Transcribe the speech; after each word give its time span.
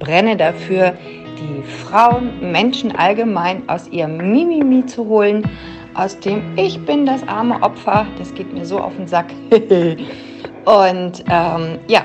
brenne 0.00 0.36
dafür, 0.36 0.94
die 1.38 1.62
Frauen, 1.84 2.50
Menschen 2.50 2.90
allgemein 2.96 3.68
aus 3.68 3.86
ihrem 3.88 4.16
Mimimi 4.16 4.84
zu 4.86 5.06
holen, 5.06 5.48
aus 5.94 6.18
dem 6.18 6.42
Ich 6.56 6.84
bin 6.84 7.06
das 7.06 7.26
arme 7.28 7.62
Opfer, 7.62 8.06
das 8.18 8.34
geht 8.34 8.52
mir 8.52 8.64
so 8.64 8.80
auf 8.80 8.96
den 8.96 9.06
Sack. 9.06 9.26
Und 10.64 11.24
ähm, 11.30 11.78
ja, 11.86 12.04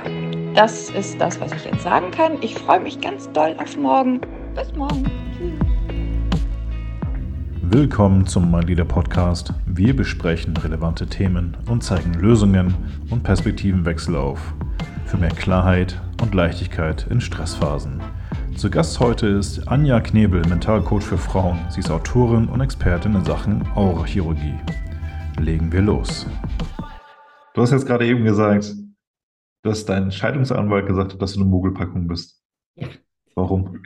das 0.53 0.89
ist 0.91 1.19
das, 1.19 1.39
was 1.41 1.51
ich 1.53 1.65
jetzt 1.65 1.83
sagen 1.83 2.11
kann. 2.11 2.33
Ich 2.41 2.55
freue 2.55 2.79
mich 2.79 2.99
ganz 3.01 3.31
doll 3.31 3.55
auf 3.57 3.76
morgen. 3.78 4.21
Bis 4.55 4.73
morgen. 4.75 5.03
Willkommen 7.62 8.25
zum 8.25 8.51
Mein 8.51 8.67
Leader 8.67 8.85
Podcast. 8.85 9.53
Wir 9.65 9.96
besprechen 9.96 10.55
relevante 10.57 11.07
Themen 11.07 11.57
und 11.69 11.83
zeigen 11.83 12.13
Lösungen 12.13 12.73
und 13.09 13.23
Perspektivenwechsel 13.23 14.15
auf. 14.15 14.53
Für 15.05 15.17
mehr 15.17 15.29
Klarheit 15.29 15.99
und 16.21 16.34
Leichtigkeit 16.34 17.07
in 17.09 17.21
Stressphasen. 17.21 18.02
Zu 18.57 18.70
Gast 18.70 18.99
heute 18.99 19.27
ist 19.27 19.67
Anja 19.67 19.99
Knebel, 19.99 20.41
Mentalcoach 20.47 21.03
für 21.03 21.17
Frauen. 21.17 21.59
Sie 21.69 21.79
ist 21.79 21.91
Autorin 21.91 22.47
und 22.47 22.61
Expertin 22.61 23.15
in 23.15 23.25
Sachen 23.25 23.67
Aurachirurgie. 23.75 24.59
Legen 25.39 25.71
wir 25.71 25.81
los. 25.81 26.25
Du 27.53 27.61
hast 27.61 27.71
jetzt 27.71 27.85
gerade 27.85 28.05
eben 28.05 28.23
gesagt, 28.23 28.73
dass 29.63 29.85
dein 29.85 30.11
Scheidungsanwalt 30.11 30.87
gesagt 30.87 31.13
hat, 31.13 31.21
dass 31.21 31.33
du 31.33 31.41
eine 31.41 31.49
Mogelpackung 31.49 32.07
bist. 32.07 32.41
Ja. 32.75 32.87
Warum? 33.35 33.81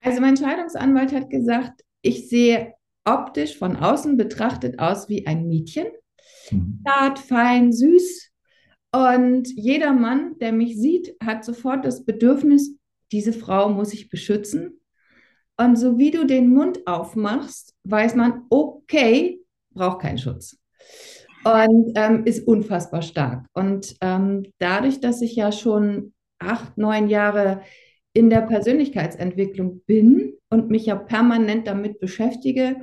Also 0.00 0.20
mein 0.20 0.36
Scheidungsanwalt 0.36 1.12
hat 1.12 1.30
gesagt, 1.30 1.82
ich 2.02 2.28
sehe 2.28 2.74
optisch 3.04 3.58
von 3.58 3.76
außen 3.76 4.16
betrachtet 4.16 4.78
aus 4.78 5.08
wie 5.08 5.26
ein 5.26 5.48
Mädchen. 5.48 5.86
Mhm. 6.50 6.82
Zart, 6.86 7.18
fein, 7.18 7.72
süß. 7.72 8.30
Und 8.96 9.48
jeder 9.54 9.92
Mann, 9.92 10.38
der 10.38 10.52
mich 10.52 10.78
sieht, 10.78 11.16
hat 11.22 11.44
sofort 11.44 11.84
das 11.84 12.06
Bedürfnis, 12.06 12.78
diese 13.12 13.34
Frau 13.34 13.68
muss 13.68 13.92
ich 13.92 14.08
beschützen. 14.08 14.80
Und 15.58 15.76
so 15.76 15.98
wie 15.98 16.10
du 16.10 16.24
den 16.24 16.48
Mund 16.48 16.86
aufmachst, 16.86 17.74
weiß 17.84 18.14
man, 18.14 18.44
okay, 18.48 19.38
braucht 19.74 20.00
keinen 20.00 20.16
Schutz. 20.16 20.58
Und 21.44 21.92
ähm, 21.94 22.24
ist 22.24 22.48
unfassbar 22.48 23.02
stark. 23.02 23.44
Und 23.52 23.96
ähm, 24.00 24.46
dadurch, 24.56 24.98
dass 24.98 25.20
ich 25.20 25.36
ja 25.36 25.52
schon 25.52 26.14
acht, 26.38 26.78
neun 26.78 27.10
Jahre 27.10 27.60
in 28.14 28.30
der 28.30 28.40
Persönlichkeitsentwicklung 28.40 29.82
bin 29.84 30.32
und 30.48 30.70
mich 30.70 30.86
ja 30.86 30.94
permanent 30.94 31.66
damit 31.66 32.00
beschäftige, 32.00 32.80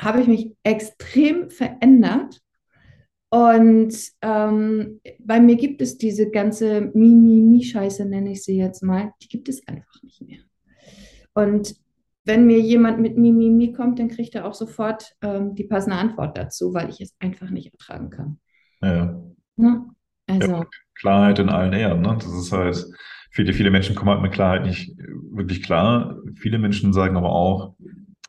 habe 0.00 0.20
ich 0.20 0.26
mich 0.26 0.56
extrem 0.64 1.48
verändert 1.48 2.40
und 3.30 3.94
ähm, 4.22 5.00
bei 5.18 5.40
mir 5.40 5.56
gibt 5.56 5.82
es 5.82 5.98
diese 5.98 6.30
ganze 6.30 6.90
Mimi-Mi-Scheiße, 6.94 8.06
nenne 8.06 8.32
ich 8.32 8.44
sie 8.44 8.56
jetzt 8.56 8.82
mal, 8.82 9.12
die 9.22 9.28
gibt 9.28 9.48
es 9.48 9.66
einfach 9.66 10.02
nicht 10.02 10.22
mehr. 10.22 10.38
Und 11.34 11.74
wenn 12.24 12.46
mir 12.46 12.60
jemand 12.60 13.00
mit 13.00 13.16
Mimimi 13.16 13.72
kommt, 13.72 13.98
dann 13.98 14.08
kriegt 14.08 14.34
er 14.34 14.46
auch 14.46 14.54
sofort 14.54 15.14
ähm, 15.22 15.54
die 15.54 15.64
passende 15.64 15.96
Antwort 15.96 16.36
dazu, 16.36 16.74
weil 16.74 16.90
ich 16.90 17.00
es 17.00 17.14
einfach 17.18 17.50
nicht 17.50 17.72
ertragen 17.72 18.10
kann. 18.10 18.38
Ja. 18.82 19.20
Ne? 19.56 19.86
Also. 20.26 20.52
Ja, 20.52 20.66
Klarheit 20.94 21.38
in 21.38 21.48
allen 21.48 21.72
Ehren. 21.72 22.02
Ne? 22.02 22.16
Das 22.18 22.32
ist 22.32 22.52
halt, 22.52 22.84
viele, 23.30 23.52
viele 23.52 23.70
Menschen 23.70 23.94
kommen 23.94 24.10
halt 24.10 24.22
mit 24.22 24.32
Klarheit 24.32 24.64
nicht 24.64 24.96
wirklich 25.32 25.62
klar. 25.62 26.18
Viele 26.34 26.58
Menschen 26.58 26.92
sagen 26.92 27.16
aber 27.16 27.30
auch, 27.30 27.74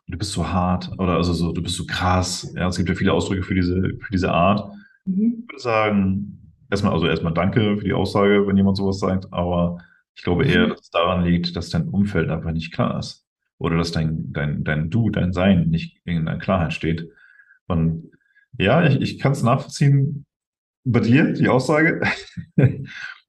du 0.07 0.17
bist 0.17 0.31
so 0.31 0.47
hart 0.47 0.91
oder 0.97 1.15
also 1.15 1.33
so, 1.33 1.51
du 1.51 1.61
bist 1.61 1.75
so 1.75 1.85
krass. 1.85 2.51
Ja, 2.55 2.67
es 2.67 2.77
gibt 2.77 2.89
ja 2.89 2.95
viele 2.95 3.13
Ausdrücke 3.13 3.43
für 3.43 3.55
diese, 3.55 3.75
für 3.99 4.11
diese 4.11 4.31
Art. 4.31 4.71
Mhm. 5.05 5.43
Ich 5.43 5.53
würde 5.53 5.61
sagen, 5.61 6.53
erstmal, 6.69 6.93
also 6.93 7.07
erstmal 7.07 7.33
danke 7.33 7.77
für 7.77 7.83
die 7.83 7.93
Aussage, 7.93 8.45
wenn 8.47 8.57
jemand 8.57 8.77
sowas 8.77 8.99
sagt, 8.99 9.31
aber 9.31 9.79
ich 10.15 10.23
glaube 10.23 10.45
eher, 10.45 10.67
mhm. 10.67 10.69
dass 10.71 10.81
es 10.81 10.89
daran 10.89 11.23
liegt, 11.23 11.55
dass 11.55 11.69
dein 11.69 11.87
Umfeld 11.87 12.29
einfach 12.29 12.51
nicht 12.51 12.73
klar 12.73 12.99
ist. 12.99 13.25
Oder 13.57 13.77
dass 13.77 13.91
dein, 13.91 14.31
dein, 14.31 14.63
dein 14.63 14.89
Du, 14.89 15.09
dein 15.09 15.33
Sein 15.33 15.69
nicht 15.69 15.97
in 16.05 16.25
der 16.25 16.37
Klarheit 16.37 16.73
steht. 16.73 17.09
Und 17.67 18.11
ja, 18.57 18.85
ich, 18.85 19.01
ich 19.01 19.19
kann 19.19 19.33
es 19.33 19.43
nachvollziehen 19.43 20.25
bei 20.85 21.01
dir, 21.01 21.33
die 21.33 21.49
Aussage. 21.49 22.01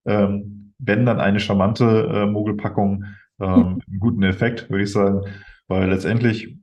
ähm, 0.07 0.75
wenn 0.79 1.07
dann 1.07 1.21
eine 1.21 1.41
charmante 1.41 2.09
äh, 2.13 2.27
Mogelpackung 2.27 3.05
ähm, 3.41 3.83
einen 3.89 4.01
guten 4.01 4.23
Effekt, 4.23 4.71
würde 4.71 4.85
ich 4.85 4.93
sagen, 4.93 5.23
weil 5.69 5.89
letztendlich 5.91 6.59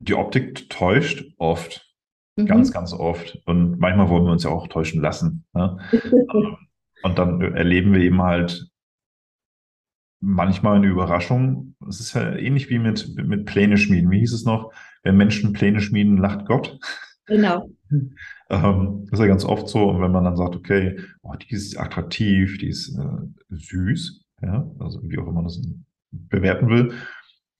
die 0.00 0.14
Optik 0.14 0.68
täuscht 0.70 1.24
oft. 1.38 1.93
Mhm. 2.36 2.46
Ganz, 2.46 2.72
ganz 2.72 2.92
oft. 2.92 3.40
Und 3.46 3.78
manchmal 3.78 4.08
wollen 4.08 4.24
wir 4.24 4.32
uns 4.32 4.44
ja 4.44 4.50
auch 4.50 4.68
täuschen 4.68 5.00
lassen. 5.00 5.44
Ne? 5.52 5.78
Und 7.02 7.18
dann 7.18 7.40
erleben 7.40 7.92
wir 7.92 8.00
eben 8.00 8.22
halt 8.22 8.70
manchmal 10.20 10.76
eine 10.76 10.86
Überraschung. 10.86 11.76
Es 11.86 12.00
ist 12.00 12.14
ja 12.14 12.34
ähnlich 12.34 12.70
wie 12.70 12.78
mit, 12.78 13.14
mit 13.16 13.44
Pläne 13.44 13.76
schmieden. 13.76 14.10
Wie 14.10 14.20
hieß 14.20 14.32
es 14.32 14.44
noch? 14.44 14.72
Wenn 15.02 15.16
Menschen 15.16 15.52
Pläne 15.52 15.80
schmieden, 15.80 16.16
lacht 16.16 16.46
Gott. 16.46 16.78
Genau. 17.26 17.68
ähm, 18.50 19.06
das 19.10 19.18
ist 19.18 19.20
ja 19.20 19.26
ganz 19.26 19.44
oft 19.44 19.68
so. 19.68 19.90
Und 19.90 20.00
wenn 20.00 20.12
man 20.12 20.24
dann 20.24 20.36
sagt, 20.36 20.56
okay, 20.56 20.98
oh, 21.22 21.34
die 21.34 21.54
ist 21.54 21.78
attraktiv, 21.78 22.58
die 22.58 22.68
ist 22.68 22.96
äh, 22.98 23.26
süß, 23.50 24.24
ja, 24.42 24.70
also 24.78 25.00
wie 25.02 25.18
auch 25.18 25.24
immer 25.24 25.32
man 25.32 25.44
das 25.44 25.60
bewerten 26.10 26.68
will, 26.68 26.92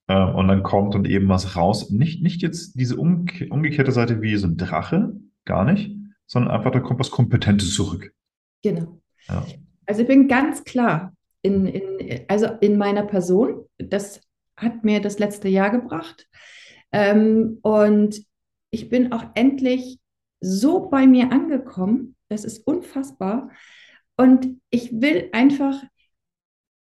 äh, 0.06 0.22
und 0.22 0.48
dann 0.48 0.62
kommt 0.62 0.94
dann 0.94 1.04
eben 1.04 1.28
was 1.28 1.56
raus. 1.56 1.90
Nicht, 1.90 2.22
nicht 2.22 2.42
jetzt 2.42 2.78
diese 2.78 2.96
umge 2.96 3.48
umgekehrte 3.50 3.92
Seite 3.92 4.20
wie 4.22 4.36
so 4.36 4.46
ein 4.46 4.56
Drache, 4.56 5.14
gar 5.44 5.64
nicht, 5.64 5.94
sondern 6.26 6.52
einfach, 6.52 6.70
da 6.70 6.80
kommt 6.80 7.00
was 7.00 7.10
Kompetentes 7.10 7.74
zurück. 7.74 8.12
Genau. 8.62 9.00
Ja. 9.28 9.44
Also 9.86 10.02
ich 10.02 10.08
bin 10.08 10.28
ganz 10.28 10.64
klar 10.64 11.12
in, 11.42 11.66
in, 11.66 12.24
also 12.28 12.46
in 12.60 12.76
meiner 12.76 13.04
Person. 13.04 13.64
Das 13.78 14.20
hat 14.56 14.84
mir 14.84 15.00
das 15.00 15.18
letzte 15.18 15.48
Jahr 15.48 15.70
gebracht. 15.70 16.26
Ähm, 16.92 17.58
und 17.62 18.22
ich 18.70 18.88
bin 18.88 19.12
auch 19.12 19.24
endlich 19.34 19.98
so 20.40 20.88
bei 20.88 21.06
mir 21.06 21.32
angekommen. 21.32 22.16
Das 22.28 22.44
ist 22.44 22.66
unfassbar. 22.66 23.50
Und 24.16 24.60
ich 24.70 25.00
will 25.00 25.28
einfach 25.32 25.82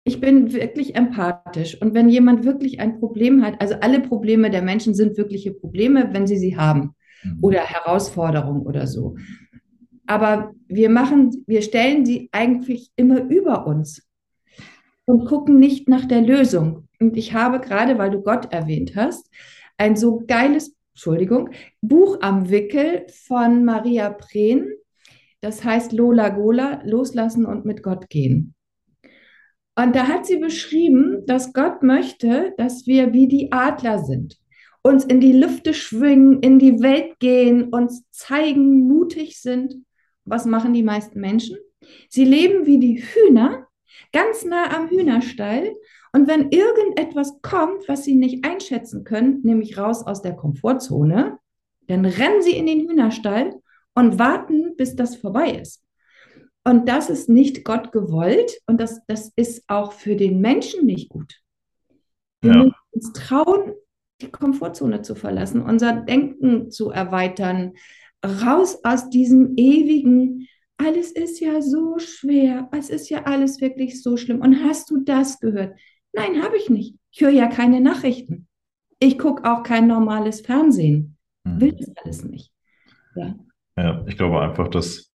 ich 0.08 0.20
bin 0.20 0.52
wirklich 0.52 0.96
empathisch. 0.96 1.80
Und 1.80 1.94
wenn 1.94 2.08
jemand 2.08 2.44
wirklich 2.44 2.80
ein 2.80 2.98
Problem 2.98 3.44
hat, 3.44 3.60
also 3.60 3.74
alle 3.80 4.00
Probleme 4.00 4.50
der 4.50 4.62
Menschen 4.62 4.94
sind 4.94 5.16
wirkliche 5.16 5.52
Probleme, 5.52 6.08
wenn 6.12 6.26
sie 6.26 6.38
sie 6.38 6.56
haben 6.56 6.94
mhm. 7.22 7.38
oder 7.42 7.60
Herausforderungen 7.60 8.62
oder 8.62 8.86
so. 8.86 9.16
Aber 10.06 10.52
wir 10.66 10.88
machen, 10.88 11.44
wir 11.46 11.60
stellen 11.60 12.06
sie 12.06 12.30
eigentlich 12.32 12.90
immer 12.96 13.22
über 13.24 13.66
uns 13.66 14.08
und 15.04 15.26
gucken 15.26 15.58
nicht 15.58 15.88
nach 15.88 16.06
der 16.06 16.22
Lösung. 16.22 16.88
Und 16.98 17.16
ich 17.16 17.34
habe 17.34 17.60
gerade, 17.60 17.98
weil 17.98 18.10
du 18.10 18.22
Gott 18.22 18.50
erwähnt 18.52 18.96
hast, 18.96 19.30
ein 19.76 19.94
so 19.94 20.24
geiles, 20.26 20.74
Entschuldigung, 20.94 21.50
Buch 21.82 22.18
am 22.22 22.50
Wickel 22.50 23.06
von 23.26 23.64
Maria 23.64 24.10
Prehn. 24.10 24.66
Das 25.42 25.62
heißt 25.62 25.92
Lola 25.92 26.30
Gola, 26.30 26.82
loslassen 26.84 27.44
und 27.44 27.64
mit 27.64 27.82
Gott 27.82 28.08
gehen. 28.08 28.54
Und 29.78 29.94
da 29.94 30.08
hat 30.08 30.26
sie 30.26 30.38
beschrieben, 30.38 31.24
dass 31.26 31.52
Gott 31.52 31.84
möchte, 31.84 32.52
dass 32.56 32.88
wir 32.88 33.12
wie 33.12 33.28
die 33.28 33.52
Adler 33.52 34.00
sind, 34.00 34.36
uns 34.82 35.04
in 35.04 35.20
die 35.20 35.32
Lüfte 35.32 35.72
schwingen, 35.72 36.40
in 36.40 36.58
die 36.58 36.82
Welt 36.82 37.20
gehen, 37.20 37.68
uns 37.68 38.02
zeigen, 38.10 38.88
mutig 38.88 39.40
sind. 39.40 39.76
Was 40.24 40.46
machen 40.46 40.72
die 40.72 40.82
meisten 40.82 41.20
Menschen? 41.20 41.58
Sie 42.08 42.24
leben 42.24 42.66
wie 42.66 42.80
die 42.80 43.00
Hühner, 43.00 43.68
ganz 44.12 44.44
nah 44.44 44.76
am 44.76 44.88
Hühnerstall. 44.88 45.76
Und 46.12 46.26
wenn 46.26 46.50
irgendetwas 46.50 47.40
kommt, 47.40 47.86
was 47.86 48.02
sie 48.02 48.16
nicht 48.16 48.44
einschätzen 48.44 49.04
können, 49.04 49.42
nämlich 49.44 49.78
raus 49.78 50.04
aus 50.04 50.22
der 50.22 50.34
Komfortzone, 50.34 51.38
dann 51.86 52.04
rennen 52.04 52.42
sie 52.42 52.56
in 52.56 52.66
den 52.66 52.80
Hühnerstall 52.80 53.54
und 53.94 54.18
warten, 54.18 54.74
bis 54.74 54.96
das 54.96 55.14
vorbei 55.14 55.52
ist. 55.52 55.84
Und 56.68 56.86
das 56.86 57.08
ist 57.08 57.30
nicht 57.30 57.64
Gott 57.64 57.92
gewollt 57.92 58.60
und 58.66 58.78
das, 58.78 59.00
das 59.06 59.32
ist 59.36 59.64
auch 59.68 59.92
für 59.92 60.16
den 60.16 60.42
Menschen 60.42 60.84
nicht 60.84 61.08
gut. 61.08 61.40
Wir 62.42 62.52
ja. 62.52 62.58
müssen 62.58 62.74
uns 62.90 63.12
trauen, 63.14 63.72
die 64.20 64.30
Komfortzone 64.30 65.00
zu 65.00 65.14
verlassen, 65.14 65.62
unser 65.62 65.94
Denken 65.94 66.70
zu 66.70 66.90
erweitern, 66.90 67.72
raus 68.22 68.80
aus 68.84 69.08
diesem 69.08 69.54
ewigen, 69.56 70.46
alles 70.76 71.10
ist 71.10 71.40
ja 71.40 71.62
so 71.62 71.98
schwer, 71.98 72.68
es 72.76 72.90
ist 72.90 73.08
ja 73.08 73.24
alles 73.24 73.62
wirklich 73.62 74.02
so 74.02 74.18
schlimm. 74.18 74.42
Und 74.42 74.62
hast 74.62 74.90
du 74.90 74.98
das 74.98 75.40
gehört? 75.40 75.74
Nein, 76.12 76.42
habe 76.42 76.58
ich 76.58 76.68
nicht. 76.68 76.96
Ich 77.10 77.22
höre 77.22 77.30
ja 77.30 77.46
keine 77.46 77.80
Nachrichten. 77.80 78.46
Ich 78.98 79.18
gucke 79.18 79.50
auch 79.50 79.62
kein 79.62 79.86
normales 79.86 80.42
Fernsehen. 80.42 81.16
Mhm. 81.44 81.60
Will 81.62 81.72
das 81.72 81.96
alles 81.96 82.24
nicht. 82.24 82.52
Ja. 83.16 83.34
ja, 83.78 84.04
ich 84.06 84.18
glaube 84.18 84.40
einfach, 84.40 84.68
dass 84.68 85.07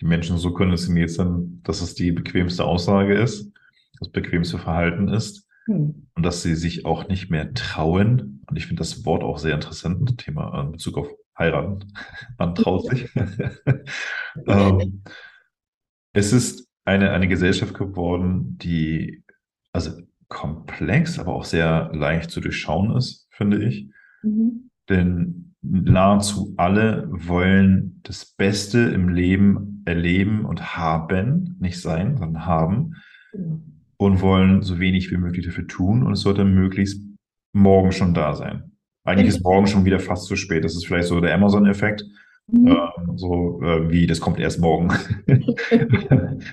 die 0.00 0.06
Menschen 0.06 0.38
so 0.38 0.52
konditioniert 0.52 1.10
sind, 1.10 1.62
dass 1.64 1.80
es 1.80 1.94
die 1.94 2.12
bequemste 2.12 2.64
Aussage 2.64 3.14
ist, 3.14 3.52
das 3.98 4.10
bequemste 4.10 4.58
Verhalten 4.58 5.08
ist 5.08 5.46
hm. 5.66 6.08
und 6.14 6.22
dass 6.22 6.42
sie 6.42 6.54
sich 6.54 6.86
auch 6.86 7.08
nicht 7.08 7.30
mehr 7.30 7.52
trauen. 7.52 8.42
Und 8.46 8.56
ich 8.56 8.66
finde 8.66 8.80
das 8.80 9.04
Wort 9.04 9.22
auch 9.22 9.38
sehr 9.38 9.54
interessant, 9.54 10.18
Thema 10.18 10.60
in 10.62 10.72
Bezug 10.72 10.96
auf 10.98 11.08
heiraten. 11.38 11.92
Man 12.38 12.54
traut 12.54 12.86
sich. 12.86 13.08
ähm, 14.46 15.02
es 16.12 16.32
ist 16.32 16.68
eine, 16.84 17.10
eine 17.10 17.28
Gesellschaft 17.28 17.74
geworden, 17.74 18.56
die 18.58 19.22
also 19.72 19.92
komplex, 20.28 21.18
aber 21.18 21.34
auch 21.34 21.44
sehr 21.44 21.90
leicht 21.92 22.30
zu 22.30 22.40
durchschauen 22.40 22.96
ist, 22.96 23.28
finde 23.30 23.64
ich. 23.64 23.90
Mhm. 24.22 24.70
Denn 24.88 25.49
nahezu 25.62 26.54
alle 26.56 27.08
wollen 27.10 28.00
das 28.02 28.24
Beste 28.24 28.78
im 28.78 29.08
Leben 29.08 29.82
erleben 29.84 30.44
und 30.44 30.76
haben, 30.76 31.56
nicht 31.60 31.80
sein, 31.80 32.16
sondern 32.16 32.46
haben. 32.46 32.94
Mhm. 33.32 33.62
Und 33.96 34.22
wollen 34.22 34.62
so 34.62 34.80
wenig 34.80 35.10
wie 35.10 35.18
möglich 35.18 35.44
dafür 35.44 35.66
tun. 35.66 36.02
Und 36.04 36.14
es 36.14 36.20
sollte 36.20 36.44
möglichst 36.44 37.02
morgen 37.52 37.92
schon 37.92 38.14
da 38.14 38.34
sein. 38.34 38.72
Eigentlich 39.04 39.28
ist 39.28 39.42
morgen 39.42 39.66
schon 39.66 39.84
wieder 39.84 40.00
fast 40.00 40.26
zu 40.26 40.36
spät. 40.36 40.64
Das 40.64 40.74
ist 40.74 40.86
vielleicht 40.86 41.08
so 41.08 41.20
der 41.20 41.34
Amazon-Effekt. 41.34 42.04
Mhm. 42.46 42.68
Äh, 42.68 43.16
so 43.16 43.62
äh, 43.62 43.90
wie, 43.90 44.06
das 44.06 44.20
kommt 44.20 44.40
erst 44.40 44.58
morgen. 44.58 44.88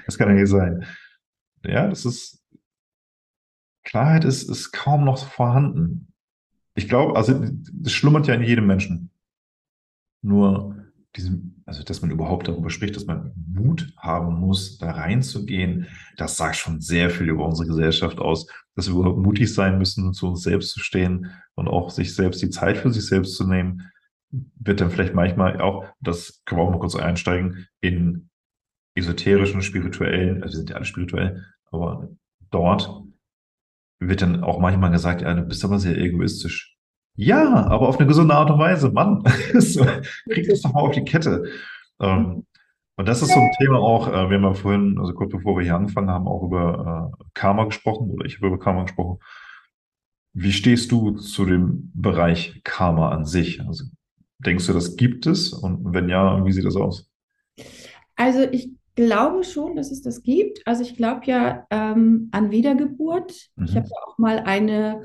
das 0.05 0.17
kann 0.17 0.29
ja 0.29 0.33
nicht 0.33 0.49
sein. 0.49 0.85
Ja, 1.65 1.87
das 1.87 2.05
ist, 2.05 2.43
Klarheit 3.83 4.25
ist, 4.25 4.49
ist 4.49 4.71
kaum 4.71 5.05
noch 5.05 5.17
vorhanden. 5.17 6.13
Ich 6.77 6.87
glaube, 6.87 7.15
also 7.15 7.43
das 7.73 7.91
schlummert 7.91 8.27
ja 8.27 8.35
in 8.35 8.43
jedem 8.43 8.67
Menschen. 8.67 9.09
Nur 10.21 10.75
diesem, 11.15 11.63
also 11.65 11.83
dass 11.83 12.03
man 12.03 12.11
überhaupt 12.11 12.47
darüber 12.47 12.69
spricht, 12.69 12.95
dass 12.95 13.07
man 13.07 13.33
Mut 13.35 13.91
haben 13.97 14.39
muss, 14.39 14.77
da 14.77 14.91
reinzugehen, 14.91 15.87
das 16.17 16.37
sagt 16.37 16.55
schon 16.55 16.79
sehr 16.79 17.09
viel 17.09 17.29
über 17.29 17.47
unsere 17.47 17.67
Gesellschaft 17.67 18.19
aus, 18.19 18.45
dass 18.75 18.87
wir 18.87 18.95
überhaupt 18.95 19.17
mutig 19.17 19.51
sein 19.51 19.79
müssen, 19.79 20.13
zu 20.13 20.27
uns 20.27 20.43
selbst 20.43 20.69
zu 20.69 20.79
stehen 20.79 21.31
und 21.55 21.67
auch 21.67 21.89
sich 21.89 22.13
selbst 22.13 22.43
die 22.43 22.51
Zeit 22.51 22.77
für 22.77 22.93
sich 22.93 23.07
selbst 23.07 23.35
zu 23.35 23.47
nehmen, 23.47 23.89
wird 24.29 24.79
dann 24.79 24.91
vielleicht 24.91 25.15
manchmal 25.15 25.59
auch, 25.59 25.85
das 25.99 26.43
können 26.45 26.61
wir 26.61 26.65
auch 26.65 26.71
mal 26.71 26.79
kurz 26.79 26.95
einsteigen, 26.95 27.65
in 27.81 28.29
esoterischen, 28.93 29.63
spirituellen, 29.63 30.43
also 30.43 30.53
wir 30.53 30.57
sind 30.57 30.69
ja 30.69 30.75
alle 30.75 30.85
spirituell, 30.85 31.43
aber 31.71 32.07
dort 32.51 33.06
wird 33.99 34.21
dann 34.21 34.43
auch 34.43 34.59
manchmal 34.59 34.91
gesagt, 34.91 35.21
ja, 35.21 35.33
du 35.33 35.43
bist 35.43 35.63
aber 35.65 35.79
sehr 35.79 35.97
egoistisch. 35.97 36.75
Ja, 37.15 37.65
aber 37.67 37.87
auf 37.89 37.97
eine 37.97 38.07
gesunde 38.07 38.35
Art 38.35 38.51
und 38.51 38.59
Weise, 38.59 38.91
Mann. 38.91 39.23
so, 39.53 39.85
krieg 40.29 40.47
das 40.47 40.61
doch 40.61 40.73
mal 40.73 40.81
auf 40.81 40.91
die 40.91 41.03
Kette. 41.03 41.45
Ähm, 41.99 42.45
und 42.95 43.07
das 43.07 43.21
ist 43.21 43.33
so 43.33 43.39
ein 43.39 43.51
Thema 43.59 43.79
auch, 43.79 44.07
äh, 44.07 44.29
wir 44.29 44.37
haben 44.37 44.43
ja 44.43 44.53
vorhin, 44.53 44.97
also 44.99 45.13
kurz 45.13 45.31
bevor 45.31 45.57
wir 45.57 45.63
hier 45.63 45.75
angefangen 45.75 46.09
haben, 46.09 46.27
auch 46.27 46.43
über 46.43 47.11
äh, 47.11 47.23
Karma 47.33 47.65
gesprochen, 47.65 48.09
oder 48.11 48.25
ich 48.25 48.37
habe 48.37 48.47
über 48.47 48.59
Karma 48.59 48.83
gesprochen. 48.83 49.19
Wie 50.33 50.51
stehst 50.51 50.91
du 50.91 51.11
zu 51.11 51.45
dem 51.45 51.91
Bereich 51.95 52.61
Karma 52.63 53.09
an 53.09 53.25
sich? 53.25 53.61
Also 53.61 53.85
denkst 54.39 54.67
du, 54.67 54.73
das 54.73 54.95
gibt 54.95 55.25
es? 55.25 55.53
Und 55.53 55.93
wenn 55.93 56.09
ja, 56.09 56.45
wie 56.45 56.51
sieht 56.51 56.65
das 56.65 56.75
aus? 56.75 57.09
Also 58.15 58.43
ich 58.51 58.76
glaube 58.97 59.45
schon, 59.45 59.77
dass 59.77 59.91
es 59.91 60.01
das 60.01 60.23
gibt. 60.23 60.65
Also 60.65 60.81
ich 60.81 60.97
glaube 60.97 61.21
ja 61.25 61.65
ähm, 61.69 62.27
an 62.31 62.51
Wiedergeburt. 62.51 63.49
Mhm. 63.55 63.65
Ich 63.65 63.75
habe 63.77 63.87
ja 63.87 63.97
auch 64.05 64.17
mal 64.17 64.39
eine 64.39 65.03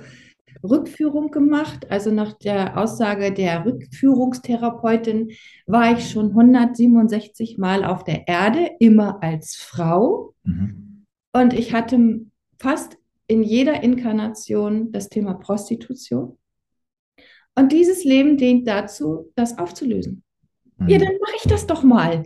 Rückführung 0.64 1.30
gemacht. 1.30 1.90
Also 1.90 2.10
nach 2.10 2.32
der 2.32 2.78
Aussage 2.78 3.32
der 3.32 3.64
Rückführungstherapeutin 3.64 5.32
war 5.66 5.92
ich 5.92 6.10
schon 6.10 6.30
167 6.30 7.58
Mal 7.58 7.84
auf 7.84 8.02
der 8.02 8.26
Erde, 8.26 8.70
immer 8.80 9.22
als 9.22 9.56
Frau. 9.56 10.34
Mhm. 10.42 11.04
Und 11.32 11.52
ich 11.52 11.72
hatte 11.74 12.22
fast 12.58 12.96
in 13.26 13.42
jeder 13.42 13.82
Inkarnation 13.82 14.90
das 14.90 15.10
Thema 15.10 15.34
Prostitution. 15.34 16.38
Und 17.54 17.72
dieses 17.72 18.04
Leben 18.04 18.38
dient 18.38 18.66
dazu, 18.66 19.30
das 19.34 19.58
aufzulösen. 19.58 20.22
Mhm. 20.78 20.88
Ja, 20.88 20.98
dann 20.98 21.12
mache 21.20 21.36
ich 21.36 21.50
das 21.50 21.66
doch 21.66 21.82
mal. 21.82 22.22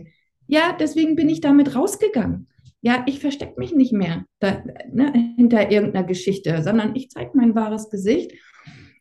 Ja, 0.47 0.75
deswegen 0.79 1.15
bin 1.15 1.29
ich 1.29 1.41
damit 1.41 1.75
rausgegangen. 1.75 2.47
Ja, 2.81 3.03
ich 3.05 3.19
verstecke 3.19 3.59
mich 3.59 3.73
nicht 3.73 3.91
mehr 3.91 4.25
da, 4.39 4.63
ne, 4.91 5.33
hinter 5.35 5.71
irgendeiner 5.71 6.05
Geschichte, 6.05 6.63
sondern 6.63 6.95
ich 6.95 7.09
zeige 7.09 7.31
mein 7.33 7.55
wahres 7.55 7.89
Gesicht. 7.89 8.31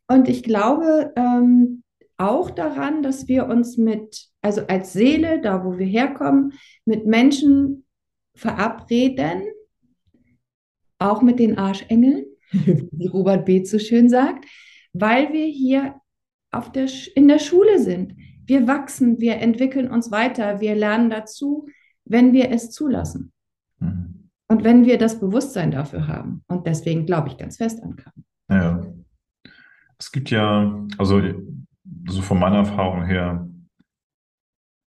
Und 0.09 0.29
ich 0.29 0.43
glaube 0.43 1.13
ähm, 1.17 1.83
auch 2.17 2.51
daran, 2.51 3.03
dass 3.03 3.29
wir 3.29 3.47
uns 3.47 3.77
mit, 3.77 4.29
also 4.41 4.63
als 4.67 4.93
Seele, 4.93 5.41
da 5.41 5.65
wo 5.65 5.79
wir 5.79 5.87
herkommen, 5.87 6.53
mit 6.85 7.07
Menschen 7.07 7.85
verabreden, 8.35 9.43
auch 10.99 11.23
mit 11.23 11.39
den 11.39 11.59
Arschengeln, 11.59 12.25
wie 12.51 13.07
Robert 13.07 13.45
B. 13.45 13.65
so 13.65 13.79
schön 13.79 14.09
sagt, 14.09 14.47
weil 14.93 15.33
wir 15.33 15.47
hier 15.47 15.97
auf 16.51 16.73
der, 16.73 16.89
in 17.15 17.29
der 17.29 17.39
Schule 17.39 17.79
sind. 17.79 18.15
Wir 18.47 18.67
wachsen, 18.67 19.21
wir 19.21 19.37
entwickeln 19.37 19.91
uns 19.91 20.11
weiter, 20.11 20.61
wir 20.61 20.75
lernen 20.75 21.11
dazu, 21.11 21.69
wenn 22.05 22.33
wir 22.33 22.51
es 22.51 22.71
zulassen. 22.71 23.33
Mhm. 23.81 24.31
Und 24.49 24.63
wenn 24.65 24.85
wir 24.85 24.97
das 24.99 25.19
Bewusstsein 25.19 25.73
dafür 25.73 26.07
haben. 26.07 26.45
Und 26.47 26.67
deswegen 26.67 27.05
glaube 27.05 27.29
ich 27.29 27.37
ganz 27.37 27.57
fest 27.57 27.83
an 27.83 27.97
Karma. 27.97 28.25
Ja. 28.49 28.87
Es 29.99 30.13
gibt 30.13 30.31
ja, 30.31 30.87
also 30.99 31.21
so 32.09 32.23
von 32.23 32.39
meiner 32.39 32.59
Erfahrung 32.59 33.05
her, 33.05 33.49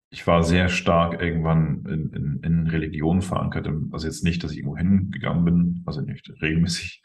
ich 0.10 0.26
war 0.28 0.44
sehr 0.44 0.70
stark 0.70 1.22
irgendwann 1.22 1.86
in, 1.86 2.14
in, 2.14 2.40
in 2.44 2.68
Religion 2.68 3.22
verankert. 3.22 3.68
Also 3.92 4.08
jetzt 4.08 4.24
nicht, 4.24 4.44
dass 4.44 4.52
ich 4.52 4.60
irgendwo 4.60 4.78
hingegangen 4.78 5.44
bin, 5.44 5.84
also 5.86 6.02
nicht 6.02 6.32
regelmäßig, 6.42 7.02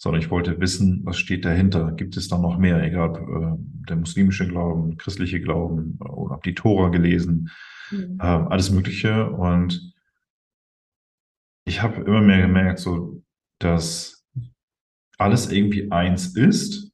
sondern 0.00 0.22
ich 0.22 0.30
wollte 0.30 0.58
wissen, 0.60 1.02
was 1.04 1.18
steht 1.18 1.44
dahinter? 1.44 1.92
Gibt 1.92 2.16
es 2.16 2.26
da 2.26 2.38
noch 2.38 2.56
mehr? 2.56 2.82
Egal, 2.82 3.16
äh, 3.16 3.86
der 3.86 3.96
muslimische 3.96 4.48
Glauben, 4.48 4.96
christliche 4.96 5.42
Glauben 5.42 5.98
oder 6.00 6.32
habe 6.32 6.42
die 6.42 6.54
Tora 6.54 6.88
gelesen, 6.88 7.50
mhm. 7.90 8.16
äh, 8.18 8.22
alles 8.24 8.70
Mögliche. 8.70 9.28
Und 9.28 9.92
ich 11.66 11.82
habe 11.82 12.00
immer 12.00 12.22
mehr 12.22 12.40
gemerkt, 12.40 12.78
so, 12.78 13.22
dass 13.58 14.26
alles 15.18 15.52
irgendwie 15.52 15.92
eins 15.92 16.34
ist, 16.34 16.92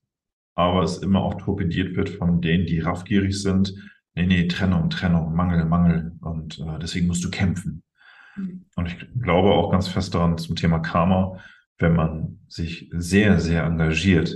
aber 0.56 0.82
es 0.82 0.98
immer 0.98 1.22
auch 1.22 1.34
torpediert 1.34 1.94
wird 1.94 2.08
von 2.08 2.40
denen, 2.40 2.66
die 2.66 2.80
raffgierig 2.80 3.40
sind. 3.40 3.72
Nee, 4.16 4.26
nee, 4.26 4.48
Trennung, 4.48 4.90
Trennung, 4.90 5.32
Mangel, 5.32 5.64
Mangel. 5.64 6.10
Und 6.22 6.58
äh, 6.58 6.80
deswegen 6.82 7.06
musst 7.06 7.22
du 7.22 7.30
kämpfen. 7.30 7.84
Mhm. 8.34 8.66
Und 8.74 8.86
ich 8.88 8.96
glaube 9.22 9.50
auch 9.52 9.70
ganz 9.70 9.86
fest 9.86 10.12
daran 10.12 10.38
zum 10.38 10.56
Thema 10.56 10.80
Karma, 10.80 11.38
wenn 11.78 11.94
man 11.94 12.40
sich 12.48 12.90
sehr, 12.92 13.38
sehr 13.38 13.64
engagiert, 13.64 14.34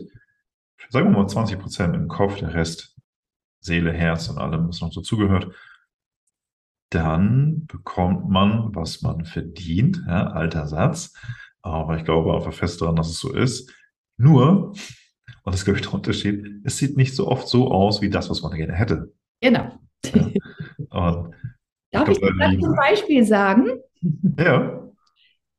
sagen 0.89 1.11
wir 1.11 1.19
mal 1.19 1.29
20 1.29 1.59
Prozent 1.59 1.95
im 1.95 2.09
Kopf, 2.09 2.39
der 2.39 2.55
Rest 2.55 2.97
Seele, 3.61 3.93
Herz 3.93 4.29
und 4.29 4.39
allem, 4.39 4.69
was 4.69 4.81
noch 4.81 4.93
dazugehört, 4.93 5.55
dann 6.91 7.67
bekommt 7.67 8.29
man, 8.29 8.75
was 8.75 9.03
man 9.03 9.25
verdient, 9.25 10.03
ja, 10.07 10.29
alter 10.29 10.67
Satz. 10.67 11.15
Aber 11.63 11.97
ich 11.97 12.05
glaube 12.05 12.35
einfach 12.35 12.55
fest 12.55 12.81
daran, 12.81 12.97
dass 12.97 13.11
es 13.11 13.21
so 13.21 13.33
ist. 13.33 13.73
Nur, 14.17 14.71
und 14.71 14.77
das 15.45 15.57
ist, 15.57 15.65
glaube 15.65 15.79
ich, 15.79 15.87
der 15.87 15.95
Unterschied, 15.95 16.45
es 16.65 16.79
sieht 16.79 16.97
nicht 16.97 17.15
so 17.15 17.29
oft 17.29 17.49
so 17.49 17.71
aus 17.71 18.01
wie 18.03 18.11
das, 18.11 18.29
was 18.31 18.43
man 18.43 18.53
gerne 18.53 18.75
hätte. 18.75 19.13
Genau. 19.41 19.79
Ja. 20.93 21.31
Darf 21.93 22.09
ich, 22.09 22.23
ich 22.23 22.39
das 22.39 22.59
zum 22.59 22.75
Beispiel 22.77 23.25
sagen? 23.25 23.69
Ja. 24.39 24.90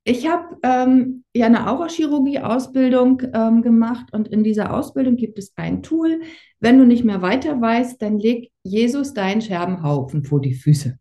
Ich 0.03 0.27
habe 0.27 0.57
ähm, 0.63 1.23
ja 1.35 1.45
eine 1.45 1.69
Aurachirurgie-Ausbildung 1.69 3.21
ähm, 3.33 3.61
gemacht 3.61 4.11
und 4.13 4.27
in 4.27 4.43
dieser 4.43 4.73
Ausbildung 4.73 5.15
gibt 5.15 5.37
es 5.37 5.53
ein 5.55 5.83
Tool. 5.83 6.21
Wenn 6.59 6.79
du 6.79 6.85
nicht 6.85 7.03
mehr 7.03 7.21
weiter 7.21 7.61
weißt, 7.61 8.01
dann 8.01 8.17
leg 8.17 8.51
Jesus 8.63 9.13
deinen 9.13 9.41
Scherbenhaufen 9.41 10.23
vor 10.23 10.41
die 10.41 10.55
Füße. 10.55 10.97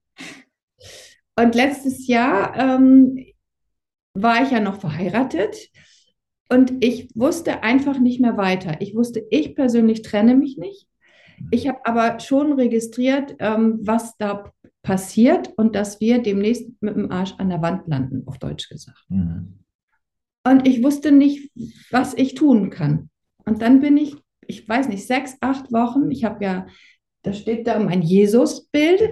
Und 1.37 1.55
letztes 1.55 2.07
Jahr 2.07 2.55
ähm, 2.57 3.25
war 4.13 4.43
ich 4.43 4.51
ja 4.51 4.61
noch 4.61 4.81
verheiratet 4.81 5.71
und 6.51 6.85
ich 6.85 7.09
wusste 7.15 7.63
einfach 7.63 7.99
nicht 7.99 8.21
mehr 8.21 8.37
weiter. 8.37 8.81
Ich 8.81 8.95
wusste, 8.95 9.25
ich 9.31 9.55
persönlich 9.55 10.03
trenne 10.03 10.35
mich 10.37 10.59
nicht. 10.59 10.89
Ich 11.51 11.69
habe 11.69 11.79
aber 11.85 12.21
schon 12.21 12.53
registriert, 12.53 13.37
ähm, 13.39 13.79
was 13.81 14.19
da 14.19 14.53
passiert 14.83 15.53
und 15.57 15.75
dass 15.75 16.01
wir 16.01 16.23
demnächst 16.23 16.71
mit 16.81 16.97
dem 16.97 17.11
Arsch 17.11 17.35
an 17.39 17.51
der 17.51 17.63
Wand 17.63 17.87
landen, 17.87 18.27
auf 18.27 18.39
Deutsch 18.39 18.69
gesagt. 18.69 19.05
Mhm. 19.09 19.61
Und 20.45 20.67
ich 20.67 20.83
wusste 20.83 21.13
nicht, 21.13 21.53
was 21.91 22.15
ich 22.15 22.35
tun 22.35 22.71
kann. 22.71 23.11
Und 23.45 23.63
dann 23.63 23.81
bin 23.81 23.97
ich, 23.97 24.17
ich 24.47 24.67
weiß 24.69 24.89
nicht, 24.89 25.07
sechs, 25.07 25.37
acht 25.41 25.71
Wochen, 25.73 26.11
ich 26.11 26.25
habe 26.25 26.45
ja, 26.45 26.67
da 27.23 27.33
steht 27.33 27.67
da 27.67 27.79
mein 27.79 28.01
Jesus-Bild, 28.01 29.03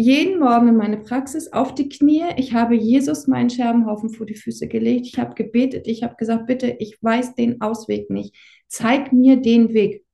jeden 0.00 0.38
Morgen 0.40 0.68
in 0.68 0.76
meine 0.76 0.96
Praxis 0.98 1.52
auf 1.52 1.74
die 1.74 1.88
Knie. 1.90 2.24
Ich 2.36 2.54
habe 2.54 2.74
Jesus 2.74 3.26
meinen 3.26 3.50
Scherbenhaufen 3.50 4.08
vor 4.08 4.24
die 4.24 4.34
Füße 4.34 4.66
gelegt. 4.66 5.06
Ich 5.06 5.18
habe 5.18 5.34
gebetet. 5.34 5.86
Ich 5.86 6.02
habe 6.02 6.16
gesagt, 6.16 6.46
bitte, 6.46 6.74
ich 6.78 6.96
weiß 7.02 7.34
den 7.34 7.60
Ausweg 7.60 8.08
nicht. 8.08 8.34
Zeig 8.66 9.12
mir 9.12 9.36
den 9.36 9.74
Weg. 9.74 10.04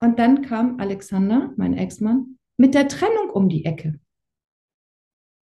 Und 0.00 0.18
dann 0.18 0.40
kam 0.40 0.80
Alexander, 0.80 1.52
mein 1.56 1.76
Ex-Mann, 1.76 2.33
mit 2.56 2.74
der 2.74 2.88
Trennung 2.88 3.30
um 3.30 3.48
die 3.48 3.64
Ecke. 3.64 4.00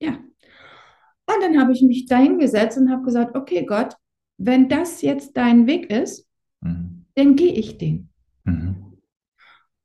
Ja. 0.00 0.12
Und 0.12 1.40
dann 1.40 1.60
habe 1.60 1.72
ich 1.72 1.82
mich 1.82 2.06
dahingesetzt 2.06 2.78
und 2.78 2.90
habe 2.90 3.04
gesagt, 3.04 3.36
okay 3.36 3.64
Gott, 3.64 3.96
wenn 4.38 4.68
das 4.68 5.02
jetzt 5.02 5.36
dein 5.36 5.66
Weg 5.66 5.90
ist, 5.90 6.28
mhm. 6.60 7.06
dann 7.14 7.36
gehe 7.36 7.52
ich 7.52 7.78
den. 7.78 8.10
Mhm. 8.44 8.98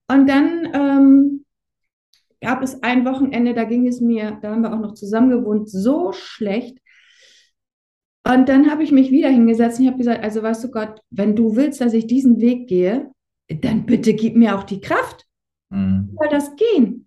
Und 0.10 0.27
dann 0.27 0.72
ähm, 0.74 1.46
gab 2.41 2.63
es 2.63 2.81
ein 2.81 3.05
Wochenende, 3.05 3.53
da 3.53 3.65
ging 3.65 3.88
es 3.88 4.01
mir, 4.01 4.39
da 4.41 4.51
haben 4.51 4.62
wir 4.62 4.74
auch 4.74 4.79
noch 4.79 4.93
zusammen 4.93 5.29
gewohnt, 5.29 5.69
so 5.69 6.12
schlecht. 6.12 6.77
Und 8.25 8.50
dann 8.50 8.69
habe 8.69 8.84
ich 8.84 8.91
mich 8.91 9.12
wieder 9.12 9.29
hingesetzt 9.29 9.79
und 9.79 9.86
ich 9.86 9.91
habe 9.91 10.00
gesagt, 10.00 10.24
also 10.24 10.43
weißt 10.43 10.63
du 10.63 10.72
Gott, 10.72 11.00
wenn 11.10 11.36
du 11.36 11.55
willst, 11.55 11.79
dass 11.79 11.93
ich 11.93 12.07
diesen 12.07 12.41
Weg 12.41 12.67
gehe, 12.67 13.12
dann 13.48 13.86
bitte 13.86 14.13
gib 14.13 14.36
mir 14.36 14.57
auch 14.57 14.63
die 14.63 14.81
Kraft. 14.81 15.25
Mhm. 15.69 16.15
Soll 16.17 16.29
das 16.29 16.55
gehen? 16.55 17.07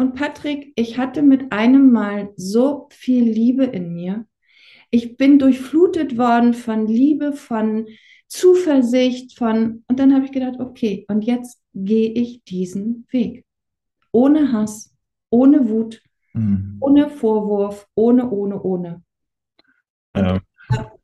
Und 0.00 0.14
Patrick, 0.14 0.72
ich 0.76 0.96
hatte 0.96 1.20
mit 1.20 1.52
einem 1.52 1.92
Mal 1.92 2.30
so 2.34 2.88
viel 2.90 3.22
Liebe 3.22 3.64
in 3.64 3.92
mir. 3.92 4.24
Ich 4.90 5.18
bin 5.18 5.38
durchflutet 5.38 6.16
worden 6.16 6.54
von 6.54 6.86
Liebe, 6.86 7.34
von 7.34 7.86
Zuversicht, 8.26 9.36
von 9.36 9.84
und 9.88 10.00
dann 10.00 10.14
habe 10.14 10.24
ich 10.24 10.32
gedacht, 10.32 10.58
okay, 10.58 11.04
und 11.08 11.20
jetzt 11.20 11.62
gehe 11.74 12.08
ich 12.12 12.42
diesen 12.44 13.06
Weg. 13.10 13.44
Ohne 14.10 14.54
Hass, 14.54 14.96
ohne 15.28 15.68
Wut, 15.68 16.00
mhm. 16.32 16.78
ohne 16.80 17.10
Vorwurf, 17.10 17.86
ohne, 17.94 18.30
ohne, 18.30 18.58
ohne. 18.62 19.02
Ähm, 20.14 20.40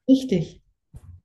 richtig. 0.09 0.63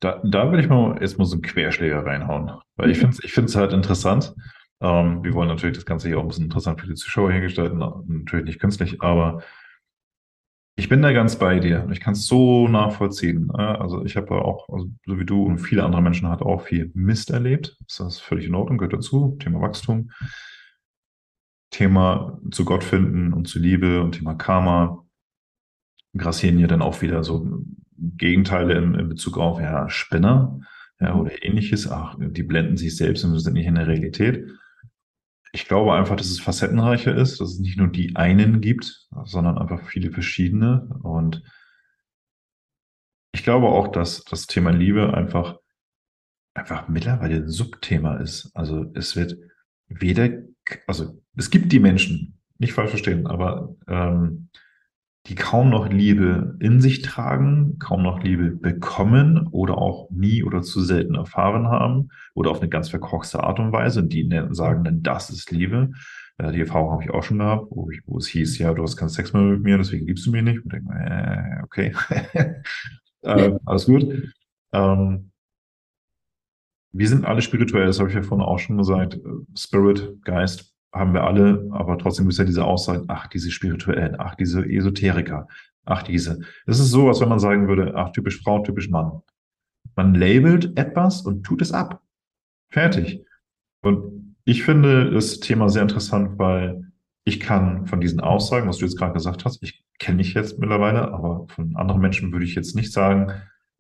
Da, 0.01 0.21
da 0.25 0.51
will 0.51 0.59
ich 0.59 0.67
mal 0.67 1.01
erstmal 1.01 1.25
so 1.25 1.35
einen 1.35 1.41
Querschläger 1.41 2.05
reinhauen, 2.05 2.51
weil 2.75 2.91
ich 2.91 2.97
finde 2.97 3.13
es 3.13 3.23
ich 3.23 3.31
find's 3.31 3.55
halt 3.55 3.71
interessant. 3.71 4.35
Ähm, 4.81 5.23
wir 5.23 5.33
wollen 5.33 5.47
natürlich 5.47 5.77
das 5.77 5.85
Ganze 5.85 6.07
hier 6.07 6.17
auch 6.17 6.23
ein 6.23 6.27
bisschen 6.27 6.45
interessant 6.45 6.81
für 6.81 6.87
die 6.87 6.95
Zuschauer 6.95 7.31
hergestalten, 7.31 7.79
natürlich 8.07 8.45
nicht 8.45 8.59
künstlich, 8.59 9.01
aber 9.01 9.43
ich 10.75 10.89
bin 10.89 11.01
da 11.01 11.11
ganz 11.11 11.37
bei 11.37 11.59
dir. 11.59 11.87
Ich 11.91 11.99
kann 11.99 12.13
es 12.13 12.25
so 12.25 12.67
nachvollziehen. 12.67 13.51
Also 13.51 14.03
ich 14.03 14.15
habe 14.15 14.43
auch, 14.43 14.67
also 14.69 14.89
so 15.05 15.19
wie 15.19 15.25
du 15.25 15.45
und 15.45 15.59
viele 15.59 15.83
andere 15.83 16.01
Menschen 16.01 16.27
hat 16.27 16.41
auch 16.41 16.63
viel 16.63 16.91
Mist 16.95 17.29
erlebt. 17.29 17.77
Das 17.81 17.99
ist 17.99 18.19
völlig 18.19 18.47
in 18.47 18.55
Ordnung, 18.55 18.79
gehört 18.79 18.93
dazu. 18.93 19.37
Thema 19.39 19.61
Wachstum. 19.61 20.09
Thema 21.69 22.39
zu 22.51 22.65
Gott 22.65 22.83
finden 22.83 23.33
und 23.33 23.47
zu 23.47 23.59
Liebe 23.59 24.01
und 24.01 24.13
Thema 24.13 24.33
Karma 24.33 25.05
grassieren 26.17 26.57
ja 26.57 26.67
dann 26.67 26.81
auch 26.81 27.01
wieder 27.01 27.23
so 27.23 27.63
Gegenteile 27.97 28.73
in, 28.73 28.95
in 28.95 29.09
Bezug 29.09 29.37
auf 29.37 29.59
ja, 29.59 29.87
Spinner 29.89 30.59
ja, 30.99 31.15
oder 31.15 31.43
ähnliches. 31.43 31.89
Ach, 31.89 32.15
die 32.19 32.43
blenden 32.43 32.77
sich 32.77 32.97
selbst 32.97 33.23
und 33.23 33.37
sind 33.37 33.53
nicht 33.53 33.67
in 33.67 33.75
der 33.75 33.87
Realität. 33.87 34.49
Ich 35.53 35.67
glaube 35.67 35.93
einfach, 35.93 36.15
dass 36.15 36.27
es 36.27 36.39
facettenreicher 36.39 37.15
ist, 37.15 37.41
dass 37.41 37.51
es 37.53 37.59
nicht 37.59 37.77
nur 37.77 37.89
die 37.89 38.15
einen 38.15 38.61
gibt, 38.61 39.07
sondern 39.25 39.57
einfach 39.57 39.85
viele 39.87 40.11
verschiedene. 40.11 40.87
Und 41.03 41.43
ich 43.33 43.43
glaube 43.43 43.67
auch, 43.67 43.89
dass 43.89 44.23
das 44.23 44.47
Thema 44.47 44.71
Liebe 44.71 45.13
einfach, 45.13 45.57
einfach 46.53 46.87
mittlerweile 46.87 47.35
ein 47.35 47.49
Subthema 47.49 48.17
ist. 48.17 48.51
Also 48.53 48.85
es 48.93 49.15
wird 49.15 49.37
weder 49.87 50.29
also 50.87 51.21
es 51.35 51.49
gibt 51.49 51.71
die 51.71 51.79
Menschen, 51.79 52.39
nicht 52.57 52.73
falsch 52.73 52.91
verstehen, 52.91 53.27
aber 53.27 53.75
ähm, 53.87 54.49
die 55.27 55.35
kaum 55.35 55.69
noch 55.69 55.87
Liebe 55.87 56.57
in 56.59 56.81
sich 56.81 57.01
tragen, 57.03 57.77
kaum 57.77 58.01
noch 58.01 58.23
Liebe 58.23 58.51
bekommen 58.51 59.47
oder 59.51 59.77
auch 59.77 60.09
nie 60.09 60.43
oder 60.43 60.61
zu 60.61 60.81
selten 60.81 61.15
erfahren 61.15 61.67
haben 61.67 62.09
oder 62.33 62.49
auf 62.49 62.59
eine 62.59 62.69
ganz 62.69 62.89
verkorkste 62.89 63.43
Art 63.43 63.59
und 63.59 63.71
Weise, 63.71 64.03
die 64.03 64.27
sagen 64.49 64.83
dann, 64.83 65.03
das 65.03 65.29
ist 65.29 65.51
Liebe. 65.51 65.91
Äh, 66.37 66.51
die 66.51 66.61
Erfahrung 66.61 66.91
habe 66.91 67.03
ich 67.03 67.11
auch 67.11 67.23
schon 67.23 67.37
gehabt, 67.37 67.67
wo, 67.69 67.91
ich, 67.91 68.01
wo 68.05 68.17
es 68.17 68.27
hieß, 68.27 68.57
ja, 68.57 68.73
du 68.73 68.81
hast 68.81 68.97
keinen 68.97 69.09
Sex 69.09 69.31
mehr 69.33 69.43
mit 69.43 69.61
mir, 69.61 69.77
deswegen 69.77 70.07
liebst 70.07 70.25
du 70.25 70.31
mich 70.31 70.43
nicht. 70.43 70.63
Und 70.63 70.73
denke, 70.73 70.91
äh, 70.93 71.63
okay, 71.63 71.93
äh, 73.21 73.51
alles 73.65 73.85
gut. 73.85 74.33
Ähm, 74.73 75.31
wir 76.93 77.07
sind 77.07 77.25
alle 77.25 77.41
spirituell, 77.41 77.85
das 77.85 77.99
habe 77.99 78.09
ich 78.09 78.15
ja 78.15 78.23
vorhin 78.23 78.45
auch 78.45 78.59
schon 78.59 78.77
gesagt. 78.77 79.19
Spirit, 79.55 80.21
Geist 80.23 80.70
haben 80.93 81.13
wir 81.13 81.23
alle, 81.23 81.69
aber 81.71 81.97
trotzdem 81.97 82.29
ist 82.29 82.39
ja 82.39 82.45
diese 82.45 82.65
Aussage, 82.65 83.05
ach, 83.07 83.27
diese 83.27 83.51
Spirituellen, 83.51 84.15
ach, 84.19 84.35
diese 84.35 84.63
Esoteriker, 84.65 85.47
ach, 85.85 86.03
diese. 86.03 86.41
Das 86.65 86.79
ist 86.79 86.91
so, 86.91 87.07
als 87.07 87.21
wenn 87.21 87.29
man 87.29 87.39
sagen 87.39 87.67
würde, 87.67 87.93
ach, 87.95 88.11
typisch 88.11 88.41
Frau, 88.41 88.59
typisch 88.59 88.89
Mann. 88.89 89.21
Man 89.95 90.15
labelt 90.15 90.77
etwas 90.77 91.21
und 91.21 91.43
tut 91.43 91.61
es 91.61 91.71
ab. 91.71 92.01
Fertig. 92.69 93.25
Und 93.81 94.35
ich 94.45 94.63
finde 94.63 95.11
das 95.11 95.39
Thema 95.39 95.69
sehr 95.69 95.81
interessant, 95.81 96.37
weil 96.37 96.91
ich 97.23 97.39
kann 97.39 97.85
von 97.87 98.01
diesen 98.01 98.19
Aussagen, 98.19 98.67
was 98.67 98.77
du 98.77 98.85
jetzt 98.85 98.97
gerade 98.97 99.13
gesagt 99.13 99.45
hast, 99.45 99.61
ich 99.63 99.83
kenne 99.99 100.17
dich 100.17 100.33
jetzt 100.33 100.59
mittlerweile, 100.59 101.13
aber 101.13 101.45
von 101.49 101.75
anderen 101.75 102.01
Menschen 102.01 102.31
würde 102.31 102.45
ich 102.45 102.55
jetzt 102.55 102.75
nicht 102.75 102.91
sagen, 102.91 103.31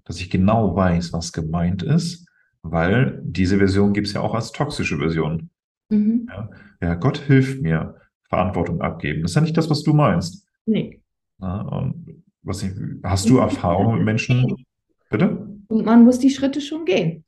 dass 0.03 0.19
ich 0.19 0.29
genau 0.29 0.75
weiß, 0.75 1.13
was 1.13 1.31
gemeint 1.33 1.83
ist 1.83 2.27
weil 2.63 3.19
diese 3.23 3.57
Version 3.57 3.93
gibt 3.93 4.07
es 4.07 4.13
ja 4.13 4.21
auch 4.21 4.35
als 4.35 4.51
toxische 4.51 4.97
Version. 4.97 5.49
Mhm. 5.89 6.27
Ja, 6.29 6.49
ja, 6.81 6.95
Gott 6.95 7.17
hilft 7.17 7.61
mir, 7.61 7.95
Verantwortung 8.29 8.81
abgeben. 8.81 9.21
Das 9.21 9.31
ist 9.31 9.35
ja 9.35 9.41
nicht 9.41 9.57
das, 9.57 9.69
was 9.69 9.83
du 9.83 9.93
meinst. 9.93 10.47
Nee. 10.65 11.01
Ja, 11.39 11.61
und 11.61 12.23
was 12.43 12.63
ich, 12.63 12.71
hast 13.03 13.29
du 13.29 13.37
Erfahrungen 13.37 13.97
mit 13.97 14.05
Menschen? 14.05 14.65
Bitte? 15.09 15.47
Und 15.67 15.85
man 15.85 16.03
muss 16.03 16.19
die 16.19 16.29
Schritte 16.29 16.61
schon 16.61 16.85
gehen. 16.85 17.25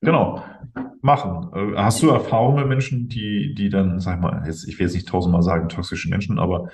Genau, 0.00 0.42
machen. 1.02 1.50
Äh, 1.54 1.76
hast 1.76 2.02
du 2.02 2.10
Erfahrungen 2.10 2.60
mit 2.60 2.68
Menschen, 2.68 3.08
die, 3.08 3.54
die 3.54 3.68
dann, 3.68 4.00
sag 4.00 4.20
mal, 4.20 4.44
jetzt, 4.46 4.68
ich 4.68 4.78
will 4.78 4.86
jetzt 4.86 4.94
nicht 4.94 5.08
tausendmal 5.08 5.42
sagen, 5.42 5.68
toxische 5.68 6.08
Menschen, 6.08 6.38
aber 6.38 6.68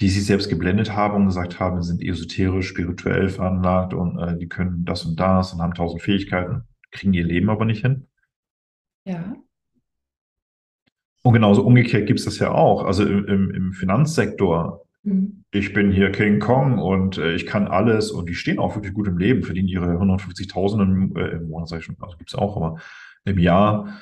die 0.00 0.08
sich 0.08 0.24
selbst 0.24 0.48
geblendet 0.48 0.92
haben 0.92 1.16
und 1.16 1.26
gesagt 1.26 1.60
haben, 1.60 1.82
sind 1.82 2.02
esoterisch, 2.02 2.68
spirituell 2.68 3.28
veranlagt 3.28 3.92
und 3.92 4.18
äh, 4.18 4.38
die 4.38 4.48
können 4.48 4.84
das 4.84 5.04
und 5.04 5.20
das 5.20 5.52
und 5.52 5.60
haben 5.60 5.74
tausend 5.74 6.02
Fähigkeiten, 6.02 6.62
kriegen 6.90 7.12
ihr 7.12 7.24
Leben 7.24 7.50
aber 7.50 7.66
nicht 7.66 7.82
hin. 7.82 8.06
Ja. 9.04 9.34
Und 11.22 11.34
genauso 11.34 11.62
umgekehrt 11.62 12.06
gibt 12.06 12.18
es 12.18 12.24
das 12.24 12.38
ja 12.38 12.52
auch. 12.52 12.84
Also 12.84 13.04
im, 13.04 13.26
im, 13.26 13.50
im 13.50 13.72
Finanzsektor, 13.72 14.86
mhm. 15.02 15.44
ich 15.50 15.72
bin 15.72 15.92
hier 15.92 16.12
King 16.12 16.38
Kong 16.38 16.78
und 16.78 17.18
äh, 17.18 17.34
ich 17.34 17.46
kann 17.46 17.68
alles 17.68 18.10
und 18.10 18.28
die 18.28 18.34
stehen 18.34 18.58
auch 18.58 18.74
wirklich 18.74 18.94
gut 18.94 19.06
im 19.06 19.18
Leben, 19.18 19.42
verdienen 19.42 19.68
ihre 19.68 19.96
150.000 19.96 20.82
im, 20.82 21.16
äh, 21.16 21.28
im 21.28 21.48
Monat, 21.48 21.68
sag 21.68 21.80
ich 21.80 21.84
schon, 21.84 21.96
also 22.00 22.16
gibt 22.16 22.30
es 22.30 22.34
auch, 22.34 22.56
aber 22.56 22.80
im 23.24 23.38
Jahr, 23.38 24.00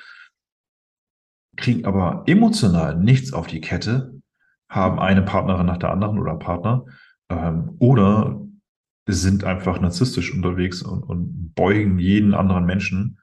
kriegen 1.56 1.84
aber 1.84 2.22
emotional 2.26 2.96
nichts 2.96 3.32
auf 3.32 3.48
die 3.48 3.60
Kette, 3.60 4.14
haben 4.68 5.00
eine 5.00 5.22
Partnerin 5.22 5.66
nach 5.66 5.78
der 5.78 5.90
anderen 5.90 6.18
oder 6.18 6.36
Partner 6.36 6.84
ähm, 7.30 7.74
oder 7.78 8.40
sind 9.08 9.44
einfach 9.44 9.80
narzisstisch 9.80 10.32
unterwegs 10.32 10.82
und, 10.82 11.02
und 11.02 11.54
beugen 11.54 11.98
jeden 11.98 12.34
anderen 12.34 12.66
Menschen. 12.66 13.18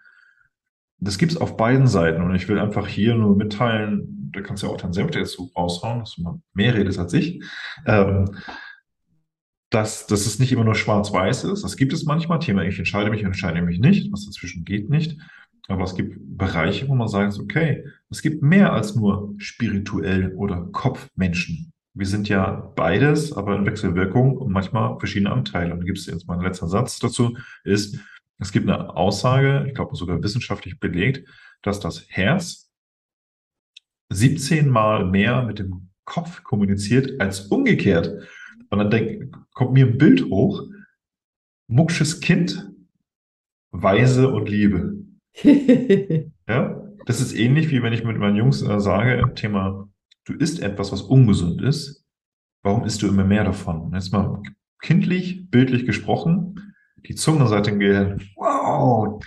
Das 1.00 1.18
gibt 1.18 1.34
es 1.34 1.38
auf 1.38 1.58
beiden 1.58 1.88
Seiten 1.88 2.22
und 2.22 2.34
ich 2.36 2.48
will 2.48 2.60
einfach 2.60 2.88
hier 2.88 3.16
nur 3.16 3.36
mitteilen, 3.36 4.32
da 4.32 4.42
kannst 4.42 4.64
du 4.64 4.68
ja 4.68 4.74
auch 4.74 4.78
dein 4.78 4.94
Senf 4.94 5.12
dazu 5.12 5.52
raushauen, 5.56 6.00
dass 6.00 6.16
du 6.16 6.42
mehr 6.54 6.74
redest 6.74 7.00
als 7.00 7.14
ich, 7.14 7.44
ähm, 7.86 8.30
dass, 9.70 10.08
dass 10.08 10.25
es 10.25 10.40
nicht 10.40 10.52
immer 10.52 10.64
nur 10.64 10.75
schwarz-weiß 10.75 11.46
ist. 11.46 11.64
Das 11.64 11.78
gibt 11.78 11.94
es 11.94 12.06
manchmal, 12.06 12.40
Thema 12.40 12.64
ich 12.64 12.78
entscheide 12.78 13.10
mich, 13.10 13.24
entscheide 13.24 13.62
mich 13.62 13.80
nicht, 13.80 14.12
was 14.12 14.25
dazwischen 14.25 14.64
geht 14.64 14.90
nicht. 14.90 15.18
Aber 15.68 15.84
es 15.84 15.96
gibt 15.96 16.18
Bereiche, 16.38 16.88
wo 16.88 16.96
man 16.96 17.08
sagt, 17.08 17.40
okay, 17.40 17.84
es 18.10 18.22
gibt 18.22 18.44
mehr 18.44 18.72
als 18.74 18.96
nur 18.96 19.34
spirituell 19.38 20.34
oder 20.36 20.68
Kopfmenschen. 20.72 21.74
Wir 21.94 22.06
sind 22.06 22.30
ja 22.30 22.72
beides, 22.75 23.34
aber 23.34 23.56
in 23.56 23.66
Wechselwirkung 23.66 24.38
und 24.38 24.52
manchmal 24.52 25.00
verschiedene 25.00 25.32
Anteile. 25.32 25.74
Und 25.74 25.80
da 25.80 25.86
gibt 25.86 25.98
es 25.98 26.06
jetzt 26.06 26.28
mein 26.28 26.42
letzter 26.42 26.68
Satz 26.68 27.00
dazu, 27.00 27.38
ist, 27.64 27.98
es 28.38 28.51
gibt 28.51 28.70
eine 28.70 28.96
Aussage, 28.96 29.65
ich 29.68 29.74
glaube 29.74 29.96
sogar 29.96 30.22
wissenschaftlich 30.22 30.80
belegt, 30.80 31.27
dass 31.62 31.80
das 31.80 32.06
Herz 32.10 32.72
17 34.10 34.70
Mal 34.70 35.06
mehr 35.06 35.44
mit 35.44 35.60
dem 35.60 35.89
Kopf 36.06 36.44
kommuniziert 36.44 37.20
als 37.20 37.48
umgekehrt. 37.48 38.27
Und 38.70 38.80
dann 38.80 38.92
denk, 38.92 39.36
kommt 39.54 39.74
mir 39.74 39.88
ein 39.88 39.98
Bild 39.98 40.25
hoch, 40.25 40.63
mucksches 41.68 42.20
Kind, 42.20 42.70
Weise 43.72 44.30
und 44.30 44.48
Liebe. 44.50 45.04
ja, 46.48 46.82
das 47.06 47.22
ist 47.22 47.34
ähnlich 47.34 47.70
wie 47.72 47.84
wenn 47.84 47.94
ich 47.94 48.04
mit 48.04 48.18
meinen 48.18 48.36
Jungs 48.36 48.62
äh, 48.62 48.80
sage, 48.80 49.34
Thema, 49.36 49.89
du 50.25 50.34
isst 50.34 50.62
etwas, 50.62 50.92
was 50.92 51.01
ungesund 51.01 51.62
ist. 51.62 52.06
Warum 52.63 52.84
isst 52.84 53.01
du 53.01 53.08
immer 53.08 53.24
mehr 53.25 53.44
davon? 53.44 53.82
Und 53.82 53.94
jetzt 53.94 54.12
mal 54.12 54.42
kindlich, 54.82 55.50
bildlich 55.50 55.86
gesprochen, 55.86 56.75
die 57.08 57.16
Zungenseite 57.16 57.72
im 57.72 57.80
Gehirn, 57.80 58.22
wow, 58.36 59.22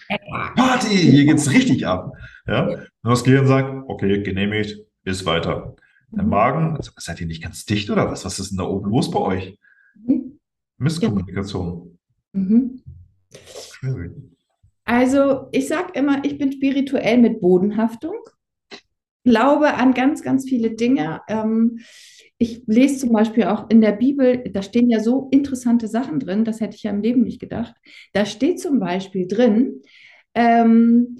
Party, 0.56 0.96
hier 0.96 1.24
geht's 1.24 1.50
richtig 1.50 1.86
ab. 1.86 2.12
Ja, 2.46 2.66
und 2.66 2.86
das 3.02 3.24
Gehirn 3.24 3.46
sagt, 3.46 3.84
okay, 3.88 4.22
genehmigt, 4.22 4.76
ist 5.04 5.26
weiter. 5.26 5.76
Der 6.10 6.24
mhm. 6.24 6.30
Magen, 6.30 6.78
seid 6.96 7.20
ihr 7.20 7.26
nicht 7.26 7.42
ganz 7.42 7.64
dicht 7.64 7.90
oder 7.90 8.10
was? 8.10 8.24
Was 8.24 8.38
ist 8.38 8.50
denn 8.50 8.58
da 8.58 8.64
oben 8.64 8.90
los 8.90 9.10
bei 9.10 9.18
euch? 9.18 9.58
Mhm. 9.94 10.38
Misskommunikation. 10.78 11.98
Mhm. 12.32 12.82
Also 14.84 15.48
ich 15.52 15.68
sage 15.68 15.92
immer, 15.94 16.24
ich 16.24 16.38
bin 16.38 16.52
spirituell 16.52 17.18
mit 17.18 17.40
Bodenhaftung, 17.40 18.16
glaube 19.24 19.74
an 19.74 19.92
ganz, 19.92 20.22
ganz 20.22 20.48
viele 20.48 20.70
Dinge. 20.70 21.20
Ähm, 21.28 21.80
ich 22.38 22.62
lese 22.66 22.98
zum 22.98 23.12
Beispiel 23.12 23.44
auch 23.44 23.68
in 23.68 23.80
der 23.80 23.92
Bibel, 23.92 24.44
da 24.52 24.62
stehen 24.62 24.88
ja 24.88 25.00
so 25.00 25.28
interessante 25.32 25.88
Sachen 25.88 26.20
drin, 26.20 26.44
das 26.44 26.60
hätte 26.60 26.76
ich 26.76 26.84
ja 26.84 26.92
im 26.92 27.02
Leben 27.02 27.22
nicht 27.22 27.40
gedacht. 27.40 27.74
Da 28.12 28.24
steht 28.24 28.60
zum 28.60 28.78
Beispiel 28.78 29.26
drin, 29.26 29.82
ähm, 30.34 31.18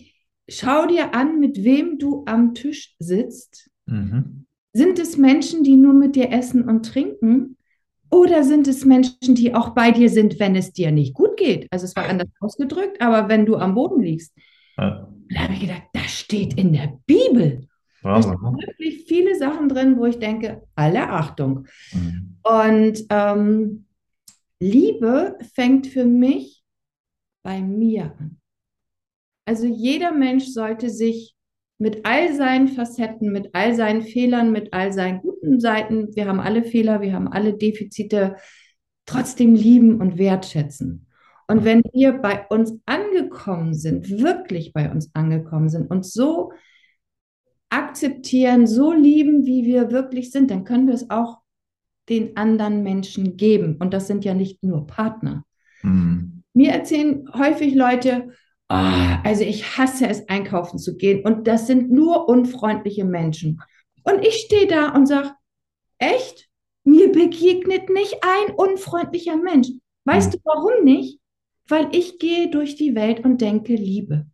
schau 0.48 0.86
dir 0.86 1.14
an, 1.14 1.40
mit 1.40 1.64
wem 1.64 1.98
du 1.98 2.22
am 2.26 2.54
Tisch 2.54 2.94
sitzt. 3.00 3.68
Mhm. 3.86 4.46
Sind 4.72 4.98
es 5.00 5.16
Menschen, 5.16 5.64
die 5.64 5.76
nur 5.76 5.92
mit 5.92 6.14
dir 6.14 6.30
essen 6.30 6.68
und 6.68 6.86
trinken? 6.86 7.56
Oder 8.10 8.44
sind 8.44 8.68
es 8.68 8.84
Menschen, 8.84 9.34
die 9.34 9.54
auch 9.54 9.70
bei 9.70 9.90
dir 9.90 10.08
sind, 10.08 10.38
wenn 10.38 10.54
es 10.54 10.72
dir 10.72 10.92
nicht 10.92 11.14
gut 11.14 11.36
geht? 11.36 11.66
Also 11.70 11.84
es 11.84 11.96
war 11.96 12.08
anders 12.08 12.28
ausgedrückt, 12.40 13.00
aber 13.00 13.28
wenn 13.28 13.44
du 13.44 13.56
am 13.56 13.74
Boden 13.74 14.00
liegst. 14.00 14.32
Ja. 14.78 15.12
Da 15.30 15.40
habe 15.40 15.54
ich 15.54 15.60
gedacht, 15.60 15.82
das 15.92 16.10
steht 16.10 16.54
in 16.54 16.72
der 16.72 16.98
Bibel. 17.06 17.67
Da 18.08 18.22
sind 18.22 18.40
wirklich 18.40 19.04
viele 19.06 19.36
Sachen 19.36 19.68
drin, 19.68 19.98
wo 19.98 20.06
ich 20.06 20.18
denke, 20.18 20.62
alle 20.74 21.08
Achtung. 21.10 21.66
Mhm. 21.92 22.38
Und 22.42 23.04
ähm, 23.10 23.86
Liebe 24.60 25.38
fängt 25.54 25.86
für 25.86 26.04
mich 26.04 26.64
bei 27.42 27.60
mir 27.60 28.14
an. 28.18 28.38
Also 29.46 29.66
jeder 29.66 30.12
Mensch 30.12 30.46
sollte 30.46 30.90
sich 30.90 31.34
mit 31.78 32.04
all 32.04 32.34
seinen 32.34 32.68
Facetten, 32.68 33.32
mit 33.32 33.50
all 33.54 33.74
seinen 33.74 34.02
Fehlern, 34.02 34.50
mit 34.50 34.74
all 34.74 34.92
seinen 34.92 35.20
guten 35.20 35.60
Seiten, 35.60 36.14
wir 36.14 36.26
haben 36.26 36.40
alle 36.40 36.64
Fehler, 36.64 37.00
wir 37.00 37.12
haben 37.12 37.28
alle 37.28 37.54
Defizite, 37.54 38.36
trotzdem 39.06 39.54
lieben 39.54 40.00
und 40.00 40.18
wertschätzen. 40.18 41.06
Und 41.46 41.64
wenn 41.64 41.82
wir 41.92 42.12
bei 42.12 42.46
uns 42.48 42.74
angekommen 42.84 43.72
sind, 43.72 44.10
wirklich 44.10 44.72
bei 44.72 44.90
uns 44.90 45.10
angekommen 45.14 45.70
sind 45.70 45.90
und 45.90 46.04
so 46.04 46.52
akzeptieren, 47.70 48.66
so 48.66 48.92
lieben, 48.92 49.44
wie 49.44 49.64
wir 49.64 49.90
wirklich 49.90 50.30
sind, 50.30 50.50
dann 50.50 50.64
können 50.64 50.86
wir 50.86 50.94
es 50.94 51.10
auch 51.10 51.38
den 52.08 52.36
anderen 52.36 52.82
Menschen 52.82 53.36
geben. 53.36 53.76
Und 53.78 53.92
das 53.92 54.06
sind 54.06 54.24
ja 54.24 54.34
nicht 54.34 54.62
nur 54.62 54.86
Partner. 54.86 55.44
Mhm. 55.82 56.42
Mir 56.54 56.72
erzählen 56.72 57.28
häufig 57.34 57.74
Leute, 57.74 58.30
oh, 58.68 58.74
also 59.24 59.44
ich 59.44 59.76
hasse 59.76 60.08
es, 60.08 60.28
einkaufen 60.28 60.78
zu 60.78 60.96
gehen. 60.96 61.22
Und 61.24 61.46
das 61.46 61.66
sind 61.66 61.90
nur 61.90 62.28
unfreundliche 62.28 63.04
Menschen. 63.04 63.60
Und 64.02 64.24
ich 64.26 64.34
stehe 64.46 64.66
da 64.66 64.94
und 64.94 65.06
sage, 65.06 65.32
echt? 65.98 66.48
Mir 66.84 67.12
begegnet 67.12 67.90
nicht 67.90 68.16
ein 68.22 68.54
unfreundlicher 68.54 69.36
Mensch. 69.36 69.68
Weißt 70.04 70.32
mhm. 70.32 70.32
du 70.32 70.38
warum 70.44 70.84
nicht? 70.84 71.20
Weil 71.68 71.88
ich 71.92 72.18
gehe 72.18 72.50
durch 72.50 72.76
die 72.76 72.94
Welt 72.94 73.24
und 73.24 73.42
denke 73.42 73.74
Liebe. 73.74 74.26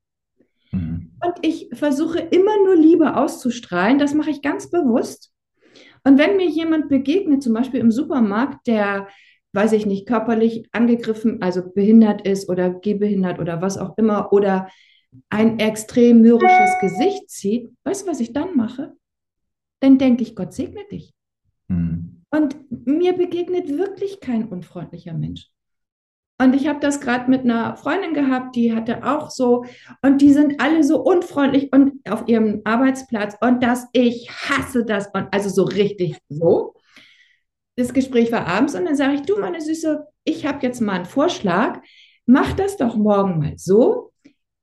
Und 1.24 1.34
ich 1.42 1.68
versuche 1.72 2.18
immer 2.18 2.62
nur 2.64 2.76
Liebe 2.76 3.16
auszustrahlen. 3.16 3.98
Das 3.98 4.14
mache 4.14 4.30
ich 4.30 4.42
ganz 4.42 4.68
bewusst. 4.68 5.32
Und 6.04 6.18
wenn 6.18 6.36
mir 6.36 6.48
jemand 6.48 6.88
begegnet, 6.88 7.42
zum 7.42 7.54
Beispiel 7.54 7.80
im 7.80 7.90
Supermarkt, 7.90 8.66
der, 8.66 9.08
weiß 9.54 9.72
ich 9.72 9.86
nicht, 9.86 10.06
körperlich 10.06 10.68
angegriffen, 10.72 11.40
also 11.40 11.62
behindert 11.72 12.26
ist 12.26 12.48
oder 12.48 12.70
gehbehindert 12.70 13.38
oder 13.38 13.62
was 13.62 13.78
auch 13.78 13.96
immer, 13.96 14.32
oder 14.32 14.68
ein 15.30 15.58
extrem 15.60 16.20
mürrisches 16.20 16.78
Gesicht 16.80 17.30
zieht, 17.30 17.72
weißt 17.84 18.06
du, 18.06 18.10
was 18.10 18.20
ich 18.20 18.32
dann 18.32 18.56
mache? 18.56 18.92
Dann 19.80 19.96
denke 19.96 20.22
ich, 20.22 20.36
Gott 20.36 20.52
segne 20.52 20.84
dich. 20.90 21.14
Mhm. 21.68 22.22
Und 22.30 22.56
mir 22.86 23.14
begegnet 23.14 23.68
wirklich 23.68 24.20
kein 24.20 24.48
unfreundlicher 24.48 25.14
Mensch. 25.14 25.53
Und 26.38 26.54
ich 26.54 26.66
habe 26.66 26.80
das 26.80 27.00
gerade 27.00 27.30
mit 27.30 27.42
einer 27.42 27.76
Freundin 27.76 28.12
gehabt, 28.12 28.56
die 28.56 28.74
hatte 28.74 29.04
auch 29.04 29.30
so, 29.30 29.64
und 30.02 30.20
die 30.20 30.32
sind 30.32 30.60
alle 30.60 30.82
so 30.82 31.00
unfreundlich 31.00 31.72
und 31.72 32.00
auf 32.08 32.24
ihrem 32.26 32.60
Arbeitsplatz 32.64 33.36
und 33.40 33.62
dass 33.62 33.86
ich 33.92 34.30
hasse 34.30 34.84
das 34.84 35.08
und 35.14 35.28
also 35.32 35.48
so 35.48 35.62
richtig 35.62 36.18
so. 36.28 36.74
Das 37.76 37.92
Gespräch 37.92 38.32
war 38.32 38.46
abends 38.46 38.74
und 38.74 38.84
dann 38.84 38.96
sage 38.96 39.14
ich, 39.14 39.22
du 39.22 39.38
meine 39.38 39.60
Süße, 39.60 40.06
ich 40.24 40.44
habe 40.46 40.66
jetzt 40.66 40.80
mal 40.80 40.94
einen 40.94 41.04
Vorschlag, 41.04 41.80
mach 42.26 42.52
das 42.52 42.76
doch 42.76 42.96
morgen 42.96 43.38
mal 43.38 43.54
so. 43.56 44.12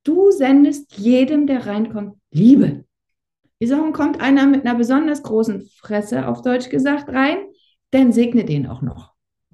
Du 0.03 0.31
sendest 0.31 0.97
jedem, 0.97 1.47
der 1.47 1.67
reinkommt, 1.67 2.15
Liebe. 2.31 2.85
Sage, 3.63 3.91
kommt 3.91 4.19
einer 4.19 4.47
mit 4.47 4.65
einer 4.65 4.75
besonders 4.75 5.21
großen 5.21 5.69
Fresse, 5.77 6.27
auf 6.27 6.41
Deutsch 6.41 6.69
gesagt, 6.69 7.09
rein, 7.09 7.37
dann 7.91 8.11
segne 8.11 8.43
den 8.43 8.65
auch 8.67 8.81
noch. 8.81 9.10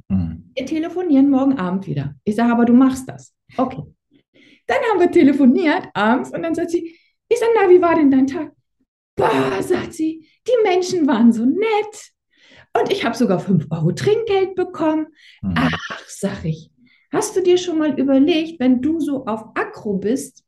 Mhm. 0.10 0.52
Wir 0.56 0.66
telefonieren 0.66 1.30
morgen 1.30 1.58
Abend 1.58 1.88
wieder. 1.88 2.16
Ich 2.24 2.36
sage, 2.36 2.52
aber 2.52 2.66
du 2.66 2.74
machst 2.74 3.08
das. 3.10 3.34
Okay. 3.58 3.84
Dann 4.68 4.78
haben 4.92 5.00
wir 5.00 5.12
telefoniert 5.12 5.88
abends 5.94 6.32
und 6.32 6.44
dann 6.44 6.56
sagt 6.56 6.72
sie, 6.72 6.98
ich 7.30 7.40
sage, 7.40 7.52
na, 7.56 7.70
wie 7.70 7.82
war 7.82 7.96
denn 7.96 8.12
dein 8.12 8.28
Tag? 8.28 8.52
Boah, 9.16 9.62
sagt 9.62 9.94
sie, 9.94 10.28
die 10.48 10.64
Menschen 10.64 11.08
waren 11.08 11.32
so 11.32 11.46
nett. 11.46 12.12
Und 12.80 12.92
ich 12.92 13.04
habe 13.04 13.16
sogar 13.16 13.40
5 13.40 13.68
Euro 13.72 13.92
Trinkgeld 13.92 14.56
bekommen. 14.56 15.08
Mhm. 15.42 15.56
Ach, 15.56 16.04
sag 16.08 16.46
ich, 16.46 16.70
hast 17.12 17.36
du 17.36 17.42
dir 17.42 17.58
schon 17.58 17.80
mal 17.80 18.00
überlegt, 18.00 18.60
wenn 18.60 18.82
du 18.82 19.00
so 19.00 19.26
auf 19.26 19.44
Akro 19.56 19.98
bist, 19.98 20.44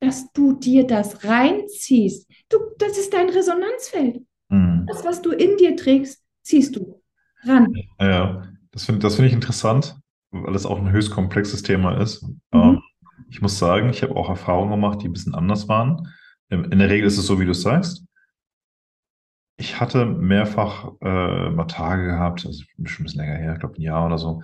dass 0.00 0.30
du 0.32 0.52
dir 0.52 0.86
das 0.86 1.24
reinziehst? 1.24 2.28
Du, 2.48 2.58
das 2.78 2.98
ist 2.98 3.14
dein 3.14 3.30
Resonanzfeld. 3.30 4.22
Mhm. 4.48 4.86
Das, 4.86 5.04
was 5.04 5.22
du 5.22 5.30
in 5.30 5.56
dir 5.56 5.76
trägst, 5.76 6.22
ziehst 6.42 6.76
du 6.76 7.00
ran. 7.44 7.72
Ja, 7.98 8.42
das 8.76 8.84
finde 8.84 9.00
das 9.00 9.16
find 9.16 9.26
ich 9.26 9.32
interessant, 9.32 9.98
weil 10.32 10.54
es 10.54 10.66
auch 10.66 10.78
ein 10.78 10.92
höchst 10.92 11.10
komplexes 11.10 11.62
Thema 11.62 11.98
ist. 11.98 12.22
Mhm. 12.22 12.38
Ähm, 12.52 12.82
ich 13.30 13.40
muss 13.40 13.58
sagen, 13.58 13.88
ich 13.88 14.02
habe 14.02 14.14
auch 14.14 14.28
Erfahrungen 14.28 14.70
gemacht, 14.70 15.00
die 15.00 15.08
ein 15.08 15.14
bisschen 15.14 15.34
anders 15.34 15.66
waren. 15.66 16.08
In 16.50 16.78
der 16.78 16.90
Regel 16.90 17.06
ist 17.06 17.16
es 17.16 17.26
so, 17.26 17.40
wie 17.40 17.46
du 17.46 17.52
es 17.52 17.62
sagst. 17.62 18.04
Ich 19.56 19.80
hatte 19.80 20.04
mehrfach 20.04 20.92
äh, 21.00 21.50
mal 21.50 21.64
Tage 21.64 22.04
gehabt, 22.04 22.44
also 22.44 22.64
schon 22.84 23.02
ein 23.02 23.04
bisschen 23.04 23.20
länger 23.20 23.38
her, 23.38 23.54
ich 23.54 23.60
glaube 23.60 23.76
ein 23.76 23.82
Jahr 23.82 24.04
oder 24.04 24.18
so, 24.18 24.42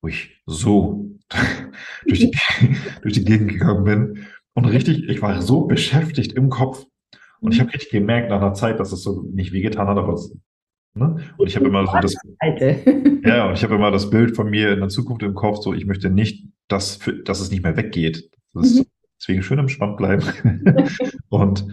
wo 0.00 0.08
ich 0.08 0.40
so 0.46 1.10
durch, 2.06 2.20
die, 2.20 2.30
durch 3.02 3.14
die 3.14 3.24
Gegend 3.24 3.50
gegangen 3.50 3.82
bin 3.82 4.26
und 4.54 4.66
richtig, 4.66 5.08
ich 5.08 5.20
war 5.20 5.42
so 5.42 5.66
beschäftigt 5.66 6.34
im 6.34 6.50
Kopf 6.50 6.86
und 7.40 7.52
ich 7.52 7.60
habe 7.60 7.74
richtig 7.74 7.90
gemerkt 7.90 8.30
nach 8.30 8.40
einer 8.40 8.54
Zeit, 8.54 8.78
dass 8.78 8.92
es 8.92 9.02
so 9.02 9.22
nicht 9.32 9.52
wehgetan 9.52 9.88
hat, 9.88 9.98
aber 9.98 10.12
es 10.12 10.32
Ne? 10.96 11.22
Und 11.36 11.46
ich 11.46 11.56
habe 11.56 11.66
immer 11.66 11.86
so 11.86 11.98
das, 12.00 12.14
ja, 13.22 13.46
und 13.48 13.54
ich 13.54 13.62
habe 13.62 13.74
immer 13.74 13.90
das 13.90 14.08
Bild 14.08 14.34
von 14.34 14.48
mir 14.48 14.72
in 14.72 14.80
der 14.80 14.88
Zukunft 14.88 15.22
im 15.22 15.34
Kopf, 15.34 15.62
so 15.62 15.74
ich 15.74 15.84
möchte 15.84 16.08
nicht, 16.08 16.48
dass, 16.68 16.96
für, 16.96 17.12
dass 17.22 17.40
es 17.40 17.50
nicht 17.50 17.62
mehr 17.62 17.76
weggeht. 17.76 18.30
Mhm. 18.54 18.86
Deswegen 19.20 19.42
schön 19.42 19.58
im 19.58 19.68
Spann 19.68 19.96
bleiben. 19.96 20.24
und 21.28 21.66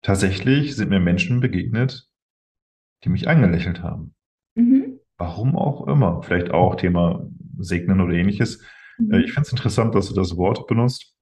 tatsächlich 0.00 0.74
sind 0.74 0.88
mir 0.88 1.00
Menschen 1.00 1.40
begegnet, 1.40 2.08
die 3.04 3.10
mich 3.10 3.28
angelächelt 3.28 3.82
haben. 3.82 4.14
Mhm. 4.54 4.98
Warum 5.18 5.54
auch 5.54 5.86
immer. 5.86 6.22
Vielleicht 6.22 6.50
auch 6.52 6.76
Thema 6.76 7.28
Segnen 7.58 8.00
oder 8.00 8.14
ähnliches. 8.14 8.62
Mhm. 8.98 9.12
Äh, 9.12 9.20
ich 9.20 9.32
finde 9.32 9.46
es 9.46 9.52
interessant, 9.52 9.94
dass 9.94 10.08
du 10.08 10.14
das 10.14 10.38
Wort 10.38 10.66
benutzt. 10.66 11.14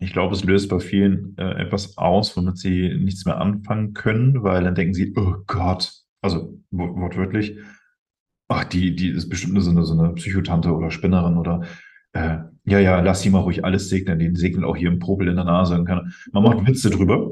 Ich 0.00 0.12
glaube, 0.12 0.34
es 0.34 0.42
löst 0.42 0.68
bei 0.68 0.80
vielen 0.80 1.38
äh, 1.38 1.62
etwas 1.62 1.96
aus, 1.96 2.36
womit 2.36 2.58
sie 2.58 2.92
nichts 2.96 3.24
mehr 3.24 3.38
anfangen 3.38 3.94
können, 3.94 4.42
weil 4.42 4.64
dann 4.64 4.74
denken 4.74 4.94
sie, 4.94 5.14
oh 5.16 5.36
Gott, 5.46 6.03
also 6.24 6.58
wortwörtlich, 6.70 7.58
ach, 8.48 8.64
die, 8.64 8.96
die 8.96 9.10
ist 9.10 9.28
bestimmt 9.28 9.62
so 9.62 9.70
eine, 9.70 9.84
so 9.84 9.92
eine 9.92 10.14
Psychotante 10.14 10.72
oder 10.72 10.90
Spinnerin 10.90 11.36
oder 11.36 11.62
äh, 12.14 12.38
ja, 12.64 12.78
ja, 12.78 13.00
lass 13.00 13.20
sie 13.20 13.28
mal 13.28 13.40
ruhig 13.40 13.64
alles 13.64 13.90
segnen, 13.90 14.18
den 14.18 14.34
segnet 14.34 14.64
auch 14.64 14.76
hier 14.76 14.88
im 14.88 14.98
Popel 14.98 15.28
in 15.28 15.36
der 15.36 15.44
Nase. 15.44 15.76
Man 15.78 16.42
macht 16.42 16.66
Witze 16.66 16.88
drüber. 16.88 17.30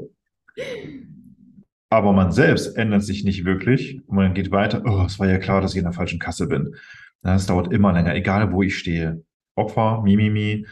Aber 1.89 2.13
man 2.13 2.31
selbst 2.31 2.77
ändert 2.77 3.03
sich 3.03 3.23
nicht 3.23 3.45
wirklich 3.45 3.99
und 4.05 4.15
man 4.15 4.33
geht 4.35 4.51
weiter. 4.51 4.83
Oh, 4.85 5.03
es 5.05 5.19
war 5.19 5.27
ja 5.27 5.39
klar, 5.39 5.61
dass 5.61 5.73
ich 5.73 5.79
in 5.79 5.85
der 5.85 5.93
falschen 5.93 6.19
Kasse 6.19 6.47
bin. 6.47 6.75
Das 7.23 7.47
dauert 7.47 7.73
immer 7.73 7.93
länger, 7.93 8.13
egal 8.13 8.51
wo 8.51 8.61
ich 8.61 8.77
stehe. 8.77 9.23
Opfer, 9.55 10.01
Mimimi. 10.03 10.67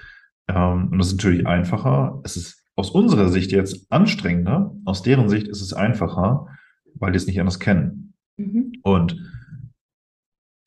Ähm, 0.47 0.89
und 0.91 0.99
das 0.99 1.07
ist 1.07 1.17
natürlich 1.17 1.47
einfacher. 1.47 2.21
Es 2.23 2.37
ist 2.37 2.63
aus 2.75 2.91
unserer 2.91 3.29
Sicht 3.29 3.51
jetzt 3.51 3.91
anstrengender. 3.91 4.75
Aus 4.85 5.01
deren 5.01 5.27
Sicht 5.29 5.47
ist 5.47 5.61
es 5.61 5.73
einfacher, 5.73 6.47
weil 6.95 7.13
die 7.13 7.17
es 7.17 7.27
nicht 7.27 7.39
anders 7.39 7.59
kennen. 7.59 8.10
Mhm. 8.41 8.73
Und 8.83 9.17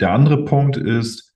der 0.00 0.12
andere 0.12 0.44
Punkt 0.44 0.76
ist, 0.76 1.34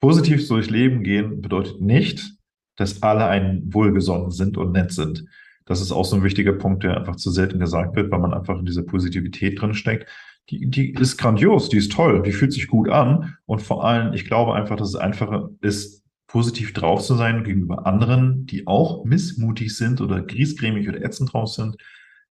positiv 0.00 0.46
durchs 0.48 0.70
Leben 0.70 1.02
gehen 1.02 1.40
bedeutet 1.40 1.80
nicht, 1.80 2.32
dass 2.76 3.02
alle 3.02 3.26
einen 3.26 3.72
wohlgesonnen 3.72 4.30
sind 4.30 4.56
und 4.56 4.72
nett 4.72 4.92
sind. 4.92 5.24
Das 5.64 5.80
ist 5.80 5.90
auch 5.90 6.04
so 6.04 6.16
ein 6.16 6.22
wichtiger 6.22 6.52
Punkt, 6.52 6.84
der 6.84 6.96
einfach 6.96 7.16
zu 7.16 7.30
selten 7.30 7.58
gesagt 7.58 7.96
wird, 7.96 8.10
weil 8.10 8.20
man 8.20 8.34
einfach 8.34 8.58
in 8.58 8.66
dieser 8.66 8.82
Positivität 8.82 9.60
drin 9.60 9.74
steckt. 9.74 10.08
Die, 10.50 10.70
die 10.70 10.90
ist 10.92 11.16
grandios, 11.16 11.68
die 11.68 11.78
ist 11.78 11.90
toll, 11.90 12.22
die 12.22 12.30
fühlt 12.30 12.52
sich 12.52 12.68
gut 12.68 12.88
an. 12.88 13.36
Und 13.46 13.62
vor 13.62 13.84
allem, 13.84 14.12
ich 14.12 14.26
glaube 14.26 14.54
einfach, 14.54 14.76
dass 14.76 14.90
es 14.90 14.94
einfacher 14.94 15.50
ist, 15.60 16.04
positiv 16.28 16.72
drauf 16.72 17.02
zu 17.02 17.14
sein 17.14 17.44
gegenüber 17.44 17.86
anderen, 17.86 18.46
die 18.46 18.66
auch 18.66 19.04
missmutig 19.04 19.76
sind 19.76 20.00
oder 20.00 20.22
griesgrämig 20.22 20.88
oder 20.88 21.02
ätzend 21.02 21.32
drauf 21.32 21.48
sind, 21.48 21.76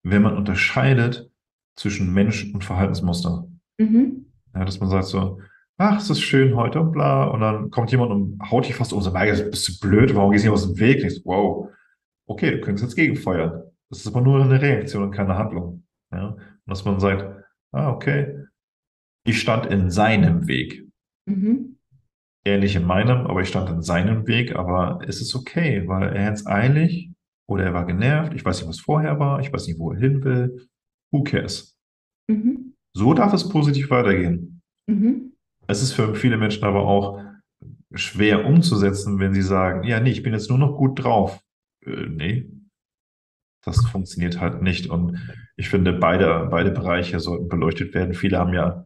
wenn 0.04 0.22
man 0.22 0.38
unterscheidet, 0.38 1.29
zwischen 1.80 2.14
Mensch 2.14 2.54
und 2.54 2.64
Verhaltensmuster. 2.64 3.48
Mhm. 3.78 4.26
Ja, 4.54 4.66
dass 4.66 4.80
man 4.80 4.90
sagt 4.90 5.06
so, 5.06 5.40
ach, 5.78 6.00
es 6.00 6.10
ist 6.10 6.20
schön 6.20 6.56
heute 6.56 6.82
und 6.82 6.92
bla. 6.92 7.26
Und 7.26 7.40
dann 7.40 7.72
kommt 7.72 7.92
jemand 7.92 8.12
und 8.12 8.40
haut 8.52 8.68
dich 8.68 8.76
fast 8.76 8.92
um 8.92 9.02
so, 9.02 9.12
bist 9.12 9.70
du 9.70 9.88
blöd, 9.88 10.14
warum 10.14 10.32
gehst 10.32 10.44
du 10.44 10.50
nicht 10.50 10.54
aus 10.54 10.68
dem 10.68 10.80
Weg? 10.80 11.04
Ich 11.04 11.16
so, 11.16 11.22
wow, 11.26 11.70
okay, 12.28 12.52
du 12.52 12.60
könntest 12.60 12.84
jetzt 12.84 12.96
gegenfeuern. 12.96 13.64
Das 13.90 14.00
ist 14.00 14.08
aber 14.08 14.22
nur 14.22 14.44
eine 14.44 14.62
Reaktion 14.62 15.04
und 15.04 15.12
keine 15.12 15.38
Handlung. 15.38 15.86
Ja? 16.12 16.32
Und 16.32 16.40
dass 16.66 16.84
man 16.84 17.00
sagt, 17.00 17.26
ah, 17.72 17.92
okay, 17.92 18.36
ich 19.26 19.40
stand 19.40 19.66
in 19.68 19.90
seinem 19.90 20.48
Weg. 20.48 20.86
Mhm. 21.26 21.78
Er 22.44 22.58
nicht 22.58 22.76
in 22.76 22.86
meinem, 22.86 23.26
aber 23.28 23.42
ich 23.42 23.50
stand 23.50 23.70
in 23.70 23.82
seinem 23.82 24.28
Weg, 24.28 24.56
aber 24.56 25.00
es 25.08 25.22
ist 25.22 25.36
okay, 25.36 25.88
weil 25.88 26.14
er 26.14 26.30
jetzt 26.30 26.48
eilig 26.48 27.12
oder 27.48 27.64
er 27.64 27.74
war 27.74 27.86
genervt, 27.86 28.34
ich 28.34 28.44
weiß 28.44 28.60
nicht, 28.60 28.70
was 28.70 28.80
vorher 28.80 29.20
war, 29.20 29.40
ich 29.40 29.52
weiß 29.52 29.68
nicht, 29.68 29.80
wo 29.80 29.92
er 29.92 30.00
hin 30.00 30.24
will, 30.24 30.70
Who 31.12 31.24
cares? 31.24 31.78
Mhm. 32.28 32.74
So 32.94 33.14
darf 33.14 33.34
es 33.34 33.48
positiv 33.48 33.90
weitergehen. 33.90 34.62
Mhm. 34.88 35.34
Es 35.68 35.82
ist 35.82 35.94
für 35.94 36.16
viele 36.16 36.38
Menschen 36.38 36.64
aber 36.64 36.84
auch 36.88 37.24
schwer 37.94 38.46
umzusetzen, 38.46 39.20
wenn 39.20 39.34
sie 39.34 39.42
sagen, 39.42 39.84
ja, 39.84 40.00
nee, 40.00 40.12
ich 40.12 40.24
bin 40.24 40.34
jetzt 40.34 40.50
nur 40.50 40.60
noch 40.60 40.78
gut 40.78 41.04
drauf. 41.04 41.42
Äh, 41.86 42.08
nee, 42.08 42.50
das 43.64 43.86
funktioniert 43.86 44.40
halt 44.40 44.62
nicht. 44.62 44.90
Und 44.90 45.20
ich 45.56 45.70
finde, 45.70 45.94
beide, 45.94 46.48
beide 46.50 46.72
Bereiche 46.72 47.20
sollten 47.20 47.48
beleuchtet 47.48 47.94
werden. 47.94 48.14
Viele 48.14 48.38
haben 48.38 48.54
ja 48.54 48.86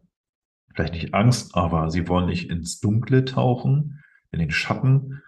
vielleicht 0.74 0.94
nicht 0.94 1.14
Angst, 1.14 1.54
aber 1.54 1.90
sie 1.90 2.08
wollen 2.08 2.26
nicht 2.26 2.50
ins 2.50 2.80
Dunkle 2.80 3.24
tauchen, 3.24 4.02
in 4.32 4.40
den 4.40 4.50
Schatten. 4.50 5.22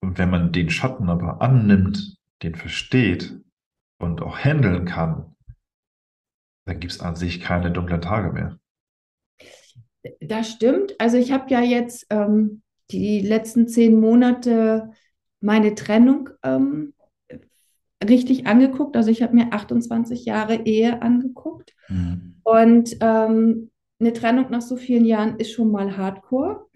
Und 0.00 0.18
wenn 0.18 0.30
man 0.30 0.52
den 0.52 0.70
Schatten 0.70 1.08
aber 1.08 1.42
annimmt, 1.42 2.16
den 2.42 2.54
versteht 2.54 3.40
und 3.98 4.22
auch 4.22 4.38
handeln 4.38 4.84
kann, 4.84 5.33
dann 6.64 6.80
gibt 6.80 6.92
es 6.92 7.00
an 7.00 7.16
sich 7.16 7.40
keine 7.40 7.70
dunklen 7.70 8.00
Tage 8.00 8.32
mehr. 8.32 8.58
Das 10.20 10.50
stimmt. 10.50 10.94
Also 10.98 11.16
ich 11.16 11.32
habe 11.32 11.50
ja 11.50 11.60
jetzt 11.60 12.06
ähm, 12.10 12.62
die 12.90 13.20
letzten 13.20 13.68
zehn 13.68 13.98
Monate 13.98 14.90
meine 15.40 15.74
Trennung 15.74 16.30
ähm, 16.42 16.94
richtig 18.02 18.46
angeguckt. 18.46 18.96
Also 18.96 19.10
ich 19.10 19.22
habe 19.22 19.34
mir 19.34 19.52
28 19.52 20.24
Jahre 20.24 20.56
Ehe 20.64 21.02
angeguckt. 21.02 21.74
Mhm. 21.88 22.40
Und 22.42 22.96
ähm, 23.00 23.70
eine 24.00 24.12
Trennung 24.12 24.50
nach 24.50 24.62
so 24.62 24.76
vielen 24.76 25.04
Jahren 25.04 25.38
ist 25.38 25.52
schon 25.52 25.70
mal 25.70 25.96
hardcore. 25.96 26.66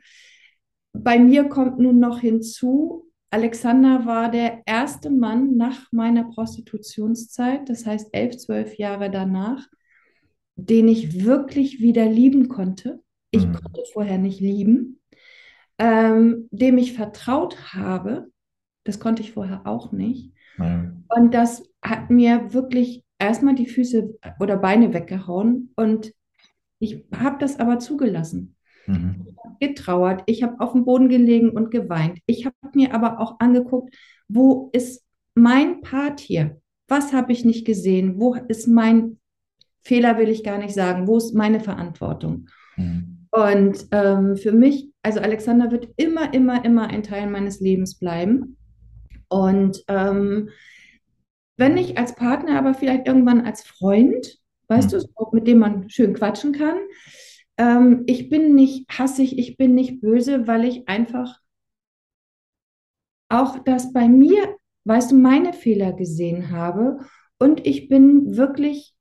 Bei 0.92 1.18
mir 1.18 1.44
kommt 1.48 1.78
nun 1.78 1.98
noch 1.98 2.20
hinzu, 2.20 3.08
Alexander 3.30 4.06
war 4.06 4.30
der 4.30 4.62
erste 4.64 5.10
Mann 5.10 5.56
nach 5.56 5.92
meiner 5.92 6.24
Prostitutionszeit, 6.24 7.68
das 7.68 7.84
heißt 7.84 8.08
elf, 8.12 8.38
zwölf 8.38 8.78
Jahre 8.78 9.10
danach, 9.10 9.66
den 10.58 10.88
ich 10.88 11.24
wirklich 11.24 11.80
wieder 11.80 12.04
lieben 12.06 12.48
konnte. 12.48 13.00
Ich 13.30 13.46
mhm. 13.46 13.52
konnte 13.52 13.82
vorher 13.92 14.18
nicht 14.18 14.40
lieben, 14.40 15.00
ähm, 15.78 16.48
dem 16.50 16.78
ich 16.78 16.94
vertraut 16.94 17.72
habe. 17.74 18.30
Das 18.84 18.98
konnte 18.98 19.22
ich 19.22 19.32
vorher 19.32 19.66
auch 19.66 19.92
nicht. 19.92 20.32
Mhm. 20.56 21.04
Und 21.08 21.32
das 21.32 21.62
hat 21.80 22.10
mir 22.10 22.52
wirklich 22.52 23.04
erstmal 23.20 23.54
die 23.54 23.68
Füße 23.68 24.18
oder 24.40 24.56
Beine 24.56 24.92
weggehauen. 24.92 25.72
Und 25.76 26.12
ich 26.80 27.04
habe 27.14 27.38
das 27.38 27.60
aber 27.60 27.78
zugelassen. 27.78 28.56
Mhm. 28.86 29.26
Ich 29.28 29.36
habe 29.44 29.56
getrauert, 29.60 30.22
ich 30.26 30.42
habe 30.42 30.58
auf 30.58 30.72
dem 30.72 30.84
Boden 30.84 31.08
gelegen 31.08 31.50
und 31.50 31.70
geweint. 31.70 32.18
Ich 32.26 32.46
habe 32.46 32.56
mir 32.74 32.92
aber 32.94 33.20
auch 33.20 33.38
angeguckt, 33.38 33.94
wo 34.26 34.70
ist 34.72 35.04
mein 35.36 35.82
Part 35.82 36.18
hier? 36.18 36.60
Was 36.88 37.12
habe 37.12 37.30
ich 37.30 37.44
nicht 37.44 37.64
gesehen? 37.64 38.18
Wo 38.18 38.34
ist 38.34 38.66
mein 38.66 39.20
Fehler, 39.82 40.18
will 40.18 40.28
ich 40.28 40.44
gar 40.44 40.58
nicht 40.58 40.74
sagen. 40.74 41.06
Wo 41.06 41.16
ist 41.16 41.34
meine 41.34 41.60
Verantwortung? 41.60 42.48
Mhm. 42.76 43.26
Und 43.30 43.86
ähm, 43.92 44.36
für 44.36 44.52
mich, 44.52 44.90
also 45.02 45.20
Alexander 45.20 45.70
wird 45.70 45.88
immer, 45.96 46.32
immer, 46.32 46.64
immer 46.64 46.88
ein 46.88 47.02
Teil 47.02 47.28
meines 47.28 47.60
Lebens 47.60 47.98
bleiben. 47.98 48.56
Und 49.28 49.84
ähm, 49.88 50.48
wenn 51.56 51.76
ich 51.76 51.98
als 51.98 52.14
Partner, 52.14 52.58
aber 52.58 52.74
vielleicht 52.74 53.06
irgendwann 53.06 53.44
als 53.44 53.62
Freund, 53.62 54.38
weißt 54.68 54.92
mhm. 54.92 55.00
du, 55.00 55.28
mit 55.32 55.46
dem 55.46 55.58
man 55.58 55.90
schön 55.90 56.14
quatschen 56.14 56.52
kann. 56.52 56.78
Ähm, 57.58 58.04
ich 58.06 58.28
bin 58.28 58.54
nicht 58.54 58.88
hassig, 58.88 59.38
ich 59.38 59.56
bin 59.56 59.74
nicht 59.74 60.00
böse, 60.00 60.46
weil 60.46 60.64
ich 60.64 60.88
einfach 60.88 61.38
auch 63.28 63.58
das 63.58 63.92
bei 63.92 64.08
mir, 64.08 64.56
weißt 64.84 65.12
du, 65.12 65.16
meine 65.16 65.52
Fehler 65.52 65.92
gesehen 65.92 66.50
habe 66.50 66.98
und 67.38 67.66
ich 67.66 67.88
bin 67.88 68.36
wirklich 68.36 68.94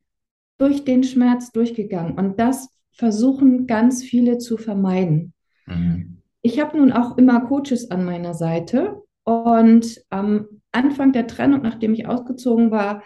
durch 0.57 0.83
den 0.83 1.03
Schmerz 1.03 1.51
durchgegangen 1.51 2.17
und 2.17 2.39
das 2.39 2.69
versuchen 2.91 3.67
ganz 3.67 4.03
viele 4.03 4.37
zu 4.37 4.57
vermeiden. 4.57 5.33
Mhm. 5.65 6.21
Ich 6.41 6.59
habe 6.59 6.77
nun 6.77 6.91
auch 6.91 7.17
immer 7.17 7.41
Coaches 7.41 7.91
an 7.91 8.05
meiner 8.05 8.33
Seite 8.33 9.01
und 9.23 10.01
am 10.09 10.47
Anfang 10.71 11.11
der 11.11 11.27
Trennung, 11.27 11.61
nachdem 11.61 11.93
ich 11.93 12.07
ausgezogen 12.07 12.71
war, 12.71 13.03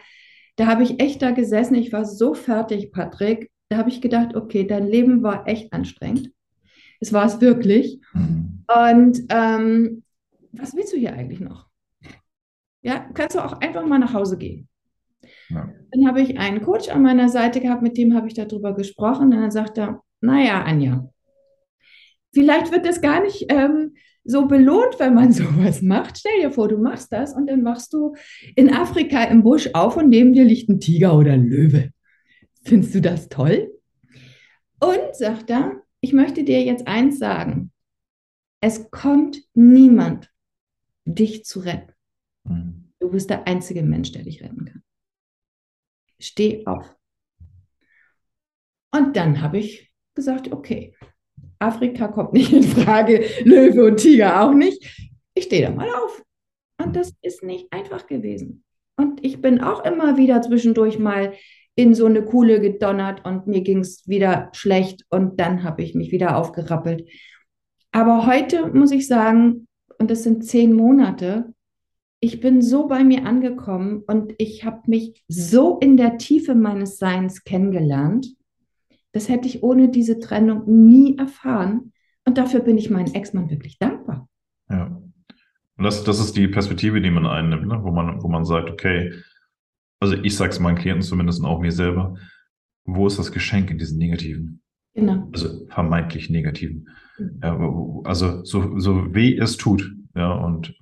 da 0.56 0.68
habe 0.68 0.84
ich 0.84 1.00
echt 1.00 1.22
da 1.22 1.32
gesessen. 1.32 1.76
Ich 1.76 1.92
war 1.92 2.06
so 2.06 2.34
fertig, 2.34 2.92
Patrick. 2.92 3.50
Da 3.70 3.78
habe 3.78 3.90
ich 3.90 4.02
gedacht, 4.02 4.36
okay, 4.36 4.68
dein 4.68 4.88
Leben 4.88 5.24
war 5.24 5.48
echt 5.48 5.74
anstrengend. 5.74 6.32
Es 7.00 7.14
war 7.14 7.26
es 7.26 7.42
wirklich. 7.42 8.00
Mhm. 8.14 8.64
Und 8.68 9.20
ähm, 9.30 10.04
was 10.52 10.76
willst 10.76 10.94
du 10.94 10.98
hier 10.98 11.14
eigentlich 11.14 11.40
noch? 11.40 11.68
Ja, 12.82 13.00
kannst 13.14 13.36
du 13.36 13.44
auch 13.44 13.60
einfach 13.62 13.86
mal 13.86 14.00
nach 14.00 14.14
Hause 14.14 14.38
gehen. 14.38 14.68
Ja. 15.54 15.70
Dann 15.92 16.08
habe 16.08 16.22
ich 16.22 16.38
einen 16.38 16.62
Coach 16.62 16.90
an 16.90 17.02
meiner 17.02 17.30
Seite 17.30 17.60
gehabt, 17.60 17.82
mit 17.82 17.98
dem 17.98 18.16
habe 18.16 18.28
ich 18.28 18.34
darüber 18.34 18.74
gesprochen. 18.74 19.34
Und 19.34 19.42
dann 19.42 19.52
sagt 19.52 19.78
er, 19.78 20.02
naja, 20.22 20.64
Anja, 20.64 21.10
vielleicht 22.34 22.72
wird 22.72 22.86
das 22.86 23.02
gar 23.02 23.22
nicht 23.22 23.46
ähm, 23.50 23.96
so 24.24 24.48
belohnt, 24.48 25.00
wenn 25.00 25.14
man 25.14 25.32
sowas 25.32 25.82
macht. 25.82 26.18
Stell 26.18 26.42
dir 26.42 26.52
vor, 26.52 26.68
du 26.68 26.78
machst 26.78 27.12
das 27.12 27.34
und 27.34 27.48
dann 27.48 27.62
machst 27.62 27.94
du 27.94 28.16
in 28.56 28.74
Afrika 28.74 29.24
im 29.26 29.44
Busch 29.44 29.70
auf 29.74 29.98
und 29.98 30.10
neben 30.10 30.34
dir 30.34 30.46
liegt 30.46 30.70
ein 30.70 30.80
Tiger 30.80 31.18
oder 31.18 31.34
ein 31.34 31.46
Löwe. 31.46 31.92
Findest 32.64 32.96
du 32.96 33.02
das 33.02 33.30
toll? 33.30 33.72
Und 34.80 35.16
sagt 35.16 35.50
er, 35.50 35.82
ich 36.00 36.14
möchte 36.14 36.44
dir 36.44 36.64
jetzt 36.64 36.88
eins 36.88 37.20
sagen. 37.20 37.72
Es 38.62 38.92
kommt 38.92 39.42
niemand, 39.54 40.30
dich 41.06 41.46
zu 41.46 41.60
retten. 41.62 41.94
Mhm. 42.44 42.92
Du 43.00 43.10
bist 43.10 43.30
der 43.30 43.48
einzige 43.48 43.82
Mensch, 43.82 44.12
der 44.12 44.24
dich 44.24 44.44
retten 44.44 44.66
kann. 44.66 44.84
Steh 46.22 46.66
auf. 46.66 46.96
Und 48.94 49.16
dann 49.16 49.42
habe 49.42 49.60
ich 49.60 49.92
gesagt, 50.16 50.52
okay, 50.52 50.96
Afrika 51.60 52.08
kommt 52.08 52.34
nicht 52.34 52.52
in 52.52 52.64
Frage, 52.64 53.26
Löwe 53.44 53.86
und 53.86 53.98
Tiger 53.98 54.42
auch 54.42 54.54
nicht. 54.54 55.12
Ich 55.34 55.46
stehe 55.46 55.66
da 55.66 55.72
mal 55.72 55.90
auf. 55.90 56.24
Und 56.84 56.96
das 56.96 57.14
ist 57.22 57.44
nicht 57.44 57.72
einfach 57.72 58.08
gewesen. 58.08 58.64
Und 58.98 59.24
ich 59.24 59.42
bin 59.42 59.62
auch 59.62 59.86
immer 59.86 60.18
wieder 60.18 60.42
zwischendurch 60.42 61.00
mal 61.00 61.34
in 61.76 61.94
so 61.94 62.06
eine 62.06 62.24
Kuhle 62.24 62.60
gedonnert 62.60 63.26
und 63.26 63.48
mir 63.48 63.62
ging 63.62 63.80
es 63.80 64.08
wieder 64.08 64.50
schlecht 64.54 65.06
und 65.10 65.40
dann 65.40 65.64
habe 65.64 65.82
ich 65.84 65.96
mich 65.96 66.12
wieder 66.12 66.38
aufgerappelt. 66.38 67.10
Aber 67.92 68.26
heute 68.26 68.68
muss 68.68 68.92
ich 68.92 69.08
sagen, 69.08 69.68
und 69.98 70.12
das 70.12 70.24
sind 70.24 70.46
zehn 70.46 70.74
Monate, 70.74 71.54
ich 72.22 72.40
bin 72.40 72.62
so 72.62 72.88
bei 72.88 73.04
mir 73.04 73.26
angekommen 73.26 74.04
und 74.08 74.34
ich 74.38 74.64
habe 74.64 74.82
mich 74.88 75.24
so 75.28 75.80
in 75.80 75.98
der 75.98 76.18
Tiefe 76.18 76.56
meines 76.56 76.98
Seins 76.98 77.44
kennengelernt 77.44 78.28
das 79.12 79.30
hätte 79.30 79.48
ich 79.48 79.64
ohne 79.64 79.90
diese 79.90 80.20
Trennung 80.20 80.64
nie 80.66 81.18
erfahren. 81.18 81.94
Und 82.26 82.38
dafür 82.38 82.62
bin 82.62 82.78
ich 82.78 82.90
meinem 82.90 83.14
Ex-Mann 83.14 83.50
wirklich 83.50 83.78
dankbar. 83.78 84.30
Ja. 84.70 84.86
Und 85.78 85.84
das, 85.84 86.04
das 86.04 86.20
ist 86.20 86.38
die 86.38 86.48
Perspektive, 86.48 87.02
die 87.02 87.12
man 87.12 87.26
einnimmt, 87.26 87.68
ne? 87.68 87.80
wo, 87.84 87.92
man, 87.92 88.22
wo 88.22 88.28
man 88.28 88.46
sagt, 88.46 88.70
okay, 88.70 89.14
also 90.00 90.16
ich 90.16 90.36
sage 90.36 90.52
es 90.52 90.60
meinen 90.60 90.78
Klienten 90.78 91.02
zumindest 91.02 91.40
und 91.40 91.46
auch 91.46 91.60
mir 91.60 91.72
selber, 91.72 92.16
wo 92.86 93.08
ist 93.08 93.20
das 93.20 93.32
Geschenk 93.32 93.70
in 93.70 93.78
diesen 93.78 93.98
negativen? 93.98 94.62
Genau. 94.94 95.30
Also 95.34 95.68
vermeintlich 95.68 96.30
negativen. 96.30 96.90
Mhm. 97.18 97.40
Ja, 97.42 98.02
also 98.04 98.44
so, 98.44 98.78
so 98.80 99.14
weh 99.14 99.38
es 99.38 99.58
tut. 99.58 99.94
Ja, 100.16 100.34
und 100.34 100.76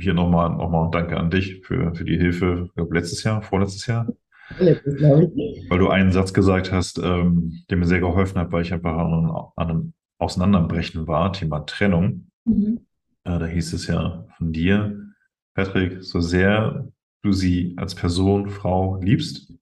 hier 0.00 0.14
nochmal 0.14 0.50
noch 0.50 0.70
mal 0.70 0.90
Danke 0.90 1.16
an 1.16 1.30
dich 1.30 1.60
für, 1.64 1.94
für 1.94 2.04
die 2.04 2.16
Hilfe, 2.16 2.64
ich 2.66 2.74
glaube, 2.74 2.94
letztes 2.94 3.22
Jahr, 3.22 3.42
vorletztes 3.42 3.86
Jahr. 3.86 4.06
Letztes, 4.58 4.94
ich. 4.96 5.70
Weil 5.70 5.78
du 5.78 5.88
einen 5.88 6.12
Satz 6.12 6.34
gesagt 6.34 6.72
hast, 6.72 6.98
ähm, 6.98 7.62
der 7.70 7.76
mir 7.76 7.86
sehr 7.86 8.00
geholfen 8.00 8.38
hat, 8.38 8.50
weil 8.52 8.62
ich 8.62 8.72
einfach 8.72 8.96
an, 8.96 9.30
an 9.56 9.70
einem 9.70 9.92
Auseinanderbrechen 10.18 11.06
war, 11.06 11.32
Thema 11.32 11.60
Trennung. 11.60 12.30
Mhm. 12.44 12.80
Äh, 13.24 13.38
da 13.38 13.46
hieß 13.46 13.72
es 13.72 13.86
ja 13.86 14.26
von 14.36 14.52
dir, 14.52 14.98
Patrick, 15.54 16.02
so 16.02 16.20
sehr 16.20 16.88
du 17.22 17.32
sie 17.32 17.74
als 17.76 17.94
Person, 17.94 18.48
Frau 18.48 18.96
liebst, 18.96 19.52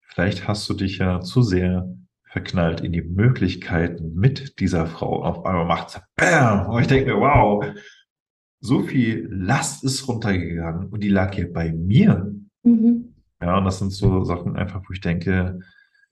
vielleicht 0.00 0.46
hast 0.46 0.68
du 0.68 0.74
dich 0.74 0.98
ja 0.98 1.20
zu 1.20 1.42
sehr 1.42 1.88
verknallt 2.24 2.80
in 2.80 2.92
die 2.92 3.02
Möglichkeiten 3.02 4.14
mit 4.14 4.60
dieser 4.60 4.86
Frau. 4.86 5.24
Auf 5.24 5.44
einmal 5.44 5.66
macht 5.66 5.88
es 5.88 6.02
BAM! 6.16 6.68
Und 6.68 6.82
ich 6.82 6.86
denke 6.86 7.12
mir, 7.12 7.20
wow, 7.20 7.64
so 8.60 8.82
viel 8.82 9.26
Last 9.30 9.84
ist 9.84 10.06
runtergegangen 10.06 10.88
und 10.88 11.02
die 11.02 11.08
lag 11.08 11.34
hier 11.34 11.52
bei 11.52 11.72
mir. 11.72 12.32
Mhm. 12.62 13.14
Ja, 13.42 13.58
und 13.58 13.64
das 13.64 13.78
sind 13.78 13.90
so 13.90 14.22
Sachen 14.24 14.56
einfach, 14.56 14.82
wo 14.86 14.92
ich 14.92 15.00
denke, 15.00 15.60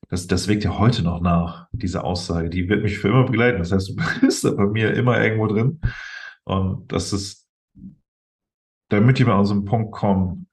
das, 0.09 0.25
das 0.25 0.47
wirkt 0.47 0.63
ja 0.63 0.79
heute 0.79 1.03
noch 1.03 1.21
nach, 1.21 1.67
diese 1.71 2.03
Aussage. 2.03 2.49
Die 2.49 2.67
wird 2.67 2.81
mich 2.81 2.97
für 2.97 3.09
immer 3.09 3.25
begleiten. 3.25 3.59
Das 3.59 3.71
heißt, 3.71 3.89
du 3.89 3.95
bist 4.21 4.43
da 4.43 4.51
bei 4.51 4.65
mir 4.65 4.93
immer 4.93 5.21
irgendwo 5.21 5.47
drin. 5.47 5.79
Und 6.43 6.91
das 6.91 7.13
ist, 7.13 7.47
damit 8.89 9.19
wir 9.19 9.27
mal 9.27 9.37
an 9.37 9.45
so 9.45 9.53
einen 9.53 9.65
Punkt 9.65 9.91
kommen, 9.91 10.47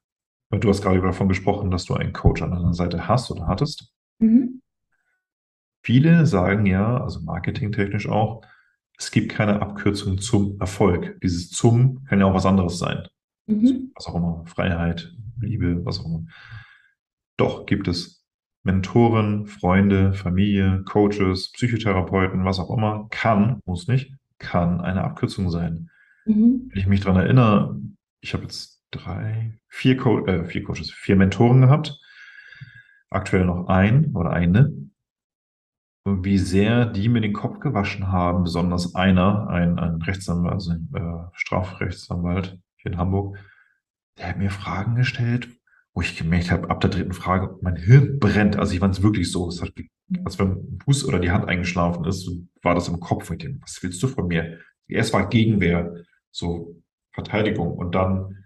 weil 0.51 0.61
du 0.61 0.69
hast 0.69 0.83
gerade 0.83 1.01
davon 1.01 1.29
gesprochen, 1.29 1.71
dass 1.71 1.87
du 1.87 1.95
einen 1.95 2.13
Coach 2.13 2.43
an 2.43 2.51
deiner 2.51 2.75
Seite 2.75 3.09
hast 3.09 3.31
oder 3.31 3.47
hattest. 3.47 3.93
Mhm. 4.19 4.61
Viele 5.83 6.27
sagen 6.27 6.67
ja, 6.67 7.01
also 7.01 7.21
marketingtechnisch 7.21 8.09
auch, 8.09 8.43
es 8.99 9.11
gibt 9.11 9.31
keine 9.31 9.61
Abkürzung 9.61 10.19
zum 10.19 10.59
Erfolg. 10.61 11.19
Dieses 11.23 11.51
zum 11.51 12.05
kann 12.05 12.21
ja 12.21 12.27
auch 12.27 12.35
was 12.35 12.47
anderes 12.47 12.79
sein. 12.79 13.07
Mhm. 13.47 13.93
Was 13.95 14.07
auch 14.07 14.15
immer, 14.15 14.45
Freiheit, 14.47 15.13
Liebe, 15.41 15.85
was 15.85 16.01
auch 16.01 16.07
immer. 16.07 16.25
Doch, 17.37 17.67
gibt 17.67 17.89
es. 17.89 18.25
Mentoren, 18.63 19.47
Freunde, 19.47 20.13
Familie, 20.13 20.83
Coaches, 20.85 21.53
Psychotherapeuten, 21.53 22.45
was 22.45 22.59
auch 22.59 22.77
immer, 22.77 23.07
kann, 23.11 23.61
muss 23.65 23.87
nicht, 23.87 24.13
kann 24.39 24.81
eine 24.81 25.05
Abkürzung 25.05 25.51
sein. 25.51 25.89
Mhm. 26.25 26.69
Wenn 26.69 26.81
ich 26.81 26.89
mich 26.89 27.01
daran 27.01 27.23
erinnere, 27.23 27.81
ich 28.21 28.35
habe 28.35 28.43
jetzt 28.43 28.83
drei, 28.91 29.61
vier, 29.69 29.97
Co 29.97 30.27
äh, 30.27 30.45
vier 30.47 30.65
Coaches, 30.65 30.91
vier 30.91 31.15
Mentoren 31.15 31.61
gehabt, 31.61 31.97
aktuell 33.09 33.45
noch 33.45 33.69
ein 33.69 34.13
oder 34.15 34.31
eine. 34.31 34.73
Wie 36.09 36.39
sehr 36.39 36.87
die 36.87 37.09
mir 37.09 37.21
den 37.21 37.33
Kopf 37.33 37.59
gewaschen 37.59 38.13
haben, 38.13 38.45
besonders 38.45 38.95
einer, 38.95 39.49
ein, 39.49 39.81
ein 39.81 40.01
Rechtsanwalt, 40.01 40.55
also 40.55 40.71
ein 40.71 40.89
äh, 40.95 41.29
Strafrechtsanwalt 41.33 42.61
hier 42.77 42.93
in 42.93 42.99
Hamburg, 42.99 43.37
der 44.17 44.29
hat 44.29 44.39
mir 44.39 44.51
Fragen 44.51 44.95
gestellt, 44.95 45.49
wo 45.95 46.03
ich 46.03 46.17
gemerkt 46.17 46.53
habe, 46.53 46.71
ab 46.71 46.81
der 46.81 46.91
dritten 46.91 47.13
Frage, 47.13 47.59
mein 47.61 47.75
Hirn 47.75 48.21
brennt. 48.21 48.57
Also 48.57 48.73
ich 48.73 48.79
fand 48.79 48.95
es 48.95 49.03
wirklich 49.03 49.33
so, 49.33 49.49
es 49.49 49.61
hat, 49.61 49.73
als 50.25 50.39
wenn 50.39 50.53
ein 50.53 50.79
Fuß 50.85 51.07
oder 51.07 51.19
die 51.19 51.33
Hand 51.33 51.49
eingeschlafen 51.49 52.05
ist, 52.05 52.31
war 52.63 52.77
das 52.77 52.87
im 52.87 53.01
Kopf 53.01 53.29
mit 53.31 53.43
dem, 53.43 53.61
was 53.63 53.83
willst 53.83 54.01
du 54.01 54.07
von 54.07 54.29
mir? 54.29 54.61
Erst 54.87 55.13
war 55.13 55.29
Gegenwehr, 55.29 55.93
so 56.31 56.77
Verteidigung 57.13 57.73
und 57.73 57.97
dann 57.97 58.45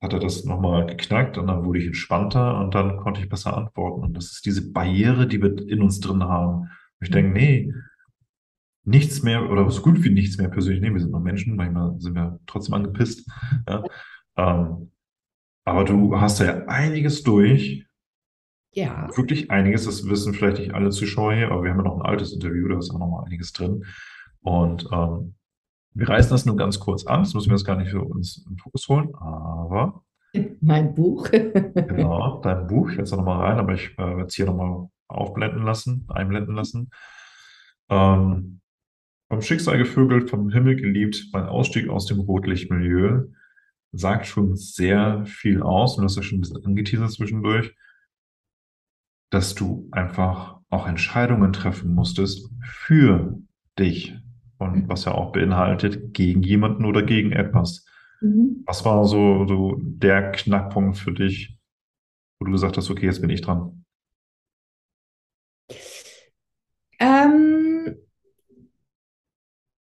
hat 0.00 0.14
er 0.14 0.20
das 0.20 0.44
nochmal 0.44 0.86
geknackt 0.86 1.36
und 1.36 1.48
dann 1.48 1.64
wurde 1.64 1.80
ich 1.80 1.86
entspannter 1.86 2.60
und 2.60 2.74
dann 2.74 2.96
konnte 2.96 3.20
ich 3.20 3.28
besser 3.28 3.56
antworten. 3.56 4.02
Und 4.02 4.14
das 4.14 4.32
ist 4.32 4.46
diese 4.46 4.72
Barriere, 4.72 5.26
die 5.26 5.42
wir 5.42 5.68
in 5.68 5.82
uns 5.82 6.00
drin 6.00 6.22
haben. 6.22 6.70
Ich 7.04 7.10
denke, 7.10 7.32
nee, 7.32 7.72
nichts 8.84 9.22
mehr 9.22 9.50
oder 9.50 9.70
so 9.70 9.82
gut 9.82 10.02
wie 10.02 10.10
nichts 10.10 10.38
mehr 10.38 10.48
persönlich. 10.48 10.82
Nee, 10.82 10.92
wir 10.92 11.00
sind 11.00 11.12
noch 11.12 11.20
Menschen, 11.20 11.56
manchmal 11.56 11.98
sind 12.00 12.14
wir 12.14 12.38
trotzdem 12.46 12.74
angepisst. 12.74 13.28
Ja. 13.68 13.84
Ähm, 14.36 14.90
aber 15.64 15.84
du 15.84 16.20
hast 16.20 16.40
ja 16.40 16.66
einiges 16.66 17.22
durch. 17.22 17.86
Ja. 18.72 19.08
Wirklich 19.16 19.50
einiges. 19.50 19.84
Das 19.84 20.06
wissen 20.08 20.34
vielleicht 20.34 20.58
nicht 20.58 20.74
alle 20.74 20.90
Zuschauer 20.90 21.34
hier, 21.34 21.50
aber 21.50 21.62
wir 21.62 21.70
haben 21.70 21.78
ja 21.78 21.84
noch 21.84 21.96
ein 21.96 22.06
altes 22.06 22.32
Interview, 22.32 22.68
da 22.68 22.78
ist 22.78 22.90
auch 22.90 22.98
noch 22.98 23.08
mal 23.08 23.24
einiges 23.24 23.52
drin. 23.52 23.84
Und 24.42 24.88
ähm, 24.92 25.34
wir 25.94 26.08
reißen 26.08 26.30
das 26.30 26.44
nur 26.44 26.56
ganz 26.56 26.80
kurz 26.80 27.06
an. 27.06 27.20
Das 27.20 27.34
müssen 27.34 27.50
wir 27.50 27.56
jetzt 27.56 27.64
gar 27.64 27.76
nicht 27.76 27.90
für 27.90 28.02
uns 28.02 28.44
in 28.50 28.58
Fokus 28.58 28.88
holen, 28.88 29.14
aber. 29.14 30.02
Mein 30.60 30.92
Buch. 30.94 31.30
genau, 31.30 32.40
dein 32.40 32.66
Buch. 32.66 32.90
Ich 32.90 32.98
jetzt 32.98 33.12
noch 33.12 33.24
mal 33.24 33.38
rein, 33.38 33.58
aber 33.58 33.74
ich 33.74 33.92
äh, 33.96 33.98
werde 33.98 34.24
es 34.24 34.34
hier 34.34 34.46
noch 34.46 34.56
mal 34.56 34.90
aufblenden 35.08 35.62
lassen, 35.62 36.06
einblenden 36.08 36.54
lassen. 36.54 36.90
Ähm, 37.88 38.60
vom 39.28 39.42
Schicksal 39.42 39.78
gevögelt, 39.78 40.30
vom 40.30 40.50
Himmel 40.50 40.76
geliebt, 40.76 41.28
mein 41.32 41.46
Ausstieg 41.46 41.88
aus 41.88 42.06
dem 42.06 42.20
Rotlichtmilieu 42.20 43.24
sagt 43.92 44.26
schon 44.26 44.56
sehr 44.56 45.24
viel 45.26 45.62
aus, 45.62 45.96
und 45.96 46.04
das 46.04 46.16
ist 46.16 46.24
schon 46.24 46.38
ein 46.38 46.40
bisschen 46.42 46.64
angeteasert 46.64 47.12
zwischendurch, 47.12 47.74
dass 49.30 49.54
du 49.54 49.88
einfach 49.92 50.60
auch 50.70 50.86
Entscheidungen 50.86 51.52
treffen 51.52 51.94
musstest 51.94 52.50
für 52.62 53.38
dich. 53.78 54.16
Und 54.58 54.88
was 54.88 55.04
ja 55.04 55.12
auch 55.12 55.32
beinhaltet, 55.32 56.14
gegen 56.14 56.42
jemanden 56.42 56.84
oder 56.84 57.02
gegen 57.02 57.32
etwas. 57.32 57.84
Mhm. 58.20 58.62
Was 58.66 58.84
war 58.84 59.04
so, 59.04 59.46
so 59.46 59.76
der 59.80 60.32
Knackpunkt 60.32 60.96
für 60.96 61.12
dich, 61.12 61.58
wo 62.38 62.46
du 62.46 62.52
gesagt 62.52 62.76
hast, 62.76 62.90
okay, 62.90 63.06
jetzt 63.06 63.20
bin 63.20 63.30
ich 63.30 63.42
dran? 63.42 63.83
Ähm, 66.98 67.96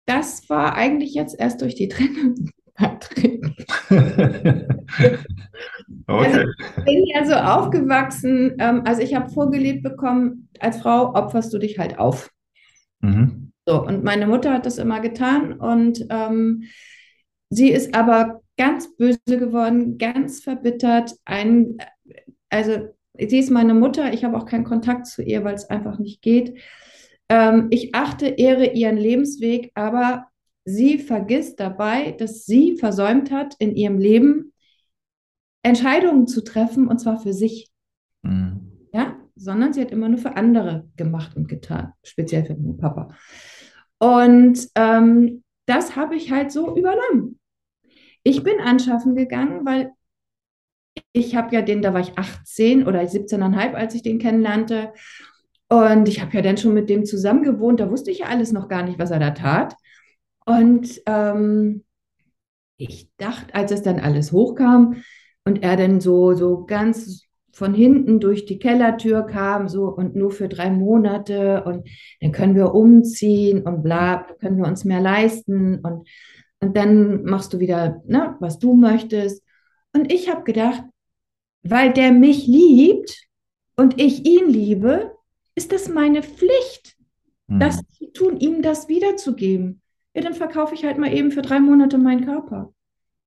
das 0.07 0.49
war 0.51 0.75
eigentlich 0.75 1.15
jetzt 1.15 1.39
erst 1.39 1.63
durch 1.63 1.75
die 1.75 1.89
Trennung, 1.89 2.51
Patrick. 2.75 3.45
okay. 3.91 5.17
Also 6.07 6.41
ich 6.41 6.85
bin 6.85 7.07
ja 7.07 7.25
so 7.25 7.35
aufgewachsen, 7.35 8.57
ähm, 8.59 8.83
also 8.85 9.03
ich 9.03 9.15
habe 9.15 9.31
vorgelebt 9.31 9.83
bekommen, 9.83 10.49
als 10.59 10.79
Frau 10.79 11.15
opferst 11.15 11.53
du 11.53 11.59
dich 11.59 11.79
halt 11.79 11.99
auf. 11.99 12.31
Mhm. 13.01 13.53
So, 13.67 13.85
und 13.87 14.03
meine 14.03 14.27
Mutter 14.27 14.53
hat 14.53 14.67
das 14.67 14.79
immer 14.79 15.01
getan 15.01 15.53
und 15.53 16.05
ähm, 16.11 16.65
sie 17.51 17.71
ist 17.71 17.95
aber 17.95 18.43
ganz 18.57 18.97
böse 18.97 19.21
geworden, 19.27 19.97
ganz 19.97 20.43
verbittert. 20.43 21.15
Ein, 21.25 21.77
also 22.49 22.89
sie 23.17 23.39
ist 23.39 23.51
meine 23.51 23.75
Mutter, 23.75 24.13
ich 24.13 24.25
habe 24.25 24.37
auch 24.37 24.47
keinen 24.47 24.65
Kontakt 24.65 25.07
zu 25.07 25.23
ihr, 25.23 25.45
weil 25.45 25.55
es 25.55 25.71
einfach 25.71 25.99
nicht 25.99 26.21
geht. 26.21 26.59
Ähm, 27.31 27.69
ich 27.71 27.95
achte, 27.95 28.27
ehre 28.27 28.73
ihren 28.73 28.99
Lebensweg, 28.99 29.71
aber 29.75 30.27
sie 30.65 30.99
vergisst 30.99 31.61
dabei, 31.61 32.11
dass 32.13 32.45
sie 32.45 32.77
versäumt 32.77 33.31
hat, 33.31 33.55
in 33.59 33.75
ihrem 33.75 33.99
Leben 33.99 34.53
Entscheidungen 35.63 36.27
zu 36.27 36.43
treffen, 36.43 36.89
und 36.89 36.99
zwar 36.99 37.21
für 37.21 37.33
sich. 37.33 37.71
Mhm. 38.23 38.89
Ja, 38.93 39.17
sondern 39.37 39.73
sie 39.73 39.81
hat 39.81 39.93
immer 39.93 40.09
nur 40.09 40.19
für 40.19 40.37
andere 40.37 40.89
gemacht 40.97 41.37
und 41.37 41.49
getan, 41.49 41.93
speziell 42.03 42.45
für 42.45 42.55
meinen 42.55 42.79
Papa. 42.79 43.15
Und 43.99 44.67
ähm, 44.75 45.45
das 45.67 45.95
habe 45.95 46.17
ich 46.17 46.33
halt 46.33 46.51
so 46.51 46.77
übernommen. 46.77 47.39
Ich 48.25 48.43
bin 48.43 48.59
anschaffen 48.61 49.15
gegangen, 49.15 49.65
weil 49.65 49.93
ich 51.13 51.37
habe 51.37 51.55
ja 51.55 51.63
den, 51.63 51.81
da 51.81 51.95
war 51.95 52.01
ich 52.01 52.19
18 52.19 52.87
oder 52.87 53.01
17,5, 53.01 53.75
als 53.75 53.95
ich 53.95 54.03
den 54.03 54.19
kennenlernte. 54.19 54.93
Und 55.71 56.09
ich 56.09 56.21
habe 56.21 56.35
ja 56.35 56.43
dann 56.43 56.57
schon 56.57 56.75
mit 56.75 56.91
dem 56.91 57.05
zusammen 57.05 57.45
gewohnt, 57.45 57.79
da 57.79 57.91
wusste 57.91 58.11
ich 58.11 58.19
ja 58.19 58.27
alles 58.27 58.51
noch 58.51 58.69
gar 58.69 58.83
nicht, 58.83 58.99
was 58.99 59.13
er 59.13 59.21
da 59.21 59.31
tat. 59.31 59.77
Und 60.45 61.01
ähm, 61.07 61.85
ich 62.77 63.09
dachte, 63.19 63.55
als 63.55 63.71
es 63.71 63.83
dann 63.83 64.01
alles 64.01 64.33
hochkam 64.33 64.97
und 65.45 65.63
er 65.63 65.77
dann 65.77 66.01
so, 66.01 66.35
so 66.35 66.65
ganz 66.65 67.29
von 67.53 67.73
hinten 67.73 68.19
durch 68.19 68.47
die 68.47 68.59
Kellertür 68.59 69.23
kam, 69.23 69.69
so 69.69 69.85
und 69.85 70.17
nur 70.17 70.33
für 70.33 70.49
drei 70.49 70.71
Monate 70.71 71.63
und 71.65 71.89
dann 72.21 72.33
können 72.33 72.57
wir 72.57 72.75
umziehen 72.75 73.63
und 73.63 73.83
bla, 73.85 74.27
können 74.41 74.57
wir 74.59 74.67
uns 74.67 74.85
mehr 74.85 75.01
leisten 75.01 75.79
und, 75.81 76.09
und 76.61 76.77
dann 76.77 77.23
machst 77.25 77.53
du 77.53 77.61
wieder, 77.61 78.03
ne, 78.07 78.35
was 78.41 78.59
du 78.59 78.75
möchtest. 78.75 79.45
Und 79.93 80.13
ich 80.13 80.29
habe 80.31 80.43
gedacht, 80.43 80.83
weil 81.63 81.93
der 81.93 82.11
mich 82.11 82.47
liebt 82.47 83.29
und 83.77 84.01
ich 84.01 84.27
ihn 84.27 84.49
liebe, 84.49 85.13
ist 85.61 85.73
das 85.73 85.89
meine 85.89 86.23
Pflicht, 86.23 86.97
mhm. 87.47 87.61
das 87.61 87.83
zu 87.89 88.13
tun, 88.13 88.39
ihm 88.39 88.63
das 88.63 88.89
wiederzugeben 88.89 89.81
ja, 90.15 90.23
dann 90.23 90.35
verkaufe 90.35 90.75
ich 90.75 90.85
halt 90.85 90.99
mal 90.99 91.13
eben 91.13 91.31
für 91.31 91.43
drei 91.43 91.61
Monate 91.61 91.99
meinen 91.99 92.25
Körper. 92.25 92.73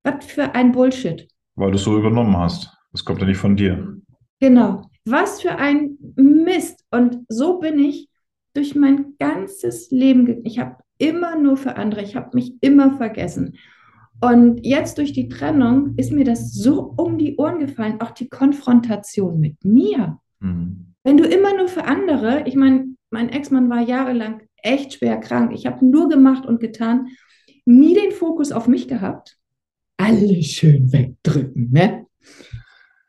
Was 0.03 0.25
für 0.25 0.53
ein 0.53 0.71
Bullshit. 0.73 1.27
Weil 1.55 1.71
du 1.71 1.77
es 1.77 1.83
so 1.83 1.97
übernommen 1.97 2.35
hast. 2.37 2.69
Das 2.91 3.05
kommt 3.05 3.21
ja 3.21 3.27
nicht 3.27 3.37
von 3.37 3.55
dir. 3.55 3.97
Genau. 4.39 4.89
Was 5.05 5.41
für 5.41 5.55
ein 5.55 5.97
Mist. 6.15 6.83
Und 6.91 7.19
so 7.29 7.59
bin 7.59 7.79
ich 7.79 8.09
durch 8.53 8.75
mein 8.75 9.15
ganzes 9.17 9.91
Leben. 9.91 10.25
gegangen. 10.25 10.45
Ich 10.45 10.59
habe 10.59 10.77
immer 10.97 11.37
nur 11.37 11.55
für 11.55 11.77
andere. 11.77 12.01
Ich 12.01 12.15
habe 12.15 12.31
mich 12.33 12.53
immer 12.61 12.97
vergessen. 12.97 13.55
Und 14.19 14.65
jetzt 14.65 14.97
durch 14.97 15.13
die 15.13 15.29
Trennung 15.29 15.95
ist 15.97 16.11
mir 16.11 16.25
das 16.25 16.53
so 16.53 16.93
um 16.97 17.17
die 17.17 17.37
Ohren 17.37 17.59
gefallen, 17.59 18.01
auch 18.01 18.11
die 18.11 18.29
Konfrontation 18.29 19.39
mit 19.39 19.63
mir. 19.63 20.19
Mhm. 20.39 20.92
Wenn 21.03 21.17
du 21.17 21.25
immer 21.25 21.55
nur 21.55 21.67
für 21.67 21.85
andere, 21.85 22.43
ich 22.47 22.55
meine, 22.55 22.95
mein 23.09 23.29
Ex-Mann 23.29 23.69
war 23.69 23.81
jahrelang 23.81 24.41
echt 24.57 24.93
schwer 24.93 25.17
krank. 25.19 25.51
Ich 25.53 25.65
habe 25.65 25.85
nur 25.85 26.09
gemacht 26.09 26.45
und 26.45 26.59
getan, 26.59 27.07
nie 27.65 27.93
den 27.93 28.11
Fokus 28.11 28.51
auf 28.51 28.67
mich 28.67 28.87
gehabt. 28.87 29.37
Alles 29.97 30.47
schön 30.47 30.91
wegdrücken, 30.91 31.71
ne? 31.71 32.05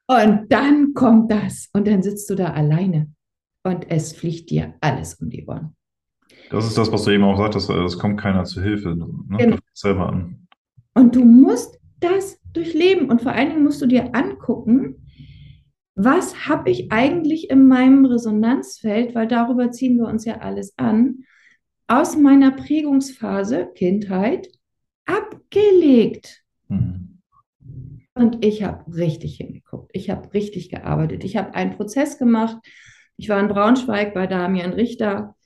Und 0.07 0.47
dann 0.51 0.93
kommt 0.93 1.31
das 1.31 1.71
und 1.73 1.87
dann 1.87 2.03
sitzt 2.03 2.29
du 2.29 2.35
da 2.35 2.53
alleine 2.53 3.11
und 3.63 3.91
es 3.91 4.13
fliegt 4.13 4.51
dir 4.51 4.75
alles 4.81 5.15
um 5.15 5.31
die 5.31 5.47
Ohren. 5.47 5.75
Das 6.51 6.67
ist 6.67 6.77
das, 6.77 6.93
was 6.93 7.05
du 7.05 7.11
eben 7.11 7.25
auch 7.25 7.39
sagtest, 7.39 7.71
es 7.71 7.99
kommt 7.99 8.21
keiner 8.21 8.45
zu 8.45 8.63
Hilfe. 8.63 8.95
Ne? 8.95 9.07
Genau. 9.39 9.57
Du 9.57 9.63
selber 9.73 10.11
an. 10.11 10.47
Und 10.95 11.17
du 11.17 11.25
musst 11.25 11.81
das 12.01 12.39
durchleben 12.53 13.11
und 13.11 13.23
vor 13.23 13.33
allen 13.33 13.49
Dingen 13.51 13.65
musst 13.65 13.81
du 13.81 13.87
dir 13.87 14.15
angucken, 14.15 15.04
was 15.95 16.49
habe 16.49 16.71
ich 16.71 16.91
eigentlich 16.91 17.51
in 17.51 17.69
meinem 17.69 18.05
Resonanzfeld, 18.05 19.15
weil 19.15 19.29
darüber 19.29 19.71
ziehen 19.71 19.97
wir 19.97 20.07
uns 20.07 20.25
ja 20.25 20.39
alles 20.39 20.75
an, 20.77 21.25
aus 21.87 22.17
meiner 22.17 22.51
Prägungsphase, 22.51 23.71
Kindheit, 23.75 24.49
abgelegt. 25.05 26.43
Mhm. 26.69 27.21
Und 28.15 28.45
ich 28.45 28.63
habe 28.63 28.85
richtig 28.97 29.37
hingeguckt. 29.37 29.91
Ich 29.93 30.09
habe 30.09 30.33
richtig 30.33 30.71
gearbeitet. 30.71 31.25
Ich 31.25 31.37
habe 31.37 31.55
einen 31.55 31.77
Prozess 31.77 32.19
gemacht. 32.19 32.57
Ich 33.17 33.29
war 33.29 33.41
in 33.41 33.49
Braunschweig 33.49 34.15
bei 34.15 34.27
Damian 34.27 34.73
Richter. 34.73 35.37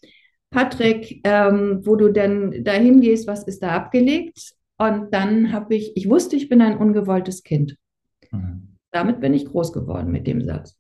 Patrick, 0.50 1.20
ähm, 1.24 1.80
wo 1.84 1.96
du 1.96 2.10
denn 2.10 2.64
dahin 2.64 3.00
gehst, 3.00 3.26
was 3.26 3.42
ist 3.44 3.62
da 3.62 3.70
abgelegt? 3.74 4.54
Und 4.78 5.12
dann 5.12 5.52
habe 5.52 5.74
ich, 5.74 5.96
ich 5.96 6.08
wusste, 6.08 6.36
ich 6.36 6.48
bin 6.48 6.62
ein 6.62 6.78
ungewolltes 6.78 7.42
Kind. 7.42 7.76
Mhm. 8.30 8.67
Damit 8.90 9.20
bin 9.20 9.34
ich 9.34 9.46
groß 9.46 9.72
geworden 9.72 10.10
mit 10.10 10.26
dem 10.26 10.42
Satz. 10.42 10.78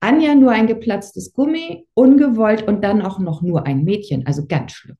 Anja 0.00 0.34
nur 0.34 0.52
ein 0.52 0.66
geplatztes 0.66 1.32
Gummi, 1.32 1.86
ungewollt 1.94 2.62
und 2.62 2.84
dann 2.84 3.02
auch 3.02 3.18
noch 3.18 3.42
nur 3.42 3.66
ein 3.66 3.84
Mädchen, 3.84 4.26
also 4.26 4.46
ganz 4.46 4.72
schlimm. 4.72 4.96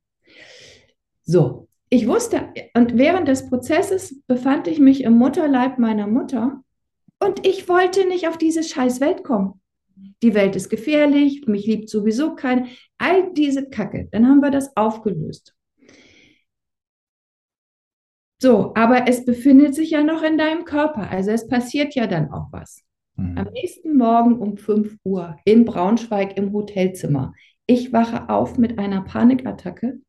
So, 1.23 1.69
ich 1.91 2.09
wusste, 2.09 2.49
und 2.75 2.99
während 2.99 3.29
des 3.29 3.49
Prozesses 3.49 4.21
befand 4.27 4.67
ich 4.67 4.79
mich 4.79 5.05
im 5.05 5.15
Mutterleib 5.17 5.79
meiner 5.79 6.07
Mutter 6.07 6.63
und 7.21 7.47
ich 7.47 7.69
wollte 7.69 8.07
nicht 8.07 8.29
auf 8.29 8.39
diese 8.39 8.63
scheiß 8.63 9.01
Welt 9.01 9.25
kommen. 9.25 9.61
die 10.23 10.35
Welt 10.35 10.57
ist 10.57 10.69
gefährlich, 10.69 11.47
mich 11.47 11.67
liebt 11.67 11.89
sowieso 11.89 12.35
kein, 12.35 12.69
all 12.99 13.33
diese 13.35 13.69
Kacke. 13.69 14.09
Dann 14.11 14.27
haben 14.27 14.41
wir 14.41 14.51
das 14.51 14.77
aufgelöst. 14.77 15.55
So, 18.41 18.73
aber 18.75 19.09
es 19.09 19.25
befindet 19.25 19.75
sich 19.75 19.91
ja 19.91 20.05
noch 20.05 20.23
in 20.23 20.39
deinem 20.39 20.65
Körper, 20.65 21.11
also 21.11 21.33
es 21.33 21.49
passiert 21.49 21.95
ja 21.95 22.07
dann 22.07 22.31
auch 22.31 22.47
was. 22.53 22.85
Mhm. 23.17 23.37
Am 23.37 23.53
nächsten 23.53 23.97
Morgen 23.97 24.39
um 24.39 24.57
5 24.57 24.97
Uhr 25.05 25.37
in 25.45 25.65
Braunschweig 25.65 26.37
im 26.37 26.53
Hotelzimmer. 26.53 27.35
Ich 27.67 27.93
wache 27.93 28.29
auf 28.29 28.57
mit 28.57 28.79
einer 28.79 29.03
Panikattacke. 29.03 30.01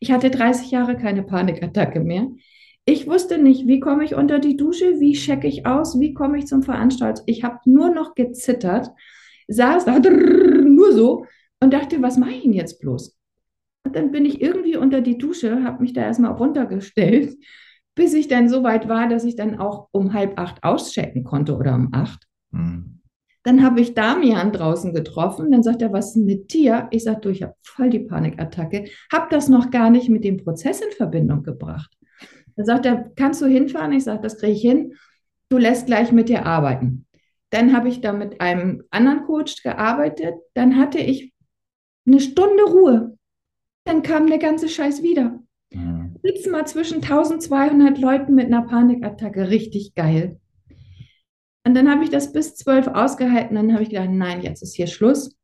Ich 0.00 0.12
hatte 0.12 0.30
30 0.30 0.70
Jahre 0.70 0.96
keine 0.96 1.22
Panikattacke 1.22 2.00
mehr. 2.00 2.28
Ich 2.84 3.06
wusste 3.06 3.38
nicht, 3.38 3.66
wie 3.66 3.80
komme 3.80 4.04
ich 4.04 4.14
unter 4.14 4.38
die 4.38 4.56
Dusche, 4.56 5.00
wie 5.00 5.12
checke 5.12 5.46
ich 5.46 5.66
aus, 5.66 5.98
wie 5.98 6.14
komme 6.14 6.38
ich 6.38 6.46
zum 6.46 6.62
Veranstalter. 6.62 7.22
Ich 7.26 7.42
habe 7.42 7.58
nur 7.64 7.90
noch 7.90 8.14
gezittert, 8.14 8.90
saß 9.48 9.86
da 9.86 9.98
nur 9.98 10.92
so 10.92 11.24
und 11.60 11.72
dachte, 11.72 12.00
was 12.02 12.18
mache 12.18 12.32
ich 12.32 12.42
denn 12.42 12.52
jetzt 12.52 12.80
bloß? 12.80 13.18
Und 13.84 13.96
dann 13.96 14.10
bin 14.10 14.26
ich 14.26 14.40
irgendwie 14.40 14.76
unter 14.76 15.00
die 15.00 15.18
Dusche, 15.18 15.64
habe 15.64 15.82
mich 15.82 15.92
da 15.94 16.02
erstmal 16.02 16.32
runtergestellt, 16.32 17.36
bis 17.98 18.14
ich 18.14 18.28
dann 18.28 18.48
so 18.48 18.62
weit 18.62 18.88
war, 18.88 19.08
dass 19.08 19.24
ich 19.24 19.34
dann 19.34 19.58
auch 19.58 19.88
um 19.90 20.12
halb 20.12 20.38
acht 20.38 20.62
auschecken 20.62 21.24
konnte 21.24 21.56
oder 21.56 21.74
um 21.74 21.88
acht. 21.92 22.28
Mhm. 22.52 23.00
Dann 23.42 23.64
habe 23.64 23.80
ich 23.80 23.94
Damian 23.94 24.52
draußen 24.52 24.94
getroffen. 24.94 25.50
Dann 25.50 25.64
sagt 25.64 25.82
er, 25.82 25.92
was 25.92 26.10
ist 26.10 26.24
mit 26.24 26.52
dir? 26.52 26.86
Ich 26.92 27.02
sage, 27.02 27.20
du, 27.20 27.28
ich 27.30 27.42
habe 27.42 27.54
voll 27.62 27.90
die 27.90 27.98
Panikattacke. 27.98 28.88
Habe 29.12 29.26
das 29.30 29.48
noch 29.48 29.72
gar 29.72 29.90
nicht 29.90 30.08
mit 30.08 30.22
dem 30.22 30.36
Prozess 30.36 30.80
in 30.80 30.92
Verbindung 30.92 31.42
gebracht. 31.42 31.90
Dann 32.54 32.66
sagt 32.66 32.86
er, 32.86 33.10
kannst 33.16 33.42
du 33.42 33.46
hinfahren? 33.46 33.92
Ich 33.92 34.04
sage, 34.04 34.22
das 34.22 34.38
kriege 34.38 34.52
ich 34.52 34.62
hin. 34.62 34.94
Du 35.48 35.58
lässt 35.58 35.86
gleich 35.86 36.12
mit 36.12 36.28
dir 36.28 36.46
arbeiten. 36.46 37.04
Dann 37.50 37.74
habe 37.74 37.88
ich 37.88 38.00
da 38.00 38.12
mit 38.12 38.40
einem 38.40 38.84
anderen 38.90 39.24
Coach 39.24 39.64
gearbeitet. 39.64 40.34
Dann 40.54 40.76
hatte 40.76 40.98
ich 40.98 41.32
eine 42.06 42.20
Stunde 42.20 42.62
Ruhe. 42.62 43.18
Dann 43.84 44.02
kam 44.02 44.28
der 44.28 44.38
ganze 44.38 44.68
Scheiß 44.68 45.02
wieder. 45.02 45.40
Mhm. 45.72 45.97
Sitzen 46.28 46.52
mal 46.52 46.66
zwischen 46.66 46.96
1200 46.96 47.98
Leuten 47.98 48.34
mit 48.34 48.46
einer 48.46 48.60
Panikattacke. 48.60 49.48
Richtig 49.48 49.94
geil. 49.94 50.38
Und 51.64 51.74
dann 51.74 51.90
habe 51.90 52.04
ich 52.04 52.10
das 52.10 52.32
bis 52.32 52.54
zwölf 52.54 52.86
ausgehalten. 52.86 53.56
Dann 53.56 53.72
habe 53.72 53.82
ich 53.82 53.88
gedacht, 53.88 54.10
nein, 54.10 54.42
jetzt 54.42 54.62
ist 54.62 54.74
hier 54.74 54.88
Schluss. 54.88 55.34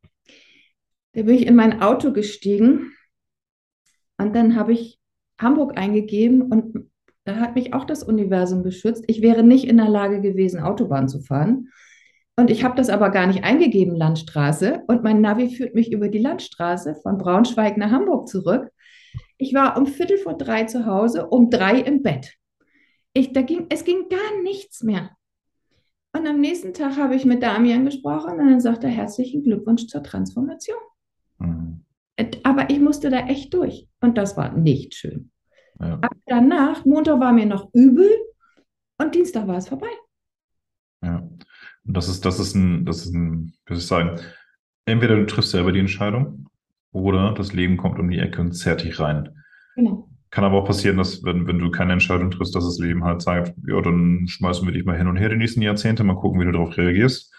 Da 1.12 1.23
bin 1.23 1.37
ich 1.37 1.47
in 1.47 1.57
mein 1.57 1.81
Auto 1.81 2.12
gestiegen 2.12 2.92
und 4.18 4.37
dann 4.37 4.57
habe 4.57 4.75
ich 4.75 4.99
Hamburg 5.40 5.79
eingegeben 5.79 6.42
und 6.42 6.90
da 7.25 7.37
hat 7.37 7.55
mich 7.55 7.73
auch 7.73 7.85
das 7.85 8.03
Universum 8.03 8.62
beschützt. 8.62 9.05
Ich 9.07 9.23
wäre 9.23 9.42
nicht 9.42 9.66
in 9.66 9.79
der 9.79 9.88
Lage 9.88 10.20
gewesen, 10.20 10.61
Autobahn 10.61 11.09
zu 11.09 11.20
fahren. 11.23 11.70
Und 12.37 12.51
ich 12.51 12.62
habe 12.62 12.77
das 12.77 12.90
aber 12.90 13.09
gar 13.09 13.27
nicht 13.27 13.42
eingegeben, 13.42 13.97
Landstraße. 13.97 14.83
Und 14.87 15.03
mein 15.03 15.23
Navi 15.23 15.49
führt 15.49 15.75
mich 15.75 15.92
über 15.92 16.09
die 16.09 16.18
Landstraße 16.18 16.97
von 16.97 17.16
Braunschweig 17.16 17.79
nach 17.79 17.90
Hamburg 17.90 18.29
zurück. 18.29 18.68
Ich 19.37 19.55
war 19.55 19.77
um 19.77 19.87
Viertel 19.87 20.18
vor 20.18 20.37
drei 20.37 20.64
zu 20.64 20.87
Hause, 20.87 21.27
um 21.27 21.51
drei 21.51 21.81
im 21.81 22.03
Bett. 22.03 22.35
Ich, 23.12 23.33
da 23.33 23.42
ging, 23.42 23.66
es 23.68 23.85
ging 23.85 24.09
gar 24.09 24.42
nichts 24.42 24.83
mehr. 24.83 25.11
Und 26.12 26.27
am 26.29 26.40
nächsten 26.40 26.75
Tag 26.75 26.97
habe 26.97 27.16
ich 27.16 27.25
mit 27.25 27.42
Damian 27.42 27.85
gesprochen 27.85 28.38
und 28.38 28.49
dann 28.49 28.61
sagt 28.61 28.85
er 28.85 28.90
herzlichen 28.90 29.42
Glückwunsch 29.42 29.87
zur 29.87 30.03
Transformation. 30.03 30.79
Mhm. 31.38 31.85
Aber 32.44 32.70
ich 32.70 32.79
musste 32.79 33.11
da 33.11 33.27
echt 33.27 33.53
durch 33.53 33.88
und 34.01 34.16
das 34.16 34.37
war 34.37 34.53
nicht 34.53 34.94
schön. 34.94 35.33
Ja. 35.81 35.94
Aber 35.94 36.16
danach, 36.27 36.85
Montag 36.85 37.18
war 37.18 37.33
mir 37.33 37.47
noch 37.47 37.68
übel 37.75 38.09
und 38.99 39.14
Dienstag 39.14 39.49
war 39.49 39.57
es 39.57 39.68
vorbei. 39.68 39.88
Ja, 41.03 41.16
und 41.18 41.97
das 41.97 42.09
ist, 42.09 42.25
das 42.25 42.38
ist 42.38 42.55
ein, 42.55 42.85
das 42.85 43.05
ist 43.05 43.12
ein, 43.12 43.53
wie 43.66 43.75
soll 43.75 43.79
ich 43.79 43.87
sagen, 43.87 44.20
entweder 44.87 45.16
du 45.16 45.27
triffst 45.27 45.51
selber 45.51 45.73
die 45.73 45.81
Entscheidung 45.81 46.47
oder 46.94 47.35
das 47.35 47.52
Leben 47.52 47.76
kommt 47.76 47.98
um 47.98 48.09
die 48.09 48.20
Ecke 48.20 48.40
und 48.40 48.52
zerrt 48.52 48.85
dich 48.85 48.98
rein. 49.00 49.28
Genau. 49.74 50.09
Kann 50.30 50.44
aber 50.44 50.62
auch 50.62 50.66
passieren, 50.66 50.96
dass, 50.96 51.22
wenn, 51.24 51.46
wenn 51.46 51.59
du 51.59 51.70
keine 51.70 51.92
Entscheidung 51.92 52.30
triffst, 52.30 52.54
dass 52.54 52.64
das 52.64 52.78
Leben 52.78 53.04
halt 53.04 53.20
sagt, 53.20 53.52
ja, 53.66 53.80
dann 53.80 54.26
schmeißen 54.26 54.66
wir 54.66 54.72
dich 54.72 54.85
mal 54.85 54.96
hin 54.96 55.09
und 55.09 55.16
her 55.16 55.28
die 55.28 55.37
nächsten 55.37 55.61
Jahrzehnte, 55.61 56.04
mal 56.04 56.16
gucken, 56.16 56.40
wie 56.40 56.44
du 56.44 56.52
darauf 56.52 56.76
reagierst. 56.76 57.35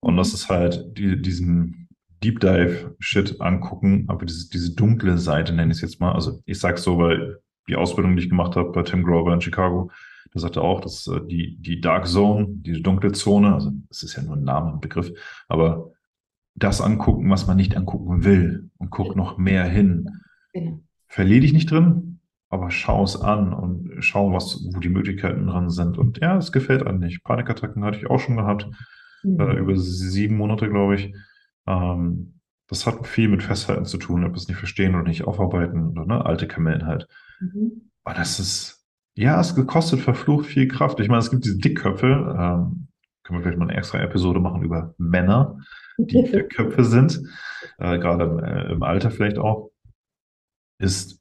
Und 0.00 0.16
das 0.16 0.34
ist 0.34 0.48
halt 0.48 0.84
die, 0.98 1.20
diesen 1.20 1.88
Deep 2.22 2.40
Dive-Shit 2.40 3.40
angucken, 3.40 4.04
aber 4.08 4.26
diese, 4.26 4.48
diese 4.50 4.74
dunkle 4.74 5.16
Seite 5.18 5.52
nenne 5.52 5.70
ich 5.70 5.78
es 5.78 5.82
jetzt 5.82 6.00
mal. 6.00 6.12
Also 6.12 6.40
ich 6.44 6.58
sag's 6.58 6.82
so, 6.82 6.98
weil 6.98 7.38
die 7.68 7.76
Ausbildung, 7.76 8.16
die 8.16 8.24
ich 8.24 8.28
gemacht 8.28 8.56
habe 8.56 8.72
bei 8.72 8.82
Tim 8.82 9.04
Grover 9.04 9.32
in 9.32 9.40
Chicago, 9.40 9.90
der 10.34 10.40
sagte 10.40 10.62
auch, 10.62 10.80
dass 10.80 11.06
äh, 11.06 11.20
die, 11.26 11.56
die 11.60 11.80
Dark 11.80 12.06
Zone, 12.06 12.46
diese 12.48 12.80
dunkle 12.80 13.12
Zone, 13.12 13.54
also 13.54 13.70
es 13.90 14.02
ist 14.02 14.16
ja 14.16 14.22
nur 14.22 14.36
ein 14.36 14.44
Name, 14.44 14.72
ein 14.72 14.80
Begriff, 14.80 15.10
aber 15.48 15.92
das 16.58 16.80
angucken, 16.80 17.30
was 17.30 17.46
man 17.46 17.56
nicht 17.56 17.76
angucken 17.76 18.24
will 18.24 18.70
und 18.78 18.90
guck 18.90 19.16
noch 19.16 19.38
mehr 19.38 19.64
hin. 19.64 20.08
Genau. 20.52 20.80
Verlier 21.06 21.40
dich 21.40 21.52
nicht 21.52 21.70
drin, 21.70 22.20
aber 22.50 22.70
schau 22.70 23.02
es 23.04 23.20
an 23.20 23.52
und 23.52 23.90
schau, 24.00 24.32
was, 24.32 24.64
wo 24.72 24.80
die 24.80 24.88
Möglichkeiten 24.88 25.46
dran 25.46 25.70
sind. 25.70 25.98
Und 25.98 26.18
ja, 26.18 26.36
es 26.36 26.52
gefällt 26.52 26.86
einem 26.86 26.98
nicht. 26.98 27.24
Panikattacken 27.24 27.84
hatte 27.84 27.98
ich 27.98 28.10
auch 28.10 28.20
schon 28.20 28.36
gehabt, 28.36 28.68
mhm. 29.22 29.40
äh, 29.40 29.56
über 29.56 29.76
sieben 29.76 30.36
Monate, 30.36 30.68
glaube 30.68 30.96
ich. 30.96 31.14
Ähm, 31.66 32.34
das 32.68 32.86
hat 32.86 33.06
viel 33.06 33.28
mit 33.28 33.42
Festhalten 33.42 33.86
zu 33.86 33.96
tun, 33.96 34.24
ob 34.24 34.36
es 34.36 34.48
nicht 34.48 34.58
verstehen 34.58 34.94
oder 34.94 35.04
nicht 35.04 35.24
aufarbeiten 35.24 35.88
oder 35.88 36.04
ne, 36.04 36.24
alte 36.24 36.46
Kamellen 36.46 36.86
halt. 36.86 37.08
Mhm. 37.40 37.90
Aber 38.04 38.14
das 38.14 38.38
ist, 38.38 38.86
ja, 39.14 39.40
es 39.40 39.54
gekostet 39.54 40.00
verflucht 40.00 40.46
viel 40.46 40.68
Kraft. 40.68 41.00
Ich 41.00 41.08
meine, 41.08 41.20
es 41.20 41.30
gibt 41.30 41.44
diese 41.44 41.58
Dickköpfe, 41.58 42.06
ähm, 42.06 42.88
können 43.22 43.38
wir 43.38 43.42
vielleicht 43.42 43.58
mal 43.58 43.68
eine 43.68 43.76
extra 43.76 43.98
Episode 44.00 44.40
machen 44.40 44.62
über 44.62 44.94
Männer, 44.98 45.58
die 45.98 46.42
Köpfe 46.48 46.84
sind, 46.84 47.20
äh, 47.78 47.98
gerade 47.98 48.24
im, 48.24 48.38
äh, 48.38 48.72
im 48.72 48.82
Alter 48.82 49.10
vielleicht 49.10 49.38
auch, 49.38 49.70
ist 50.80 51.20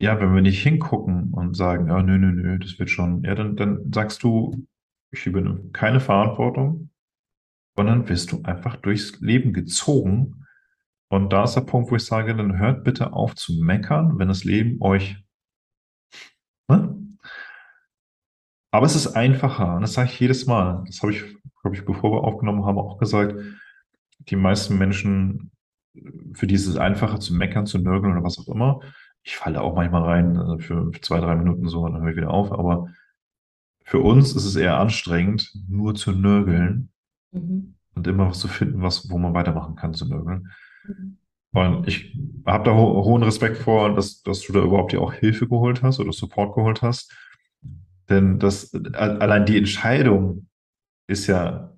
ja, 0.00 0.20
wenn 0.20 0.34
wir 0.34 0.42
nicht 0.42 0.60
hingucken 0.60 1.32
und 1.32 1.56
sagen, 1.56 1.86
ja, 1.86 2.02
nö, 2.02 2.18
nö, 2.18 2.32
nö, 2.32 2.58
das 2.58 2.76
wird 2.80 2.90
schon, 2.90 3.22
ja, 3.22 3.36
dann, 3.36 3.54
dann 3.54 3.92
sagst 3.92 4.24
du, 4.24 4.66
ich 5.12 5.26
übernehme 5.26 5.70
keine 5.72 6.00
Verantwortung, 6.00 6.90
sondern 7.76 8.08
wirst 8.08 8.32
du 8.32 8.42
einfach 8.42 8.76
durchs 8.76 9.20
Leben 9.20 9.52
gezogen. 9.52 10.44
Und 11.08 11.32
da 11.32 11.44
ist 11.44 11.54
der 11.54 11.60
Punkt, 11.60 11.90
wo 11.90 11.96
ich 11.96 12.04
sage, 12.04 12.34
dann 12.34 12.58
hört 12.58 12.82
bitte 12.82 13.12
auf 13.12 13.36
zu 13.36 13.62
meckern, 13.62 14.18
wenn 14.18 14.28
das 14.28 14.44
Leben 14.44 14.80
euch, 14.80 15.22
ne? 16.68 16.98
Aber 18.72 18.86
es 18.86 18.96
ist 18.96 19.14
einfacher, 19.14 19.76
und 19.76 19.82
das 19.82 19.92
sage 19.92 20.10
ich 20.10 20.18
jedes 20.18 20.46
Mal. 20.46 20.82
Das 20.86 21.00
habe 21.02 21.12
ich, 21.12 21.22
glaube 21.62 21.76
ich, 21.76 21.84
bevor 21.84 22.10
wir 22.10 22.24
aufgenommen 22.24 22.64
haben, 22.64 22.78
auch 22.78 22.98
gesagt. 22.98 23.36
Die 24.18 24.36
meisten 24.36 24.78
Menschen, 24.78 25.52
für 26.32 26.48
die 26.48 26.56
ist 26.56 26.66
es 26.66 26.76
einfacher 26.76 27.20
zu 27.20 27.34
meckern, 27.34 27.66
zu 27.66 27.78
nörgeln 27.78 28.12
oder 28.12 28.24
was 28.24 28.38
auch 28.38 28.48
immer 28.48 28.80
ich 29.24 29.36
falle 29.36 29.60
auch 29.60 29.74
manchmal 29.74 30.02
rein, 30.02 30.36
also 30.36 30.58
für 30.58 30.90
zwei, 31.00 31.20
drei 31.20 31.36
Minuten 31.36 31.68
so, 31.68 31.86
dann 31.86 32.02
höre 32.02 32.10
ich 32.10 32.16
wieder 32.16 32.30
auf. 32.30 32.52
Aber 32.52 32.88
für 33.84 34.00
uns 34.00 34.34
ist 34.34 34.44
es 34.44 34.56
eher 34.56 34.78
anstrengend, 34.78 35.52
nur 35.68 35.94
zu 35.94 36.12
nörgeln 36.12 36.90
mhm. 37.30 37.74
und 37.94 38.06
immer 38.06 38.28
was 38.28 38.40
zu 38.40 38.48
finden, 38.48 38.82
was, 38.82 39.10
wo 39.10 39.18
man 39.18 39.34
weitermachen 39.34 39.76
kann 39.76 39.94
zu 39.94 40.08
nörgeln. 40.08 40.50
Mhm. 40.86 41.18
Und 41.54 41.86
ich 41.86 42.18
habe 42.46 42.64
da 42.64 42.74
ho 42.74 43.04
hohen 43.04 43.22
Respekt 43.22 43.58
vor, 43.58 43.94
dass, 43.94 44.22
dass 44.22 44.40
du 44.40 44.54
da 44.54 44.60
überhaupt 44.60 44.92
dir 44.92 45.02
auch 45.02 45.12
Hilfe 45.12 45.46
geholt 45.46 45.82
hast 45.82 46.00
oder 46.00 46.12
Support 46.12 46.54
geholt 46.54 46.80
hast. 46.80 47.12
Denn 48.08 48.38
das, 48.38 48.74
allein 48.94 49.46
die 49.46 49.58
Entscheidung 49.58 50.48
ist 51.06 51.26
ja, 51.26 51.72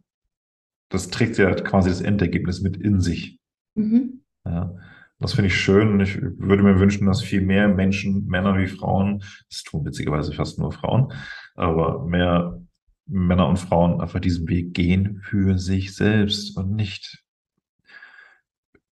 das 0.91 1.09
trägt 1.09 1.39
ja 1.39 1.55
quasi 1.55 1.91
das 1.91 2.01
Endergebnis 2.01 2.61
mit 2.61 2.77
in 2.77 3.01
sich. 3.01 3.39
Mhm. 3.75 4.21
Ja. 4.45 4.75
Das 5.21 5.33
finde 5.35 5.47
ich 5.47 5.57
schön 5.57 5.93
und 5.93 6.01
ich 6.01 6.21
würde 6.21 6.63
mir 6.63 6.79
wünschen, 6.81 7.07
dass 7.07 7.23
viel 7.23 7.41
mehr 7.41 7.69
Menschen, 7.69 8.27
Männer 8.27 8.59
wie 8.59 8.67
Frauen, 8.67 9.23
das 9.49 9.63
tun 9.63 9.85
witzigerweise 9.85 10.33
fast 10.33 10.59
nur 10.59 10.73
Frauen, 10.73 11.13
aber 11.55 12.05
mehr 12.05 12.61
Männer 13.07 13.49
und 13.49 13.59
Frauen 13.59 14.01
einfach 14.01 14.21
diesen 14.21 14.49
Weg 14.49 14.75
gehen 14.75 15.21
für 15.23 15.57
sich 15.59 15.95
selbst 15.95 16.57
und 16.57 16.75
nicht. 16.75 17.23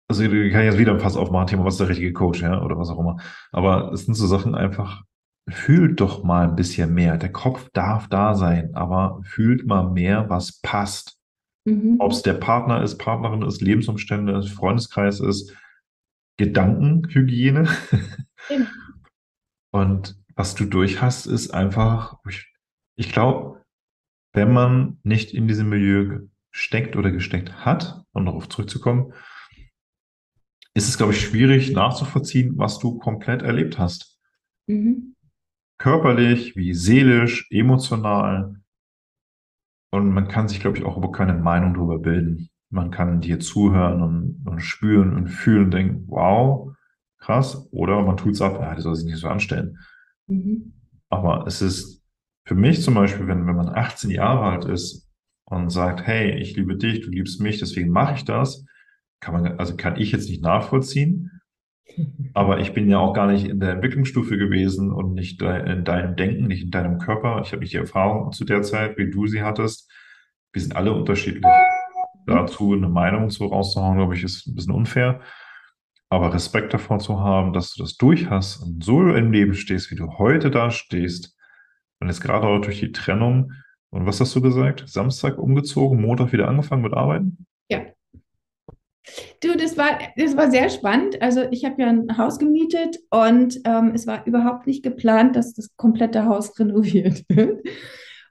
Also 0.08 0.22
ich 0.22 0.52
kann 0.52 0.64
jetzt 0.64 0.78
wieder 0.78 0.92
ein 0.92 1.00
Fass 1.00 1.16
aufmachen, 1.16 1.46
Thema, 1.48 1.64
was 1.64 1.74
ist 1.74 1.80
der 1.80 1.88
richtige 1.88 2.12
Coach, 2.12 2.42
ja, 2.42 2.62
oder 2.62 2.78
was 2.78 2.90
auch 2.90 2.98
immer. 2.98 3.16
Aber 3.50 3.92
es 3.92 4.04
sind 4.04 4.14
so 4.14 4.26
Sachen 4.26 4.54
einfach, 4.54 5.02
fühlt 5.48 6.00
doch 6.00 6.22
mal 6.22 6.48
ein 6.48 6.56
bisschen 6.56 6.94
mehr. 6.94 7.18
Der 7.18 7.32
Kopf 7.32 7.68
darf 7.72 8.08
da 8.08 8.34
sein, 8.34 8.74
aber 8.74 9.20
fühlt 9.24 9.66
mal 9.66 9.90
mehr, 9.90 10.30
was 10.30 10.60
passt. 10.60 11.18
Mhm. 11.64 11.96
Ob 11.98 12.12
es 12.12 12.22
der 12.22 12.34
Partner 12.34 12.82
ist, 12.82 12.98
Partnerin 12.98 13.42
ist, 13.42 13.60
Lebensumstände 13.60 14.36
ist, 14.38 14.50
Freundeskreis 14.50 15.20
ist, 15.20 15.54
Gedankenhygiene. 16.38 17.68
Genau. 18.48 18.66
Und 19.70 20.16
was 20.34 20.54
du 20.54 20.64
durch 20.66 21.00
hast, 21.00 21.26
ist 21.26 21.50
einfach, 21.50 22.18
ich, 22.28 22.52
ich 22.96 23.10
glaube, 23.10 23.64
wenn 24.32 24.52
man 24.52 24.98
nicht 25.02 25.34
in 25.34 25.48
diesem 25.48 25.68
Milieu 25.68 26.26
steckt 26.50 26.96
oder 26.96 27.10
gesteckt 27.10 27.64
hat, 27.64 28.04
um 28.12 28.26
darauf 28.26 28.48
zurückzukommen, 28.48 29.12
ist 30.74 30.88
es, 30.88 30.96
glaube 30.96 31.12
ich, 31.12 31.20
schwierig 31.20 31.72
nachzuvollziehen, 31.72 32.56
was 32.56 32.78
du 32.78 32.98
komplett 32.98 33.42
erlebt 33.42 33.78
hast. 33.78 34.18
Mhm. 34.66 35.11
Körperlich, 35.82 36.54
wie 36.54 36.74
seelisch, 36.74 37.48
emotional. 37.50 38.54
Und 39.90 40.10
man 40.10 40.28
kann 40.28 40.46
sich, 40.46 40.60
glaube 40.60 40.78
ich, 40.78 40.84
auch 40.84 40.96
über 40.96 41.10
keine 41.10 41.34
Meinung 41.34 41.74
darüber 41.74 41.98
bilden. 41.98 42.50
man 42.70 42.92
kann 42.92 43.20
dir 43.20 43.40
zuhören 43.40 44.00
und, 44.00 44.46
und 44.46 44.60
spüren 44.60 45.12
und 45.16 45.26
fühlen 45.26 45.64
und 45.64 45.70
denken, 45.72 46.04
wow, 46.06 46.72
krass. 47.18 47.68
Oder 47.72 48.00
man 48.02 48.16
tut 48.16 48.34
es 48.34 48.40
ab, 48.40 48.60
ja, 48.60 48.76
die 48.76 48.80
soll 48.80 48.94
sich 48.94 49.06
nicht 49.06 49.18
so 49.18 49.26
anstellen. 49.26 49.76
Mhm. 50.28 50.72
Aber 51.08 51.48
es 51.48 51.60
ist 51.60 52.04
für 52.46 52.54
mich 52.54 52.80
zum 52.80 52.94
Beispiel, 52.94 53.26
wenn, 53.26 53.44
wenn 53.48 53.56
man 53.56 53.68
18 53.68 54.10
Jahre 54.10 54.52
alt 54.52 54.66
ist 54.66 55.10
und 55.46 55.70
sagt, 55.70 56.06
hey, 56.06 56.38
ich 56.38 56.54
liebe 56.54 56.76
dich, 56.76 57.00
du 57.00 57.10
liebst 57.10 57.40
mich, 57.40 57.58
deswegen 57.58 57.90
mache 57.90 58.14
ich 58.14 58.24
das, 58.24 58.64
kann 59.18 59.34
man, 59.34 59.58
also 59.58 59.76
kann 59.76 60.00
ich 60.00 60.12
jetzt 60.12 60.28
nicht 60.28 60.44
nachvollziehen. 60.44 61.41
Aber 62.34 62.60
ich 62.60 62.72
bin 62.72 62.88
ja 62.88 62.98
auch 62.98 63.12
gar 63.12 63.26
nicht 63.26 63.46
in 63.46 63.60
der 63.60 63.72
Entwicklungsstufe 63.72 64.36
gewesen 64.38 64.92
und 64.92 65.14
nicht 65.14 65.42
in 65.42 65.84
deinem 65.84 66.16
Denken, 66.16 66.46
nicht 66.46 66.64
in 66.64 66.70
deinem 66.70 66.98
Körper. 66.98 67.42
Ich 67.44 67.52
habe 67.52 67.60
nicht 67.60 67.72
die 67.72 67.78
Erfahrung 67.78 68.32
zu 68.32 68.44
der 68.44 68.62
Zeit, 68.62 68.96
wie 68.98 69.10
du 69.10 69.26
sie 69.26 69.42
hattest. 69.42 69.90
Wir 70.52 70.62
sind 70.62 70.76
alle 70.76 70.92
unterschiedlich. 70.92 71.44
Dazu 72.26 72.72
eine 72.72 72.88
Meinung 72.88 73.30
zu 73.30 73.46
rauszuhauen, 73.46 73.96
glaube 73.96 74.14
ich, 74.14 74.22
ist 74.22 74.46
ein 74.46 74.54
bisschen 74.54 74.74
unfair. 74.74 75.20
Aber 76.08 76.32
Respekt 76.34 76.74
davor 76.74 76.98
zu 76.98 77.20
haben, 77.20 77.52
dass 77.52 77.72
du 77.72 77.82
das 77.82 77.96
durch 77.96 78.28
hast 78.28 78.62
und 78.62 78.84
so 78.84 79.00
im 79.14 79.32
Leben 79.32 79.54
stehst, 79.54 79.90
wie 79.90 79.96
du 79.96 80.18
heute 80.18 80.50
da 80.50 80.70
stehst. 80.70 81.36
Und 82.00 82.08
jetzt 82.08 82.20
gerade 82.20 82.46
auch 82.46 82.60
durch 82.60 82.80
die 82.80 82.92
Trennung. 82.92 83.52
Und 83.90 84.06
was 84.06 84.20
hast 84.20 84.34
du 84.34 84.40
gesagt? 84.40 84.84
Samstag 84.86 85.38
umgezogen, 85.38 86.00
Montag 86.00 86.32
wieder 86.32 86.48
angefangen 86.48 86.82
mit 86.82 86.94
Arbeiten? 86.94 87.46
Ja, 87.70 87.80
Du, 89.40 89.56
das 89.56 89.76
war, 89.76 89.98
das 90.16 90.36
war 90.36 90.50
sehr 90.50 90.70
spannend. 90.70 91.20
Also 91.20 91.42
ich 91.50 91.64
habe 91.64 91.82
ja 91.82 91.88
ein 91.88 92.16
Haus 92.18 92.38
gemietet 92.38 92.98
und 93.10 93.60
ähm, 93.64 93.92
es 93.94 94.06
war 94.06 94.26
überhaupt 94.26 94.66
nicht 94.66 94.82
geplant, 94.82 95.34
dass 95.34 95.54
das 95.54 95.76
komplette 95.76 96.26
Haus 96.26 96.58
renoviert 96.58 97.24
wird. 97.28 97.66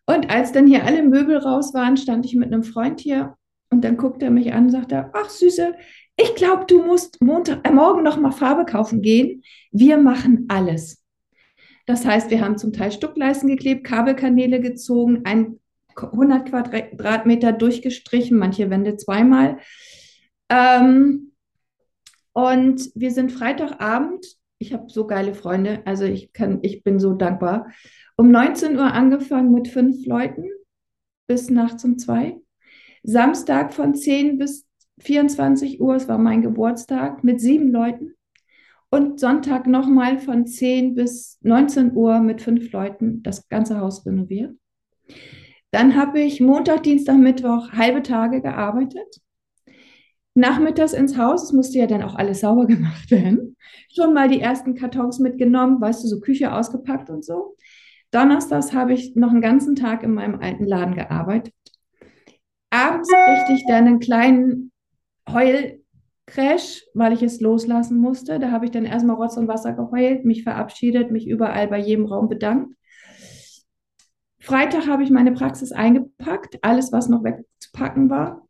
Und 0.06 0.30
als 0.30 0.52
dann 0.52 0.68
hier 0.68 0.86
alle 0.86 1.04
Möbel 1.04 1.38
raus 1.38 1.74
waren, 1.74 1.98
stand 1.98 2.26
ich 2.26 2.36
mit 2.36 2.52
einem 2.52 2.64
Freund 2.64 3.00
hier 3.00 3.36
und 3.70 3.84
dann 3.84 3.98
guckte 3.98 4.26
er 4.26 4.32
mich 4.32 4.54
an 4.54 4.66
und 4.66 4.72
sagte, 4.72 5.10
ach 5.14 5.30
Süße, 5.30 5.74
ich 6.18 6.36
glaube, 6.36 6.66
du 6.68 6.84
musst 6.84 7.22
Montag, 7.22 7.68
äh, 7.68 7.72
morgen 7.72 8.04
noch 8.04 8.18
mal 8.18 8.32
Farbe 8.32 8.66
kaufen 8.66 9.02
gehen. 9.02 9.44
Wir 9.72 9.98
machen 9.98 10.46
alles. 10.50 11.02
Das 11.86 12.06
heißt, 12.06 12.30
wir 12.30 12.42
haben 12.42 12.58
zum 12.58 12.74
Teil 12.74 12.92
Stuckleisten 12.92 13.50
geklebt, 13.50 13.86
Kabelkanäle 13.86 14.60
gezogen, 14.60 15.22
ein 15.24 15.60
100 15.96 16.48
Quadratmeter 16.48 17.52
durchgestrichen, 17.52 18.38
manche 18.38 18.70
Wände 18.70 18.98
zweimal. 18.98 19.58
Ähm, 20.52 21.32
und 22.34 22.92
wir 22.94 23.12
sind 23.12 23.32
Freitagabend, 23.32 24.26
ich 24.58 24.74
habe 24.74 24.90
so 24.90 25.08
geile 25.08 25.34
Freunde, 25.34 25.82
also 25.86 26.04
ich 26.04 26.34
kann, 26.34 26.60
ich 26.62 26.84
bin 26.84 27.00
so 27.00 27.14
dankbar, 27.14 27.72
um 28.18 28.30
19 28.30 28.76
Uhr 28.76 28.94
angefangen 28.94 29.52
mit 29.52 29.70
fünf 29.70 30.06
Leuten 30.06 30.50
bis 31.26 31.50
nachts 31.50 31.86
um 31.86 31.98
zwei. 31.98 32.38
Samstag 33.04 33.74
von 33.74 33.96
10 33.96 34.38
bis 34.38 34.68
24 35.00 35.82
Uhr, 35.82 35.96
es 35.96 36.10
war 36.10 36.18
mein 36.18 36.42
Geburtstag, 36.42 37.24
mit 37.24 37.40
sieben 37.40 37.72
Leuten. 37.72 38.14
Und 38.90 39.22
Sonntag 39.22 39.68
nochmal 39.68 40.20
von 40.20 40.46
10 40.46 40.96
bis 40.96 41.40
19 41.42 41.96
Uhr 41.96 42.20
mit 42.20 42.42
fünf 42.42 42.72
Leuten 42.74 43.24
das 43.24 43.48
ganze 43.48 43.80
Haus 43.80 44.06
renoviert. 44.06 44.54
Dann 45.72 45.96
habe 45.96 46.20
ich 46.20 46.42
Montag, 46.42 46.84
Dienstag, 46.84 47.18
Mittwoch 47.18 47.72
halbe 47.72 48.04
Tage 48.04 48.42
gearbeitet 48.42 49.22
nachmittags 50.34 50.94
ins 50.94 51.18
Haus. 51.18 51.44
Es 51.44 51.54
musste 51.54 51.80
ja 51.80 51.88
dann 51.88 52.04
auch 52.04 52.16
alles 52.16 52.42
sauber 52.42 52.66
gemacht 52.68 53.10
werden. 53.12 53.56
Schon 53.94 54.14
mal 54.14 54.30
die 54.30 54.42
ersten 54.42 54.76
Kartons 54.76 55.20
mitgenommen, 55.20 55.82
weißt 55.82 56.04
du, 56.04 56.08
so 56.08 56.20
Küche 56.20 56.54
ausgepackt 56.54 57.10
und 57.10 57.26
so. 57.26 57.56
Donnerstags 58.12 58.74
habe 58.74 58.94
ich 58.94 59.16
noch 59.16 59.32
einen 59.32 59.42
ganzen 59.42 59.76
Tag 59.76 60.04
in 60.04 60.14
meinem 60.14 60.40
alten 60.40 60.66
Laden 60.66 60.96
gearbeitet. 60.96 61.54
Abends 62.70 63.10
kriegte 63.10 63.54
ich 63.54 63.66
dann 63.68 63.88
einen 63.88 64.00
kleinen 64.00 64.72
Heulcrash, 65.30 66.84
weil 66.94 67.14
ich 67.14 67.24
es 67.24 67.42
loslassen 67.42 67.98
musste. 67.98 68.40
Da 68.40 68.52
habe 68.52 68.66
ich 68.66 68.72
dann 68.72 68.86
erstmal 68.86 69.16
Rotz 69.16 69.38
und 69.38 69.48
Wasser 69.48 69.74
geheult, 69.74 70.26
mich 70.26 70.44
verabschiedet, 70.44 71.12
mich 71.12 71.28
überall 71.28 71.68
bei 71.68 71.80
jedem 71.80 72.06
Raum 72.06 72.28
bedankt. 72.28 72.76
Freitag 74.42 74.88
habe 74.88 75.04
ich 75.04 75.12
meine 75.12 75.34
Praxis 75.34 75.72
eingepackt, 75.72 76.60
alles, 76.64 76.92
was 76.92 77.08
noch 77.10 77.24
wegzupacken 77.24 78.10
war. 78.10 78.48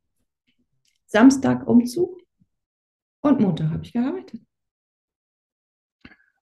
Samstag 1.12 1.68
Umzug 1.68 2.22
und 3.20 3.42
Montag 3.42 3.70
habe 3.70 3.84
ich 3.84 3.92
gearbeitet. 3.92 4.40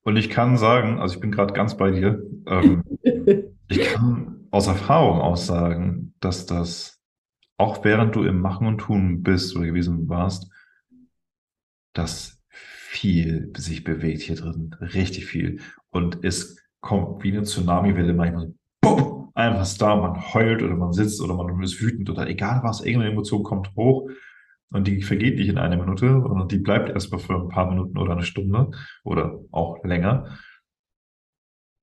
Und 0.02 0.16
ich 0.16 0.30
kann 0.30 0.58
sagen, 0.58 1.00
also 1.00 1.16
ich 1.16 1.22
bin 1.22 1.32
gerade 1.32 1.56
ganz 1.56 1.76
bei 1.76 1.90
dir, 1.90 2.22
ähm, 2.46 2.84
ich 3.68 3.82
kann 3.82 4.48
aus 4.52 4.68
Erfahrung 4.68 5.22
auch 5.22 5.38
sagen, 5.38 6.14
dass 6.20 6.46
das, 6.46 7.02
auch 7.58 7.84
während 7.84 8.16
du 8.16 8.24
im 8.24 8.42
Machen 8.42 8.68
und 8.68 8.78
Tun 8.78 9.24
bist 9.24 9.56
oder 9.56 9.66
gewesen 9.66 10.08
warst, 10.08 10.52
dass 11.94 12.44
viel 12.52 13.52
sich 13.58 13.84
bewegt 13.84 14.22
hier 14.22 14.36
drin, 14.36 14.76
richtig 14.80 15.26
viel. 15.26 15.62
Und 15.90 16.24
es 16.24 16.58
kommt 16.80 17.24
wie 17.24 17.32
eine 17.32 17.42
Tsunamiwelle 17.44 18.14
manchmal, 18.14 18.54
boom, 18.82 19.32
einfach 19.34 19.68
da, 19.80 19.96
man 19.96 20.34
heult 20.34 20.62
oder 20.62 20.76
man 20.76 20.94
sitzt 20.94 21.22
oder 21.22 21.34
man 21.34 21.64
ist 21.64 21.82
wütend 21.82 22.08
oder 22.12 22.28
egal 22.28 22.62
was, 22.64 22.82
irgendeine 22.82 23.14
Emotion 23.14 23.42
kommt 23.42 23.76
hoch 23.76 24.12
und 24.72 24.88
die 24.88 25.02
vergeht 25.02 25.38
nicht 25.38 25.50
in 25.50 25.58
einer 25.58 25.78
Minute, 25.78 26.22
sondern 26.22 26.48
die 26.48 26.60
bleibt 26.60 26.90
erstmal 26.90 27.20
für 27.20 27.36
ein 27.36 27.50
paar 27.50 27.70
Minuten 27.70 27.98
oder 27.98 28.14
eine 28.14 28.24
Stunde 28.24 28.72
oder 29.04 29.40
auch 29.52 29.84
länger. 29.84 30.38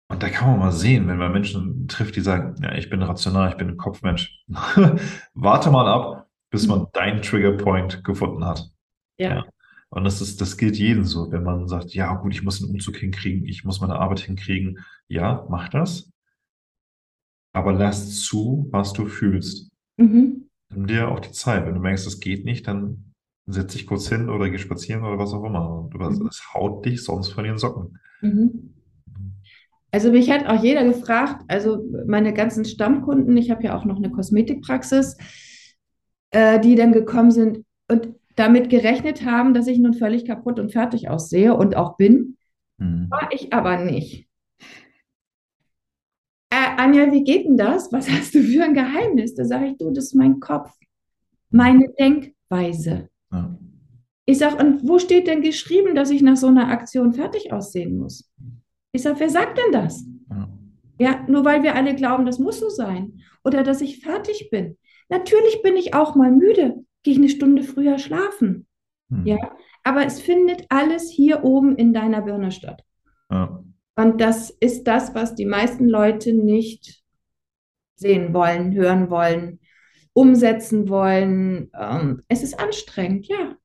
Und 0.08 0.22
da 0.22 0.28
kann 0.28 0.50
man 0.50 0.60
mal 0.60 0.72
sehen, 0.72 1.08
wenn 1.08 1.18
man 1.18 1.32
Menschen 1.32 1.88
trifft, 1.88 2.14
die 2.14 2.20
sagen, 2.20 2.54
ja, 2.62 2.74
ich 2.74 2.88
bin 2.88 3.02
rational, 3.02 3.50
ich 3.50 3.56
bin 3.56 3.70
ein 3.70 3.76
Kopfmensch. 3.76 4.44
Warte 5.34 5.70
mal 5.70 5.88
ab, 5.88 6.28
bis 6.50 6.68
man 6.68 6.86
deinen 6.92 7.22
Triggerpoint 7.22 8.04
gefunden 8.04 8.44
hat. 8.44 8.70
Ja. 9.18 9.28
ja. 9.36 9.44
Und 9.88 10.04
das 10.04 10.20
ist, 10.20 10.40
das 10.40 10.56
gilt 10.56 10.76
jedem 10.76 11.04
so, 11.04 11.32
wenn 11.32 11.42
man 11.42 11.66
sagt, 11.66 11.94
ja, 11.94 12.14
gut, 12.14 12.32
ich 12.32 12.42
muss 12.42 12.62
einen 12.62 12.70
Umzug 12.70 12.96
hinkriegen, 12.96 13.46
ich 13.46 13.64
muss 13.64 13.80
meine 13.80 13.96
Arbeit 13.96 14.20
hinkriegen. 14.20 14.78
Ja, 15.08 15.44
mach 15.48 15.68
das. 15.70 16.12
Aber 17.52 17.72
lass 17.72 18.20
zu, 18.20 18.68
was 18.70 18.92
du 18.92 19.06
fühlst. 19.06 19.70
Mhm. 19.96 20.45
Nimm 20.70 20.86
dir 20.86 21.08
auch 21.08 21.20
die 21.20 21.32
Zeit. 21.32 21.66
Wenn 21.66 21.74
du 21.74 21.80
merkst, 21.80 22.06
es 22.06 22.20
geht 22.20 22.44
nicht, 22.44 22.66
dann 22.66 23.12
setz 23.46 23.72
dich 23.72 23.86
kurz 23.86 24.08
hin 24.08 24.28
oder 24.28 24.50
geh 24.50 24.58
spazieren 24.58 25.04
oder 25.04 25.18
was 25.18 25.32
auch 25.32 25.44
immer. 25.44 25.88
Mhm. 25.92 26.26
es 26.26 26.42
haut 26.52 26.84
dich 26.84 27.02
sonst 27.04 27.28
von 27.28 27.44
den 27.44 27.58
Socken. 27.58 27.98
Mhm. 28.20 28.74
Also 29.92 30.10
mich 30.10 30.30
hat 30.30 30.46
auch 30.46 30.62
jeder 30.62 30.84
gefragt, 30.84 31.44
also 31.48 31.84
meine 32.06 32.34
ganzen 32.34 32.64
Stammkunden, 32.64 33.36
ich 33.36 33.50
habe 33.50 33.62
ja 33.62 33.78
auch 33.78 33.84
noch 33.84 33.96
eine 33.96 34.10
Kosmetikpraxis, 34.10 35.16
äh, 36.32 36.60
die 36.60 36.74
dann 36.74 36.92
gekommen 36.92 37.30
sind 37.30 37.64
und 37.88 38.14
damit 38.34 38.68
gerechnet 38.68 39.24
haben, 39.24 39.54
dass 39.54 39.68
ich 39.68 39.78
nun 39.78 39.94
völlig 39.94 40.26
kaputt 40.26 40.58
und 40.58 40.72
fertig 40.72 41.08
aussehe 41.08 41.54
und 41.54 41.76
auch 41.76 41.96
bin. 41.96 42.36
Mhm. 42.78 43.06
War 43.08 43.30
ich 43.32 43.52
aber 43.52 43.78
nicht 43.78 44.25
Anja, 46.78 47.12
wie 47.12 47.24
geht 47.24 47.46
denn 47.46 47.56
das? 47.56 47.92
Was 47.92 48.10
hast 48.10 48.34
du 48.34 48.42
für 48.42 48.64
ein 48.64 48.74
Geheimnis? 48.74 49.34
Da 49.34 49.44
sage 49.44 49.66
ich, 49.68 49.78
du, 49.78 49.90
das 49.90 50.06
ist 50.06 50.14
mein 50.14 50.40
Kopf, 50.40 50.70
meine 51.50 51.88
Denkweise. 51.98 53.08
Ja. 53.32 53.58
Ich 54.24 54.38
sage, 54.38 54.56
und 54.56 54.86
wo 54.88 54.98
steht 54.98 55.28
denn 55.28 55.40
geschrieben, 55.40 55.94
dass 55.94 56.10
ich 56.10 56.22
nach 56.22 56.36
so 56.36 56.48
einer 56.48 56.68
Aktion 56.68 57.12
fertig 57.12 57.52
aussehen 57.52 57.96
muss? 57.96 58.30
Ich 58.92 59.02
sage, 59.02 59.20
wer 59.20 59.30
sagt 59.30 59.58
denn 59.58 59.72
das? 59.72 60.04
Ja. 60.30 60.48
ja, 60.98 61.24
nur 61.28 61.44
weil 61.44 61.62
wir 61.62 61.76
alle 61.76 61.94
glauben, 61.94 62.26
das 62.26 62.38
muss 62.38 62.58
so 62.58 62.68
sein. 62.68 63.20
Oder 63.44 63.62
dass 63.62 63.80
ich 63.80 64.00
fertig 64.00 64.48
bin. 64.50 64.76
Natürlich 65.08 65.62
bin 65.62 65.76
ich 65.76 65.94
auch 65.94 66.16
mal 66.16 66.32
müde, 66.32 66.84
gehe 67.04 67.12
ich 67.12 67.18
eine 67.18 67.28
Stunde 67.28 67.62
früher 67.62 67.98
schlafen. 67.98 68.66
Hm. 69.10 69.26
Ja, 69.26 69.36
aber 69.84 70.04
es 70.04 70.20
findet 70.20 70.66
alles 70.68 71.08
hier 71.10 71.44
oben 71.44 71.76
in 71.76 71.92
deiner 71.92 72.22
Birne 72.22 72.50
statt. 72.50 72.82
Ja. 73.30 73.62
Und 73.96 74.20
das 74.20 74.50
ist 74.50 74.84
das, 74.84 75.14
was 75.14 75.34
die 75.34 75.46
meisten 75.46 75.88
Leute 75.88 76.32
nicht 76.32 77.02
sehen 77.96 78.34
wollen, 78.34 78.74
hören 78.74 79.10
wollen, 79.10 79.60
umsetzen 80.12 80.88
wollen. 80.88 81.70
Ähm, 81.78 82.22
es 82.28 82.42
ist 82.42 82.60
anstrengend, 82.60 83.26
ja. 83.26 83.56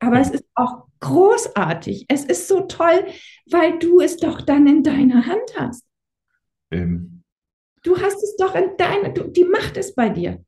Aber 0.00 0.20
es 0.20 0.30
ist 0.30 0.44
auch 0.54 0.86
großartig. 1.00 2.06
Es 2.08 2.24
ist 2.24 2.48
so 2.48 2.62
toll, 2.62 3.06
weil 3.50 3.78
du 3.78 4.00
es 4.00 4.16
doch 4.16 4.42
dann 4.42 4.66
in 4.66 4.82
deiner 4.82 5.26
Hand 5.26 5.54
hast. 5.56 5.84
Ähm. 6.70 7.22
Du 7.82 7.96
hast 7.96 8.22
es 8.22 8.36
doch 8.36 8.56
in 8.56 8.76
deiner, 8.76 9.10
du, 9.10 9.28
die 9.28 9.44
Macht 9.44 9.76
ist 9.76 9.94
bei 9.94 10.08
dir. 10.08 10.44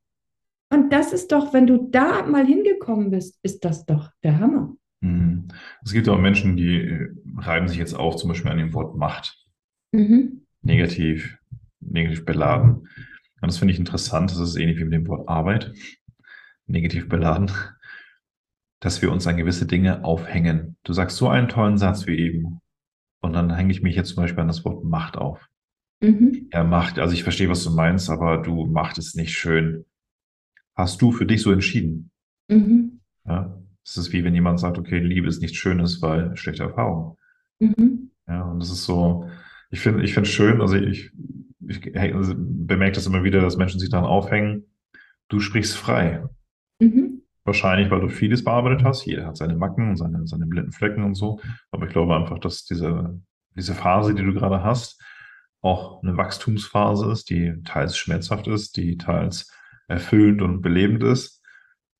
Und 0.69 0.91
das 0.91 1.13
ist 1.13 1.31
doch, 1.31 1.53
wenn 1.53 1.65
du 1.65 1.87
da 1.89 2.23
mal 2.25 2.45
hingekommen 2.45 3.09
bist, 3.09 3.39
ist 3.41 3.63
das 3.63 3.85
doch 3.85 4.09
der 4.23 4.39
Hammer. 4.39 4.75
Mhm. 5.01 5.47
Es 5.83 5.93
gibt 5.93 6.09
auch 6.09 6.19
Menschen, 6.19 6.57
die 6.57 6.75
äh, 6.75 7.09
reiben 7.37 7.67
sich 7.67 7.77
jetzt 7.77 7.93
auch 7.93 8.15
zum 8.15 8.29
Beispiel 8.29 8.51
an 8.51 8.57
dem 8.57 8.73
Wort 8.73 8.97
Macht. 8.97 9.37
Mhm. 9.91 10.45
Negativ, 10.61 11.37
negativ 11.79 12.25
beladen. 12.25 12.87
Und 13.41 13.47
das 13.47 13.57
finde 13.57 13.73
ich 13.73 13.79
interessant. 13.79 14.31
Das 14.31 14.39
ist 14.39 14.55
ähnlich 14.57 14.77
wie 14.79 14.83
mit 14.83 14.93
dem 14.93 15.07
Wort 15.07 15.27
Arbeit. 15.29 15.73
Negativ 16.67 17.07
beladen. 17.07 17.51
Dass 18.81 19.01
wir 19.01 19.11
uns 19.11 19.27
an 19.27 19.37
gewisse 19.37 19.65
Dinge 19.65 20.03
aufhängen. 20.03 20.77
Du 20.83 20.93
sagst 20.93 21.17
so 21.17 21.29
einen 21.29 21.49
tollen 21.49 21.77
Satz 21.77 22.05
wie 22.07 22.17
eben. 22.17 22.61
Und 23.21 23.33
dann 23.33 23.53
hänge 23.53 23.71
ich 23.71 23.81
mich 23.81 23.95
jetzt 23.95 24.09
zum 24.09 24.23
Beispiel 24.23 24.41
an 24.41 24.47
das 24.47 24.63
Wort 24.65 24.83
Macht 24.83 25.17
auf. 25.17 25.45
Mhm. 26.01 26.49
Ja, 26.53 26.63
Macht, 26.63 26.99
also 26.99 27.13
ich 27.13 27.23
verstehe, 27.23 27.49
was 27.49 27.63
du 27.63 27.71
meinst, 27.71 28.09
aber 28.09 28.37
du 28.37 28.65
Macht 28.65 28.97
es 28.97 29.15
nicht 29.15 29.37
schön. 29.37 29.85
Hast 30.75 31.01
du 31.01 31.11
für 31.11 31.25
dich 31.25 31.41
so 31.41 31.51
entschieden? 31.51 32.11
Mhm. 32.47 33.01
Ja, 33.25 33.61
es 33.89 33.97
ist 33.97 34.13
wie 34.13 34.23
wenn 34.23 34.35
jemand 34.35 34.59
sagt, 34.59 34.77
okay, 34.77 34.99
Liebe 34.99 35.27
ist 35.27 35.41
nichts 35.41 35.57
Schönes, 35.57 36.01
weil 36.01 36.35
schlechte 36.37 36.63
Erfahrung. 36.63 37.17
Mhm. 37.59 38.11
Ja, 38.27 38.43
und 38.43 38.59
das 38.59 38.69
ist 38.69 38.85
so, 38.85 39.27
ich 39.71 39.79
finde, 39.79 40.03
ich 40.03 40.13
finde 40.13 40.29
es 40.29 40.33
schön, 40.33 40.61
also 40.61 40.75
ich, 40.75 41.11
ich 41.67 41.97
also 41.97 42.33
bemerke 42.37 42.95
das 42.95 43.07
immer 43.07 43.23
wieder, 43.23 43.41
dass 43.41 43.57
Menschen 43.57 43.79
sich 43.79 43.89
daran 43.89 44.05
aufhängen, 44.05 44.65
du 45.27 45.39
sprichst 45.39 45.75
frei. 45.75 46.23
Mhm. 46.79 47.23
Wahrscheinlich, 47.43 47.89
weil 47.89 48.01
du 48.01 48.09
vieles 48.09 48.43
bearbeitet 48.43 48.83
hast. 48.83 49.05
Jeder 49.05 49.25
hat 49.25 49.37
seine 49.37 49.55
Macken 49.55 49.89
und 49.89 49.97
seine, 49.97 50.27
seine 50.27 50.45
blinden 50.45 50.71
Flecken 50.71 51.03
und 51.03 51.15
so. 51.15 51.39
Aber 51.71 51.87
ich 51.87 51.91
glaube 51.91 52.15
einfach, 52.15 52.37
dass 52.37 52.65
diese, 52.65 53.19
diese 53.55 53.73
Phase, 53.73 54.13
die 54.13 54.23
du 54.23 54.33
gerade 54.33 54.63
hast, 54.63 55.01
auch 55.61 56.03
eine 56.03 56.15
Wachstumsphase 56.15 57.11
ist, 57.11 57.29
die 57.31 57.55
teils 57.63 57.97
schmerzhaft 57.97 58.47
ist, 58.47 58.77
die 58.77 58.97
teils 58.97 59.51
erfüllend 59.87 60.43
und 60.43 60.61
belebend 60.61 61.03
ist 61.03 61.38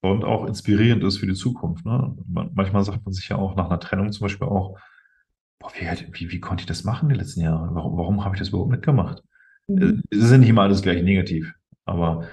und 0.01 0.23
auch 0.23 0.45
inspirierend 0.45 1.03
ist 1.03 1.17
für 1.17 1.27
die 1.27 1.33
Zukunft. 1.33 1.85
Ne? 1.85 2.15
Manchmal 2.27 2.83
sagt 2.83 3.05
man 3.05 3.13
sich 3.13 3.29
ja 3.29 3.37
auch 3.37 3.55
nach 3.55 3.65
einer 3.65 3.79
Trennung 3.79 4.11
zum 4.11 4.25
Beispiel 4.25 4.47
auch, 4.47 4.77
boah, 5.59 5.71
wie, 5.77 5.87
wie, 6.13 6.31
wie 6.31 6.39
konnte 6.39 6.61
ich 6.61 6.67
das 6.67 6.83
machen 6.83 7.09
die 7.09 7.15
letzten 7.15 7.41
Jahre? 7.41 7.69
Warum, 7.73 7.97
warum 7.97 8.23
habe 8.23 8.35
ich 8.35 8.39
das 8.39 8.49
überhaupt 8.49 8.71
mitgemacht? 8.71 9.23
Mhm. 9.67 10.03
Es 10.09 10.19
ist 10.19 10.31
ja 10.31 10.37
nicht 10.37 10.49
immer 10.49 10.63
alles 10.63 10.81
gleich 10.81 11.03
negativ, 11.03 11.53
aber 11.85 12.27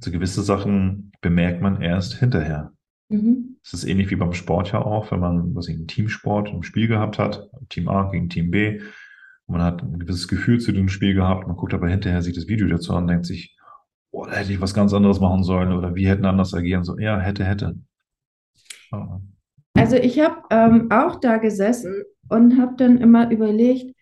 so 0.00 0.10
gewisse 0.10 0.42
Sachen 0.42 1.12
bemerkt 1.20 1.62
man 1.62 1.80
erst 1.80 2.14
hinterher. 2.14 2.72
Mhm. 3.08 3.56
Es 3.62 3.72
ist 3.72 3.84
ähnlich 3.84 4.10
wie 4.10 4.16
beim 4.16 4.32
Sport 4.32 4.72
ja 4.72 4.82
auch, 4.82 5.12
wenn 5.12 5.20
man 5.20 5.54
was 5.54 5.68
ich, 5.68 5.76
einen 5.76 5.86
Teamsport 5.86 6.48
im 6.48 6.64
Spiel 6.64 6.88
gehabt 6.88 7.18
hat, 7.18 7.48
Team 7.68 7.88
A 7.88 8.10
gegen 8.10 8.28
Team 8.28 8.50
B, 8.50 8.80
und 9.46 9.58
man 9.58 9.62
hat 9.62 9.82
ein 9.82 9.98
gewisses 9.98 10.28
Gefühl 10.28 10.60
zu 10.60 10.72
dem 10.72 10.88
Spiel 10.88 11.14
gehabt, 11.14 11.46
man 11.46 11.56
guckt 11.56 11.74
aber 11.74 11.88
hinterher, 11.88 12.22
sieht 12.22 12.36
das 12.36 12.48
Video 12.48 12.66
dazu 12.68 12.94
an 12.94 13.04
und 13.04 13.08
denkt 13.08 13.26
sich, 13.26 13.56
oh, 14.12 14.26
da 14.26 14.32
hätte 14.32 14.52
ich 14.52 14.60
was 14.60 14.74
ganz 14.74 14.92
anderes 14.92 15.20
machen 15.20 15.42
sollen 15.42 15.72
oder 15.72 15.94
wie 15.94 16.06
hätten 16.06 16.24
anders 16.24 16.54
agieren 16.54 16.84
sollen. 16.84 17.02
Ja, 17.02 17.18
hätte, 17.18 17.44
hätte. 17.44 17.76
Also 19.74 19.96
ich 19.96 20.20
habe 20.20 20.42
ähm, 20.50 20.90
auch 20.90 21.16
da 21.16 21.38
gesessen 21.38 22.04
und 22.28 22.60
habe 22.60 22.74
dann 22.76 22.98
immer 22.98 23.30
überlegt, 23.30 23.94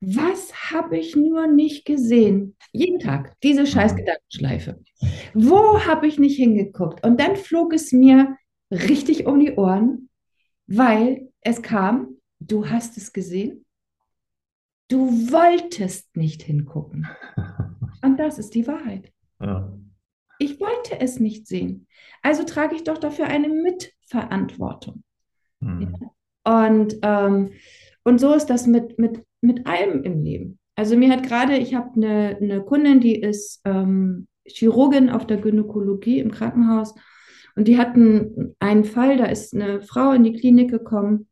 was 0.00 0.70
habe 0.70 0.98
ich 0.98 1.14
nur 1.14 1.46
nicht 1.46 1.84
gesehen? 1.84 2.56
Jeden 2.72 3.00
Tag, 3.00 3.36
diese 3.42 3.66
scheiß 3.66 3.92
mhm. 3.92 3.96
Gedankenschleife. 3.98 4.80
Wo 5.34 5.80
habe 5.84 6.06
ich 6.06 6.18
nicht 6.18 6.36
hingeguckt? 6.36 7.04
Und 7.04 7.20
dann 7.20 7.36
flog 7.36 7.72
es 7.72 7.92
mir 7.92 8.36
richtig 8.70 9.26
um 9.26 9.38
die 9.38 9.52
Ohren, 9.52 10.08
weil 10.66 11.30
es 11.42 11.62
kam, 11.62 12.16
du 12.40 12.68
hast 12.68 12.96
es 12.96 13.12
gesehen, 13.12 13.64
du 14.88 15.08
wolltest 15.30 16.16
nicht 16.16 16.42
hingucken. 16.42 17.06
Und 18.02 18.18
das 18.18 18.38
ist 18.38 18.54
die 18.54 18.66
Wahrheit. 18.66 19.12
Ja. 19.40 19.72
Ich 20.38 20.60
wollte 20.60 21.00
es 21.00 21.20
nicht 21.20 21.46
sehen. 21.46 21.86
Also 22.22 22.44
trage 22.44 22.76
ich 22.76 22.84
doch 22.84 22.98
dafür 22.98 23.26
eine 23.26 23.48
Mitverantwortung. 23.48 25.02
Mhm. 25.60 25.94
Ja. 26.00 26.66
Und, 26.66 26.98
ähm, 27.02 27.52
und 28.04 28.18
so 28.20 28.32
ist 28.32 28.46
das 28.46 28.66
mit, 28.66 28.98
mit 28.98 29.24
mit 29.40 29.66
allem 29.66 30.02
im 30.04 30.22
Leben. 30.22 30.58
Also 30.76 30.96
mir 30.96 31.10
hat 31.10 31.22
gerade, 31.22 31.56
ich 31.56 31.74
habe 31.74 31.90
eine, 31.94 32.38
eine 32.40 32.62
Kundin, 32.62 33.00
die 33.00 33.20
ist 33.20 33.60
ähm, 33.64 34.28
Chirurgin 34.46 35.10
auf 35.10 35.26
der 35.26 35.38
Gynäkologie 35.38 36.20
im 36.20 36.30
Krankenhaus 36.30 36.94
und 37.56 37.68
die 37.68 37.78
hatten 37.78 38.54
einen 38.60 38.84
Fall, 38.84 39.16
da 39.16 39.26
ist 39.26 39.54
eine 39.54 39.82
Frau 39.82 40.12
in 40.12 40.24
die 40.24 40.32
Klinik 40.32 40.70
gekommen, 40.70 41.28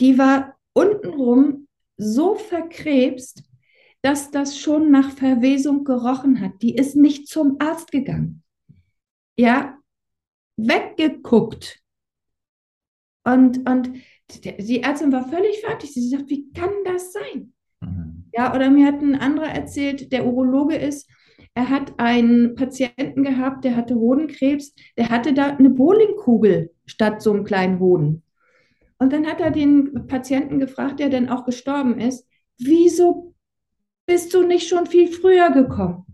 die 0.00 0.18
war 0.18 0.56
untenrum 0.72 1.68
so 1.96 2.34
verkrebst, 2.34 3.44
dass 4.04 4.30
das 4.30 4.58
schon 4.58 4.90
nach 4.90 5.12
Verwesung 5.12 5.82
gerochen 5.84 6.42
hat. 6.42 6.60
Die 6.60 6.74
ist 6.74 6.94
nicht 6.94 7.26
zum 7.26 7.56
Arzt 7.58 7.90
gegangen. 7.90 8.42
Ja, 9.38 9.78
weggeguckt. 10.58 11.80
Und, 13.24 13.66
und 13.66 13.92
die 14.44 14.82
Ärztin 14.82 15.10
war 15.10 15.26
völlig 15.26 15.58
fertig. 15.60 15.94
Sie 15.94 16.06
sagt, 16.06 16.28
wie 16.28 16.52
kann 16.52 16.68
das 16.84 17.14
sein? 17.14 17.54
Mhm. 17.80 18.26
Ja, 18.34 18.54
oder 18.54 18.68
mir 18.68 18.86
hat 18.88 19.00
ein 19.00 19.14
anderer 19.14 19.48
erzählt, 19.48 20.12
der 20.12 20.26
Urologe 20.26 20.76
ist, 20.76 21.08
er 21.54 21.70
hat 21.70 21.98
einen 21.98 22.56
Patienten 22.56 23.22
gehabt, 23.24 23.64
der 23.64 23.74
hatte 23.74 23.94
Hodenkrebs, 23.94 24.74
der 24.98 25.08
hatte 25.08 25.32
da 25.32 25.56
eine 25.56 25.70
Bowlingkugel 25.70 26.74
statt 26.84 27.22
so 27.22 27.32
einem 27.32 27.44
kleinen 27.44 27.80
Hoden. 27.80 28.22
Und 28.98 29.14
dann 29.14 29.26
hat 29.26 29.40
er 29.40 29.50
den 29.50 30.06
Patienten 30.08 30.58
gefragt, 30.58 31.00
der 31.00 31.08
dann 31.08 31.30
auch 31.30 31.46
gestorben 31.46 31.98
ist, 31.98 32.28
wieso 32.58 33.33
bist 34.06 34.34
du 34.34 34.46
nicht 34.46 34.68
schon 34.68 34.86
viel 34.86 35.08
früher 35.08 35.50
gekommen? 35.50 36.06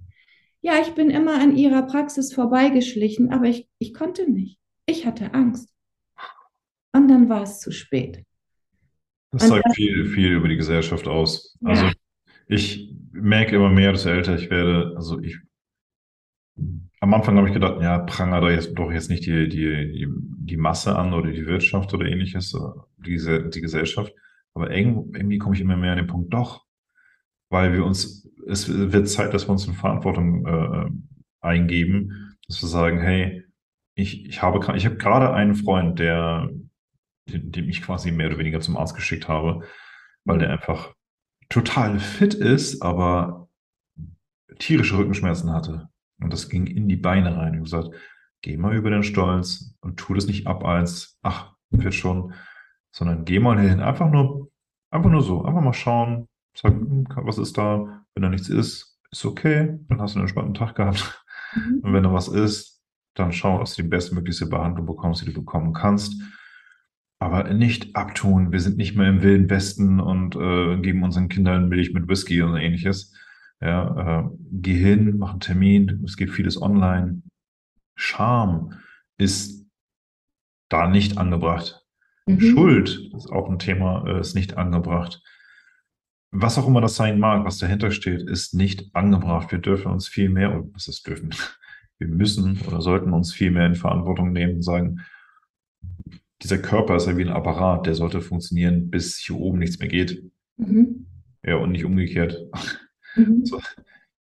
Ja, 0.63 0.75
ich 0.81 0.95
bin 0.95 1.11
immer 1.11 1.41
an 1.41 1.57
ihrer 1.57 1.83
Praxis 1.83 2.33
vorbeigeschlichen, 2.33 3.33
aber 3.33 3.47
ich, 3.47 3.69
ich 3.79 3.95
konnte 3.95 4.31
nicht. 4.31 4.59
Ich 4.87 5.07
hatte 5.07 5.33
Angst 5.35 5.73
und 6.93 7.09
dann 7.09 7.29
war 7.29 7.43
es 7.43 7.61
zu 7.61 7.71
spät. 7.71 8.25
Das 9.33 9.49
zeigt 9.49 9.65
dann, 9.65 9.73
viel, 9.73 10.07
viel 10.07 10.33
über 10.33 10.49
die 10.49 10.57
Gesellschaft 10.57 11.07
aus. 11.07 11.57
Ja. 11.61 11.69
Also 11.71 11.87
ich 12.49 12.93
merke 13.13 13.57
immer 13.57 13.71
mehr, 13.71 13.93
dass 13.93 14.07
älter 14.07 14.37
ich 14.37 14.51
werde. 14.51 14.95
Also 14.97 15.21
ich 15.21 15.39
am 17.01 17.15
Anfang 17.15 17.39
habe 17.39 17.49
ich 17.49 17.55
gedacht, 17.55 17.81
ja, 17.81 17.99
pranger 17.99 18.41
da 18.41 18.51
jetzt 18.51 18.75
doch 18.75 18.93
jetzt 18.93 19.09
nicht 19.09 19.25
die, 19.25 19.49
die, 19.49 19.93
die, 19.93 20.09
die 20.11 20.57
Masse 20.59 20.97
an 20.97 21.15
oder 21.15 21.31
die 21.31 21.47
Wirtschaft 21.47 21.95
oder 21.95 22.07
ähnliches, 22.07 22.55
diese, 22.99 23.49
die 23.49 23.61
Gesellschaft. 23.63 24.13
Aber 24.53 24.71
irgendwie 24.71 25.39
komme 25.39 25.55
ich 25.55 25.63
immer 25.63 25.77
mehr 25.77 25.93
an 25.93 25.99
den 25.99 26.07
Punkt, 26.07 26.35
doch, 26.35 26.67
weil 27.51 27.73
wir 27.73 27.85
uns, 27.85 28.29
es 28.47 28.69
wird 28.69 29.09
Zeit, 29.09 29.35
dass 29.35 29.47
wir 29.47 29.53
uns 29.53 29.67
in 29.67 29.75
Verantwortung 29.75 30.47
äh, 30.47 30.91
eingeben, 31.41 32.37
dass 32.49 32.63
wir 32.63 32.69
sagen, 32.69 33.01
hey, 33.01 33.45
ich, 33.95 34.27
ich 34.27 34.41
habe, 34.41 34.77
ich 34.77 34.87
habe 34.87 34.97
gerade 34.97 35.33
einen 35.33 35.55
Freund, 35.55 35.99
der 35.99 36.49
dem 37.39 37.69
ich 37.69 37.83
quasi 37.83 38.11
mehr 38.11 38.29
oder 38.29 38.39
weniger 38.39 38.61
zum 38.61 38.77
Arzt 38.77 38.95
geschickt 38.95 39.29
habe, 39.29 39.63
weil 40.25 40.39
der 40.39 40.51
einfach 40.51 40.95
total 41.49 41.99
fit 41.99 42.35
ist, 42.35 42.83
aber 42.83 43.49
tierische 44.59 44.99
Rückenschmerzen 44.99 45.53
hatte. 45.53 45.89
Und 46.21 46.33
das 46.33 46.49
ging 46.49 46.67
in 46.67 46.89
die 46.89 46.97
Beine 46.97 47.37
rein. 47.37 47.55
Ich 47.55 47.61
habe 47.61 47.85
gesagt, 47.85 47.91
geh 48.43 48.57
mal 48.57 48.75
über 48.75 48.91
den 48.91 49.03
Stolz 49.03 49.75
und 49.81 49.99
tu 49.99 50.15
das 50.15 50.27
nicht 50.27 50.47
ab 50.47 50.65
als, 50.65 51.19
ach, 51.23 51.55
wird 51.71 51.95
schon, 51.95 52.35
sondern 52.93 53.25
geh 53.25 53.39
mal 53.39 53.59
hin. 53.59 53.81
Einfach 53.81 54.11
nur, 54.11 54.51
einfach 54.91 55.11
nur 55.11 55.23
so, 55.23 55.45
einfach 55.45 55.63
mal 55.63 55.73
schauen, 55.73 56.29
sag, 56.55 56.73
hm, 56.73 57.07
was 57.17 57.39
ist 57.39 57.57
da? 57.59 58.05
Wenn 58.15 58.23
da 58.23 58.29
nichts 58.29 58.49
ist, 58.49 58.99
ist 59.11 59.25
okay, 59.25 59.79
dann 59.89 60.01
hast 60.01 60.15
du 60.15 60.19
einen 60.19 60.25
entspannten 60.25 60.55
Tag 60.55 60.75
gehabt. 60.75 61.25
Mhm. 61.55 61.81
Und 61.83 61.93
wenn 61.93 62.03
da 62.03 62.13
was 62.13 62.29
ist, 62.29 62.83
dann 63.15 63.33
schau, 63.33 63.59
dass 63.59 63.75
du 63.75 63.83
die 63.83 63.89
bestmögliche 63.89 64.47
Behandlung 64.47 64.87
bekommst, 64.87 65.23
die 65.23 65.33
du 65.33 65.41
bekommen 65.41 65.73
kannst 65.73 66.15
aber 67.21 67.53
nicht 67.53 67.95
abtun. 67.95 68.51
Wir 68.51 68.61
sind 68.61 68.79
nicht 68.79 68.97
mehr 68.97 69.09
im 69.09 69.23
Wilden 69.23 69.51
Westen 69.51 70.01
und 70.01 70.35
äh, 70.37 70.79
geben 70.81 71.05
unseren 71.05 71.29
Kindern 71.29 71.69
Milch 71.69 71.93
mit 71.93 72.09
Whisky 72.09 72.41
und 72.41 72.57
ähnliches. 72.57 73.15
Ja, 73.61 74.23
äh, 74.23 74.31
geh 74.51 74.75
hin, 74.75 75.19
mach 75.19 75.33
einen 75.33 75.41
Termin. 75.41 76.03
Es 76.05 76.17
geht 76.17 76.31
vieles 76.31 76.61
online. 76.61 77.23
Scham 77.95 78.73
ist 79.19 79.67
da 80.71 80.89
nicht 80.89 81.19
angebracht. 81.19 81.85
Mhm. 82.27 82.41
Schuld 82.41 83.11
ist 83.15 83.31
auch 83.31 83.51
ein 83.51 83.59
Thema, 83.59 84.07
äh, 84.07 84.21
ist 84.21 84.35
nicht 84.35 84.57
angebracht. 84.57 85.23
Was 86.33 86.59
auch 86.59 86.67
immer 86.67 86.81
das 86.81 86.95
sein 86.95 87.19
mag, 87.19 87.45
was 87.45 87.59
dahinter 87.59 87.91
steht, 87.91 88.23
ist 88.23 88.55
nicht 88.55 88.95
angebracht. 88.95 89.51
Wir 89.51 89.59
dürfen 89.59 89.91
uns 89.91 90.07
viel 90.07 90.29
mehr, 90.29 90.51
oder 90.51 90.69
was 90.73 90.89
ist 90.89 91.07
dürfen? 91.07 91.31
Wir 91.99 92.09
müssen 92.09 92.59
oder 92.67 92.81
sollten 92.81 93.13
uns 93.13 93.35
viel 93.35 93.51
mehr 93.51 93.67
in 93.67 93.75
Verantwortung 93.75 94.33
nehmen 94.33 94.55
und 94.55 94.63
sagen, 94.63 95.01
dieser 96.43 96.57
Körper 96.57 96.97
ist 96.97 97.07
ja 97.07 97.19
wie 97.19 97.25
ein 97.25 97.29
Apparat, 97.29 97.85
der 97.85 97.95
sollte 97.95 98.23
funktionieren, 98.23 98.91
bis 98.91 99.19
hier 99.19 99.37
oben 99.37 99.59
nichts 99.59 99.79
mehr 99.79 99.89
geht. 99.89 100.25
Mhm. 100.57 101.07
Ja, 101.45 101.57
und 101.57 101.73
nicht 101.73 101.85
umgekehrt. 101.85 102.39
Mhm. 103.17 103.45
So, 103.45 103.61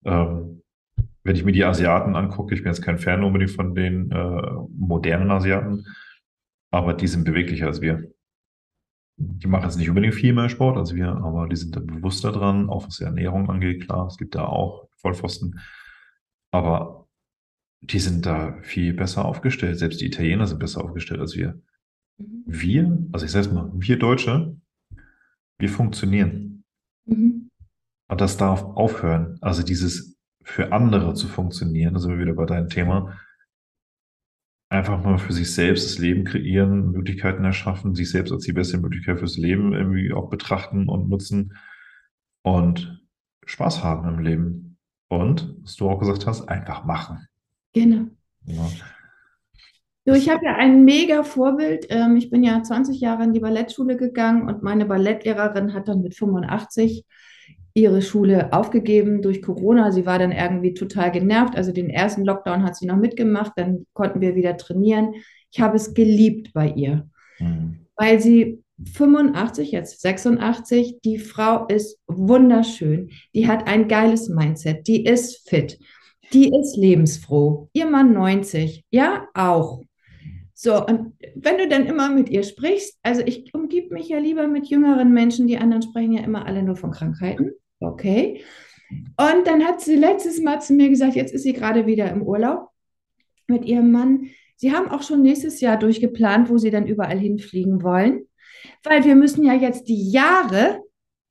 ähm, 0.03 0.61
wenn 1.23 1.35
ich 1.35 1.45
mir 1.45 1.51
die 1.51 1.63
Asiaten 1.63 2.15
angucke, 2.15 2.55
ich 2.55 2.63
bin 2.63 2.71
jetzt 2.71 2.81
kein 2.81 2.97
Fan 2.97 3.23
unbedingt 3.23 3.51
von 3.51 3.75
den 3.75 4.11
äh, 4.11 4.41
modernen 4.75 5.31
Asiaten, 5.31 5.85
aber 6.71 6.93
die 6.93 7.07
sind 7.07 7.23
beweglicher 7.23 7.67
als 7.67 7.81
wir. 7.81 8.11
Die 9.21 9.47
machen 9.47 9.65
jetzt 9.65 9.77
nicht 9.77 9.89
unbedingt 9.89 10.15
viel 10.15 10.33
mehr 10.33 10.49
Sport 10.49 10.77
als 10.77 10.95
wir, 10.95 11.09
aber 11.09 11.47
die 11.47 11.57
sind 11.57 11.75
da 11.75 11.81
bewusster 11.81 12.31
dran, 12.31 12.69
auch 12.69 12.87
was 12.87 12.97
die 12.97 13.03
Ernährung 13.03 13.49
angeht, 13.49 13.83
klar, 13.83 14.07
es 14.07 14.17
gibt 14.17 14.35
da 14.35 14.45
auch 14.45 14.87
Vollpfosten. 14.95 15.59
Aber 16.51 17.07
die 17.81 17.99
sind 17.99 18.25
da 18.25 18.57
viel 18.61 18.93
besser 18.93 19.25
aufgestellt. 19.25 19.77
Selbst 19.77 20.01
die 20.01 20.05
Italiener 20.05 20.47
sind 20.47 20.59
besser 20.59 20.83
aufgestellt 20.83 21.21
als 21.21 21.35
wir 21.35 21.61
wir, 22.45 22.97
also 23.11 23.25
ich 23.25 23.31
sage 23.31 23.49
mal, 23.49 23.71
wir 23.73 23.97
Deutsche, 23.97 24.55
wir 25.57 25.69
funktionieren. 25.69 26.63
Mhm. 27.05 27.49
Und 28.07 28.21
das 28.21 28.37
darf 28.37 28.63
aufhören. 28.63 29.37
Also 29.41 29.63
dieses 29.63 30.17
für 30.43 30.71
andere 30.71 31.13
zu 31.13 31.27
funktionieren, 31.27 31.93
da 31.93 31.99
sind 31.99 32.11
wir 32.11 32.19
wieder 32.19 32.33
bei 32.33 32.45
deinem 32.45 32.69
Thema, 32.69 33.17
einfach 34.69 35.03
mal 35.03 35.17
für 35.17 35.33
sich 35.33 35.53
selbst 35.53 35.85
das 35.85 35.97
Leben 35.97 36.23
kreieren, 36.23 36.91
Möglichkeiten 36.91 37.43
erschaffen, 37.43 37.95
sich 37.95 38.11
selbst 38.11 38.31
als 38.31 38.43
die 38.43 38.53
beste 38.53 38.77
Möglichkeit 38.77 39.19
fürs 39.19 39.37
Leben 39.37 39.73
irgendwie 39.73 40.13
auch 40.13 40.29
betrachten 40.29 40.87
und 40.87 41.09
nutzen 41.09 41.57
und 42.43 43.03
Spaß 43.45 43.83
haben 43.83 44.07
im 44.07 44.19
Leben. 44.19 44.77
Und, 45.07 45.55
was 45.63 45.75
du 45.75 45.89
auch 45.89 45.99
gesagt 45.99 46.27
hast, 46.27 46.47
einfach 46.47 46.85
machen. 46.85 47.27
Genau. 47.73 48.05
Ja. 48.45 48.67
Du, 50.05 50.13
ich 50.13 50.29
habe 50.29 50.45
ja 50.45 50.55
ein 50.55 50.85
mega 50.85 51.23
Vorbild. 51.23 51.87
Ähm, 51.89 52.15
ich 52.15 52.29
bin 52.29 52.43
ja 52.43 52.61
20 52.61 52.99
Jahre 52.99 53.23
in 53.23 53.33
die 53.33 53.39
Ballettschule 53.39 53.97
gegangen 53.97 54.47
und 54.47 54.61
meine 54.61 54.85
Ballettlehrerin 54.85 55.73
hat 55.73 55.87
dann 55.87 56.01
mit 56.01 56.15
85 56.15 57.05
ihre 57.81 58.01
Schule 58.01 58.53
aufgegeben 58.53 59.21
durch 59.21 59.41
Corona. 59.41 59.91
Sie 59.91 60.05
war 60.05 60.19
dann 60.19 60.31
irgendwie 60.31 60.73
total 60.73 61.11
genervt. 61.11 61.55
Also 61.55 61.71
den 61.71 61.89
ersten 61.89 62.23
Lockdown 62.23 62.63
hat 62.63 62.75
sie 62.75 62.85
noch 62.85 62.97
mitgemacht, 62.97 63.53
dann 63.55 63.85
konnten 63.93 64.21
wir 64.21 64.35
wieder 64.35 64.57
trainieren. 64.57 65.13
Ich 65.51 65.61
habe 65.61 65.77
es 65.77 65.93
geliebt 65.93 66.53
bei 66.53 66.69
ihr, 66.69 67.09
mhm. 67.39 67.85
weil 67.95 68.19
sie 68.19 68.63
85, 68.93 69.71
jetzt 69.71 70.01
86, 70.01 70.99
die 71.03 71.17
Frau 71.17 71.65
ist 71.67 71.99
wunderschön. 72.07 73.09
Die 73.33 73.47
hat 73.47 73.67
ein 73.67 73.87
geiles 73.87 74.29
Mindset. 74.29 74.87
Die 74.87 75.05
ist 75.05 75.49
fit. 75.49 75.79
Die 76.31 76.49
ist 76.49 76.77
lebensfroh. 76.77 77.69
Ihr 77.73 77.87
Mann 77.87 78.13
90, 78.13 78.85
ja, 78.91 79.27
auch. 79.33 79.81
So, 80.53 80.85
und 80.85 81.13
wenn 81.35 81.57
du 81.57 81.67
dann 81.67 81.85
immer 81.85 82.09
mit 82.09 82.29
ihr 82.29 82.43
sprichst, 82.43 82.99
also 83.01 83.21
ich 83.25 83.53
umgib 83.53 83.91
mich 83.91 84.09
ja 84.09 84.19
lieber 84.19 84.45
mit 84.47 84.67
jüngeren 84.67 85.13
Menschen, 85.13 85.47
die 85.47 85.57
anderen 85.57 85.81
sprechen 85.81 86.11
ja 86.11 86.23
immer 86.23 86.45
alle 86.45 86.63
nur 86.63 86.75
von 86.75 86.91
Krankheiten. 86.91 87.53
Okay. 87.79 88.43
Und 88.89 89.45
dann 89.45 89.63
hat 89.65 89.81
sie 89.81 89.95
letztes 89.95 90.41
Mal 90.41 90.61
zu 90.61 90.73
mir 90.73 90.89
gesagt, 90.89 91.15
jetzt 91.15 91.33
ist 91.33 91.43
sie 91.43 91.53
gerade 91.53 91.85
wieder 91.85 92.11
im 92.11 92.23
Urlaub 92.23 92.69
mit 93.47 93.65
ihrem 93.65 93.91
Mann. 93.91 94.29
Sie 94.55 94.73
haben 94.73 94.89
auch 94.89 95.03
schon 95.03 95.21
nächstes 95.21 95.61
Jahr 95.61 95.77
durchgeplant, 95.77 96.49
wo 96.49 96.57
sie 96.57 96.71
dann 96.71 96.87
überall 96.87 97.17
hinfliegen 97.17 97.83
wollen, 97.83 98.27
weil 98.83 99.03
wir 99.05 99.15
müssen 99.15 99.45
ja 99.45 99.53
jetzt 99.53 99.87
die 99.87 100.11
Jahre, 100.11 100.81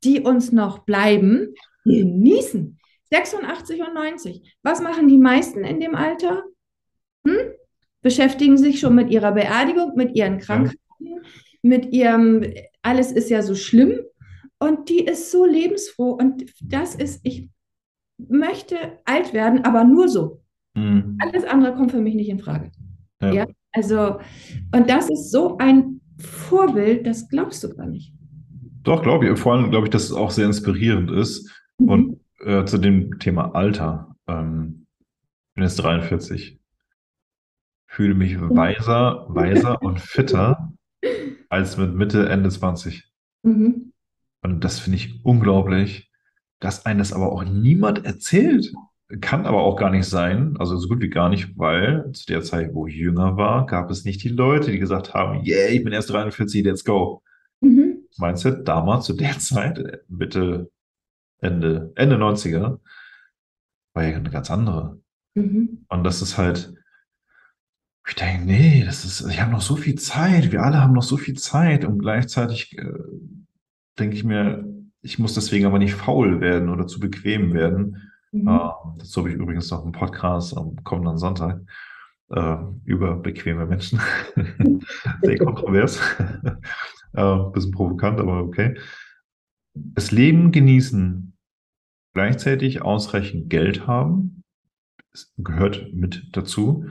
die 0.04 0.20
uns 0.20 0.52
noch 0.52 0.80
bleiben, 0.80 1.54
genießen. 1.84 2.78
86 3.10 3.80
und 3.80 3.94
90. 3.94 4.56
Was 4.62 4.80
machen 4.80 5.08
die 5.08 5.18
meisten 5.18 5.64
in 5.64 5.80
dem 5.80 5.94
Alter? 5.94 6.44
Hm? 7.26 7.52
beschäftigen 8.02 8.56
sich 8.56 8.80
schon 8.80 8.94
mit 8.94 9.10
ihrer 9.10 9.32
Beerdigung, 9.32 9.92
mit 9.94 10.14
ihren 10.16 10.38
Krankheiten, 10.38 10.78
mit 11.62 11.92
ihrem, 11.92 12.44
alles 12.82 13.12
ist 13.12 13.30
ja 13.30 13.42
so 13.42 13.54
schlimm 13.54 14.00
und 14.58 14.88
die 14.88 15.04
ist 15.04 15.30
so 15.30 15.44
lebensfroh 15.44 16.12
und 16.12 16.44
das 16.62 16.94
ist, 16.94 17.20
ich 17.24 17.48
möchte 18.16 18.98
alt 19.04 19.32
werden, 19.32 19.64
aber 19.64 19.84
nur 19.84 20.08
so. 20.08 20.42
Mhm. 20.74 21.18
Alles 21.20 21.44
andere 21.44 21.74
kommt 21.74 21.90
für 21.90 22.00
mich 22.00 22.14
nicht 22.14 22.28
in 22.28 22.38
Frage. 22.38 22.70
Ja. 23.20 23.32
ja. 23.32 23.46
Also, 23.72 24.18
und 24.74 24.90
das 24.90 25.08
ist 25.10 25.30
so 25.30 25.58
ein 25.58 26.00
Vorbild, 26.18 27.06
das 27.06 27.28
glaubst 27.28 27.62
du 27.62 27.74
gar 27.74 27.86
nicht. 27.86 28.12
Doch, 28.82 29.02
glaube 29.02 29.28
ich. 29.28 29.38
Vor 29.38 29.54
allem 29.54 29.70
glaube 29.70 29.86
ich, 29.86 29.90
dass 29.90 30.04
es 30.04 30.12
auch 30.12 30.30
sehr 30.30 30.46
inspirierend 30.46 31.10
ist. 31.10 31.50
Mhm. 31.78 31.88
Und 31.88 32.20
äh, 32.40 32.64
zu 32.64 32.78
dem 32.78 33.18
Thema 33.18 33.54
Alter. 33.54 34.16
Ähm, 34.26 34.86
ich 35.50 35.54
bin 35.54 35.64
jetzt 35.64 35.76
43 35.76 36.58
fühle 37.88 38.14
mich 38.14 38.38
weiser, 38.38 39.26
weiser 39.28 39.82
und 39.82 39.98
fitter 39.98 40.72
als 41.48 41.76
mit 41.78 41.94
Mitte, 41.94 42.28
Ende 42.28 42.50
20. 42.50 43.10
Mhm. 43.42 43.92
Und 44.48 44.64
das 44.64 44.78
finde 44.78 44.96
ich 44.96 45.22
unglaublich, 45.26 46.10
dass 46.58 46.86
eines 46.86 47.12
aber 47.12 47.32
auch 47.32 47.44
niemand 47.44 48.06
erzählt. 48.06 48.72
Kann 49.20 49.44
aber 49.44 49.62
auch 49.62 49.76
gar 49.76 49.90
nicht 49.90 50.06
sein, 50.06 50.56
also 50.58 50.76
so 50.78 50.88
gut 50.88 51.00
wie 51.00 51.10
gar 51.10 51.28
nicht, 51.28 51.58
weil 51.58 52.10
zu 52.12 52.24
der 52.26 52.42
Zeit, 52.42 52.74
wo 52.74 52.86
ich 52.86 52.94
jünger 52.94 53.36
war, 53.36 53.66
gab 53.66 53.90
es 53.90 54.06
nicht 54.06 54.22
die 54.24 54.30
Leute, 54.30 54.70
die 54.70 54.78
gesagt 54.78 55.12
haben, 55.12 55.44
yeah, 55.44 55.68
ich 55.68 55.84
bin 55.84 55.92
erst 55.92 56.08
43, 56.10 56.64
let's 56.64 56.82
go. 56.82 57.22
Mhm. 57.60 58.04
Mindset 58.16 58.66
damals 58.66 59.04
zu 59.04 59.12
der 59.12 59.38
Zeit, 59.38 60.02
Mitte, 60.08 60.70
Ende, 61.40 61.92
Ende 61.94 62.16
90er, 62.16 62.78
war 63.92 64.04
ja 64.04 64.16
eine 64.16 64.30
ganz 64.30 64.50
andere. 64.50 64.98
Mhm. 65.34 65.84
Und 65.88 66.04
das 66.04 66.22
ist 66.22 66.38
halt, 66.38 66.72
ich 68.06 68.14
denke, 68.14 68.46
nee, 68.46 68.82
das 68.84 69.04
ist, 69.04 69.26
ich 69.28 69.40
habe 69.40 69.52
noch 69.52 69.60
so 69.60 69.76
viel 69.76 69.96
Zeit, 69.96 70.52
wir 70.52 70.62
alle 70.62 70.80
haben 70.80 70.94
noch 70.94 71.02
so 71.02 71.18
viel 71.18 71.36
Zeit 71.36 71.84
und 71.84 71.98
gleichzeitig 71.98 72.78
äh, 72.78 72.92
denke 73.98 74.16
ich 74.16 74.24
mir, 74.24 74.64
ich 75.02 75.18
muss 75.18 75.34
deswegen 75.34 75.66
aber 75.66 75.78
nicht 75.78 75.94
faul 75.94 76.40
werden 76.40 76.68
oder 76.68 76.86
zu 76.86 77.00
bequem 77.00 77.54
werden. 77.54 78.10
Mhm. 78.32 78.48
Äh, 78.48 78.70
dazu 78.98 79.20
habe 79.20 79.30
ich 79.30 79.36
übrigens 79.36 79.70
noch 79.70 79.82
einen 79.82 79.92
Podcast 79.92 80.56
am 80.56 80.76
kommenden 80.84 81.18
Sonntag 81.18 81.60
äh, 82.30 82.56
über 82.84 83.16
bequeme 83.16 83.66
Menschen. 83.66 84.00
Sehr 85.22 85.38
kontrovers. 85.38 86.00
äh, 87.12 87.36
bisschen 87.52 87.72
provokant, 87.72 88.20
aber 88.20 88.42
okay. 88.42 88.78
Das 89.74 90.10
Leben 90.10 90.50
genießen, 90.50 91.36
gleichzeitig 92.14 92.82
ausreichend 92.82 93.48
Geld 93.48 93.86
haben, 93.86 94.42
gehört 95.36 95.92
mit 95.92 96.28
dazu 96.32 96.86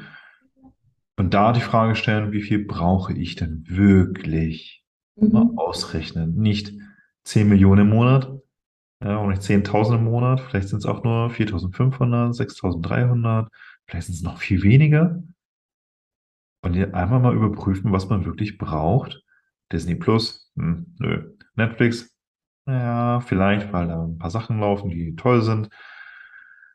und 1.18 1.34
da 1.34 1.52
die 1.52 1.62
Frage 1.62 1.96
stellen, 1.96 2.32
wie 2.32 2.42
viel 2.42 2.66
brauche 2.66 3.14
ich 3.14 3.36
denn 3.36 3.66
wirklich? 3.68 4.86
Mhm. 5.16 5.32
Mal 5.32 5.50
ausrechnen. 5.56 6.36
Nicht 6.36 6.74
10 7.28 7.50
Millionen 7.50 7.82
im 7.82 7.90
Monat, 7.90 8.32
ja, 9.04 9.18
und 9.18 9.30
nicht 9.30 9.42
10.000 9.42 9.96
im 9.96 10.06
Monat, 10.06 10.40
vielleicht 10.40 10.70
sind 10.70 10.80
es 10.80 10.86
auch 10.86 11.04
nur 11.04 11.30
4.500, 11.30 12.34
6.300, 12.34 13.48
vielleicht 13.86 14.08
sind 14.08 14.16
es 14.16 14.24
noch 14.24 14.38
viel 14.40 14.64
weniger. 14.64 15.22
Und 16.62 16.74
hier 16.74 16.96
einmal 16.96 17.20
mal 17.20 17.36
überprüfen, 17.36 17.92
was 17.92 18.10
man 18.10 18.26
wirklich 18.26 18.58
braucht. 18.58 19.24
Disney 19.72 19.96
Plus, 19.96 20.52
hm, 20.56 20.96
nö. 21.00 21.36
Netflix, 21.56 22.16
ja, 22.66 23.20
vielleicht, 23.20 23.74
weil 23.74 23.88
da 23.88 24.04
ein 24.04 24.18
paar 24.18 24.30
Sachen 24.30 24.60
laufen, 24.60 24.90
die 24.90 25.16
toll 25.16 25.42
sind. 25.42 25.70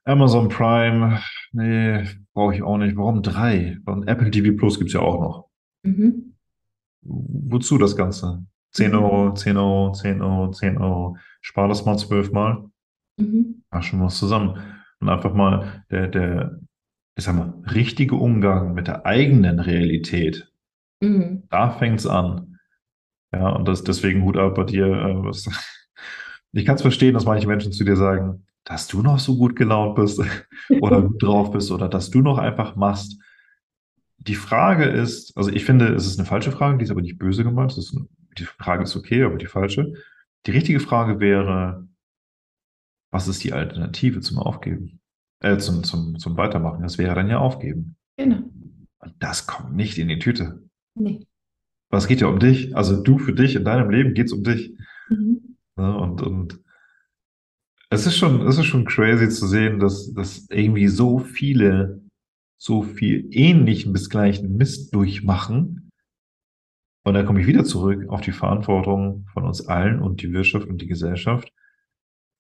Amazon 0.05 0.49
Prime, 0.49 1.21
nee, 1.53 2.05
brauche 2.35 2.55
ich 2.55 2.63
auch 2.63 2.77
nicht. 2.77 2.97
Warum 2.97 3.23
drei? 3.23 3.79
Und 3.87 4.07
Apple 4.07 4.31
TV 4.31 4.57
Plus 4.57 4.79
gibt 4.79 4.89
es 4.89 4.95
ja 4.95 5.01
auch 5.01 5.21
noch. 5.21 5.49
Mhm. 5.83 6.35
Wozu 7.01 7.79
das 7.79 7.97
Ganze? 7.97 8.45
10 8.73 8.93
mhm. 8.93 8.99
Euro, 8.99 9.35
10 9.35 9.57
Euro, 9.57 9.93
10 9.93 10.23
Euro, 10.23 10.51
10 10.51 10.79
Euro. 10.79 11.17
Spar 11.41 11.69
das 11.69 11.85
mal 11.85 11.99
zwölfmal. 11.99 12.65
Mhm. 13.17 13.63
Ach, 13.71 13.83
schon 13.83 14.01
was 14.01 14.19
zusammen. 14.19 14.59
Und 15.01 15.09
einfach 15.09 15.35
mal 15.35 15.85
der, 15.91 16.09
der, 16.09 16.61
ich 17.17 17.25
sag 17.25 17.37
mal, 17.37 17.55
richtige 17.75 18.15
Umgang 18.15 18.75
mit 18.75 18.87
der 18.87 19.05
eigenen 19.07 19.61
Realität. 19.61 20.51
Mhm. 21.01 21.45
Da 21.51 21.71
fängt 21.71 22.01
es 22.01 22.07
an. 22.07 22.59
Ja, 23.33 23.49
und 23.51 23.67
das 23.67 23.83
deswegen 23.83 24.25
Hut 24.25 24.37
ab 24.37 24.55
bei 24.55 24.65
dir. 24.65 24.87
Äh, 24.87 25.25
was, 25.25 25.47
ich 26.53 26.65
kann 26.65 26.77
es 26.77 26.83
verstehen, 26.83 27.15
dass 27.15 27.25
manche 27.25 27.49
Menschen 27.49 27.73
zu 27.73 27.85
dir 27.85 27.97
sagen, 27.97 28.47
dass 28.65 28.87
du 28.87 29.03
noch 29.03 29.19
so 29.19 29.37
gut 29.37 29.57
gelaunt 29.57 29.97
bist 29.97 30.23
oder 30.81 31.03
gut 31.03 31.23
drauf 31.23 31.51
bist 31.51 31.71
oder 31.71 31.89
dass 31.89 32.11
du 32.11 32.21
noch 32.21 32.39
einfach 32.39 32.77
machst. 32.77 33.19
Die 34.19 34.37
Frage 34.37 34.85
ist, 34.85 35.37
also 35.37 35.51
ich 35.51 35.65
finde, 35.65 35.89
es 35.89 36.07
ist 36.07 36.19
eine 36.19 36.29
falsche 36.29 36.53
Frage, 36.53 36.79
die 36.79 36.85
ist 36.85 36.93
aber 36.93 37.03
nicht 37.03 37.19
böse 37.19 37.43
gemeint. 37.43 37.77
Ist, 37.77 37.97
die 38.39 38.45
Frage 38.45 38.85
ist 38.85 38.97
okay, 38.97 39.23
aber 39.25 39.37
die 39.37 39.47
falsche. 39.47 39.95
Die 40.47 40.51
richtige 40.51 40.81
Frage 40.81 41.21
wäre, 41.21 41.89
was 43.11 43.29
ist 43.29 43.45
die 43.45 43.53
Alternative 43.53 44.21
zum 44.21 44.39
Aufgeben? 44.39 45.01
Äh, 45.41 45.59
zum, 45.59 45.85
zum, 45.85 46.19
zum 46.19 46.37
Weitermachen. 46.37 46.83
Das 46.83 46.99
wäre 46.99 47.15
dann 47.15 47.29
ja 47.29 47.39
Aufgeben. 47.39 47.97
Genau. 48.17 48.43
Und 48.99 49.15
das 49.19 49.47
kommt 49.47 49.75
nicht 49.75 49.99
in 49.99 50.09
die 50.09 50.19
Tüte. 50.19 50.63
Nee. 50.95 51.27
Was 51.91 52.07
geht 52.07 52.21
ja 52.21 52.29
um 52.29 52.39
dich? 52.39 52.77
Also 52.77 53.03
du 53.03 53.19
für 53.19 53.33
dich, 53.33 53.57
in 53.57 53.65
deinem 53.65 53.91
Leben 53.91 54.15
geht 54.15 54.27
es 54.27 54.33
um 54.33 54.45
dich. 54.45 54.75
Mhm. 55.09 55.57
Ja, 55.77 55.89
ne, 55.89 55.99
und, 55.99 56.23
und 56.23 56.61
es 57.91 58.07
ist 58.07 58.17
schon, 58.17 58.47
es 58.47 58.57
ist 58.57 58.67
schon 58.67 58.87
crazy 58.87 59.29
zu 59.29 59.47
sehen, 59.47 59.79
dass, 59.79 60.13
dass 60.15 60.49
irgendwie 60.49 60.89
so 60.89 61.19
viele 61.19 62.03
so 62.63 62.83
viel 62.83 63.27
ähnlichen 63.33 63.93
bis 63.93 64.09
gleichen 64.09 64.57
Mist 64.57 64.95
durchmachen. 64.95 65.82
Und 67.05 67.15
da 67.15 67.23
komme 67.25 67.41
ich 67.41 67.47
wieder 67.47 67.65
zurück 67.65 68.09
auf 68.09 68.21
die 68.21 68.33
Verantwortung 68.33 69.27
von 69.33 69.45
uns 69.45 69.67
allen 69.67 70.01
und 70.01 70.23
die 70.23 70.33
Wirtschaft 70.33 70.67
und 70.69 70.79
die 70.81 70.87
Gesellschaft. 70.87 71.53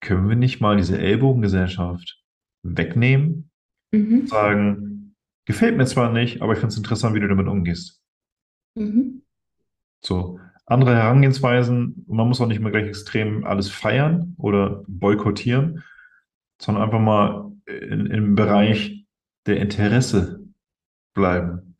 Können 0.00 0.28
wir 0.28 0.36
nicht 0.36 0.60
mal 0.60 0.76
diese 0.76 0.98
Ellbogengesellschaft 0.98 2.22
wegnehmen 2.62 3.50
mhm. 3.92 4.20
und 4.20 4.28
sagen, 4.28 5.14
gefällt 5.44 5.76
mir 5.76 5.86
zwar 5.86 6.12
nicht, 6.12 6.42
aber 6.42 6.52
ich 6.52 6.58
finde 6.58 6.72
es 6.72 6.76
interessant, 6.76 7.14
wie 7.14 7.20
du 7.20 7.28
damit 7.28 7.48
umgehst. 7.48 8.00
Mhm. 8.74 9.22
So, 10.00 10.38
andere 10.66 10.94
Herangehensweisen. 10.94 12.04
Man 12.08 12.28
muss 12.28 12.40
auch 12.40 12.46
nicht 12.46 12.60
mehr 12.60 12.70
gleich 12.70 12.86
extrem 12.86 13.44
alles 13.44 13.68
feiern 13.68 14.34
oder 14.38 14.84
boykottieren, 14.86 15.82
sondern 16.60 16.84
einfach 16.84 17.00
mal 17.00 17.52
in, 17.66 18.06
im 18.06 18.34
Bereich 18.34 19.06
der 19.46 19.60
Interesse 19.60 20.44
bleiben. 21.14 21.76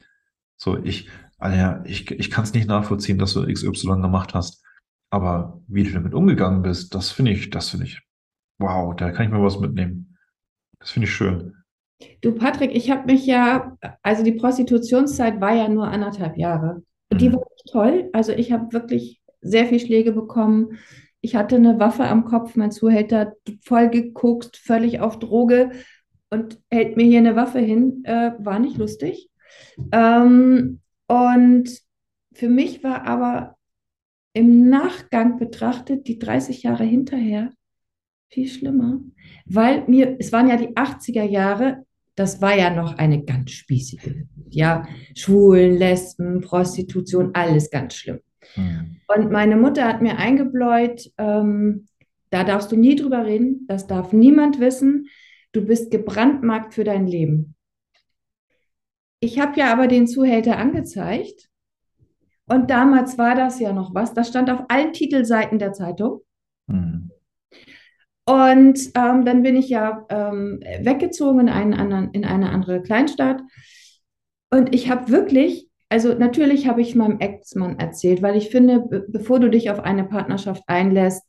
So, 0.57 0.79
ich, 0.83 1.09
also 1.43 1.85
ich, 1.85 2.11
ich 2.11 2.31
kann 2.31 2.45
es 2.45 2.55
nicht 2.55 2.69
nachvollziehen, 2.69 3.19
dass 3.19 3.35
du 3.35 3.47
XY 3.47 4.01
gemacht 4.01 4.35
hast. 4.35 4.63
Aber 5.11 5.61
wie 5.67 5.83
du 5.83 5.91
damit 5.91 6.15
umgegangen 6.15 6.63
bist, 6.63 6.95
das 6.95 7.11
finde 7.11 7.33
ich, 7.33 7.51
das 7.51 7.71
finde 7.71 7.87
ich, 7.87 8.01
wow, 8.59 8.95
da 8.97 9.11
kann 9.11 9.27
ich 9.27 9.33
mir 9.33 9.43
was 9.43 9.59
mitnehmen. 9.59 10.17
Das 10.79 10.91
finde 10.91 11.07
ich 11.07 11.15
schön. 11.15 11.55
Du, 12.21 12.33
Patrick, 12.33 12.75
ich 12.75 12.91
habe 12.91 13.13
mich 13.13 13.27
ja, 13.27 13.77
also 14.03 14.23
die 14.25 14.33
Prostitutionszeit 14.33 15.41
war 15.41 15.55
ja 15.55 15.69
nur 15.69 15.89
anderthalb 15.89 16.37
Jahre. 16.37 16.83
Die 17.13 17.29
mhm. 17.29 17.35
war 17.35 17.43
toll. 17.71 18.09
Also 18.13 18.33
ich 18.33 18.53
habe 18.53 18.73
wirklich 18.73 19.21
sehr 19.41 19.67
viel 19.67 19.81
Schläge 19.81 20.13
bekommen. 20.13 20.79
Ich 21.21 21.37
hatte 21.37 21.57
eine 21.57 21.79
Waffe 21.79 22.05
am 22.05 22.25
Kopf, 22.25 22.57
mein 22.57 22.73
Zuhälter 22.73 23.35
voll 23.63 23.91
geguckt, 23.91 24.57
völlig 24.57 25.01
auf 25.01 25.19
Droge 25.19 25.73
und 26.31 26.61
hält 26.71 26.97
mir 26.97 27.05
hier 27.05 27.19
eine 27.19 27.37
Waffe 27.37 27.59
hin. 27.59 28.03
Äh, 28.05 28.33
war 28.39 28.59
nicht 28.59 28.79
lustig. 28.79 29.29
Ähm, 29.93 30.81
und 31.13 31.69
für 32.33 32.49
mich 32.49 32.83
war 32.83 33.07
aber 33.07 33.59
im 34.33 34.71
Nachgang 34.71 35.39
betrachtet, 35.39 36.09
die 36.09 36.19
30 36.19 36.63
Jahre 36.63 36.85
hinterher, 36.85 37.51
viel 38.31 38.49
schlimmer, 38.49 38.99
weil 39.45 39.87
mir, 39.89 40.17
es 40.19 40.33
waren 40.33 40.49
ja 40.49 40.57
die 40.57 40.75
80er 40.75 41.25
Jahre, 41.25 41.85
das 42.15 42.41
war 42.41 42.57
ja 42.57 42.71
noch 42.71 42.97
eine 42.97 43.25
ganz 43.25 43.51
spießige, 43.51 44.27
ja, 44.49 44.87
Schwulen, 45.15 45.77
Lesben, 45.77 46.41
Prostitution, 46.41 47.35
alles 47.35 47.69
ganz 47.69 47.95
schlimm. 47.95 48.21
Mhm. 48.57 48.97
Und 49.15 49.31
meine 49.31 49.57
Mutter 49.57 49.87
hat 49.87 50.01
mir 50.01 50.17
eingebläut, 50.17 51.11
ähm, 51.19 51.89
da 52.31 52.43
darfst 52.45 52.73
du 52.73 52.77
nie 52.77 52.97
drüber 52.97 53.27
reden, 53.27 53.67
das 53.69 53.87
darf 53.87 54.15
niemand 54.15 54.61
wissen, 54.61 55.09
du 55.53 55.61
bist 55.61 55.91
gebrandmarkt 55.91 56.73
für 56.73 56.85
dein 56.85 57.07
Leben. 57.07 57.55
Ich 59.23 59.39
habe 59.39 59.57
ja 59.57 59.73
aber 59.73 59.87
den 59.87 60.09
Zuhälter 60.09 60.59
angezeigt 60.59 61.49
und 62.49 62.71
damals 62.71 63.19
war 63.19 63.37
das 63.37 63.61
ja 63.61 63.73
noch 63.73 63.95
was, 63.95 64.15
das 64.15 64.27
stand 64.29 64.51
auf 64.51 64.65
allen 64.69 64.93
Titelseiten 64.93 65.61
der 65.61 65.73
Zeitung. 65.73 66.23
Mhm. 66.67 67.13
Und 68.25 68.81
ähm, 68.97 69.25
dann 69.25 69.45
bin 69.45 69.55
ich 69.55 69.69
ja 69.69 70.05
ähm, 70.09 70.59
weggezogen 70.81 71.43
in, 71.43 71.49
einen 71.49 71.73
anderen, 71.73 72.11
in 72.11 72.25
eine 72.25 72.51
andere 72.51 72.83
Kleinstadt. 72.83 73.41
Und 74.51 74.75
ich 74.75 74.91
habe 74.91 75.09
wirklich, 75.13 75.69
also 75.89 76.15
natürlich 76.15 76.67
habe 76.67 76.81
ich 76.81 76.97
meinem 76.97 77.21
Ex-Mann 77.21 77.79
erzählt, 77.79 78.23
weil 78.23 78.37
ich 78.37 78.51
finde, 78.51 78.81
be 78.81 79.07
bevor 79.09 79.39
du 79.39 79.51
dich 79.51 79.71
auf 79.71 79.79
eine 79.79 80.03
Partnerschaft 80.03 80.65
einlässt, 80.67 81.23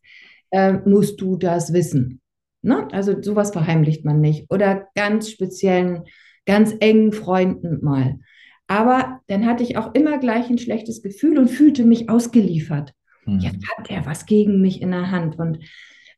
äh, 0.49 0.73
musst 0.85 1.21
du 1.21 1.37
das 1.37 1.73
wissen. 1.73 2.21
Ne? 2.63 2.87
Also 2.91 3.21
sowas 3.21 3.51
verheimlicht 3.51 4.03
man 4.03 4.19
nicht. 4.19 4.51
Oder 4.51 4.87
ganz 4.95 5.29
speziellen, 5.29 6.05
ganz 6.45 6.73
engen 6.79 7.13
Freunden 7.13 7.83
mal. 7.83 8.19
Aber 8.67 9.21
dann 9.27 9.45
hatte 9.45 9.63
ich 9.63 9.77
auch 9.77 9.93
immer 9.93 10.17
gleich 10.17 10.49
ein 10.49 10.57
schlechtes 10.57 11.01
Gefühl 11.01 11.37
und 11.37 11.49
fühlte 11.49 11.83
mich 11.83 12.09
ausgeliefert. 12.09 12.93
Hm. 13.25 13.39
Jetzt 13.39 13.65
hat 13.77 13.89
er 13.89 14.05
was 14.05 14.25
gegen 14.25 14.61
mich 14.61 14.81
in 14.81 14.91
der 14.91 15.11
Hand. 15.11 15.37
Und 15.37 15.59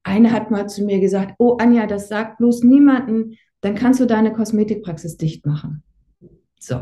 eine 0.03 0.31
hat 0.31 0.51
mal 0.51 0.67
zu 0.67 0.83
mir 0.83 0.99
gesagt, 0.99 1.35
oh 1.39 1.57
Anja, 1.59 1.87
das 1.87 2.07
sagt 2.07 2.37
bloß 2.37 2.63
niemanden, 2.63 3.37
dann 3.61 3.75
kannst 3.75 3.99
du 3.99 4.05
deine 4.05 4.31
Kosmetikpraxis 4.31 5.17
dicht 5.17 5.45
machen. 5.45 5.83
So. 6.59 6.79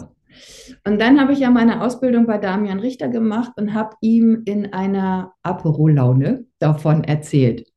Und 0.85 0.99
dann 0.99 1.19
habe 1.19 1.33
ich 1.33 1.39
ja 1.39 1.51
meine 1.51 1.81
Ausbildung 1.81 2.25
bei 2.25 2.37
Damian 2.37 2.79
Richter 2.79 3.07
gemacht 3.07 3.51
und 3.55 3.73
habe 3.73 3.95
ihm 4.01 4.41
in 4.45 4.73
einer 4.73 5.33
Apero-Laune 5.43 6.45
davon 6.59 7.03
erzählt. 7.03 7.67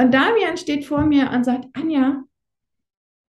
Und 0.00 0.14
Damian 0.14 0.56
steht 0.56 0.84
vor 0.86 1.04
mir 1.04 1.30
und 1.32 1.44
sagt, 1.44 1.66
Anja, 1.72 2.22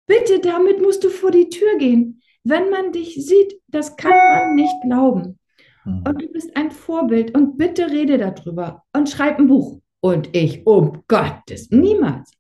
bitte 0.09 0.39
damit 0.39 0.81
musst 0.81 1.03
du 1.03 1.09
vor 1.09 1.31
die 1.31 1.49
Tür 1.49 1.77
gehen. 1.77 2.21
Wenn 2.43 2.69
man 2.71 2.91
dich 2.91 3.15
sieht, 3.25 3.61
das 3.67 3.95
kann 3.95 4.11
man 4.11 4.55
nicht 4.55 4.73
glauben. 4.83 5.39
Hm. 5.83 6.03
Und 6.05 6.21
du 6.21 6.27
bist 6.31 6.57
ein 6.57 6.71
Vorbild 6.71 7.35
und 7.35 7.57
bitte 7.57 7.89
rede 7.89 8.17
darüber 8.17 8.83
und 8.91 9.07
schreib 9.07 9.37
ein 9.37 9.47
Buch. 9.47 9.79
Und 10.01 10.35
ich, 10.35 10.65
um 10.65 11.03
Gottes, 11.07 11.69
niemals. 11.69 12.33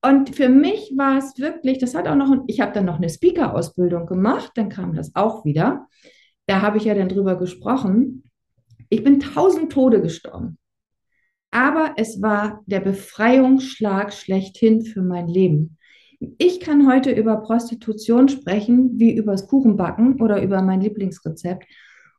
Und 0.00 0.36
für 0.36 0.48
mich 0.48 0.92
war 0.96 1.18
es 1.18 1.36
wirklich, 1.38 1.78
das 1.78 1.94
hat 1.94 2.06
auch 2.06 2.14
noch, 2.14 2.44
ich 2.46 2.60
habe 2.60 2.72
dann 2.72 2.84
noch 2.84 2.98
eine 2.98 3.08
Speaker-Ausbildung 3.08 4.06
gemacht, 4.06 4.52
dann 4.54 4.68
kam 4.68 4.94
das 4.94 5.10
auch 5.16 5.44
wieder. 5.44 5.88
Da 6.46 6.62
habe 6.62 6.76
ich 6.78 6.84
ja 6.84 6.94
dann 6.94 7.08
drüber 7.08 7.36
gesprochen. 7.36 8.22
Ich 8.90 9.02
bin 9.02 9.18
tausend 9.18 9.72
Tode 9.72 10.00
gestorben. 10.00 10.56
Aber 11.50 11.94
es 11.96 12.22
war 12.22 12.62
der 12.66 12.80
Befreiungsschlag 12.80 14.12
schlechthin 14.12 14.82
für 14.82 15.02
mein 15.02 15.26
Leben. 15.26 15.77
Ich 16.20 16.60
kann 16.60 16.88
heute 16.90 17.12
über 17.12 17.36
Prostitution 17.36 18.28
sprechen, 18.28 18.98
wie 18.98 19.14
übers 19.14 19.46
Kuchenbacken 19.46 20.20
oder 20.20 20.42
über 20.42 20.62
mein 20.62 20.80
Lieblingsrezept. 20.80 21.64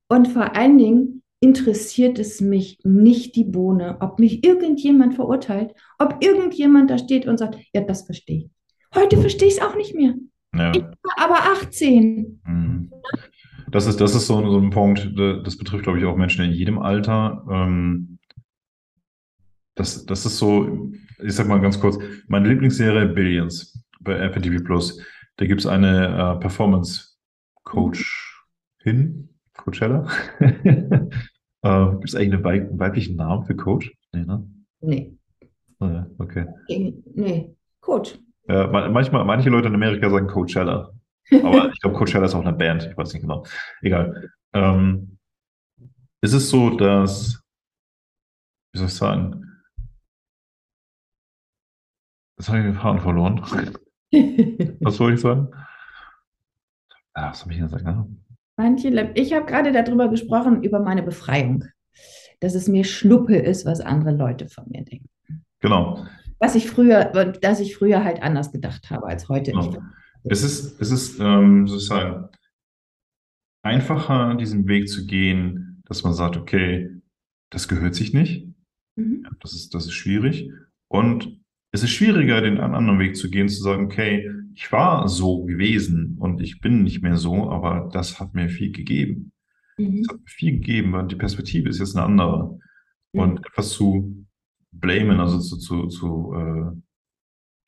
Und 0.07 0.27
vor 0.29 0.55
allen 0.55 0.77
Dingen 0.77 1.23
interessiert 1.41 2.19
es 2.19 2.41
mich 2.41 2.79
nicht 2.83 3.35
die 3.35 3.43
Bohne, 3.43 3.97
ob 3.99 4.19
mich 4.19 4.45
irgendjemand 4.45 5.15
verurteilt, 5.15 5.73
ob 5.97 6.17
irgendjemand 6.21 6.89
da 6.89 6.97
steht 6.97 7.27
und 7.27 7.37
sagt, 7.37 7.57
ja, 7.73 7.81
das 7.81 8.03
verstehe 8.03 8.37
ich. 8.37 8.49
Heute 8.95 9.17
verstehe 9.17 9.47
ich 9.47 9.55
es 9.55 9.61
auch 9.61 9.75
nicht 9.75 9.95
mehr. 9.95 10.15
Ja. 10.55 10.71
Ich 10.73 10.81
war 10.81 11.15
aber 11.17 11.51
18. 11.51 12.41
Mhm. 12.45 12.91
Das 13.69 13.85
ist, 13.85 14.01
das 14.01 14.15
ist 14.15 14.25
so, 14.25 14.49
so 14.49 14.57
ein 14.57 14.71
Punkt, 14.71 15.13
das 15.15 15.57
betrifft, 15.57 15.83
glaube 15.83 15.99
ich, 15.99 16.05
auch 16.05 16.17
Menschen 16.17 16.43
in 16.43 16.51
jedem 16.51 16.79
Alter. 16.79 17.45
Ähm, 17.51 18.17
das, 19.75 20.05
das 20.05 20.25
ist 20.25 20.37
so, 20.37 20.91
ich 21.23 21.33
sag 21.33 21.47
mal 21.47 21.61
ganz 21.61 21.79
kurz, 21.79 21.99
meine 22.27 22.49
Lieblingsserie 22.49 23.07
Billions 23.07 23.79
bei 23.99 24.17
Apple 24.19 24.41
TV 24.41 24.63
Plus. 24.63 25.01
Da 25.37 25.45
gibt 25.45 25.61
es 25.61 25.67
eine 25.67 26.35
äh, 26.35 26.39
Performance 26.39 27.17
Coach 27.63 28.45
hin, 28.79 29.29
Coachella. 29.55 30.07
äh, 30.39 31.91
Gibt 31.91 32.05
es 32.05 32.15
eigentlich 32.15 32.33
einen 32.33 32.43
weib 32.43 32.69
weiblichen 32.71 33.15
Namen 33.15 33.45
für 33.45 33.55
Coach? 33.55 33.91
Nee, 34.11 34.25
ne? 34.25 34.47
Nee. 34.81 35.17
Ja, 35.79 36.07
okay. 36.17 36.47
Nee, 36.67 37.55
Coach. 37.79 38.17
Ja, 38.47 38.67
manchmal, 38.67 39.23
manche 39.25 39.49
Leute 39.49 39.67
in 39.67 39.75
Amerika 39.75 40.09
sagen 40.09 40.27
Coachella. 40.27 40.91
Aber 41.31 41.69
ich 41.73 41.79
glaube, 41.79 41.97
Coachella 41.97 42.25
ist 42.25 42.35
auch 42.35 42.45
eine 42.45 42.53
Band. 42.53 42.87
Ich 42.89 42.97
weiß 42.97 43.13
nicht 43.13 43.21
genau. 43.21 43.45
Egal. 43.81 44.29
Ähm, 44.53 45.17
ist 46.21 46.33
es 46.33 46.49
so, 46.49 46.71
dass, 46.71 47.41
wie 48.73 48.79
soll 48.79 48.87
ich 48.87 48.93
sagen, 48.93 49.49
Jetzt 52.39 52.47
habe 52.47 52.59
ich 52.59 52.65
den 52.65 52.75
Faden 52.75 53.01
verloren. 53.01 53.43
Was 54.12 54.95
soll 54.95 55.14
ich 55.14 55.22
sagen? 55.22 55.49
Ah, 57.14 57.30
was 57.30 57.41
habe 57.41 57.53
ich 57.53 57.60
gesagt? 57.60 57.84
Ne? 57.84 58.07
Manche, 58.57 59.12
ich 59.16 59.34
habe 59.34 59.45
gerade 59.45 59.72
darüber 59.72 60.10
gesprochen, 60.10 60.64
über 60.64 60.80
meine 60.80 61.03
Befreiung. 61.03 61.66
Dass 62.39 62.55
es 62.55 62.68
mir 62.68 62.86
Schnuppe 62.86 63.36
ist, 63.36 63.66
was 63.66 63.82
andere 63.82 64.16
Leute 64.16 64.47
von 64.47 64.66
mir 64.70 64.84
denken. 64.84 65.10
Genau. 65.60 66.05
Was 66.39 66.55
ich 66.55 66.70
früher, 66.70 67.05
dass 67.05 67.60
ich 67.60 67.76
früher 67.76 68.03
halt 68.03 68.24
anders 68.24 68.51
gedacht 68.51 68.89
habe 68.89 69.07
als 69.07 69.28
heute. 69.28 69.51
Genau. 69.51 69.78
Es 70.24 70.43
ist, 70.43 70.80
es 70.80 70.91
ist 70.91 71.20
ähm, 71.20 71.68
sozusagen 71.68 72.30
einfacher, 73.62 74.36
diesen 74.36 74.68
Weg 74.68 74.89
zu 74.89 75.05
gehen, 75.05 75.82
dass 75.86 76.03
man 76.03 76.14
sagt, 76.14 76.38
okay, 76.38 76.89
das 77.49 77.68
gehört 77.68 77.95
sich 77.95 78.14
nicht. 78.14 78.47
Mhm. 78.95 79.28
Das 79.41 79.53
ist, 79.53 79.74
das 79.74 79.86
ist 79.86 79.93
schwierig. 79.93 80.51
Und 80.88 81.38
es 81.72 81.84
ist 81.84 81.91
schwieriger, 81.91 82.41
den 82.41 82.59
anderen 82.59 82.99
Weg 82.99 83.15
zu 83.15 83.30
gehen, 83.30 83.47
zu 83.47 83.61
sagen, 83.61 83.86
okay, 83.86 84.30
ich 84.55 84.72
war 84.72 85.07
so 85.07 85.43
gewesen 85.45 86.17
und 86.20 86.41
ich 86.41 86.61
bin 86.61 86.84
nicht 86.84 87.01
mehr 87.01 87.17
so, 87.17 87.49
aber 87.49 87.89
das 87.93 88.20
hat 88.20 88.34
mir 88.34 88.49
viel 88.49 88.72
gegeben. 88.72 89.32
Mhm. 89.78 90.01
Es 90.01 90.09
hat 90.09 90.20
mir 90.20 90.28
viel 90.28 90.51
gegeben, 90.53 90.93
weil 90.93 91.07
die 91.07 91.15
Perspektive 91.15 91.70
ist 91.70 91.80
jetzt 91.80 91.95
eine 91.95 92.05
andere. 92.05 92.59
Mhm. 93.13 93.20
Und 93.20 93.45
etwas 93.45 93.70
zu 93.70 94.26
blamen, 94.72 95.20
also 95.20 95.39
zu, 95.39 95.57
zu, 95.57 95.88
zu 95.88 96.34
äh, 96.34 96.72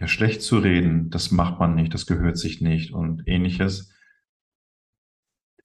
ja, 0.02 0.08
schlecht 0.08 0.42
zu 0.42 0.58
reden, 0.58 1.12
das 1.12 1.32
macht 1.32 1.60
man 1.60 1.76
nicht, 1.76 1.94
das 1.94 2.08
gehört 2.08 2.38
sich 2.38 2.60
nicht 2.60 2.92
und 2.94 3.24
ähnliches, 3.28 3.94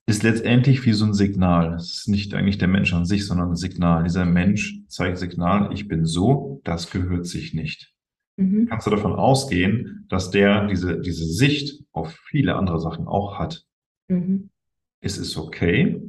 ist 0.08 0.22
letztendlich 0.22 0.84
wie 0.84 0.92
so 0.92 1.06
ein 1.06 1.14
Signal. 1.14 1.74
Es 1.74 1.96
ist 1.96 2.08
nicht 2.08 2.34
eigentlich 2.34 2.58
der 2.58 2.68
Mensch 2.68 2.92
an 2.92 3.06
sich, 3.06 3.26
sondern 3.26 3.50
ein 3.50 3.56
Signal. 3.56 4.04
Dieser 4.04 4.24
Mensch 4.24 4.78
zeigt 4.86 5.18
Signal, 5.18 5.72
ich 5.72 5.88
bin 5.88 6.04
so, 6.04 6.60
das 6.64 6.90
gehört 6.90 7.26
sich 7.26 7.54
nicht 7.54 7.95
mhm. 8.36 8.66
kannst 8.68 8.86
du 8.86 8.90
davon 8.90 9.12
ausgehen, 9.12 10.06
dass 10.08 10.30
der 10.30 10.66
diese, 10.66 11.00
diese 11.00 11.26
Sicht 11.26 11.84
auf 11.92 12.16
viele 12.28 12.56
andere 12.56 12.80
Sachen 12.80 13.06
auch 13.06 13.38
hat. 13.38 13.64
Mhm. 14.08 14.50
Es 15.00 15.18
ist 15.18 15.36
okay, 15.36 16.00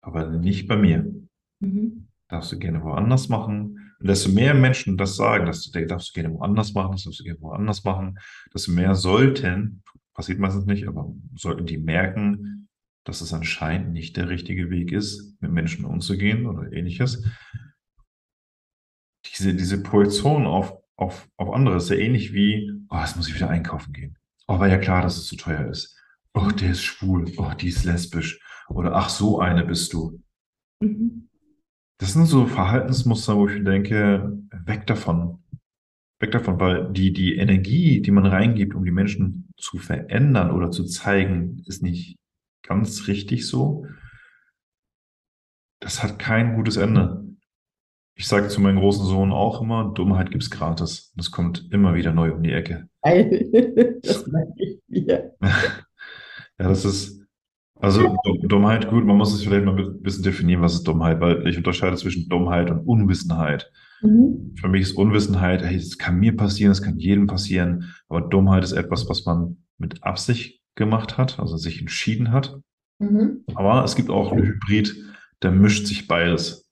aber 0.00 0.30
nicht 0.30 0.68
bei 0.68 0.76
mir. 0.76 1.12
Mhm. 1.60 2.08
Darfst 2.28 2.52
du 2.52 2.58
gerne 2.58 2.82
woanders 2.82 3.28
machen. 3.28 3.78
Und 4.00 4.08
desto 4.08 4.30
mehr 4.30 4.54
Menschen 4.54 4.96
das 4.96 5.16
sagen, 5.16 5.46
dass 5.46 5.70
du, 5.70 5.86
darfst 5.86 6.10
du 6.10 6.20
gerne 6.20 6.34
woanders 6.34 6.74
machen, 6.74 6.92
das 6.92 7.04
darfst 7.04 7.20
du 7.20 7.24
gerne 7.24 7.40
woanders 7.40 7.84
machen, 7.84 8.18
desto 8.52 8.72
mehr 8.72 8.94
sollten, 8.94 9.82
passiert 10.14 10.38
meistens 10.38 10.66
nicht, 10.66 10.86
aber 10.88 11.12
sollten 11.34 11.66
die 11.66 11.78
merken, 11.78 12.68
dass 13.04 13.20
es 13.20 13.32
anscheinend 13.32 13.92
nicht 13.92 14.16
der 14.16 14.28
richtige 14.28 14.70
Weg 14.70 14.92
ist, 14.92 15.40
mit 15.40 15.52
Menschen 15.52 15.84
umzugehen 15.84 16.46
oder 16.46 16.72
ähnliches. 16.72 17.24
Diese, 19.26 19.54
diese 19.54 19.82
Projektion 19.82 20.46
auf 20.46 20.83
auf, 20.96 21.28
auf 21.36 21.52
andere. 21.52 21.76
ist 21.76 21.90
ja 21.90 21.96
ähnlich 21.96 22.32
wie, 22.32 22.70
oh, 22.90 22.98
jetzt 22.98 23.16
muss 23.16 23.28
ich 23.28 23.34
wieder 23.34 23.50
einkaufen 23.50 23.92
gehen. 23.92 24.18
Oh, 24.46 24.58
war 24.58 24.68
ja 24.68 24.78
klar, 24.78 25.02
dass 25.02 25.16
es 25.16 25.26
zu 25.26 25.36
teuer 25.36 25.68
ist. 25.68 25.98
Oh, 26.34 26.48
der 26.48 26.70
ist 26.70 26.82
schwul. 26.82 27.30
Oh, 27.36 27.52
die 27.58 27.68
ist 27.68 27.84
lesbisch. 27.84 28.40
Oder 28.68 28.94
ach, 28.94 29.08
so 29.08 29.40
eine 29.40 29.64
bist 29.64 29.92
du. 29.92 30.20
Mhm. 30.80 31.28
Das 31.98 32.12
sind 32.12 32.26
so 32.26 32.46
Verhaltensmuster, 32.46 33.36
wo 33.36 33.48
ich 33.48 33.62
denke, 33.64 34.36
weg 34.64 34.86
davon. 34.86 35.42
Weg 36.20 36.32
davon, 36.32 36.58
weil 36.60 36.92
die, 36.92 37.12
die 37.12 37.36
Energie, 37.36 38.00
die 38.00 38.10
man 38.10 38.26
reingibt, 38.26 38.74
um 38.74 38.84
die 38.84 38.90
Menschen 38.90 39.50
zu 39.56 39.78
verändern 39.78 40.50
oder 40.50 40.70
zu 40.70 40.84
zeigen, 40.84 41.62
ist 41.66 41.82
nicht 41.82 42.16
ganz 42.62 43.06
richtig 43.06 43.46
so. 43.46 43.86
Das 45.80 46.02
hat 46.02 46.18
kein 46.18 46.56
gutes 46.56 46.76
Ende. 46.76 47.23
Ich 48.16 48.28
sage 48.28 48.48
zu 48.48 48.60
meinem 48.60 48.78
großen 48.78 49.04
Sohn 49.06 49.32
auch 49.32 49.60
immer, 49.60 49.92
Dummheit 49.92 50.30
gibt's 50.30 50.50
gratis. 50.50 51.12
Das 51.16 51.30
kommt 51.30 51.68
immer 51.72 51.94
wieder 51.94 52.12
neu 52.12 52.32
um 52.32 52.42
die 52.42 52.52
Ecke. 52.52 52.88
das 54.02 54.26
merke 54.26 54.52
ich 54.56 54.80
mir. 54.88 55.32
ja, 55.40 56.68
das 56.68 56.84
ist, 56.84 57.24
Also 57.80 58.16
Dummheit, 58.42 58.88
gut, 58.88 59.04
man 59.04 59.16
muss 59.16 59.34
es 59.34 59.42
vielleicht 59.42 59.64
mal 59.64 59.76
ein 59.76 60.00
bisschen 60.02 60.22
definieren, 60.22 60.62
was 60.62 60.74
ist 60.74 60.84
Dummheit, 60.84 61.20
weil 61.20 61.46
ich 61.48 61.56
unterscheide 61.56 61.96
zwischen 61.96 62.28
Dummheit 62.28 62.70
und 62.70 62.80
Unwissenheit. 62.86 63.70
Mhm. 64.00 64.54
Für 64.60 64.68
mich 64.68 64.82
ist 64.82 64.96
Unwissenheit, 64.96 65.62
hey, 65.62 65.76
das 65.76 65.98
kann 65.98 66.20
mir 66.20 66.36
passieren, 66.36 66.70
das 66.70 66.82
kann 66.82 66.98
jedem 66.98 67.26
passieren, 67.26 67.94
aber 68.08 68.20
Dummheit 68.20 68.62
ist 68.62 68.72
etwas, 68.72 69.08
was 69.08 69.24
man 69.26 69.58
mit 69.78 70.02
Absicht 70.04 70.60
gemacht 70.76 71.18
hat, 71.18 71.38
also 71.40 71.56
sich 71.56 71.80
entschieden 71.80 72.30
hat. 72.30 72.58
Mhm. 73.00 73.44
Aber 73.54 73.84
es 73.84 73.96
gibt 73.96 74.10
auch 74.10 74.32
einen 74.32 74.44
Hybrid, 74.44 74.96
der 75.42 75.50
mischt 75.50 75.86
sich 75.86 76.06
beides. 76.06 76.63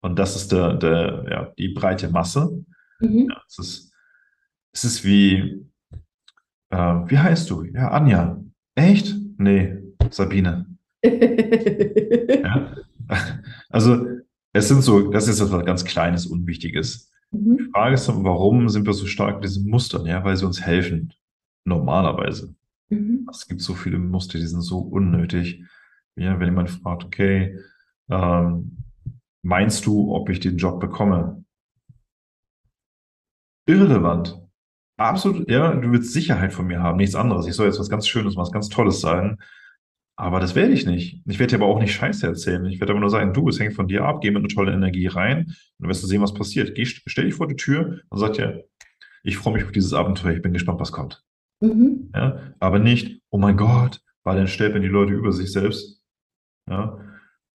Und 0.00 0.18
das 0.18 0.36
ist 0.36 0.52
der, 0.52 0.74
der, 0.74 1.26
ja, 1.30 1.52
die 1.58 1.68
breite 1.68 2.08
Masse. 2.08 2.64
Mhm. 3.00 3.28
Ja, 3.30 3.42
es, 3.46 3.58
ist, 3.58 3.92
es 4.72 4.84
ist 4.84 5.04
wie, 5.04 5.66
äh, 6.70 6.76
wie 6.76 7.18
heißt 7.18 7.50
du? 7.50 7.64
Ja, 7.64 7.90
Anja. 7.90 8.40
Echt? 8.74 9.14
Nee, 9.38 9.78
Sabine. 10.10 10.66
ja? 11.04 12.76
Also, 13.70 14.04
es 14.52 14.68
sind 14.68 14.82
so, 14.82 15.10
das 15.10 15.28
ist 15.28 15.40
etwas 15.40 15.64
ganz 15.64 15.84
Kleines, 15.84 16.26
Unwichtiges. 16.26 17.10
Mhm. 17.30 17.56
Die 17.58 17.70
Frage 17.72 17.94
ist, 17.94 18.08
warum 18.08 18.68
sind 18.68 18.86
wir 18.86 18.92
so 18.92 19.06
stark 19.06 19.36
in 19.36 19.42
diesen 19.42 19.68
Mustern? 19.68 20.06
Ja, 20.06 20.24
weil 20.24 20.36
sie 20.36 20.46
uns 20.46 20.60
helfen. 20.60 21.12
Normalerweise. 21.64 22.54
Mhm. 22.88 23.28
Es 23.30 23.46
gibt 23.46 23.60
so 23.60 23.74
viele 23.74 23.98
Muster, 23.98 24.38
die 24.38 24.46
sind 24.46 24.62
so 24.62 24.78
unnötig. 24.78 25.62
Ja, 26.16 26.38
wenn 26.40 26.48
jemand 26.48 26.70
fragt, 26.70 27.04
okay, 27.04 27.58
ähm, 28.10 28.78
meinst 29.42 29.86
du, 29.86 30.14
ob 30.14 30.28
ich 30.30 30.40
den 30.40 30.56
Job 30.56 30.80
bekomme? 30.80 31.44
Irrelevant. 33.66 34.40
Absolut, 34.96 35.48
ja, 35.48 35.74
du 35.74 35.92
willst 35.92 36.12
Sicherheit 36.12 36.52
von 36.52 36.66
mir 36.66 36.82
haben, 36.82 36.96
nichts 36.96 37.14
anderes. 37.14 37.46
Ich 37.46 37.54
soll 37.54 37.66
jetzt 37.66 37.78
was 37.78 37.90
ganz 37.90 38.08
Schönes, 38.08 38.36
was 38.36 38.50
ganz 38.50 38.68
Tolles 38.68 39.00
sagen. 39.00 39.38
Aber 40.16 40.40
das 40.40 40.56
werde 40.56 40.72
ich 40.72 40.84
nicht. 40.84 41.22
Ich 41.26 41.38
werde 41.38 41.50
dir 41.56 41.62
aber 41.62 41.72
auch 41.72 41.78
nicht 41.78 41.94
Scheiße 41.94 42.26
erzählen. 42.26 42.66
Ich 42.66 42.80
werde 42.80 42.92
aber 42.92 43.00
nur 43.00 43.10
sagen, 43.10 43.32
du, 43.32 43.48
es 43.48 43.60
hängt 43.60 43.74
von 43.74 43.86
dir 43.86 44.04
ab, 44.04 44.20
geh 44.20 44.32
mit 44.32 44.40
einer 44.40 44.48
tollen 44.48 44.74
Energie 44.74 45.06
rein 45.06 45.44
und 45.44 45.54
dann 45.78 45.88
wirst 45.88 46.02
du 46.02 46.08
sehen, 46.08 46.20
was 46.20 46.34
passiert. 46.34 46.74
Geh, 46.74 46.84
stell 46.84 47.26
dich 47.26 47.34
vor 47.34 47.46
die 47.46 47.54
Tür 47.54 48.00
und 48.08 48.18
sag 48.18 48.32
dir, 48.32 48.64
ich 49.22 49.36
freue 49.36 49.54
mich 49.54 49.64
auf 49.64 49.70
dieses 49.70 49.92
Abenteuer, 49.92 50.32
ich 50.32 50.42
bin 50.42 50.52
gespannt, 50.52 50.80
was 50.80 50.90
kommt. 50.90 51.22
Mhm. 51.60 52.10
Ja, 52.14 52.52
aber 52.58 52.80
nicht, 52.80 53.20
oh 53.30 53.38
mein 53.38 53.56
Gott, 53.56 54.00
weil 54.24 54.36
dann 54.36 54.48
stellt 54.48 54.72
man 54.72 54.82
die 54.82 54.88
Leute 54.88 55.12
über 55.12 55.32
sich 55.32 55.52
selbst. 55.52 56.02
Ja, 56.68 56.98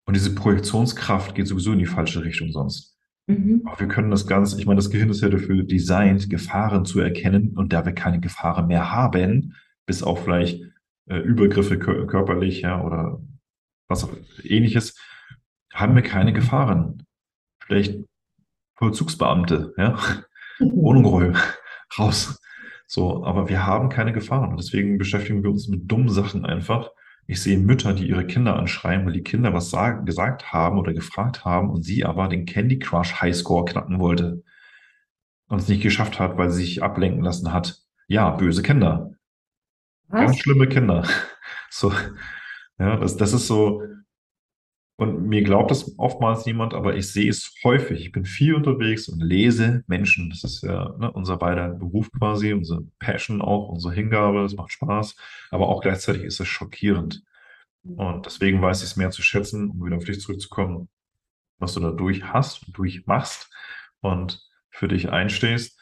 und 0.06 0.14
diese 0.14 0.34
Projektionskraft 0.34 1.34
geht 1.34 1.46
sowieso 1.46 1.72
in 1.72 1.78
die 1.78 1.86
falsche 1.86 2.24
Richtung 2.24 2.52
sonst. 2.52 2.96
Mhm. 3.26 3.62
Aber 3.64 3.80
wir 3.80 3.88
können 3.88 4.10
das 4.10 4.26
Ganze, 4.26 4.58
ich 4.58 4.66
meine, 4.66 4.76
das 4.76 4.90
Gehirn 4.90 5.08
ist 5.08 5.22
ja 5.22 5.28
dafür 5.28 5.62
designt, 5.62 6.28
Gefahren 6.28 6.84
zu 6.84 7.00
erkennen 7.00 7.56
und 7.56 7.72
da 7.72 7.84
wir 7.86 7.92
keine 7.92 8.20
Gefahren 8.20 8.66
mehr 8.66 8.92
haben, 8.92 9.54
bis 9.86 10.02
auf 10.02 10.24
vielleicht 10.24 10.62
äh, 11.06 11.18
Übergriffe 11.18 11.78
kör 11.78 12.06
körperlich, 12.06 12.60
ja, 12.62 12.82
oder 12.82 13.20
was 13.88 14.04
auch 14.04 14.12
ähnliches, 14.42 14.98
haben 15.72 15.94
wir 15.94 16.02
keine 16.02 16.32
Gefahren. 16.32 17.06
Vielleicht 17.60 17.98
Vollzugsbeamte, 18.76 19.72
ja, 19.78 19.98
mhm. 20.58 20.72
Wohnungräume, 20.72 21.38
raus. 21.98 22.40
So, 22.86 23.24
aber 23.24 23.48
wir 23.48 23.66
haben 23.66 23.88
keine 23.88 24.12
Gefahren 24.12 24.50
und 24.50 24.60
deswegen 24.60 24.98
beschäftigen 24.98 25.42
wir 25.42 25.50
uns 25.50 25.68
mit 25.68 25.90
dummen 25.90 26.10
Sachen 26.10 26.44
einfach. 26.44 26.90
Ich 27.26 27.42
sehe 27.42 27.58
Mütter, 27.58 27.94
die 27.94 28.08
ihre 28.08 28.26
Kinder 28.26 28.56
anschreien, 28.56 29.06
weil 29.06 29.14
die 29.14 29.22
Kinder 29.22 29.54
was 29.54 29.70
sagen, 29.70 30.04
gesagt 30.04 30.52
haben 30.52 30.78
oder 30.78 30.92
gefragt 30.92 31.44
haben 31.44 31.70
und 31.70 31.82
sie 31.82 32.04
aber 32.04 32.28
den 32.28 32.44
Candy 32.44 32.78
Crush 32.78 33.20
Highscore 33.20 33.64
knacken 33.64 33.98
wollte 33.98 34.42
und 35.48 35.58
es 35.58 35.68
nicht 35.68 35.82
geschafft 35.82 36.18
hat, 36.20 36.36
weil 36.36 36.50
sie 36.50 36.64
sich 36.64 36.82
ablenken 36.82 37.22
lassen 37.22 37.52
hat. 37.52 37.78
Ja, 38.08 38.30
böse 38.30 38.62
Kinder. 38.62 39.12
Was? 40.08 40.20
Ganz 40.20 40.38
schlimme 40.38 40.68
Kinder. 40.68 41.06
So, 41.70 41.92
ja, 42.78 42.96
das, 42.98 43.16
das 43.16 43.32
ist 43.32 43.48
so, 43.48 43.82
und 44.96 45.26
mir 45.26 45.42
glaubt 45.42 45.72
das 45.72 45.98
oftmals 45.98 46.46
niemand, 46.46 46.72
aber 46.72 46.94
ich 46.94 47.12
sehe 47.12 47.28
es 47.28 47.52
häufig. 47.64 48.00
Ich 48.00 48.12
bin 48.12 48.24
viel 48.24 48.54
unterwegs 48.54 49.08
und 49.08 49.20
lese 49.20 49.82
Menschen. 49.88 50.30
Das 50.30 50.44
ist 50.44 50.62
ja 50.62 50.94
ne, 50.98 51.10
unser 51.10 51.36
beider 51.36 51.70
Beruf 51.70 52.12
quasi, 52.12 52.52
unsere 52.52 52.82
Passion 53.00 53.42
auch, 53.42 53.70
unsere 53.70 53.92
Hingabe. 53.92 54.44
Es 54.44 54.54
macht 54.54 54.70
Spaß, 54.70 55.16
aber 55.50 55.68
auch 55.68 55.80
gleichzeitig 55.80 56.22
ist 56.22 56.38
es 56.38 56.46
schockierend. 56.46 57.24
Und 57.82 58.26
deswegen 58.26 58.62
weiß 58.62 58.82
ich 58.82 58.90
es 58.90 58.96
mehr 58.96 59.10
zu 59.10 59.22
schätzen, 59.22 59.68
um 59.70 59.84
wieder 59.84 59.96
auf 59.96 60.04
dich 60.04 60.20
zurückzukommen, 60.20 60.88
was 61.58 61.74
du 61.74 61.80
dadurch 61.80 62.32
hast 62.32 62.64
und 62.66 62.78
durchmachst 62.78 63.50
und 64.00 64.48
für 64.70 64.86
dich 64.86 65.10
einstehst 65.10 65.78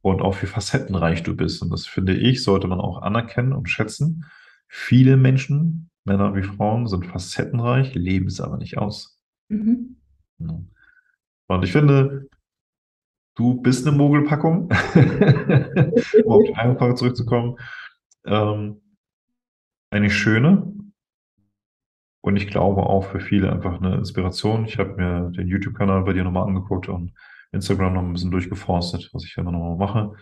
und 0.00 0.22
auch 0.22 0.40
wie 0.40 0.46
facettenreich 0.46 1.22
du 1.22 1.36
bist. 1.36 1.60
Und 1.62 1.70
das 1.70 1.86
finde 1.86 2.16
ich, 2.16 2.42
sollte 2.42 2.68
man 2.68 2.80
auch 2.80 3.02
anerkennen 3.02 3.52
und 3.52 3.68
schätzen. 3.68 4.24
Viele 4.66 5.18
Menschen 5.18 5.90
Männer 6.06 6.34
wie 6.34 6.42
Frauen 6.42 6.86
sind 6.86 7.04
facettenreich, 7.04 7.94
leben 7.94 8.28
es 8.28 8.40
aber 8.40 8.56
nicht 8.56 8.78
aus. 8.78 9.20
Mhm. 9.48 9.96
Und 10.38 11.64
ich 11.64 11.72
finde, 11.72 12.28
du 13.34 13.60
bist 13.60 13.86
eine 13.86 13.96
Mogelpackung, 13.96 14.70
um 16.24 16.32
auf 16.32 16.44
die 16.44 16.54
Frage 16.54 16.94
zurückzukommen. 16.94 17.56
Ähm, 18.24 18.80
eine 19.90 20.10
schöne 20.10 20.72
und 22.22 22.36
ich 22.36 22.48
glaube 22.48 22.84
auch 22.84 23.04
für 23.10 23.20
viele 23.20 23.52
einfach 23.52 23.80
eine 23.80 23.96
Inspiration. 23.96 24.64
Ich 24.64 24.78
habe 24.78 24.96
mir 24.96 25.30
den 25.30 25.48
YouTube-Kanal 25.48 26.02
bei 26.02 26.12
dir 26.12 26.24
nochmal 26.24 26.46
angeguckt 26.46 26.88
und 26.88 27.14
Instagram 27.52 27.94
noch 27.94 28.02
ein 28.02 28.12
bisschen 28.12 28.30
durchgeforstet, 28.30 29.10
was 29.12 29.24
ich 29.24 29.36
immer 29.36 29.52
nochmal 29.52 29.76
mache. 29.76 30.14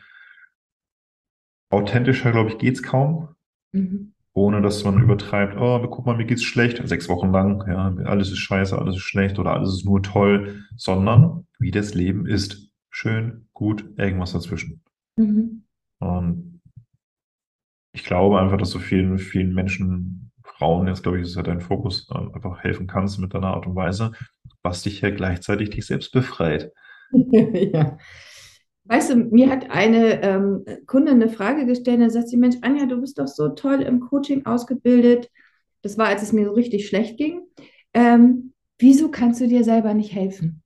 Authentischer, 1.71 2.33
glaube 2.33 2.51
ich, 2.51 2.59
geht 2.59 2.77
es 2.77 2.83
kaum. 2.83 3.35
Mhm 3.73 4.14
ohne 4.35 4.61
dass 4.61 4.85
man 4.85 5.01
übertreibt, 5.01 5.57
oh, 5.57 5.87
guck 5.89 6.07
mal, 6.07 6.17
mir 6.17 6.27
geht's 6.27 6.43
schlecht, 6.43 6.87
sechs 6.87 7.09
Wochen 7.09 7.31
lang, 7.31 7.65
ja, 7.69 7.95
alles 8.05 8.31
ist 8.31 8.39
scheiße, 8.39 8.77
alles 8.77 8.97
ist 8.97 9.03
schlecht 9.03 9.39
oder 9.39 9.55
alles 9.55 9.75
ist 9.75 9.85
nur 9.85 10.03
toll, 10.03 10.65
sondern 10.77 11.47
wie 11.59 11.71
das 11.71 11.95
Leben 11.95 12.27
ist. 12.27 12.69
Schön, 12.91 13.49
gut, 13.53 13.85
irgendwas 13.97 14.33
dazwischen. 14.33 14.83
Mhm. 15.17 15.65
Und 16.01 16.61
ich 17.93 18.05
glaube 18.05 18.41
einfach, 18.41 18.59
dass 18.59 18.71
du 18.71 18.81
vielen, 18.81 19.19
vielen 19.19 19.55
Menschen, 19.55 20.33
Frauen, 20.43 20.89
jetzt 20.89 21.03
glaube 21.03 21.19
ich, 21.19 21.25
ist 21.25 21.37
ja 21.37 21.43
dein 21.43 21.61
Fokus, 21.61 22.09
äh, 22.11 22.19
einfach 22.19 22.59
helfen 22.59 22.89
kannst 22.89 23.21
mit 23.21 23.35
deiner 23.35 23.55
Art 23.55 23.67
und 23.67 23.77
Weise, 23.77 24.13
was 24.63 24.83
dich 24.83 25.01
ja 25.01 25.11
gleichzeitig 25.11 25.71
dich 25.71 25.87
selbst 25.87 26.13
befreit. 26.13 26.73
ja. 27.13 27.99
Weißt 28.87 29.11
du, 29.11 29.17
mir 29.17 29.49
hat 29.49 29.71
eine 29.71 30.23
ähm, 30.23 30.65
Kundin 30.87 31.15
eine 31.15 31.31
Frage 31.31 31.65
gestellt, 31.65 32.03
da 32.03 32.11
sagt 32.11 32.29
sie, 32.29 32.37
Mensch, 32.37 32.57
Anja, 32.61 32.85
du 32.85 33.01
bist 33.01 33.19
doch 33.19 33.29
so 33.29 33.49
toll 33.49 33.81
im 33.81 34.01
Coaching 34.01 34.45
ausgebildet. 34.45 35.31
Das 35.81 35.97
war, 35.97 36.07
als 36.07 36.23
es 36.23 36.33
mir 36.33 36.45
so 36.45 36.53
richtig 36.53 36.87
schlecht 36.87 37.17
ging. 37.17 37.43
Ähm, 37.95 38.53
wieso 38.79 39.11
kannst 39.11 39.41
du 39.41 39.49
dir 39.49 39.65
selber 39.65 39.95
nicht 39.95 40.15
helfen? 40.15 40.63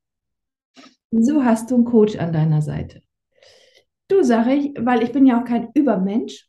Wieso 1.10 1.44
hast 1.44 1.70
du 1.70 1.76
einen 1.76 1.84
Coach 1.84 2.16
an 2.16 2.32
deiner 2.32 2.60
Seite? 2.60 3.02
Du, 4.08 4.22
sage 4.22 4.54
ich, 4.54 4.74
weil 4.78 5.02
ich 5.02 5.12
bin 5.12 5.26
ja 5.26 5.40
auch 5.40 5.44
kein 5.44 5.68
Übermensch. 5.74 6.48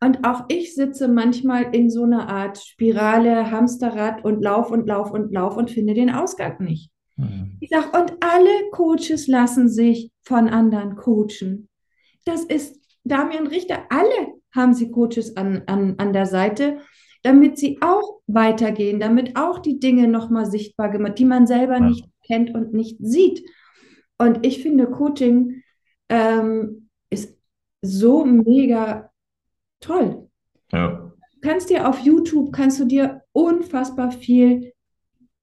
Und 0.00 0.24
auch 0.26 0.44
ich 0.48 0.74
sitze 0.74 1.08
manchmal 1.08 1.74
in 1.74 1.90
so 1.90 2.04
einer 2.04 2.28
Art 2.28 2.58
Spirale, 2.58 3.50
Hamsterrad 3.50 4.24
und 4.24 4.42
lauf 4.42 4.70
und 4.70 4.86
lauf 4.86 5.10
und 5.10 5.32
lauf 5.32 5.56
und 5.56 5.70
finde 5.70 5.94
den 5.94 6.10
Ausgang 6.10 6.62
nicht. 6.62 6.90
Mhm. 7.16 7.56
Ich 7.60 7.70
sage, 7.70 7.98
und 7.98 8.12
alle 8.20 8.70
Coaches 8.70 9.26
lassen 9.26 9.68
sich 9.68 10.10
von 10.22 10.48
anderen 10.48 10.96
coachen. 10.96 11.68
Das 12.24 12.44
ist 12.44 12.80
Damian 13.04 13.46
Richter, 13.46 13.84
alle 13.88 14.34
haben 14.54 14.74
sie 14.74 14.90
Coaches 14.90 15.36
an, 15.36 15.62
an, 15.66 15.94
an 15.98 16.12
der 16.12 16.26
Seite, 16.26 16.80
damit 17.22 17.58
sie 17.58 17.78
auch 17.80 18.20
weitergehen, 18.26 19.00
damit 19.00 19.36
auch 19.36 19.58
die 19.58 19.78
Dinge 19.78 20.08
nochmal 20.08 20.46
sichtbar 20.46 20.90
gemacht, 20.90 21.18
die 21.18 21.24
man 21.24 21.46
selber 21.46 21.74
ja. 21.74 21.80
nicht 21.80 22.08
kennt 22.26 22.54
und 22.54 22.72
nicht 22.72 22.96
sieht. 23.00 23.42
Und 24.18 24.46
ich 24.46 24.62
finde, 24.62 24.86
Coaching 24.90 25.62
ähm, 26.08 26.88
ist 27.10 27.36
so 27.82 28.24
mega 28.24 29.10
toll. 29.80 30.28
Ja. 30.72 31.12
Du 31.34 31.40
kannst 31.40 31.70
dir 31.70 31.88
auf 31.88 32.00
YouTube, 32.00 32.52
kannst 32.52 32.80
du 32.80 32.84
dir 32.84 33.22
unfassbar 33.32 34.10
viel 34.10 34.72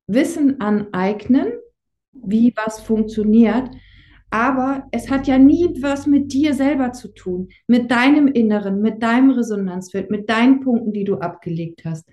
Wissen 0.08 0.60
aneignen, 0.60 1.54
wie 2.26 2.54
was 2.56 2.82
funktioniert. 2.82 3.70
Aber 4.30 4.88
es 4.92 5.12
hat 5.12 5.28
ja 5.28 5.38
nie 5.38 5.70
was 5.82 6.08
mit 6.08 6.34
dir 6.34 6.56
selber 6.56 6.92
zu 6.92 7.10
tun, 7.10 7.50
mit 7.68 7.92
deinem 7.92 8.28
Inneren, 8.28 8.82
mit 8.82 9.04
deinem 9.04 9.30
Resonanzfeld, 9.30 10.10
mit 10.10 10.28
deinen 10.30 10.62
Punkten, 10.62 10.92
die 10.92 11.04
du 11.04 11.18
abgelegt 11.18 11.86
hast. 11.86 12.10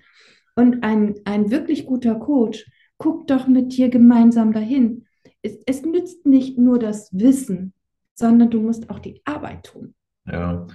Und 0.55 0.83
ein, 0.83 1.15
ein 1.25 1.49
wirklich 1.49 1.85
guter 1.85 2.15
Coach 2.15 2.69
guckt 2.99 3.31
doch 3.31 3.47
mit 3.47 3.75
dir 3.75 3.89
gemeinsam 3.89 4.53
dahin. 4.53 5.07
Es, 5.41 5.57
es 5.65 5.83
nützt 5.83 6.27
nicht 6.27 6.59
nur 6.59 6.77
das 6.77 7.09
Wissen, 7.11 7.73
sondern 8.13 8.51
du 8.51 8.61
musst 8.61 8.91
auch 8.91 8.99
die 8.99 9.21
Arbeit 9.25 9.63
tun. 9.63 9.95
Ja, 10.27 10.67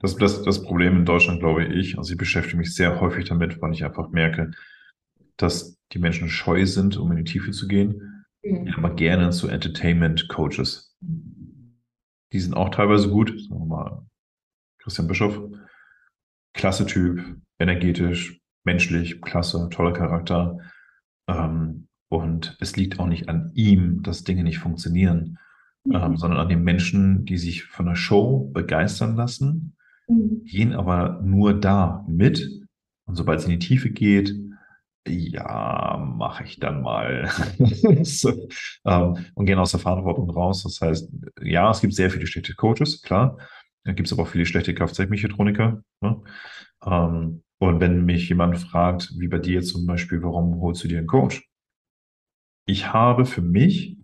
das, 0.00 0.16
das, 0.16 0.42
das 0.42 0.62
Problem 0.62 0.96
in 0.96 1.04
Deutschland, 1.04 1.40
glaube 1.40 1.66
ich, 1.66 1.98
also 1.98 2.12
ich 2.12 2.18
beschäftige 2.18 2.56
mich 2.56 2.74
sehr 2.74 3.00
häufig 3.00 3.26
damit, 3.26 3.60
weil 3.60 3.72
ich 3.72 3.84
einfach 3.84 4.08
merke, 4.10 4.52
dass 5.36 5.78
die 5.92 5.98
Menschen 5.98 6.28
scheu 6.28 6.64
sind, 6.64 6.96
um 6.96 7.10
in 7.10 7.18
die 7.18 7.30
Tiefe 7.30 7.50
zu 7.50 7.68
gehen. 7.68 8.13
Aber 8.76 8.94
gerne 8.94 9.30
zu 9.30 9.48
Entertainment-Coaches. 9.48 10.96
Die 12.32 12.40
sind 12.40 12.54
auch 12.54 12.70
teilweise 12.70 13.08
gut. 13.08 13.30
Sagen 13.30 13.60
wir 13.60 13.66
mal, 13.66 14.06
Christian 14.78 15.08
Bischof, 15.08 15.40
klasse 16.52 16.86
Typ, 16.86 17.22
energetisch, 17.58 18.40
menschlich, 18.64 19.20
klasse, 19.20 19.68
toller 19.70 19.92
Charakter. 19.92 20.58
Ähm, 21.28 21.88
und 22.08 22.56
es 22.60 22.76
liegt 22.76 22.98
auch 22.98 23.06
nicht 23.06 23.28
an 23.28 23.50
ihm, 23.54 24.02
dass 24.02 24.24
Dinge 24.24 24.44
nicht 24.44 24.58
funktionieren, 24.58 25.38
mhm. 25.84 25.94
ähm, 25.94 26.16
sondern 26.16 26.40
an 26.40 26.48
den 26.48 26.62
Menschen, 26.62 27.24
die 27.24 27.38
sich 27.38 27.64
von 27.64 27.86
der 27.86 27.96
Show 27.96 28.50
begeistern 28.52 29.16
lassen, 29.16 29.76
mhm. 30.08 30.44
gehen 30.44 30.72
aber 30.72 31.20
nur 31.22 31.58
da 31.58 32.04
mit. 32.08 32.50
Und 33.06 33.16
sobald 33.16 33.40
es 33.40 33.46
in 33.46 33.52
die 33.52 33.58
Tiefe 33.58 33.90
geht, 33.90 34.34
ja, 35.06 35.96
mache 35.98 36.44
ich 36.44 36.58
dann 36.58 36.82
mal. 36.82 37.28
so, 38.02 38.48
ähm, 38.84 39.26
und 39.34 39.46
gehen 39.46 39.58
aus 39.58 39.72
der 39.72 39.80
Verantwortung 39.80 40.30
raus. 40.30 40.62
Das 40.62 40.80
heißt, 40.80 41.10
ja, 41.42 41.70
es 41.70 41.80
gibt 41.80 41.94
sehr 41.94 42.10
viele 42.10 42.26
schlechte 42.26 42.54
Coaches, 42.54 43.02
klar. 43.02 43.38
Da 43.84 43.92
gibt 43.92 44.08
es 44.08 44.12
aber 44.12 44.22
auch 44.22 44.28
viele 44.28 44.46
schlechte 44.46 44.74
Kfz-Mechatroniker. 44.74 45.82
Ne? 46.00 46.22
Ähm, 46.84 47.42
und 47.58 47.80
wenn 47.80 48.04
mich 48.04 48.28
jemand 48.28 48.58
fragt, 48.58 49.12
wie 49.18 49.28
bei 49.28 49.38
dir 49.38 49.62
zum 49.62 49.86
Beispiel, 49.86 50.22
warum 50.22 50.60
holst 50.60 50.84
du 50.84 50.88
dir 50.88 50.98
einen 50.98 51.06
Coach? 51.06 51.46
Ich 52.66 52.92
habe 52.92 53.26
für 53.26 53.42
mich 53.42 53.98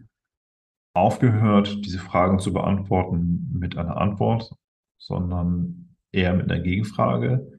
aufgehört, 0.94 1.84
diese 1.84 1.98
Fragen 1.98 2.38
zu 2.38 2.52
beantworten 2.52 3.50
mit 3.52 3.76
einer 3.76 3.96
Antwort, 3.96 4.52
sondern 4.98 5.96
eher 6.12 6.34
mit 6.34 6.50
einer 6.50 6.60
Gegenfrage. 6.60 7.58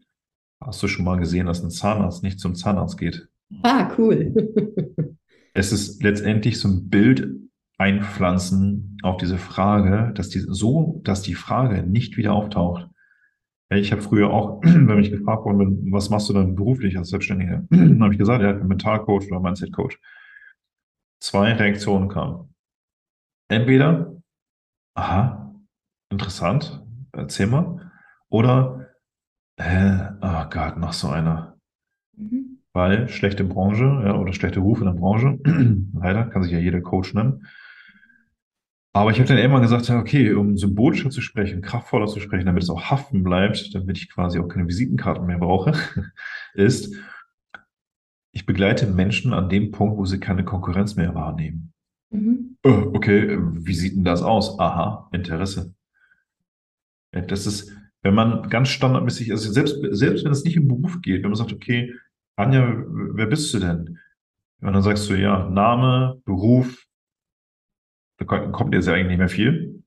Hast 0.64 0.84
du 0.84 0.88
schon 0.88 1.06
mal 1.06 1.18
gesehen, 1.18 1.48
dass 1.48 1.64
ein 1.64 1.72
Zahnarzt 1.72 2.22
nicht 2.22 2.39
zum 2.39 2.54
Zahnarzt 2.54 2.98
geht? 2.98 3.31
Ah, 3.64 3.93
cool. 3.97 4.34
es 5.54 5.72
ist 5.72 6.02
letztendlich 6.04 6.60
so 6.60 6.68
ein 6.68 6.89
Bild 6.89 7.28
einpflanzen 7.78 8.97
auf 9.02 9.18
diese 9.18 9.38
Frage, 9.38 10.14
dass 10.14 10.30
die 10.30 10.39
so, 10.39 11.02
dass 11.04 11.22
die 11.24 11.34
Frage 11.34 11.84
nicht 11.84 12.16
wieder 12.18 12.34
auftaucht. 12.34 12.88
Ich 13.70 13.91
habe 13.91 14.02
früher 14.02 14.30
auch, 14.30 14.62
wenn 14.64 14.86
mich 14.97 15.12
gefragt 15.12 15.45
worden 15.45 15.58
bin, 15.58 15.91
was 15.91 16.10
machst 16.10 16.30
du 16.30 16.34
dann 16.34 16.56
beruflich 16.56 16.97
als 16.97 17.10
Selbstständiger, 17.10 17.64
dann 17.70 18.04
habe 18.04 18.14
ich 18.14 18.20
gesagt, 18.20 18.43
ja, 18.43 18.54
Mentalcoach 18.54 19.28
oder 19.32 19.39
Mindset-Coach. 19.39 19.99
Zwei 21.20 21.54
Reaktionen 21.54 22.10
kamen. 22.10 22.54
Entweder, 23.47 24.16
aha, 24.95 25.56
interessant, 26.10 26.84
erzähl 27.12 27.47
mal, 27.47 27.91
oder, 28.30 28.88
äh, 29.58 30.08
oh 30.22 30.45
Gott, 30.49 30.78
noch 30.78 30.93
so 30.93 31.10
einer. 31.10 31.51
Weil 32.74 33.09
schlechte 33.09 33.43
Branche 33.43 33.84
ja, 34.05 34.15
oder 34.15 34.34
schlechte 34.34 34.61
Ruf 34.61 34.80
in 34.80 34.86
der 34.86 34.93
Branche, 34.93 35.39
leider 35.93 36.26
kann 36.26 36.43
sich 36.43 36.51
ja 36.51 36.59
jeder 36.59 36.82
Coach 36.82 37.13
nennen, 37.13 37.45
aber 38.93 39.11
ich 39.11 39.19
habe 39.19 39.28
dann 39.28 39.38
immer 39.38 39.61
gesagt, 39.61 39.89
okay, 39.89 40.34
um 40.34 40.57
symbolischer 40.57 41.09
zu 41.09 41.22
sprechen, 41.22 41.61
kraftvoller 41.61 42.07
zu 42.07 42.19
sprechen, 42.19 42.45
damit 42.45 42.63
es 42.63 42.69
auch 42.69 42.91
haften 42.91 43.24
bleibt, 43.24 43.74
damit 43.74 43.97
ich 43.97 44.09
quasi 44.09 44.38
auch 44.38 44.49
keine 44.49 44.67
Visitenkarten 44.67 45.26
mehr 45.26 45.38
brauche, 45.38 45.74
ist, 46.53 46.93
ich 48.34 48.45
begleite 48.45 48.88
Menschen 48.88 49.34
an 49.34 49.49
dem 49.49 49.72
Punkt, 49.72 49.97
wo 49.97 50.05
sie 50.05 50.19
keine 50.19 50.43
Konkurrenz 50.43 50.97
mehr 50.97 51.15
wahrnehmen. 51.15 51.74
Mhm. 52.09 52.57
Oh, 52.63 52.91
okay, 52.93 53.38
wie 53.39 53.74
sieht 53.74 53.95
denn 53.95 54.03
das 54.03 54.22
aus? 54.22 54.59
Aha, 54.59 55.09
Interesse. 55.13 55.74
Das 57.11 57.45
ist, 57.45 57.72
wenn 58.03 58.13
man 58.13 58.49
ganz 58.49 58.69
standardmäßig, 58.69 59.32
also 59.32 59.51
selbst, 59.51 59.78
selbst 59.91 60.26
wenn 60.26 60.32
es 60.32 60.43
nicht 60.43 60.57
im 60.57 60.67
Beruf 60.67 61.01
geht, 61.01 61.24
wenn 61.24 61.30
man 61.30 61.38
sagt, 61.38 61.53
okay, 61.53 61.93
Anja, 62.36 62.84
wer 62.88 63.28
bist 63.28 63.54
du 63.54 63.60
denn? 63.60 64.00
Und 64.62 64.74
dann 64.74 64.84
sagst 64.84 65.10
du, 65.10 65.16
ja, 65.16 65.50
Name, 65.50 66.22
Beruf, 66.26 66.86
da 68.18 68.26
kommt 68.26 68.74
jetzt 68.74 68.88
ja 68.88 68.94
eigentlich 68.94 69.08
nicht 69.08 69.18
mehr 69.18 69.30
viel. 69.30 69.84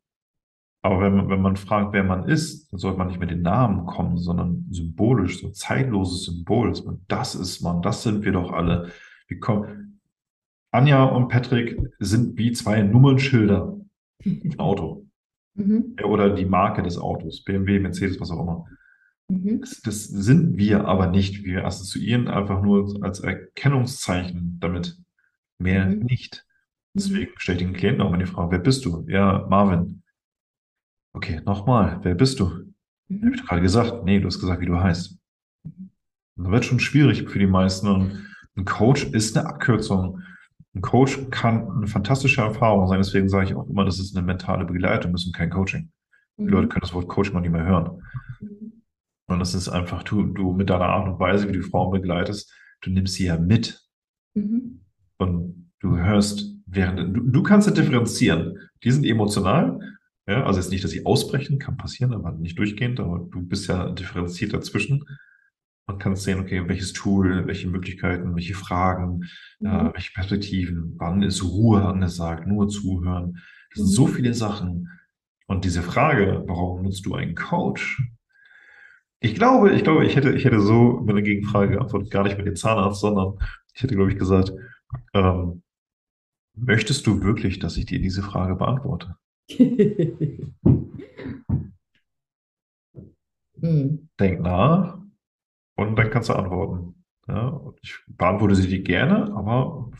Aber 0.83 1.01
wenn 1.01 1.17
man, 1.17 1.29
wenn 1.31 1.41
man 1.41 1.57
fragt, 1.57 1.95
wer 1.95 2.05
man 2.05 2.29
ist, 2.29 2.71
dann 2.71 2.79
sollte 2.79 2.99
man 2.99 3.07
nicht 3.07 3.21
mit 3.21 3.31
den 3.31 3.41
Namen 3.41 3.87
kommen, 3.87 4.19
sondern 4.19 4.67
symbolisch, 4.71 5.41
so 5.41 5.49
zeitloses 5.49 6.25
Symbol, 6.25 6.69
dass 6.69 6.85
man, 6.85 7.01
das 7.09 7.35
ist 7.35 7.63
man, 7.63 7.81
das 7.81 8.03
sind 8.03 8.25
wir 8.25 8.33
doch 8.33 8.53
alle. 8.53 8.91
Wir 9.29 9.41
kommen, 9.41 10.01
Anja 10.73 11.05
und 11.05 11.29
Patrick 11.29 11.81
sind 12.01 12.37
wie 12.37 12.53
zwei 12.53 12.83
Nummernschilder 12.83 13.79
im 14.25 14.59
Auto. 14.59 15.07
Mhm. 15.55 15.97
Oder 16.05 16.31
die 16.35 16.45
Marke 16.45 16.83
des 16.83 16.99
Autos, 16.99 17.45
BMW, 17.45 17.79
Mercedes, 17.79 18.21
was 18.21 18.31
auch 18.31 18.41
immer. 18.41 18.67
Mhm. 19.29 19.61
Das, 19.61 19.81
das, 19.81 20.05
sind 20.05 20.57
wir 20.57 20.87
aber 20.87 21.09
nicht. 21.09 21.45
Wir 21.45 21.65
assoziieren 21.65 22.29
einfach 22.29 22.63
nur 22.63 23.03
als 23.03 23.21
Erkennungszeichen 23.21 24.59
damit. 24.61 24.99
Mehr 25.59 25.87
mhm. 25.87 26.01
nicht. 26.01 26.45
Deswegen 26.95 27.33
mhm. 27.33 27.39
stelle 27.39 27.59
ich 27.59 27.65
den 27.65 27.75
Klienten 27.75 28.03
auch 28.03 28.09
immer 28.09 28.19
die 28.19 28.27
Frage, 28.27 28.53
wer 28.53 28.59
bist 28.59 28.85
du? 28.85 29.05
Ja, 29.09 29.47
Marvin. 29.49 30.03
Okay, 31.13 31.41
nochmal, 31.45 32.01
wer 32.03 32.15
bist 32.15 32.41
du? 32.41 32.73
Mhm. 33.09 33.27
Habe 33.27 33.35
ich 33.37 33.47
gerade 33.47 33.63
gesagt. 33.63 34.05
Nee, 34.05 34.21
du 34.21 34.27
hast 34.27 34.41
gesagt, 34.41 34.61
wie 34.61 34.67
du 34.67 34.79
heißt. 34.79 35.19
Mhm. 35.65 35.91
Das 36.37 36.51
wird 36.51 36.65
schon 36.65 36.81
schwierig 36.81 37.29
für 37.29 37.39
die 37.39 37.47
meisten. 37.47 37.89
Und 37.89 38.27
ein 38.57 38.65
Coach 38.65 39.05
ist 39.05 39.37
eine 39.37 39.49
Abkürzung. 39.49 40.23
Ein 40.75 40.83
Coach 40.83 41.31
kann 41.31 41.71
eine 41.71 41.87
fantastische 41.87 42.41
Erfahrung 42.41 42.89
sein. 42.89 42.99
Deswegen 42.99 43.29
sage 43.29 43.47
ich 43.47 43.55
auch 43.55 43.69
immer, 43.69 43.85
das 43.85 44.01
ist 44.01 44.17
eine 44.17 44.27
mentale 44.27 44.65
Begleitung, 44.65 45.13
das 45.13 45.25
ist 45.25 45.35
kein 45.35 45.51
Coaching. 45.51 45.91
Die 46.37 46.43
mhm. 46.43 46.49
Leute 46.49 46.69
können 46.69 46.83
das 46.83 46.93
Wort 46.95 47.09
Coaching 47.09 47.35
noch 47.35 47.41
nicht 47.41 47.53
mehr 47.53 47.65
hören. 47.65 48.03
Und 49.27 49.39
das 49.39 49.55
ist 49.55 49.69
einfach, 49.69 50.03
du, 50.03 50.25
du 50.25 50.53
mit 50.53 50.71
deiner 50.71 50.87
Art 50.87 51.09
und 51.09 51.19
Weise, 51.19 51.49
wie 51.49 51.53
du 51.53 51.63
Frauen 51.63 51.93
begleitest, 51.93 52.53
du 52.83 52.91
nimmst 52.91 53.15
sie 53.15 53.27
ja 53.27 53.39
mit. 53.39 53.83
Mhm. 54.35 54.81
Und 55.19 55.71
du 55.81 55.97
hörst 55.97 56.55
während 56.67 57.17
du, 57.17 57.21
du 57.21 57.43
kannst 57.43 57.67
ja 57.67 57.73
differenzieren. 57.73 58.59
Die 58.83 58.91
sind 58.91 59.05
emotional, 59.05 59.79
ja, 60.27 60.45
also 60.45 60.59
jetzt 60.59 60.71
nicht, 60.71 60.85
dass 60.85 60.91
sie 60.91 61.05
ausbrechen, 61.07 61.59
kann 61.59 61.77
passieren, 61.77 62.13
aber 62.13 62.33
nicht 62.33 62.59
durchgehend, 62.59 63.01
aber 63.01 63.27
du 63.31 63.43
bist 63.43 63.69
ja 63.69 63.91
differenziert 63.91 64.55
dazwischen 64.55 65.05
und 65.87 65.99
kannst 65.99 66.23
sehen, 66.23 66.41
okay, 66.41 66.67
welches 66.67 66.93
Tool, 66.95 67.47
welche 67.47 67.69
Möglichkeiten, 67.69 68.35
welche 68.35 68.55
Fragen, 68.55 69.25
mhm. 69.61 69.67
äh, 69.67 69.95
welche 69.95 70.13
Perspektiven, 70.13 70.95
wann 70.97 71.23
ist 71.23 71.45
Ruhe 71.45 71.85
angesagt, 71.85 72.47
nur 72.47 72.69
zuhören. 72.69 73.39
Das 73.75 73.85
sind 73.85 73.95
so 73.95 74.07
mhm. 74.07 74.13
viele 74.13 74.35
Sachen. 74.35 74.89
Und 75.47 75.65
diese 75.65 75.83
Frage, 75.83 76.43
warum 76.47 76.83
nutzt 76.83 77.05
du 77.05 77.15
einen 77.15 77.35
Coach? 77.35 78.03
Ich 79.25 79.35
glaube, 79.35 79.73
ich 79.73 79.85
glaube, 79.85 80.05
ich 80.05 80.17
hätte, 80.17 80.33
ich 80.33 80.45
hätte 80.45 80.61
so 80.61 81.01
mit 81.01 81.11
einer 81.11 81.23
Gegenfrage 81.23 81.73
geantwortet, 81.73 82.11
gar 82.11 82.25
nicht 82.25 82.37
mit 82.37 82.47
dem 82.47 82.57
Zahnarzt, 82.57 83.01
sondern 83.01 83.39
ich 83.75 83.83
hätte, 83.83 83.95
glaube 83.95 84.13
ich, 84.13 84.19
gesagt, 84.19 84.53
ähm, 85.15 85.63
Möchtest 86.57 87.07
du 87.07 87.23
wirklich, 87.23 87.59
dass 87.59 87.77
ich 87.77 87.87
dir 87.87 88.01
diese 88.01 88.23
Frage 88.23 88.55
beantworte? 88.55 89.17
hm. 93.61 94.09
Denk 94.21 94.41
nach 94.41 94.99
und 95.77 95.97
dann 95.97 96.11
kannst 96.11 96.29
du 96.29 96.35
antworten. 96.35 97.05
Ja, 97.27 97.61
ich 97.83 97.99
beantworte 98.07 98.55
sie 98.55 98.69
dir 98.69 98.83
gerne, 98.83 99.35
aber 99.35 99.91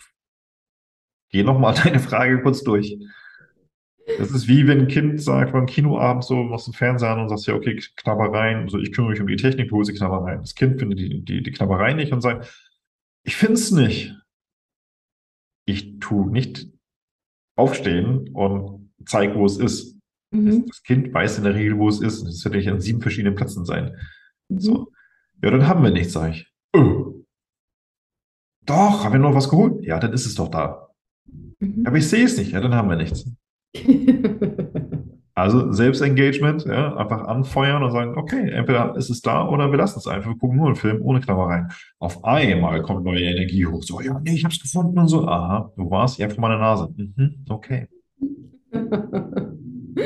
geh 1.31 1.43
nochmal 1.43 1.75
deine 1.83 1.99
Frage 1.99 2.41
kurz 2.41 2.63
durch. 2.63 2.97
Das 4.19 4.31
ist 4.31 4.49
wie 4.49 4.67
wenn 4.67 4.81
ein 4.81 4.89
Kind 4.89 5.21
sagt 5.21 5.53
beim 5.53 5.67
Kinoabend 5.67 6.25
so, 6.25 6.43
machst 6.43 6.67
du 6.67 6.73
Fernseher 6.73 7.11
an 7.11 7.21
und 7.21 7.29
sagst 7.31 7.47
ja, 7.47 7.55
okay, 7.55 7.81
Knabbereien, 7.97 8.69
so 8.69 8.79
ich 8.79 8.93
kümmere 8.93 9.13
mich 9.13 9.21
um 9.21 9.27
die 9.27 9.37
Technik, 9.37 9.71
du 9.71 9.77
holst 9.77 9.91
die 9.91 9.97
Knabbereien. 9.97 10.41
Das 10.41 10.55
Kind 10.55 10.79
findet 10.79 10.99
die, 10.99 11.25
die, 11.25 11.43
die 11.43 11.51
Knabbereien 11.51 11.97
nicht 11.97 12.13
und 12.13 12.21
sagt, 12.21 12.53
ich 13.25 13.37
finde 13.37 13.55
es 13.55 13.71
nicht 13.71 14.15
ich 15.67 15.99
tue 15.99 16.31
nicht 16.31 16.69
aufstehen 17.57 18.29
und 18.35 18.91
zeige, 19.07 19.35
wo 19.37 19.47
es 19.47 19.59
ist. 19.59 19.97
Mhm. 20.31 20.67
Das 20.67 20.83
Kind 20.83 21.13
weiß 21.13 21.39
in 21.39 21.45
der 21.45 21.55
Regel, 21.55 21.79
wo 21.79 21.89
es 21.89 22.01
ist. 22.01 22.23
Es 22.23 22.45
wird 22.45 22.55
nicht 22.55 22.69
an 22.69 22.81
sieben 22.81 23.01
verschiedenen 23.01 23.35
Plätzen 23.35 23.65
sein. 23.65 23.97
Mhm. 24.49 24.61
So. 24.61 24.93
Ja, 25.43 25.51
dann 25.51 25.67
haben 25.67 25.83
wir 25.83 25.91
nichts, 25.91 26.13
sage 26.13 26.33
ich. 26.33 26.53
Oh. 26.75 27.25
Doch, 28.67 29.05
haben 29.05 29.13
wir 29.13 29.19
noch 29.19 29.35
was 29.35 29.49
geholt? 29.49 29.85
Ja, 29.85 29.99
dann 29.99 30.13
ist 30.13 30.27
es 30.27 30.35
doch 30.35 30.49
da. 30.49 30.89
Mhm. 31.59 31.87
Aber 31.87 31.97
ich 31.97 32.09
sehe 32.09 32.25
es 32.25 32.37
nicht. 32.37 32.53
Ja, 32.53 32.61
dann 32.61 32.75
haben 32.75 32.89
wir 32.89 32.97
nichts. 32.97 33.25
Also 35.37 35.73
Selbstengagement, 35.73 36.65
ja, 36.65 36.97
einfach 36.97 37.25
anfeuern 37.27 37.83
und 37.83 37.91
sagen, 37.91 38.17
okay, 38.17 38.51
entweder 38.51 38.95
ist 38.95 39.11
es 39.11 39.21
da 39.21 39.49
oder 39.49 39.73
wir 39.73 39.79
lassen 39.79 39.99
es 39.99 40.07
einfach, 40.07 40.31
wir 40.31 40.39
gucken 40.39 40.59
nur 40.59 40.67
einen 40.67 40.77
Film 40.77 41.03
ohne 41.03 41.21
Knabbereien. 41.21 41.73
Auf 41.99 42.23
einmal 42.25 42.83
kommt 42.83 43.05
neue 43.05 43.25
Energie 43.25 43.67
hoch. 43.67 43.83
So, 43.83 44.01
ja, 44.01 44.21
nee, 44.21 44.35
ich 44.35 44.45
hab's 44.45 44.63
gefunden 44.63 44.97
und 44.97 45.09
so. 45.09 45.27
Aha, 45.27 45.73
du 45.77 45.91
warst, 45.91 46.19
ja, 46.19 46.29
vor 46.29 46.41
meiner 46.41 46.59
Nase. 46.59 46.95
Mhm, 46.97 47.45
okay. 47.49 47.89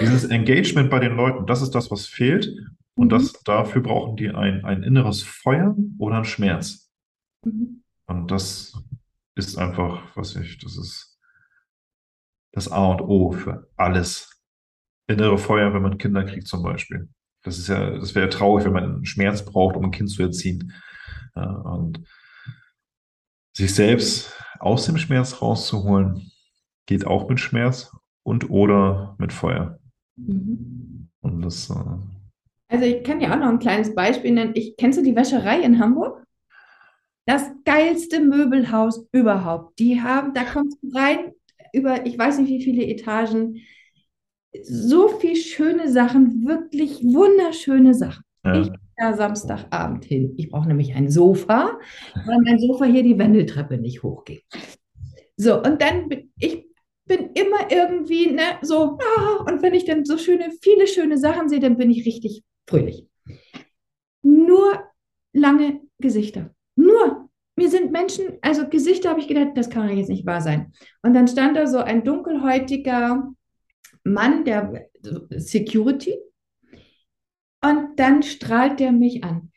Dieses 0.00 0.24
Engagement 0.24 0.88
bei 0.88 0.98
den 0.98 1.14
Leuten, 1.14 1.46
das 1.46 1.60
ist 1.60 1.74
das, 1.74 1.90
was 1.90 2.06
fehlt. 2.06 2.50
Und 2.94 3.06
mhm. 3.06 3.10
das, 3.10 3.34
dafür 3.44 3.82
brauchen 3.82 4.16
die 4.16 4.30
ein, 4.30 4.64
ein 4.64 4.82
inneres 4.82 5.22
Feuer 5.22 5.76
oder 5.98 6.16
einen 6.16 6.24
Schmerz. 6.24 6.90
Mhm. 7.44 7.82
Und 8.06 8.30
das 8.30 8.82
ist 9.34 9.58
einfach, 9.58 10.00
was 10.14 10.36
ich, 10.36 10.56
das 10.56 10.78
ist 10.78 11.07
das 12.58 12.70
A 12.70 12.86
und 12.86 13.00
O 13.00 13.32
für 13.32 13.68
alles 13.76 14.42
innere 15.06 15.38
Feuer, 15.38 15.72
wenn 15.72 15.82
man 15.82 15.98
Kinder 15.98 16.24
kriegt 16.24 16.46
zum 16.46 16.62
Beispiel. 16.62 17.08
Das 17.42 17.58
ist 17.58 17.68
ja, 17.68 17.90
das 17.90 18.14
wäre 18.14 18.26
ja 18.26 18.30
traurig, 18.30 18.64
wenn 18.64 18.72
man 18.72 18.84
einen 18.84 19.06
Schmerz 19.06 19.44
braucht, 19.44 19.76
um 19.76 19.84
ein 19.84 19.90
Kind 19.90 20.10
zu 20.10 20.22
erziehen. 20.22 20.72
Ja, 21.34 21.50
und 21.50 22.04
sich 23.56 23.74
selbst 23.74 24.32
aus 24.58 24.86
dem 24.86 24.98
Schmerz 24.98 25.40
rauszuholen, 25.40 26.30
geht 26.86 27.06
auch 27.06 27.28
mit 27.28 27.40
Schmerz 27.40 27.92
und 28.22 28.50
oder 28.50 29.14
mit 29.18 29.32
Feuer. 29.32 29.78
Mhm. 30.16 31.08
Und 31.20 31.42
das. 31.42 31.70
Äh, 31.70 31.74
also 32.70 32.84
ich 32.84 33.04
kann 33.04 33.20
dir 33.20 33.32
auch 33.32 33.38
noch 33.38 33.48
ein 33.48 33.58
kleines 33.58 33.94
Beispiel 33.94 34.32
nennen. 34.32 34.52
Ich, 34.54 34.76
kennst 34.76 34.98
du 34.98 35.02
die 35.02 35.16
Wäscherei 35.16 35.60
in 35.60 35.78
Hamburg? 35.78 36.22
das 37.28 37.42
geilste 37.66 38.20
Möbelhaus 38.20 39.06
überhaupt. 39.12 39.78
Die 39.78 40.00
haben, 40.00 40.32
da 40.32 40.44
kommst 40.44 40.78
du 40.82 40.96
rein 40.96 41.34
über, 41.72 42.06
ich 42.06 42.18
weiß 42.18 42.38
nicht 42.38 42.48
wie 42.48 42.62
viele 42.62 42.84
Etagen, 42.84 43.62
so 44.62 45.08
viel 45.08 45.36
schöne 45.36 45.90
Sachen, 45.90 46.46
wirklich 46.46 47.02
wunderschöne 47.02 47.94
Sachen. 47.94 48.24
Ja. 48.44 48.60
Ich 48.60 48.70
da 48.98 49.14
Samstagabend 49.14 50.04
hin. 50.04 50.34
Ich 50.36 50.50
brauche 50.50 50.68
nämlich 50.68 50.94
ein 50.94 51.08
Sofa, 51.08 51.78
weil 52.26 52.38
mein 52.42 52.58
Sofa 52.58 52.84
hier 52.84 53.02
die 53.02 53.18
Wendeltreppe 53.18 53.78
nicht 53.78 54.02
hochgeht. 54.02 54.44
So, 55.36 55.62
und 55.62 55.80
dann 55.80 56.08
bin 56.08 56.32
ich 56.38 56.66
bin 57.06 57.30
immer 57.32 57.70
irgendwie, 57.70 58.30
ne, 58.30 58.58
so, 58.60 58.98
ah, 58.98 59.44
und 59.48 59.62
wenn 59.62 59.72
ich 59.72 59.86
dann 59.86 60.04
so 60.04 60.18
schöne, 60.18 60.50
viele 60.60 60.86
schöne 60.86 61.16
Sachen 61.16 61.48
sehe, 61.48 61.58
dann 61.58 61.78
bin 61.78 61.90
ich 61.90 62.04
richtig 62.04 62.42
fröhlich. 62.68 63.06
Nur 64.22 64.84
lange 65.32 65.80
Gesichter. 65.98 66.54
Nur. 66.76 67.17
Mir 67.58 67.70
sind 67.70 67.90
Menschen, 67.90 68.38
also 68.40 68.68
Gesichter 68.68 69.10
habe 69.10 69.18
ich 69.18 69.26
gedacht, 69.26 69.48
das 69.56 69.68
kann 69.68 69.88
jetzt 69.88 70.08
nicht 70.08 70.24
wahr 70.24 70.40
sein. 70.40 70.72
Und 71.02 71.12
dann 71.12 71.26
stand 71.26 71.56
da 71.56 71.66
so 71.66 71.78
ein 71.78 72.04
dunkelhäutiger 72.04 73.32
Mann, 74.04 74.44
der 74.44 74.86
Security, 75.30 76.16
und 77.64 77.96
dann 77.96 78.22
strahlt 78.22 78.78
der 78.78 78.92
mich 78.92 79.24
an. 79.24 79.50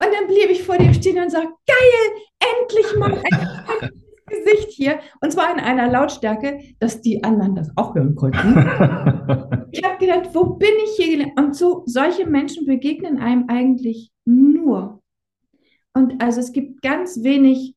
Und 0.00 0.12
dann 0.12 0.28
blieb 0.28 0.48
ich 0.48 0.62
vor 0.62 0.78
dem 0.78 0.94
stehen 0.94 1.20
und 1.20 1.32
sagte, 1.32 1.52
geil, 1.66 2.22
endlich 2.60 2.96
mal 3.00 3.14
ein, 3.14 3.90
Gesicht 4.26 4.70
hier. 4.70 5.00
Und 5.20 5.32
zwar 5.32 5.52
in 5.52 5.58
einer 5.58 5.90
Lautstärke, 5.90 6.60
dass 6.78 7.00
die 7.00 7.24
anderen 7.24 7.56
das 7.56 7.72
auch 7.74 7.96
hören 7.96 8.14
konnten. 8.14 8.38
ich 9.72 9.82
habe 9.82 9.98
gedacht, 9.98 10.30
wo 10.32 10.54
bin 10.54 10.70
ich 10.84 11.04
hier? 11.04 11.32
Und 11.36 11.56
so, 11.56 11.82
solche 11.86 12.26
Menschen 12.26 12.64
begegnen 12.64 13.18
einem 13.18 13.46
eigentlich 13.48 14.12
nur. 14.24 15.02
Und 15.94 16.22
also 16.22 16.40
es 16.40 16.52
gibt 16.52 16.82
ganz 16.82 17.22
wenig 17.22 17.74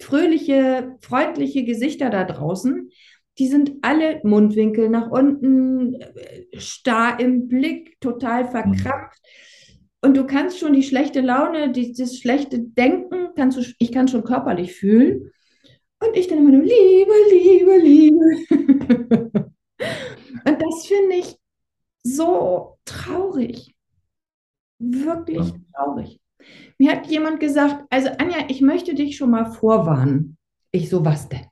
fröhliche, 0.00 0.96
freundliche 1.00 1.64
Gesichter 1.64 2.10
da 2.10 2.24
draußen 2.24 2.90
die 3.38 3.48
sind 3.48 3.72
alle 3.82 4.20
Mundwinkel 4.22 4.88
nach 4.88 5.10
unten, 5.10 5.98
starr 6.56 7.18
im 7.18 7.48
Blick, 7.48 8.00
total 8.00 8.48
verkrampft. 8.48 9.20
Und 10.02 10.16
du 10.16 10.24
kannst 10.26 10.58
schon 10.58 10.74
die 10.74 10.82
schlechte 10.82 11.20
Laune, 11.20 11.72
dieses 11.72 12.18
schlechte 12.18 12.60
Denken, 12.60 13.30
kannst 13.34 13.58
du, 13.58 13.62
ich 13.78 13.90
kann 13.90 14.06
schon 14.06 14.24
körperlich 14.24 14.74
fühlen. 14.74 15.30
Und 16.04 16.16
ich 16.16 16.28
dann 16.28 16.38
immer 16.38 16.50
nur 16.50 16.62
Liebe, 16.62 17.12
Liebe, 17.30 17.78
Liebe. 17.78 18.44
Und 20.46 20.62
das 20.62 20.86
finde 20.86 21.16
ich 21.16 21.36
so 22.02 22.78
traurig. 22.84 23.74
Wirklich 24.78 25.52
traurig. 25.74 26.20
Mir 26.78 26.92
hat 26.92 27.06
jemand 27.06 27.40
gesagt, 27.40 27.84
also 27.90 28.08
Anja, 28.18 28.38
ich 28.48 28.60
möchte 28.60 28.94
dich 28.94 29.16
schon 29.16 29.30
mal 29.30 29.46
vorwarnen. 29.46 30.36
Ich 30.72 30.90
so, 30.90 31.04
was 31.04 31.28
denn? 31.28 31.46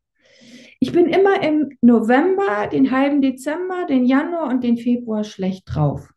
Ich 0.80 0.90
bin 0.90 1.06
immer 1.06 1.42
im 1.42 1.70
November, 1.80 2.66
den 2.66 2.90
halben 2.90 3.22
Dezember, 3.22 3.86
den 3.88 4.04
Januar 4.04 4.48
und 4.48 4.64
den 4.64 4.76
Februar 4.76 5.22
schlecht 5.22 5.62
drauf. 5.66 6.12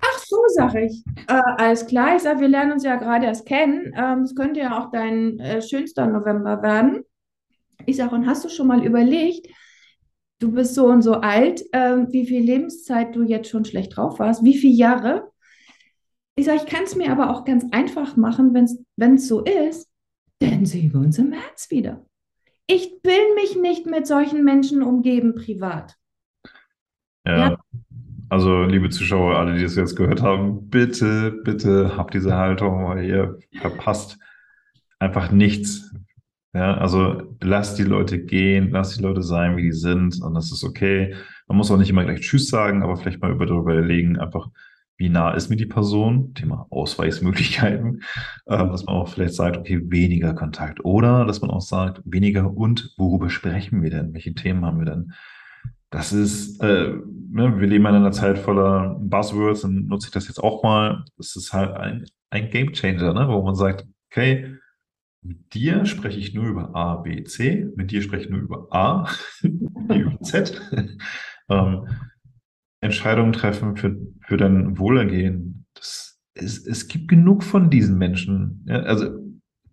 Ach 0.00 0.18
so, 0.18 0.38
sage 0.54 0.86
ich. 0.86 1.04
Äh, 1.28 1.40
alles 1.58 1.86
klar, 1.86 2.16
ich 2.16 2.22
sage, 2.22 2.40
wir 2.40 2.48
lernen 2.48 2.72
uns 2.72 2.84
ja 2.84 2.96
gerade 2.96 3.26
erst 3.26 3.46
kennen. 3.46 3.92
Ähm, 3.94 4.22
es 4.22 4.30
ähm, 4.30 4.36
könnte 4.36 4.60
ja 4.60 4.78
auch 4.78 4.90
dein 4.90 5.38
äh, 5.38 5.60
schönster 5.60 6.06
November 6.06 6.62
werden. 6.62 7.02
Ich 7.86 7.96
sage, 7.96 8.14
und 8.14 8.26
hast 8.26 8.44
du 8.44 8.48
schon 8.48 8.68
mal 8.68 8.84
überlegt, 8.84 9.48
du 10.38 10.50
bist 10.50 10.74
so 10.74 10.86
und 10.86 11.02
so 11.02 11.14
alt, 11.14 11.62
äh, 11.72 11.98
wie 12.08 12.26
viel 12.26 12.42
Lebenszeit 12.42 13.14
du 13.14 13.22
jetzt 13.22 13.48
schon 13.48 13.64
schlecht 13.64 13.96
drauf 13.96 14.18
warst, 14.18 14.44
wie 14.44 14.56
viele 14.56 14.74
Jahre? 14.74 15.31
Ich 16.34 16.46
sage, 16.46 16.62
ich 16.64 16.66
kann 16.66 16.84
es 16.84 16.96
mir 16.96 17.12
aber 17.12 17.30
auch 17.30 17.44
ganz 17.44 17.64
einfach 17.72 18.16
machen, 18.16 18.54
wenn 18.54 19.14
es 19.14 19.28
so 19.28 19.44
ist, 19.44 19.90
dann 20.38 20.64
sehen 20.64 20.92
wir 20.92 21.00
uns 21.00 21.18
im 21.18 21.30
März 21.30 21.70
wieder. 21.70 22.04
Ich 22.66 22.90
will 23.02 23.34
mich 23.34 23.56
nicht 23.56 23.86
mit 23.86 24.06
solchen 24.06 24.44
Menschen 24.44 24.82
umgeben 24.82 25.34
privat. 25.34 25.96
Ja. 27.26 27.36
ja. 27.36 27.58
Also, 28.28 28.62
liebe 28.62 28.88
Zuschauer, 28.88 29.36
alle, 29.36 29.56
die 29.56 29.62
das 29.62 29.76
jetzt 29.76 29.94
gehört 29.94 30.22
haben, 30.22 30.70
bitte, 30.70 31.32
bitte 31.44 31.98
habt 31.98 32.14
diese 32.14 32.34
Haltung, 32.34 32.86
weil 32.86 33.04
ihr 33.04 33.38
verpasst 33.60 34.18
einfach 34.98 35.30
nichts. 35.30 35.94
Ja, 36.54 36.78
also 36.78 37.36
lasst 37.42 37.78
die 37.78 37.84
Leute 37.84 38.18
gehen, 38.22 38.70
lasst 38.70 38.98
die 38.98 39.02
Leute 39.02 39.22
sein, 39.22 39.56
wie 39.56 39.62
die 39.62 39.72
sind, 39.72 40.22
und 40.22 40.34
das 40.34 40.50
ist 40.50 40.64
okay. 40.64 41.14
Man 41.46 41.58
muss 41.58 41.70
auch 41.70 41.76
nicht 41.76 41.90
immer 41.90 42.04
gleich 42.04 42.20
Tschüss 42.20 42.48
sagen, 42.48 42.82
aber 42.82 42.96
vielleicht 42.96 43.20
mal 43.20 43.32
über 43.32 43.44
darüber 43.44 43.72
überlegen, 43.72 44.18
einfach 44.18 44.48
wie 44.96 45.08
nah 45.08 45.32
ist 45.32 45.50
mir 45.50 45.56
die 45.56 45.66
Person, 45.66 46.34
Thema 46.34 46.66
Ausweismöglichkeiten, 46.70 48.02
äh, 48.46 48.58
dass 48.58 48.84
man 48.84 48.94
auch 48.94 49.08
vielleicht 49.08 49.34
sagt, 49.34 49.58
okay, 49.58 49.80
weniger 49.84 50.34
Kontakt 50.34 50.84
oder 50.84 51.24
dass 51.24 51.40
man 51.40 51.50
auch 51.50 51.60
sagt, 51.60 52.00
weniger 52.04 52.56
und 52.56 52.94
worüber 52.96 53.30
sprechen 53.30 53.82
wir 53.82 53.90
denn? 53.90 54.14
Welche 54.14 54.34
Themen 54.34 54.64
haben 54.64 54.78
wir 54.78 54.86
denn? 54.86 55.12
Das 55.90 56.12
ist, 56.12 56.62
äh, 56.62 56.94
ne, 57.30 57.60
wir 57.60 57.66
leben 57.66 57.84
in 57.86 57.94
einer 57.94 58.12
Zeit 58.12 58.38
voller 58.38 58.96
Buzzwords 58.98 59.64
und 59.64 59.88
nutze 59.88 60.08
ich 60.08 60.12
das 60.12 60.26
jetzt 60.26 60.42
auch 60.42 60.62
mal. 60.62 61.04
Das 61.18 61.36
ist 61.36 61.52
halt 61.52 61.76
ein, 61.76 62.06
ein 62.30 62.48
Game 62.48 62.72
Changer, 62.72 63.12
ne, 63.12 63.28
wo 63.28 63.42
man 63.42 63.54
sagt, 63.54 63.86
okay, 64.10 64.56
mit 65.22 65.54
dir 65.54 65.84
spreche 65.84 66.18
ich 66.18 66.34
nur 66.34 66.46
über 66.46 66.74
A, 66.74 66.96
B, 66.96 67.22
C, 67.24 67.68
mit 67.76 67.90
dir 67.90 68.02
spreche 68.02 68.24
ich 68.24 68.30
nur 68.30 68.40
über 68.40 68.66
A, 68.70 69.08
über 69.42 70.18
Z. 70.22 70.60
ähm, 71.48 71.86
Entscheidungen 72.82 73.32
treffen 73.32 73.76
für, 73.76 73.96
für 74.26 74.36
dein 74.36 74.78
Wohlergehen. 74.78 75.64
Das, 75.74 76.20
es, 76.34 76.66
es 76.66 76.88
gibt 76.88 77.08
genug 77.08 77.44
von 77.44 77.70
diesen 77.70 77.96
Menschen. 77.96 78.64
Ja, 78.68 78.80
also 78.80 79.10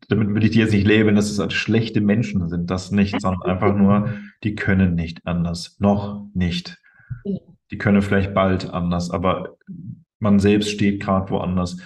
damit 0.08 0.34
will 0.34 0.44
ich 0.44 0.52
die 0.52 0.60
jetzt 0.60 0.74
nicht 0.74 0.88
labeln, 0.88 1.16
dass 1.16 1.38
es 1.38 1.54
schlechte 1.54 2.02
Menschen 2.02 2.48
sind, 2.50 2.70
das 2.70 2.92
nicht, 2.92 3.20
sondern 3.20 3.50
einfach 3.50 3.76
nur, 3.76 4.14
die 4.44 4.56
können 4.56 4.96
nicht 4.96 5.26
anders. 5.26 5.78
Noch 5.80 6.28
nicht. 6.34 6.78
Die 7.72 7.78
können 7.78 8.02
vielleicht 8.02 8.34
bald 8.34 8.72
anders, 8.72 9.12
aber 9.12 9.58
man 10.20 10.40
selbst 10.40 10.70
steht 10.72 11.02
gerade 11.02 11.30
woanders. 11.30 11.78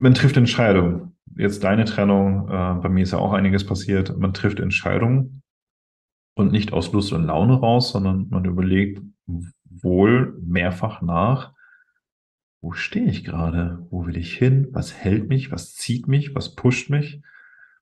Man 0.00 0.14
trifft 0.14 0.36
Entscheidungen. 0.36 1.16
Jetzt 1.36 1.62
deine 1.62 1.84
Trennung, 1.84 2.48
äh, 2.48 2.74
bei 2.80 2.88
mir 2.88 3.02
ist 3.02 3.12
ja 3.12 3.18
auch 3.18 3.32
einiges 3.32 3.64
passiert. 3.64 4.16
Man 4.16 4.32
trifft 4.32 4.60
Entscheidungen 4.60 5.42
und 6.38 6.52
nicht 6.52 6.72
aus 6.72 6.92
Lust 6.92 7.12
und 7.12 7.24
Laune 7.24 7.54
raus, 7.54 7.90
sondern 7.90 8.28
man 8.30 8.44
überlegt 8.44 9.02
wohl 9.64 10.38
mehrfach 10.40 11.02
nach, 11.02 11.52
wo 12.60 12.72
stehe 12.72 13.06
ich 13.06 13.24
gerade? 13.24 13.86
Wo 13.90 14.06
will 14.06 14.16
ich 14.16 14.36
hin? 14.36 14.68
Was 14.72 14.94
hält 14.94 15.28
mich? 15.28 15.52
Was 15.52 15.74
zieht 15.74 16.08
mich? 16.08 16.34
Was 16.34 16.54
pusht 16.54 16.90
mich? 16.90 17.22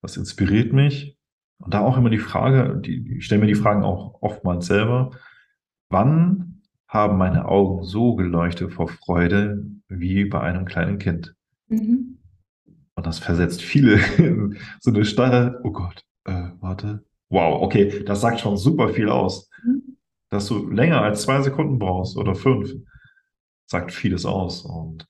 Was 0.00 0.16
inspiriert 0.16 0.72
mich? 0.72 1.16
Und 1.58 1.72
da 1.74 1.80
auch 1.80 1.96
immer 1.96 2.10
die 2.10 2.18
Frage, 2.18 2.80
die, 2.80 3.16
ich 3.16 3.24
stelle 3.24 3.40
mir 3.40 3.46
die 3.46 3.54
Fragen 3.54 3.84
auch 3.84 4.22
oftmals 4.22 4.66
selber, 4.66 5.10
wann 5.88 6.62
haben 6.88 7.18
meine 7.18 7.46
Augen 7.46 7.84
so 7.84 8.14
geleuchtet 8.14 8.72
vor 8.72 8.88
Freude 8.88 9.64
wie 9.88 10.24
bei 10.26 10.40
einem 10.40 10.66
kleinen 10.66 10.98
Kind? 10.98 11.34
Mhm. 11.68 12.18
Und 12.94 13.06
das 13.06 13.18
versetzt 13.18 13.62
viele 13.62 13.98
in 14.18 14.58
so 14.80 14.90
eine 14.90 15.04
Starre, 15.04 15.60
oh 15.62 15.72
Gott, 15.72 16.04
äh, 16.24 16.50
warte, 16.60 17.04
Wow, 17.28 17.62
okay, 17.62 18.04
das 18.04 18.20
sagt 18.20 18.40
schon 18.40 18.56
super 18.56 18.88
viel 18.90 19.08
aus. 19.08 19.50
Mhm. 19.64 19.96
Dass 20.30 20.46
du 20.46 20.68
länger 20.70 21.02
als 21.02 21.22
zwei 21.22 21.40
Sekunden 21.42 21.78
brauchst 21.78 22.16
oder 22.16 22.34
fünf, 22.34 22.72
sagt 23.66 23.92
vieles 23.92 24.24
aus. 24.24 24.64
Und 24.64 25.08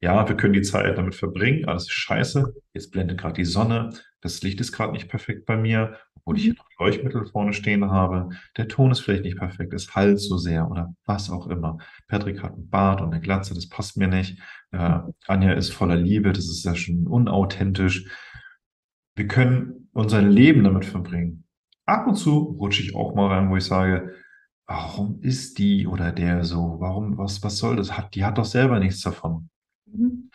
ja, 0.00 0.28
wir 0.28 0.36
können 0.36 0.52
die 0.52 0.62
Zeit 0.62 0.98
damit 0.98 1.14
verbringen, 1.14 1.64
alles 1.66 1.84
ist 1.84 1.92
scheiße. 1.92 2.54
Jetzt 2.74 2.90
blendet 2.90 3.18
gerade 3.18 3.34
die 3.34 3.44
Sonne, 3.44 3.90
das 4.20 4.42
Licht 4.42 4.60
ist 4.60 4.72
gerade 4.72 4.92
nicht 4.92 5.08
perfekt 5.08 5.46
bei 5.46 5.56
mir, 5.56 5.98
obwohl 6.16 6.36
ich 6.36 6.44
hier 6.44 6.52
mhm. 6.52 6.58
noch 6.58 6.86
Leuchtmittel 6.86 7.26
vorne 7.26 7.52
stehen 7.54 7.90
habe. 7.90 8.30
Der 8.56 8.68
Ton 8.68 8.90
ist 8.90 9.00
vielleicht 9.00 9.24
nicht 9.24 9.38
perfekt, 9.38 9.72
es 9.72 9.94
halt 9.94 10.20
so 10.20 10.36
sehr 10.36 10.70
oder 10.70 10.94
was 11.06 11.30
auch 11.30 11.46
immer. 11.46 11.78
Patrick 12.08 12.42
hat 12.42 12.52
einen 12.52 12.68
Bart 12.68 13.00
und 13.00 13.12
eine 13.12 13.20
Glatze, 13.20 13.54
das 13.54 13.68
passt 13.68 13.96
mir 13.96 14.08
nicht. 14.08 14.38
Äh, 14.72 15.00
Anja 15.26 15.52
ist 15.52 15.72
voller 15.72 15.96
Liebe, 15.96 16.32
das 16.32 16.48
ist 16.48 16.64
ja 16.64 16.74
schon 16.74 17.06
unauthentisch. 17.06 18.06
Wir 19.14 19.26
können 19.26 19.88
unser 19.92 20.20
Leben 20.20 20.64
damit 20.64 20.84
verbringen 20.84 21.45
ab 21.86 22.06
und 22.06 22.16
zu 22.16 22.38
rutsche 22.58 22.82
ich 22.82 22.94
auch 22.94 23.14
mal 23.14 23.28
rein, 23.28 23.50
wo 23.50 23.56
ich 23.56 23.64
sage, 23.64 24.14
warum 24.66 25.20
ist 25.22 25.58
die 25.58 25.86
oder 25.86 26.12
der 26.12 26.44
so? 26.44 26.76
Warum, 26.80 27.16
was, 27.16 27.42
was 27.42 27.58
soll 27.58 27.76
das? 27.76 27.96
Hat, 27.96 28.14
die 28.14 28.24
hat 28.24 28.38
doch 28.38 28.44
selber 28.44 28.78
nichts 28.78 29.00
davon. 29.00 29.48
Mhm. 29.86 30.30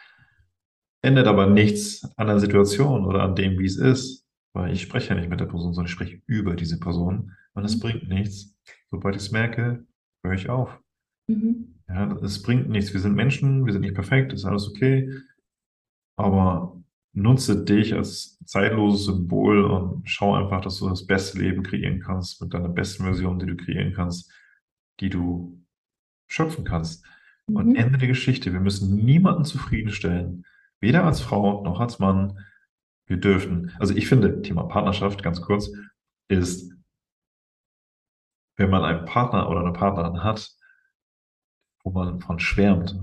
Ändert 1.03 1.27
aber 1.27 1.47
nichts 1.47 2.03
an 2.15 2.27
der 2.27 2.39
Situation 2.39 3.05
oder 3.05 3.23
an 3.23 3.35
dem, 3.35 3.59
wie 3.59 3.65
es 3.65 3.77
ist, 3.77 4.25
weil 4.53 4.71
ich 4.71 4.81
spreche 4.81 5.09
ja 5.09 5.15
nicht 5.15 5.29
mit 5.29 5.39
der 5.39 5.45
Person, 5.45 5.73
sondern 5.73 5.87
ich 5.87 5.91
spreche 5.91 6.21
über 6.25 6.55
diese 6.55 6.79
Person 6.79 7.35
und 7.53 7.65
es 7.65 7.75
mhm. 7.75 7.79
bringt 7.81 8.09
nichts. 8.09 8.55
Sobald 8.89 9.15
ich 9.15 9.23
es 9.23 9.31
merke, 9.31 9.85
höre 10.23 10.33
ich 10.33 10.49
auf. 10.49 10.79
Mhm. 11.27 11.75
Ja, 11.87 12.11
es 12.17 12.41
bringt 12.41 12.69
nichts. 12.69 12.93
Wir 12.93 13.01
sind 13.01 13.15
Menschen, 13.15 13.65
wir 13.65 13.73
sind 13.73 13.81
nicht 13.81 13.95
perfekt, 13.95 14.31
ist 14.31 14.45
alles 14.45 14.69
okay. 14.69 15.11
Aber 16.15 16.80
nutze 17.13 17.63
dich 17.63 17.93
als 17.93 18.39
zeitloses 18.45 19.05
Symbol 19.05 19.65
und 19.65 20.09
schau 20.09 20.35
einfach, 20.35 20.61
dass 20.61 20.79
du 20.79 20.89
das 20.89 21.05
beste 21.05 21.39
Leben 21.39 21.63
kreieren 21.63 21.99
kannst 21.99 22.41
mit 22.41 22.53
deiner 22.53 22.69
besten 22.69 23.03
Version, 23.03 23.39
die 23.39 23.45
du 23.45 23.57
kreieren 23.57 23.93
kannst, 23.93 24.31
die 24.99 25.09
du 25.09 25.61
schöpfen 26.27 26.63
kannst. 26.63 27.05
Mhm. 27.47 27.55
Und 27.55 27.75
Ende 27.75 27.97
der 27.97 28.07
Geschichte. 28.07 28.53
Wir 28.53 28.59
müssen 28.59 28.95
niemanden 28.95 29.45
zufriedenstellen. 29.45 30.45
weder 30.79 31.03
als 31.03 31.21
Frau 31.21 31.63
noch 31.63 31.79
als 31.79 31.99
Mann, 31.99 32.39
wir 33.05 33.17
dürfen, 33.17 33.71
also 33.77 33.93
ich 33.93 34.07
finde, 34.07 34.41
Thema 34.41 34.63
Partnerschaft, 34.63 35.21
ganz 35.21 35.41
kurz, 35.41 35.69
ist, 36.27 36.73
wenn 38.55 38.69
man 38.69 38.83
einen 38.83 39.05
Partner 39.05 39.49
oder 39.49 39.59
eine 39.59 39.73
Partnerin 39.73 40.23
hat, 40.23 40.49
wo 41.83 41.91
man 41.91 42.21
von 42.21 42.39
schwärmt, 42.39 42.97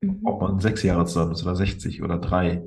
mhm. 0.00 0.20
ob 0.24 0.40
man 0.40 0.60
sechs 0.60 0.82
Jahre 0.82 1.04
zusammen 1.04 1.32
ist 1.32 1.42
oder 1.42 1.54
60 1.54 2.02
oder 2.02 2.18
drei, 2.18 2.62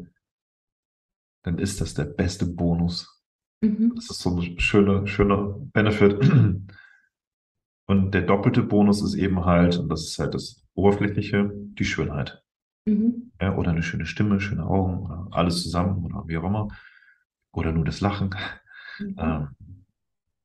dann 1.47 1.59
ist 1.59 1.79
das 1.79 1.93
der 1.93 2.03
beste 2.03 2.45
Bonus. 2.45 3.23
Mhm. 3.61 3.93
Das 3.95 4.09
ist 4.09 4.19
so 4.19 4.37
ein 4.37 4.59
schöner, 4.59 5.07
schöner 5.07 5.55
Benefit. 5.73 6.19
Und 7.89 8.11
der 8.11 8.23
doppelte 8.23 8.63
Bonus 8.63 9.01
ist 9.01 9.13
eben 9.13 9.45
halt, 9.45 9.77
und 9.77 9.87
das 9.87 10.01
ist 10.01 10.19
halt 10.19 10.33
das 10.33 10.61
Oberflächliche, 10.73 11.49
die 11.53 11.85
Schönheit. 11.85 12.43
Mhm. 12.85 13.31
Ja, 13.39 13.55
oder 13.55 13.71
eine 13.71 13.81
schöne 13.81 14.05
Stimme, 14.05 14.41
schöne 14.41 14.65
Augen 14.65 15.05
oder 15.05 15.29
alles 15.31 15.63
zusammen 15.63 16.03
oder 16.03 16.25
wie 16.27 16.37
auch 16.37 16.43
immer. 16.43 16.67
Oder 17.53 17.71
nur 17.71 17.85
das 17.85 18.01
Lachen. 18.01 18.35
Mhm. 18.99 19.15
Ähm, 19.17 19.47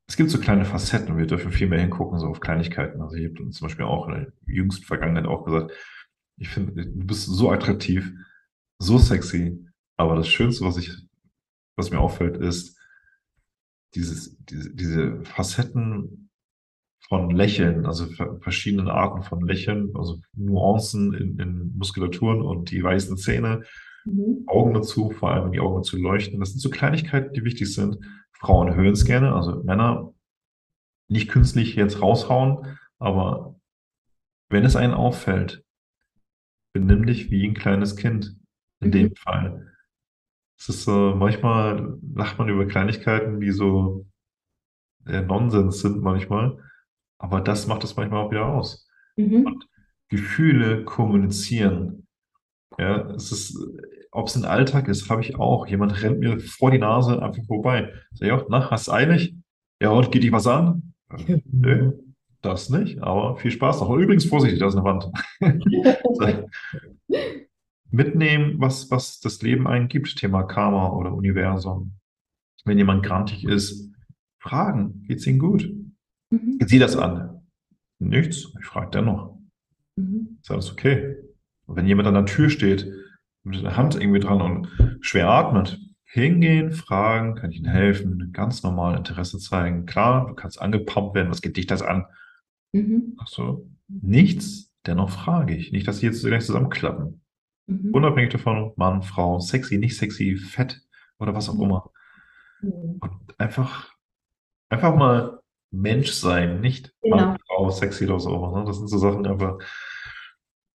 es 0.07 0.17
gibt 0.17 0.31
so 0.31 0.39
kleine 0.39 0.65
Facetten 0.65 1.11
und 1.11 1.19
wir 1.19 1.27
dürfen 1.27 1.51
viel 1.51 1.69
mehr 1.69 1.81
hingucken, 1.81 2.21
so 2.21 2.29
auf 2.29 2.39
Kleinigkeiten. 2.39 3.03
Also 3.03 3.17
ich 3.17 3.25
habe 3.25 3.51
zum 3.51 3.67
Beispiel 3.67 3.87
auch 3.87 4.07
in 4.07 4.15
der 4.15 4.33
jüngsten 4.47 4.85
Vergangenheit 4.85 5.27
auch 5.27 5.45
gesagt, 5.45 5.73
ich 6.37 6.49
finde, 6.49 6.87
du 6.87 7.07
bist 7.07 7.27
so 7.27 7.51
attraktiv, 7.51 8.13
so 8.79 8.99
sexy, 8.99 9.67
aber 10.03 10.17
das 10.17 10.29
Schönste, 10.29 10.65
was 10.65 10.77
ich, 10.77 10.91
was 11.77 11.91
mir 11.91 12.01
auffällt, 12.01 12.37
ist 12.37 12.77
dieses, 13.95 14.37
diese, 14.47 14.75
diese 14.75 15.25
Facetten 15.25 16.31
von 17.09 17.31
Lächeln, 17.31 17.87
also 17.87 18.07
verschiedene 18.41 18.93
Arten 18.93 19.23
von 19.23 19.47
Lächeln, 19.47 19.95
also 19.95 20.21
Nuancen 20.35 21.15
in, 21.15 21.39
in 21.39 21.77
Muskulaturen 21.77 22.43
und 22.43 22.71
die 22.71 22.83
weißen 22.83 23.17
Zähne, 23.17 23.63
mhm. 24.05 24.45
Augen 24.47 24.75
dazu, 24.75 25.11
vor 25.11 25.31
allem 25.31 25.45
wenn 25.45 25.53
die 25.53 25.61
Augen 25.61 25.85
zu 25.85 25.99
leuchten. 25.99 26.41
Das 26.41 26.51
sind 26.51 26.61
so 26.61 26.71
Kleinigkeiten, 26.71 27.33
die 27.33 27.45
wichtig 27.45 27.73
sind. 27.73 27.99
Frauen 28.33 28.75
hören 28.75 28.93
es 28.93 29.05
gerne, 29.05 29.35
also 29.35 29.63
Männer 29.63 30.15
nicht 31.09 31.29
künstlich 31.29 31.77
jetzt 31.77 32.01
raushauen, 32.01 32.79
aber 32.99 33.61
wenn 34.51 34.65
es 34.65 34.75
einen 34.75 34.95
auffällt, 34.95 35.65
benimm 36.75 37.07
dich 37.07 37.31
wie 37.31 37.47
ein 37.47 37.55
kleines 37.55 37.97
Kind 37.97 38.37
in 38.81 38.89
mhm. 38.89 38.93
dem 38.93 39.17
Fall. 39.17 39.72
Es 40.63 40.69
ist 40.69 40.85
so, 40.85 41.13
manchmal 41.17 41.99
lacht 42.15 42.39
man 42.39 42.49
über 42.49 42.67
Kleinigkeiten, 42.67 43.41
die 43.41 43.51
so 43.51 44.07
der 45.01 45.23
Nonsens 45.23 45.81
sind 45.81 46.01
manchmal. 46.03 46.57
Aber 47.19 47.41
das 47.41 47.67
macht 47.67 47.83
es 47.83 47.97
manchmal 47.97 48.25
auch 48.25 48.31
wieder 48.31 48.47
aus. 48.47 48.89
Mhm. 49.17 49.45
Und 49.45 49.69
Gefühle 50.09 50.85
kommunizieren. 50.85 52.07
Ja, 52.79 53.11
es 53.11 53.33
ist, 53.33 53.59
ob 54.13 54.29
es 54.29 54.37
ein 54.37 54.45
Alltag 54.45 54.87
ist, 54.87 55.11
habe 55.11 55.21
ich 55.23 55.35
auch. 55.35 55.67
Jemand 55.67 56.01
rennt 56.01 56.21
mir 56.21 56.39
vor 56.39 56.71
die 56.71 56.79
Nase 56.79 57.21
einfach 57.21 57.45
vorbei. 57.45 57.93
Sag 58.13 58.27
ich 58.27 58.33
auch, 58.33 58.47
na, 58.49 58.71
hast 58.71 58.87
du 58.87 58.93
eilig? 58.93 59.35
Ja, 59.81 59.91
und 59.91 60.13
geht 60.13 60.23
dich 60.23 60.31
was 60.31 60.47
an? 60.47 60.95
Nö, 61.51 61.91
das 62.41 62.71
nicht, 62.71 63.03
aber 63.03 63.37
viel 63.37 63.51
Spaß 63.51 63.81
noch. 63.81 63.91
Übrigens, 63.97 64.27
vorsichtig, 64.27 64.61
da 64.61 64.69
ist 64.69 64.77
eine 64.77 64.85
Wand. 64.85 65.11
Mitnehmen, 67.93 68.59
was, 68.59 68.91
was 68.91 69.21
das 69.21 69.43
Leben 69.43 69.67
einen 69.67 69.89
gibt, 69.89 70.17
Thema 70.17 70.45
Karma 70.45 70.91
oder 70.91 71.13
Universum. 71.13 71.93
Wenn 72.65 72.79
jemand 72.79 73.05
grantig 73.05 73.45
ist, 73.45 73.91
fragen, 74.39 75.05
geht's 75.07 75.27
Ihnen 75.27 75.39
gut? 75.39 75.71
Mhm. 76.31 76.59
Geht 76.59 76.69
sie 76.69 76.79
das 76.79 76.97
an? 76.97 77.43
Nichts. 77.99 78.53
Ich 78.59 78.67
frage 78.67 78.91
dennoch. 78.91 79.39
Mhm. 79.97 80.39
Ist 80.41 80.51
alles 80.51 80.73
okay? 80.73 81.17
Und 81.67 81.77
wenn 81.77 81.87
jemand 81.87 82.09
an 82.09 82.15
der 82.15 82.27
Tür 82.27 82.51
steht, 82.51 82.91
mit 83.45 83.63
der 83.63 83.77
Hand 83.77 83.95
irgendwie 83.95 84.21
dran 84.21 84.41
und 84.41 84.99
schwer 85.01 85.29
atmet, 85.29 85.79
hingehen, 86.05 86.73
fragen, 86.73 87.35
kann 87.35 87.51
ich 87.51 87.59
Ihnen 87.59 87.71
helfen, 87.71 88.33
ganz 88.33 88.63
normal 88.63 88.97
Interesse 88.97 89.39
zeigen. 89.39 89.87
Klar, 89.87 90.27
du 90.29 90.35
kannst 90.35 90.61
angepumpt 90.61 91.15
werden, 91.15 91.31
was 91.31 91.43
geht 91.43 91.57
dich 91.57 91.67
das 91.67 91.83
an? 91.83 92.05
Mhm. 92.73 93.17
Ach 93.19 93.27
so, 93.27 93.69
nichts, 93.89 94.71
dennoch 94.87 95.11
frage 95.11 95.57
ich. 95.57 95.73
Nicht, 95.73 95.89
dass 95.89 95.99
sie 95.99 96.07
jetzt 96.07 96.25
gleich 96.25 96.45
zusammenklappen. 96.45 97.22
Mhm. 97.67 97.91
Unabhängig 97.93 98.31
davon, 98.31 98.73
Mann, 98.77 99.03
Frau, 99.03 99.39
sexy, 99.41 99.79
nicht 99.79 99.97
sexy, 99.97 100.37
fett 100.37 100.81
oder 101.19 101.35
was 101.35 101.49
auch 101.49 101.55
mhm. 101.55 101.63
immer. 101.63 101.91
Mhm. 102.61 102.99
Und 103.01 103.41
einfach, 103.41 103.95
einfach 104.69 104.95
mal 104.95 105.41
Mensch 105.71 106.13
sein, 106.13 106.61
nicht 106.61 106.93
genau. 107.03 107.17
Mann, 107.17 107.39
Frau, 107.47 107.71
sexy 107.71 108.05
oder 108.05 108.21
so. 108.21 108.57
Ne? 108.57 108.65
Das 108.65 108.79
sind 108.79 108.89
so 108.89 108.99
Sachen, 108.99 109.27
aber 109.27 109.59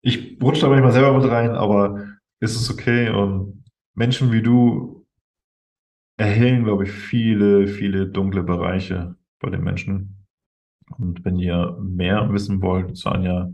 ich 0.02 0.38
rutsche 0.42 0.62
da 0.62 0.68
manchmal 0.68 0.92
selber 0.92 1.18
mit 1.18 1.30
rein, 1.30 1.50
aber 1.50 2.06
ist 2.40 2.56
es 2.56 2.70
okay 2.70 3.08
und 3.08 3.64
Menschen 3.94 4.32
wie 4.32 4.42
du 4.42 5.06
erhellen, 6.16 6.64
glaube 6.64 6.84
ich, 6.84 6.92
viele, 6.92 7.66
viele 7.66 8.06
dunkle 8.06 8.42
Bereiche 8.42 9.16
bei 9.40 9.50
den 9.50 9.62
Menschen. 9.62 10.26
Und 10.98 11.24
wenn 11.24 11.38
ihr 11.38 11.78
mehr 11.80 12.30
wissen 12.32 12.60
wollt, 12.60 12.96
Sanja, 12.96 13.50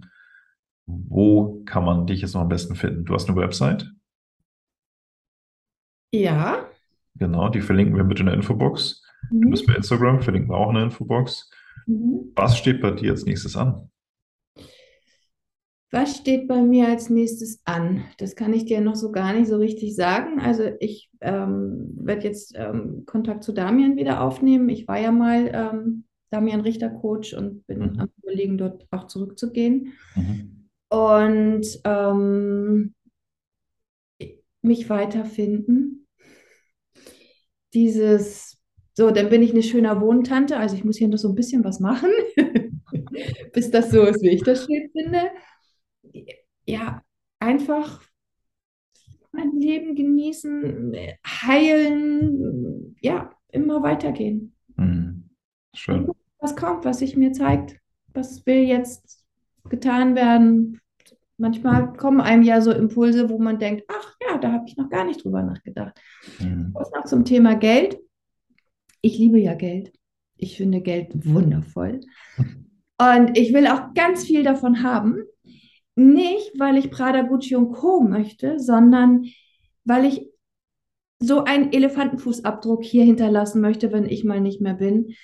wo 1.09 1.63
kann 1.65 1.85
man 1.85 2.07
dich 2.07 2.21
jetzt 2.23 2.35
noch 2.35 2.43
am 2.43 2.49
besten 2.49 2.75
finden? 2.75 3.05
Du 3.05 3.15
hast 3.15 3.29
eine 3.29 3.37
Website? 3.37 3.91
Ja. 6.13 6.69
Genau, 7.15 7.49
die 7.49 7.61
verlinken 7.61 7.97
wir 7.97 8.05
mit 8.05 8.21
in 8.21 8.27
der 8.27 8.35
Infobox. 8.35 9.03
Mhm. 9.31 9.43
Du 9.43 9.51
bist 9.51 9.67
bei 9.67 9.75
Instagram, 9.75 10.23
verlinken 10.23 10.51
wir 10.51 10.57
auch 10.57 10.71
in 10.71 10.77
der 10.77 10.85
Infobox. 10.85 11.51
Mhm. 11.87 12.33
Was 12.35 12.57
steht 12.57 12.81
bei 12.81 12.91
dir 12.91 13.13
als 13.13 13.25
nächstes 13.25 13.57
an? 13.57 13.91
Was 15.93 16.19
steht 16.19 16.47
bei 16.47 16.63
mir 16.63 16.87
als 16.87 17.11
nächstes 17.11 17.61
an? 17.65 18.05
Das 18.19 18.37
kann 18.37 18.53
ich 18.53 18.65
dir 18.65 18.81
noch 18.81 18.95
so 18.95 19.11
gar 19.11 19.33
nicht 19.33 19.49
so 19.49 19.57
richtig 19.57 19.97
sagen. 19.97 20.41
Also 20.41 20.71
ich 20.79 21.11
ähm, 21.21 21.91
werde 21.97 22.29
jetzt 22.29 22.55
ähm, 22.57 23.03
Kontakt 23.07 23.43
zu 23.43 23.53
Damian 23.53 23.97
wieder 23.97 24.21
aufnehmen. 24.21 24.69
Ich 24.69 24.87
war 24.87 25.01
ja 25.01 25.11
mal 25.11 25.51
ähm, 25.53 26.05
Damian 26.31 26.61
Richter 26.61 26.91
Coach 26.91 27.35
und 27.35 27.67
bin 27.67 27.81
mhm. 27.81 27.99
am 27.99 28.09
überlegen, 28.23 28.57
dort 28.57 28.87
auch 28.93 29.09
zurückzugehen. 29.09 29.93
Mhm. 30.15 30.60
Und 30.91 31.67
ähm, 31.85 32.95
mich 34.63 34.91
weiterfinden. 34.91 36.07
Dieses 37.73 38.61
so, 39.01 39.11
dann 39.11 39.31
bin 39.31 39.43
ich 39.43 39.53
eine 39.53 39.63
schöne 39.63 39.99
Wohntante. 40.01 40.59
Also 40.59 40.77
ich 40.77 40.85
muss 40.85 40.99
hier 40.99 41.09
noch 41.09 41.17
so 41.17 41.31
ein 41.31 41.35
bisschen 41.35 41.65
was 41.65 41.81
machen, 41.81 42.11
bis 43.55 43.71
das 43.71 43.91
so 43.91 44.03
ist, 44.03 44.23
wie 44.23 44.29
ich 44.29 44.43
das 44.43 44.67
schön 44.67 44.91
finde. 44.93 45.31
Ja, 46.67 47.03
einfach 47.39 48.03
mein 49.33 49.53
Leben 49.53 49.95
genießen, 49.95 50.95
heilen, 51.25 52.95
ja, 53.01 53.31
immer 53.49 53.83
weitergehen. 53.83 54.55
Mhm. 54.77 55.31
Schön. 55.75 56.11
Was 56.39 56.57
kommt, 56.57 56.85
was 56.85 56.99
sich 56.99 57.17
mir 57.17 57.33
zeigt, 57.33 57.81
was 58.13 58.45
will 58.45 58.65
jetzt 58.65 59.20
getan 59.71 60.15
werden. 60.15 60.81
Manchmal 61.39 61.95
kommen 61.95 62.21
einem 62.21 62.43
ja 62.43 62.61
so 62.61 62.71
Impulse, 62.71 63.31
wo 63.31 63.39
man 63.39 63.59
denkt, 63.59 63.85
ach 63.89 64.17
ja, 64.23 64.37
da 64.37 64.53
habe 64.53 64.65
ich 64.67 64.77
noch 64.77 64.91
gar 64.91 65.05
nicht 65.05 65.25
drüber 65.25 65.43
nachgedacht. 65.43 65.99
Mhm. 66.39 66.71
Was 66.75 66.91
noch 66.93 67.05
zum 67.05 67.25
Thema 67.25 67.55
Geld? 67.55 67.99
ich 69.03 69.19
liebe 69.19 69.39
ja 69.39 69.55
Geld. 69.55 69.93
Ich 70.37 70.57
finde 70.57 70.81
Geld 70.81 71.09
wundervoll. 71.27 72.01
Und 72.99 73.37
ich 73.37 73.53
will 73.53 73.67
auch 73.67 73.95
ganz 73.95 74.25
viel 74.25 74.43
davon 74.43 74.83
haben. 74.83 75.23
Nicht, 75.97 76.53
weil 76.59 76.77
ich 76.77 76.91
Prada, 76.91 77.23
Gucci 77.23 77.57
und 77.57 77.73
Co. 77.73 78.01
möchte, 78.01 78.59
sondern 78.59 79.25
weil 79.85 80.05
ich 80.05 80.29
so 81.19 81.45
einen 81.45 81.73
Elefantenfußabdruck 81.73 82.83
hier 82.83 83.05
hinterlassen 83.05 83.61
möchte, 83.61 83.93
wenn 83.93 84.07
ich 84.07 84.25
mal 84.25 84.41
nicht 84.41 84.61
mehr 84.61 84.75
bin. 84.75 85.15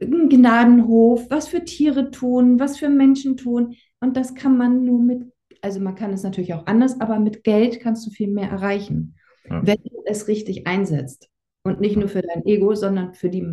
Ein 0.00 0.28
Gnadenhof, 0.28 1.30
was 1.30 1.48
für 1.48 1.64
Tiere 1.64 2.10
tun, 2.10 2.58
was 2.58 2.78
für 2.78 2.88
Menschen 2.88 3.36
tun. 3.36 3.76
Und 4.00 4.16
das 4.16 4.34
kann 4.34 4.56
man 4.56 4.84
nur 4.84 5.00
mit, 5.00 5.22
also 5.62 5.80
man 5.80 5.94
kann 5.94 6.12
es 6.12 6.22
natürlich 6.22 6.54
auch 6.54 6.66
anders, 6.66 7.00
aber 7.00 7.20
mit 7.20 7.44
Geld 7.44 7.80
kannst 7.80 8.06
du 8.06 8.10
viel 8.10 8.28
mehr 8.28 8.50
erreichen, 8.50 9.16
ja. 9.48 9.64
wenn 9.64 9.78
du 9.82 10.02
es 10.06 10.28
richtig 10.28 10.66
einsetzt. 10.66 11.28
Und 11.62 11.80
nicht 11.80 11.96
nur 11.96 12.08
für 12.08 12.20
dein 12.20 12.44
Ego, 12.44 12.74
sondern 12.74 13.14
für 13.14 13.30
die 13.30 13.46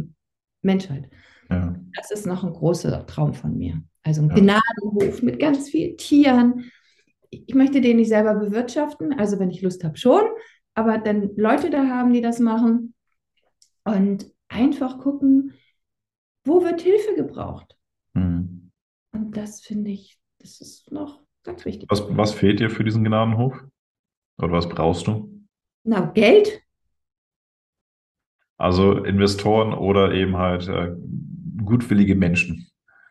Menschheit. 0.62 1.10
Ja. 1.50 1.76
Das 1.96 2.12
ist 2.12 2.26
noch 2.26 2.44
ein 2.44 2.54
großer 2.54 3.06
Traum 3.06 3.34
von 3.34 3.58
mir. 3.58 3.82
Also 4.04 4.22
ein 4.22 4.30
ja. 4.30 4.36
Gnadenhof 4.36 5.22
mit 5.22 5.40
ganz 5.40 5.70
vielen 5.70 5.98
Tieren. 5.98 6.72
Ich 7.30 7.54
möchte 7.54 7.82
den 7.82 7.98
nicht 7.98 8.10
selber 8.10 8.36
bewirtschaften, 8.36 9.14
also 9.14 9.40
wenn 9.40 9.52
ich 9.52 9.62
Lust 9.62 9.84
habe 9.84 9.98
schon, 9.98 10.24
aber 10.74 10.98
dann 10.98 11.32
Leute 11.36 11.70
da 11.70 11.88
haben, 11.88 12.14
die 12.14 12.22
das 12.22 12.40
machen 12.40 12.94
und 13.84 14.30
einfach 14.50 15.00
gucken, 15.00 15.54
wo 16.44 16.64
wird 16.64 16.82
Hilfe 16.82 17.16
gebraucht. 17.16 17.78
Mhm. 18.14 18.72
Und 19.14 19.38
das 19.38 19.62
finde 19.62 19.92
ich, 19.92 20.20
das 20.40 20.62
ist 20.62 20.92
noch 20.92 21.22
ganz 21.44 21.66
wichtig. 21.66 21.90
Was, 21.90 22.06
was 22.16 22.34
fehlt 22.34 22.60
dir 22.60 22.70
für 22.70 22.84
diesen 22.84 23.04
Gnadenhof? 23.04 23.64
Oder 24.38 24.52
was 24.52 24.68
brauchst 24.68 25.08
du? 25.08 25.46
Na, 25.84 26.06
Geld. 26.06 26.62
Also 28.58 29.04
Investoren 29.04 29.74
oder 29.74 30.14
eben 30.14 30.38
halt 30.38 30.68
äh, 30.68 30.96
gutwillige 31.64 32.16
Menschen. 32.16 32.68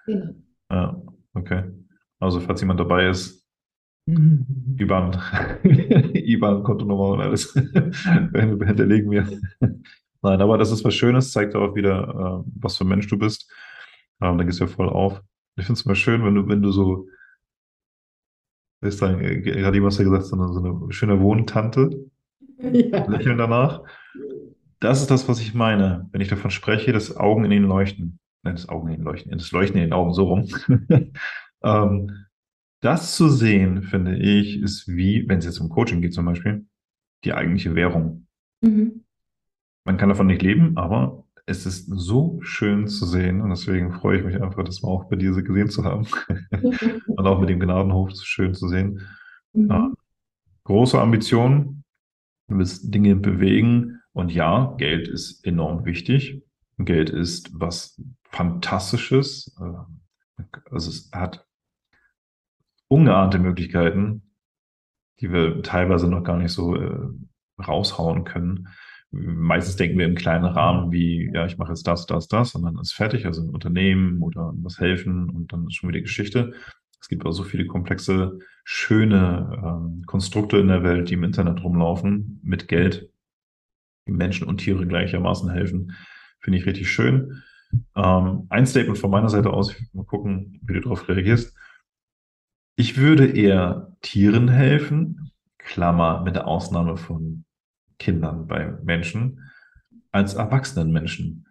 Genau. 0.06 0.34
Ja, 0.70 1.02
okay. 1.34 1.64
Also 2.20 2.40
falls 2.40 2.60
jemand 2.60 2.80
dabei 2.80 3.08
ist, 3.08 3.40
Mhm. 4.06 4.76
IBAN, 4.78 5.12
IBAN-Kontonummer 6.14 7.10
und 7.10 7.20
alles 7.20 7.52
hinterlegen 8.32 9.10
wir. 9.10 9.28
Nein, 10.22 10.40
aber 10.40 10.58
das 10.58 10.70
ist 10.70 10.84
was 10.84 10.94
Schönes, 10.94 11.32
zeigt 11.32 11.54
auch 11.54 11.74
wieder, 11.74 12.44
äh, 12.44 12.50
was 12.60 12.76
für 12.76 12.84
ein 12.84 12.88
Mensch 12.88 13.08
du 13.08 13.18
bist. 13.18 13.50
Ähm, 14.20 14.36
da 14.36 14.44
gehst 14.44 14.60
du 14.60 14.64
ja 14.64 14.70
voll 14.70 14.88
auf. 14.88 15.22
Ich 15.56 15.66
finde 15.66 15.78
es 15.78 15.86
immer 15.86 15.94
schön, 15.94 16.24
wenn 16.24 16.34
du, 16.34 16.46
wenn 16.48 16.62
du 16.62 16.70
so, 16.70 17.08
ist 18.82 19.00
dann, 19.00 19.20
äh, 19.20 19.40
gerade 19.40 19.82
hast 19.84 19.98
du 19.98 20.02
ja 20.02 20.10
gesagt, 20.10 20.26
so 20.26 20.36
eine, 20.36 20.52
so 20.52 20.60
eine 20.60 20.92
schöne 20.92 21.20
Wohntante, 21.20 21.90
ja. 22.58 23.06
lächeln 23.06 23.38
danach. 23.38 23.82
Das 24.78 25.00
ist 25.00 25.10
das, 25.10 25.28
was 25.28 25.40
ich 25.40 25.54
meine, 25.54 26.08
wenn 26.12 26.20
ich 26.20 26.28
davon 26.28 26.50
spreche, 26.50 26.92
dass 26.92 27.16
Augen 27.16 27.44
in 27.44 27.50
den 27.50 27.64
Leuchten. 27.64 28.18
Nein, 28.42 28.54
das 28.54 28.68
Augen 28.68 28.88
in 28.88 28.96
den 28.96 29.04
Leuchten, 29.04 29.32
das 29.32 29.52
Leuchten 29.52 29.78
in 29.78 29.86
den 29.86 29.92
Augen, 29.92 30.14
so 30.14 30.24
rum. 30.24 30.48
ähm, 31.62 32.26
das 32.80 33.14
zu 33.14 33.28
sehen, 33.28 33.82
finde 33.82 34.16
ich, 34.16 34.60
ist 34.62 34.88
wie, 34.88 35.28
wenn 35.28 35.38
es 35.38 35.44
jetzt 35.44 35.60
um 35.60 35.68
Coaching 35.68 36.00
geht 36.00 36.14
zum 36.14 36.24
Beispiel, 36.24 36.64
die 37.24 37.34
eigentliche 37.34 37.74
Währung. 37.74 38.26
Mhm. 38.62 39.04
Man 39.90 39.96
kann 39.96 40.08
davon 40.08 40.28
nicht 40.28 40.42
leben, 40.42 40.76
aber 40.76 41.24
es 41.46 41.66
ist 41.66 41.86
so 41.86 42.38
schön 42.42 42.86
zu 42.86 43.06
sehen 43.06 43.40
und 43.40 43.50
deswegen 43.50 43.92
freue 43.92 44.18
ich 44.18 44.24
mich 44.24 44.40
einfach, 44.40 44.62
das 44.62 44.82
mal 44.82 44.88
auch 44.88 45.08
bei 45.08 45.16
dir 45.16 45.32
gesehen 45.32 45.68
zu 45.68 45.82
haben 45.82 46.06
und 47.08 47.26
auch 47.26 47.40
mit 47.40 47.48
dem 47.48 47.58
Gnadenhof 47.58 48.12
schön 48.22 48.54
zu 48.54 48.68
sehen. 48.68 49.00
Mhm. 49.52 49.68
Ja, 49.68 49.92
große 50.62 50.96
Ambitionen, 50.96 51.82
du 52.46 52.58
willst 52.58 52.94
Dinge 52.94 53.16
bewegen 53.16 54.00
und 54.12 54.30
ja, 54.30 54.76
Geld 54.78 55.08
ist 55.08 55.44
enorm 55.44 55.84
wichtig. 55.84 56.40
Geld 56.78 57.10
ist 57.10 57.50
was 57.52 58.00
Fantastisches. 58.28 59.56
Äh, 59.60 60.44
also 60.70 60.88
es 60.88 61.10
hat 61.12 61.44
ungeahnte 62.86 63.40
Möglichkeiten, 63.40 64.22
die 65.18 65.32
wir 65.32 65.64
teilweise 65.64 66.06
noch 66.06 66.22
gar 66.22 66.36
nicht 66.36 66.52
so 66.52 66.76
äh, 66.76 67.08
raushauen 67.60 68.22
können. 68.22 68.68
Meistens 69.12 69.76
denken 69.76 69.98
wir 69.98 70.06
im 70.06 70.14
kleinen 70.14 70.44
Rahmen 70.44 70.92
wie, 70.92 71.30
ja, 71.34 71.44
ich 71.44 71.58
mache 71.58 71.72
jetzt 71.72 71.86
das, 71.86 72.06
das, 72.06 72.28
das 72.28 72.54
und 72.54 72.62
dann 72.62 72.78
ist 72.78 72.92
fertig, 72.92 73.26
also 73.26 73.42
ein 73.42 73.50
Unternehmen 73.50 74.22
oder 74.22 74.52
was 74.56 74.78
helfen 74.78 75.28
und 75.30 75.52
dann 75.52 75.66
ist 75.66 75.74
schon 75.74 75.88
wieder 75.88 76.00
Geschichte. 76.00 76.52
Es 77.00 77.08
gibt 77.08 77.22
aber 77.22 77.32
so 77.32 77.42
viele 77.42 77.66
komplexe, 77.66 78.38
schöne 78.62 79.60
ähm, 79.64 80.04
Konstrukte 80.06 80.58
in 80.58 80.68
der 80.68 80.84
Welt, 80.84 81.10
die 81.10 81.14
im 81.14 81.24
Internet 81.24 81.64
rumlaufen, 81.64 82.40
mit 82.44 82.68
Geld, 82.68 83.10
die 84.06 84.12
Menschen 84.12 84.46
und 84.46 84.58
Tiere 84.58 84.86
gleichermaßen 84.86 85.50
helfen. 85.50 85.96
Finde 86.40 86.58
ich 86.58 86.66
richtig 86.66 86.90
schön. 86.90 87.42
Ähm, 87.96 88.46
ein 88.48 88.66
Statement 88.66 88.98
von 88.98 89.10
meiner 89.10 89.28
Seite 89.28 89.50
aus, 89.50 89.72
ich 89.72 89.80
will 89.80 89.88
mal 89.94 90.04
gucken, 90.04 90.60
wie 90.62 90.74
du 90.74 90.80
darauf 90.80 91.08
reagierst. 91.08 91.56
Ich 92.76 92.96
würde 92.96 93.26
eher 93.26 93.96
Tieren 94.02 94.48
helfen, 94.48 95.32
Klammer 95.58 96.22
mit 96.22 96.36
der 96.36 96.46
Ausnahme 96.46 96.96
von 96.96 97.44
Kindern 98.00 98.48
bei 98.48 98.72
Menschen, 98.82 99.48
als 100.10 100.34
erwachsenen 100.34 100.90
Menschen. 100.90 101.46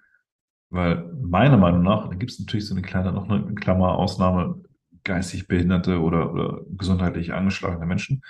Weil 0.70 1.12
meiner 1.22 1.58
Meinung 1.58 1.84
nach, 1.84 2.10
da 2.10 2.16
gibt 2.16 2.32
es 2.32 2.40
natürlich 2.40 2.68
so 2.68 2.76
eine 2.76 2.82
kleine, 2.82 3.14
noch 3.14 3.30
eine 3.30 3.56
Klammer, 3.56 3.98
Ausnahme, 3.98 4.62
geistig 5.06 5.48
behinderte 5.48 6.02
oder, 6.02 6.34
oder 6.34 6.62
gesundheitlich 6.72 7.34
angeschlagene 7.34 7.86
Menschen. 7.86 8.22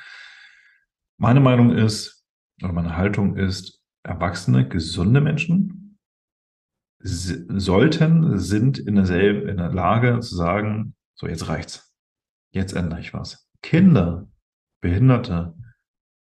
Meine 1.18 1.40
Meinung 1.40 1.72
ist, 1.72 2.24
oder 2.62 2.74
meine 2.74 2.96
Haltung 2.96 3.36
ist, 3.36 3.82
erwachsene, 4.04 4.70
gesunde 4.70 5.20
Menschen 5.20 5.98
sollten, 7.02 8.38
sind 8.38 8.78
in 8.78 8.96
derselben, 8.96 9.50
in 9.50 9.58
der 9.58 9.72
Lage 9.72 10.20
zu 10.20 10.36
sagen, 10.36 10.96
so 11.16 11.28
jetzt 11.28 11.48
reicht's 11.48 11.90
Jetzt 12.52 12.74
ändere 12.74 13.00
ich 13.00 13.14
was. 13.14 13.48
Kinder, 13.62 14.28
Behinderte, 14.82 15.56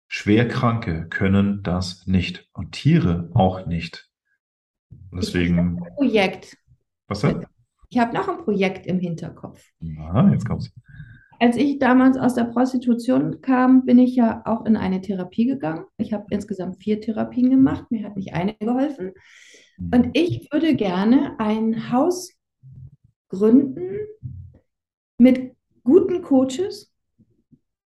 Schwerkranke 0.09 1.09
können 1.09 1.63
das 1.63 2.07
nicht 2.07 2.49
und 2.53 2.73
Tiere 2.73 3.31
auch 3.35 3.67
nicht. 3.67 4.09
Deswegen. 5.13 5.83
Ich 5.83 5.95
Projekt. 5.95 6.57
Was 7.09 7.21
denn? 7.21 7.47
Ich 7.89 7.99
habe 7.99 8.15
noch 8.15 8.29
ein 8.29 8.39
Projekt 8.39 8.87
im 8.87 8.99
Hinterkopf. 8.99 9.65
Na, 9.81 10.31
jetzt 10.33 10.47
kommt's. 10.47 10.73
Als 11.39 11.57
ich 11.57 11.79
damals 11.79 12.17
aus 12.17 12.35
der 12.35 12.45
Prostitution 12.45 13.41
kam, 13.43 13.85
bin 13.85 13.99
ich 13.99 14.17
ja 14.17 14.43
auch 14.47 14.65
in 14.65 14.77
eine 14.77 15.03
Therapie 15.03 15.47
gegangen. 15.47 15.85
Ich 15.99 16.13
habe 16.13 16.25
insgesamt 16.31 16.83
vier 16.83 17.01
Therapien 17.01 17.51
gemacht. 17.51 17.91
Mir 17.91 18.05
hat 18.05 18.17
nicht 18.17 18.33
eine 18.33 18.55
geholfen. 18.55 19.13
Hm. 19.77 19.91
Und 19.93 20.11
ich 20.17 20.49
würde 20.51 20.75
gerne 20.75 21.39
ein 21.39 21.93
Haus 21.93 22.33
gründen 23.29 23.99
mit 25.19 25.55
guten 25.85 26.23
Coaches 26.23 26.93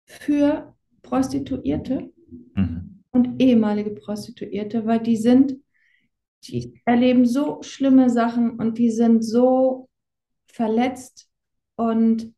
für 0.05 0.75
Prostituierte 1.09 2.11
mhm. 2.53 3.03
und 3.11 3.41
ehemalige 3.41 3.91
Prostituierte, 3.91 4.85
weil 4.85 4.99
die 4.99 5.17
sind, 5.17 5.57
die 6.43 6.79
erleben 6.85 7.25
so 7.25 7.61
schlimme 7.63 8.09
Sachen 8.09 8.51
und 8.51 8.77
die 8.77 8.91
sind 8.91 9.23
so 9.23 9.89
verletzt 10.51 11.29
und 11.75 12.33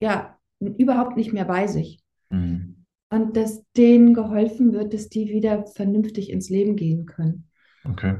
ja, 0.00 0.36
überhaupt 0.58 1.16
nicht 1.16 1.32
mehr 1.32 1.44
bei 1.44 1.66
sich. 1.66 2.00
Mhm. 2.30 2.84
Und 3.08 3.36
dass 3.36 3.64
denen 3.76 4.14
geholfen 4.14 4.72
wird, 4.72 4.92
dass 4.92 5.08
die 5.08 5.28
wieder 5.28 5.64
vernünftig 5.66 6.30
ins 6.30 6.50
Leben 6.50 6.74
gehen 6.74 7.06
können. 7.06 7.48
Okay. 7.84 8.16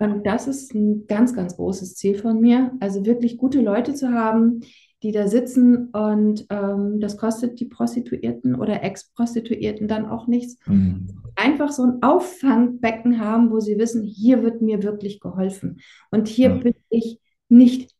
Und 0.00 0.26
das 0.26 0.48
ist 0.48 0.74
ein 0.74 1.06
ganz, 1.06 1.34
ganz 1.34 1.56
großes 1.56 1.94
Ziel 1.94 2.16
von 2.16 2.40
mir. 2.40 2.72
Also 2.80 3.06
wirklich 3.06 3.36
gute 3.36 3.60
Leute 3.60 3.94
zu 3.94 4.12
haben, 4.12 4.60
die 5.02 5.12
da 5.12 5.28
sitzen 5.28 5.88
und 5.88 6.46
ähm, 6.50 7.00
das 7.00 7.16
kostet 7.16 7.58
die 7.58 7.64
Prostituierten 7.64 8.54
oder 8.54 8.82
Ex-Prostituierten 8.82 9.88
dann 9.88 10.06
auch 10.06 10.26
nichts. 10.26 10.58
Mhm. 10.66 11.06
Einfach 11.36 11.72
so 11.72 11.84
ein 11.84 12.02
Auffangbecken 12.02 13.18
haben, 13.18 13.50
wo 13.50 13.60
sie 13.60 13.78
wissen, 13.78 14.02
hier 14.02 14.42
wird 14.42 14.60
mir 14.60 14.82
wirklich 14.82 15.20
geholfen. 15.20 15.80
Und 16.10 16.28
hier 16.28 16.50
ja. 16.50 16.56
bin 16.56 16.74
ich 16.90 17.18
nicht 17.48 17.92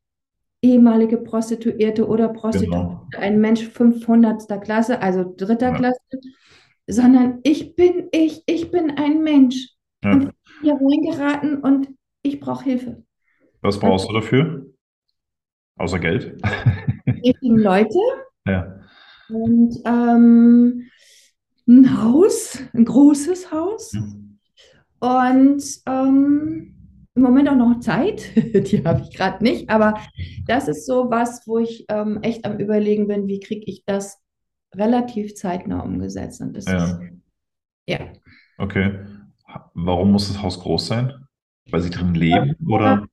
ehemalige 0.62 1.16
Prostituierte 1.16 2.06
oder 2.06 2.28
Prostituierte, 2.28 2.98
genau. 3.10 3.24
ein 3.24 3.40
Mensch 3.40 3.66
500. 3.66 4.60
Klasse, 4.62 5.00
also 5.00 5.24
dritter 5.36 5.70
ja. 5.70 5.74
Klasse, 5.74 6.00
sondern 6.86 7.38
ich 7.44 7.76
bin 7.76 8.08
ich, 8.12 8.42
ich 8.46 8.70
bin 8.70 8.90
ein 8.90 9.22
Mensch. 9.22 9.74
Ja. 10.04 10.12
Und 10.12 10.32
hier 10.62 10.74
reingeraten 10.74 11.62
und 11.62 11.88
ich 12.22 12.40
brauche 12.40 12.64
Hilfe. 12.64 13.02
Was 13.62 13.78
brauchst 13.78 14.08
du 14.08 14.12
dafür? 14.12 14.69
Außer 15.80 15.98
Geld? 15.98 16.36
richtigen 17.06 17.58
Leute. 17.58 17.98
Ja. 18.46 18.80
Und 19.28 19.76
ähm, 19.84 20.88
ein 21.68 22.02
Haus, 22.02 22.58
ein 22.72 22.86
großes 22.86 23.52
Haus. 23.52 23.92
Mhm. 23.92 24.38
Und 24.98 25.62
ähm, 25.86 26.74
im 27.14 27.22
Moment 27.22 27.50
auch 27.50 27.54
noch 27.54 27.80
Zeit, 27.80 28.34
die 28.36 28.82
habe 28.82 29.02
ich 29.02 29.14
gerade 29.14 29.44
nicht, 29.44 29.68
aber 29.68 30.00
das 30.46 30.68
ist 30.68 30.86
so 30.86 31.10
was, 31.10 31.46
wo 31.46 31.58
ich 31.58 31.84
ähm, 31.90 32.20
echt 32.22 32.46
am 32.46 32.58
Überlegen 32.58 33.08
bin, 33.08 33.28
wie 33.28 33.40
kriege 33.40 33.66
ich 33.66 33.84
das 33.84 34.18
relativ 34.74 35.34
zeitnah 35.34 35.80
umgesetzt. 35.80 36.40
Und 36.40 36.56
das 36.56 36.64
ja. 36.64 36.84
Ist, 36.84 37.00
ja. 37.86 37.98
Okay. 38.56 39.00
Warum 39.74 40.12
muss 40.12 40.28
das 40.28 40.42
Haus 40.42 40.58
groß 40.58 40.86
sein? 40.86 41.12
Weil 41.70 41.82
sie 41.82 41.90
drin 41.90 42.14
leben 42.14 42.56
oder? 42.66 43.06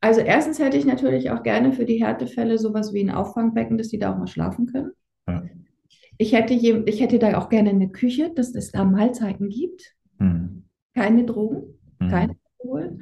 Also 0.00 0.20
erstens 0.20 0.58
hätte 0.58 0.76
ich 0.76 0.84
natürlich 0.84 1.30
auch 1.30 1.42
gerne 1.42 1.72
für 1.72 1.84
die 1.84 2.04
Härtefälle 2.04 2.58
sowas 2.58 2.92
wie 2.92 3.02
ein 3.02 3.10
Auffangbecken, 3.10 3.78
dass 3.78 3.88
die 3.88 3.98
da 3.98 4.12
auch 4.12 4.18
mal 4.18 4.28
schlafen 4.28 4.66
können. 4.66 4.92
Ja. 5.26 5.42
Ich, 6.18 6.32
hätte 6.32 6.54
je, 6.54 6.82
ich 6.86 7.00
hätte 7.00 7.18
da 7.18 7.36
auch 7.38 7.48
gerne 7.48 7.70
eine 7.70 7.90
Küche, 7.90 8.32
dass 8.34 8.54
es 8.54 8.70
da 8.70 8.84
Mahlzeiten 8.84 9.48
gibt. 9.48 9.96
Mhm. 10.18 10.64
Keine 10.94 11.24
Drogen, 11.24 11.78
mhm. 11.98 12.08
kein 12.08 12.36
Alkohol. 12.58 12.98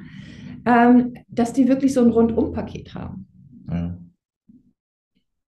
Ähm, 0.65 1.13
dass 1.27 1.53
die 1.53 1.67
wirklich 1.67 1.93
so 1.93 2.01
ein 2.01 2.11
Rundum-Paket 2.11 2.93
haben. 2.93 3.27
Ja. 3.69 3.97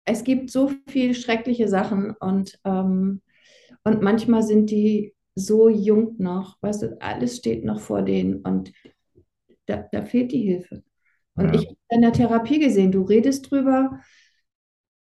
Es 0.05 0.23
gibt 0.23 0.49
so 0.49 0.71
viele 0.88 1.13
schreckliche 1.13 1.67
Sachen 1.67 2.11
und, 2.19 2.59
ähm, 2.63 3.21
und 3.84 4.01
manchmal 4.01 4.43
sind 4.43 4.71
die 4.71 5.13
so 5.35 5.69
jung 5.69 6.15
noch, 6.17 6.57
weißt 6.61 6.84
du, 6.84 7.01
alles 7.01 7.38
steht 7.38 7.65
noch 7.65 7.80
vor 7.80 8.01
denen 8.01 8.41
und 8.41 8.71
da, 9.65 9.88
da 9.91 10.03
fehlt 10.03 10.31
die 10.31 10.41
Hilfe. 10.41 10.84
Und 11.40 11.53
ja. 11.53 11.61
ich 11.61 11.68
habe 11.68 11.78
in 11.90 12.02
der 12.02 12.14
Therapie 12.14 12.60
gesehen, 12.60 12.91
du 12.91 13.03
redest 13.03 13.49
drüber, 13.49 13.99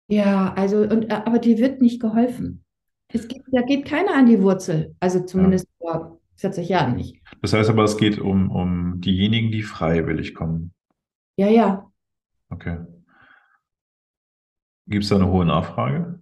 ja, 0.09 0.53
also, 0.53 0.77
und, 0.81 1.11
äh, 1.11 1.21
aber 1.25 1.39
dir 1.39 1.57
wird 1.57 1.81
nicht 1.81 2.01
geholfen. 2.01 2.63
Es 3.09 3.27
geht, 3.27 3.43
da 3.51 3.61
geht 3.61 3.85
keiner 3.85 4.15
an 4.15 4.25
die 4.25 4.41
Wurzel, 4.41 4.95
also 4.99 5.23
zumindest 5.23 5.67
ja. 5.81 5.91
vor 5.91 6.21
40 6.35 6.69
Jahren 6.69 6.95
nicht. 6.95 7.21
Das 7.41 7.53
heißt 7.53 7.69
aber, 7.69 7.83
es 7.83 7.97
geht 7.97 8.19
um, 8.19 8.51
um 8.51 9.01
diejenigen, 9.01 9.51
die 9.51 9.63
freiwillig 9.63 10.33
kommen. 10.33 10.73
Ja, 11.37 11.47
ja. 11.47 11.91
Okay. 12.49 12.79
Gibt 14.87 15.03
es 15.03 15.09
da 15.09 15.15
eine 15.15 15.27
hohe 15.27 15.45
Nachfrage? 15.45 16.19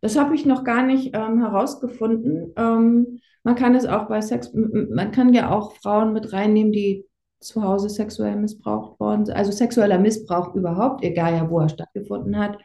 Das 0.00 0.16
habe 0.16 0.34
ich 0.34 0.46
noch 0.46 0.64
gar 0.64 0.84
nicht 0.84 1.14
ähm, 1.14 1.40
herausgefunden. 1.40 2.52
Ähm, 2.56 3.20
man 3.42 3.54
kann 3.54 3.74
es 3.74 3.86
auch 3.86 4.08
bei 4.08 4.20
Sex, 4.20 4.52
man 4.54 5.10
kann 5.10 5.32
ja 5.34 5.50
auch 5.50 5.74
Frauen 5.76 6.12
mit 6.12 6.32
reinnehmen, 6.32 6.72
die 6.72 7.04
zu 7.40 7.62
Hause 7.62 7.88
sexuell 7.88 8.36
missbraucht 8.36 8.98
worden, 8.98 9.30
also 9.30 9.52
sexueller 9.52 9.98
Missbrauch 9.98 10.54
überhaupt, 10.54 11.04
egal 11.04 11.34
ja, 11.34 11.50
wo 11.50 11.60
er 11.60 11.68
stattgefunden 11.68 12.38
hat. 12.38 12.58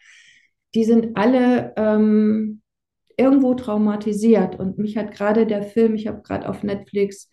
die 0.75 0.85
sind 0.85 1.15
alle 1.15 1.73
ähm, 1.77 2.61
irgendwo 3.17 3.53
traumatisiert. 3.53 4.59
Und 4.59 4.77
mich 4.77 4.97
hat 4.97 5.11
gerade 5.11 5.45
der 5.45 5.63
Film, 5.63 5.95
ich 5.95 6.07
habe 6.07 6.21
gerade 6.21 6.47
auf 6.49 6.63
Netflix 6.63 7.29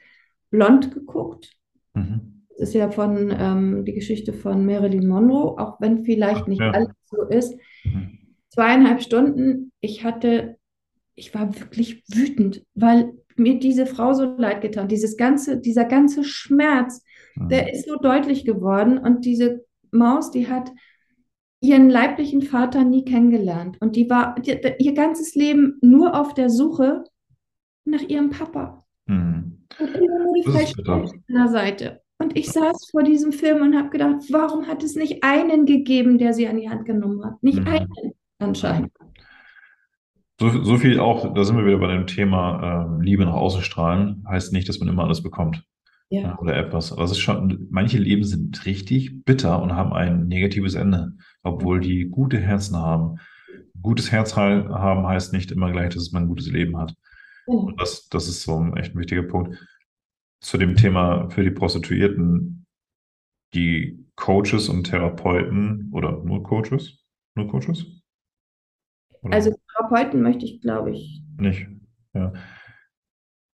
Blond 0.50 0.92
geguckt. 0.92 1.52
Mhm. 1.94 2.44
Das 2.58 2.68
ist 2.68 2.74
ja 2.74 2.90
von 2.90 3.34
ähm, 3.38 3.84
die 3.84 3.94
Geschichte 3.94 4.32
von 4.32 4.66
Marilyn 4.66 5.08
Monroe, 5.08 5.58
auch 5.58 5.80
wenn 5.80 6.04
vielleicht 6.04 6.48
nicht 6.48 6.60
ja. 6.60 6.70
alles 6.72 6.90
so 7.06 7.22
ist. 7.22 7.56
Mhm. 7.84 8.18
Zweieinhalb 8.50 9.00
Stunden, 9.00 9.72
ich 9.80 10.04
hatte, 10.04 10.58
ich 11.14 11.34
war 11.34 11.58
wirklich 11.58 12.04
wütend, 12.08 12.64
weil 12.74 13.12
mir 13.36 13.58
diese 13.58 13.86
Frau 13.86 14.12
so 14.12 14.24
leid 14.36 14.60
getan. 14.60 14.88
Dieses 14.88 15.16
ganze, 15.16 15.58
dieser 15.58 15.84
ganze 15.84 16.24
Schmerz, 16.24 17.02
mhm. 17.36 17.48
der 17.48 17.72
ist 17.72 17.88
so 17.88 17.96
deutlich 17.96 18.44
geworden. 18.44 18.98
Und 18.98 19.24
diese 19.24 19.64
Maus, 19.90 20.30
die 20.30 20.48
hat 20.48 20.70
ihren 21.60 21.90
leiblichen 21.90 22.42
Vater 22.42 22.84
nie 22.84 23.04
kennengelernt. 23.04 23.76
Und 23.80 23.96
die 23.96 24.08
war 24.08 24.34
die, 24.40 24.58
ihr 24.78 24.94
ganzes 24.94 25.34
Leben 25.34 25.78
nur 25.82 26.18
auf 26.18 26.34
der 26.34 26.50
Suche 26.50 27.04
nach 27.84 28.02
ihrem 28.02 28.30
Papa. 28.30 28.84
Mhm. 29.06 29.66
Und 29.78 29.94
immer 29.94 30.24
nur 30.24 30.34
die 30.34 30.50
falsche 30.50 30.82
an 30.86 31.10
der 31.28 31.48
Seite. 31.48 32.00
Und 32.18 32.36
ich 32.36 32.50
saß 32.50 32.90
vor 32.90 33.02
diesem 33.02 33.32
Film 33.32 33.62
und 33.62 33.74
habe 33.74 33.88
gedacht, 33.88 34.16
warum 34.30 34.66
hat 34.66 34.82
es 34.82 34.94
nicht 34.94 35.24
einen 35.24 35.64
gegeben, 35.64 36.18
der 36.18 36.34
sie 36.34 36.46
an 36.48 36.58
die 36.58 36.68
Hand 36.68 36.84
genommen 36.84 37.24
hat? 37.24 37.42
Nicht 37.42 37.60
mhm. 37.60 37.66
einen 37.66 38.12
anscheinend. 38.38 38.92
So, 40.38 40.48
so, 40.62 40.76
viel 40.78 40.98
auch, 40.98 41.34
da 41.34 41.44
sind 41.44 41.56
wir 41.56 41.66
wieder 41.66 41.78
bei 41.78 41.92
dem 41.92 42.06
Thema 42.06 42.98
äh, 42.98 43.04
Liebe 43.04 43.26
nach 43.26 43.34
außen 43.34 43.62
strahlen, 43.62 44.24
heißt 44.26 44.54
nicht, 44.54 44.68
dass 44.68 44.80
man 44.80 44.88
immer 44.88 45.04
alles 45.04 45.22
bekommt. 45.22 45.64
Ja. 46.10 46.36
Oder 46.38 46.56
etwas. 46.56 46.92
Aber 46.92 47.04
es 47.04 47.12
ist 47.12 47.20
schon, 47.20 47.68
manche 47.70 47.98
Leben 47.98 48.24
sind 48.24 48.66
richtig 48.66 49.24
bitter 49.24 49.62
und 49.62 49.74
haben 49.74 49.92
ein 49.92 50.26
negatives 50.26 50.74
Ende, 50.74 51.12
obwohl 51.42 51.80
die 51.80 52.06
gute 52.06 52.38
Herzen 52.38 52.76
haben. 52.76 53.20
Gutes 53.80 54.10
Herz 54.10 54.36
haben 54.36 55.06
heißt 55.06 55.32
nicht 55.32 55.52
immer 55.52 55.70
gleich, 55.70 55.94
dass 55.94 56.10
man 56.10 56.24
ein 56.24 56.28
gutes 56.28 56.50
Leben 56.50 56.76
hat. 56.76 56.94
Und 57.46 57.80
das, 57.80 58.08
das 58.08 58.28
ist 58.28 58.42
so 58.42 58.58
ein 58.58 58.76
echt 58.76 58.94
ein 58.94 58.98
wichtiger 58.98 59.22
Punkt. 59.22 59.56
Zu 60.40 60.58
dem 60.58 60.74
Thema 60.74 61.30
für 61.30 61.44
die 61.44 61.50
Prostituierten, 61.50 62.66
die 63.54 64.04
Coaches 64.16 64.68
und 64.68 64.84
Therapeuten 64.84 65.90
oder 65.92 66.22
nur 66.24 66.42
Coaches? 66.42 67.04
Nur 67.34 67.48
Coaches? 67.48 67.86
Oder? 69.22 69.34
Also 69.34 69.54
Therapeuten 69.76 70.22
möchte 70.22 70.44
ich, 70.44 70.60
glaube 70.60 70.90
ich. 70.92 71.22
Nicht. 71.38 71.66
Ja. 72.14 72.32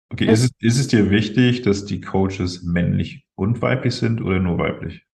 Okay, 0.09 0.25
ist 0.25 0.43
es, 0.43 0.51
ist 0.59 0.79
es 0.79 0.87
dir 0.87 1.09
wichtig, 1.09 1.63
dass 1.63 1.85
die 1.85 1.99
Coaches 2.01 2.63
männlich 2.63 3.25
und 3.35 3.61
weiblich 3.61 3.95
sind 3.95 4.21
oder 4.21 4.39
nur 4.39 4.57
weiblich? 4.57 5.05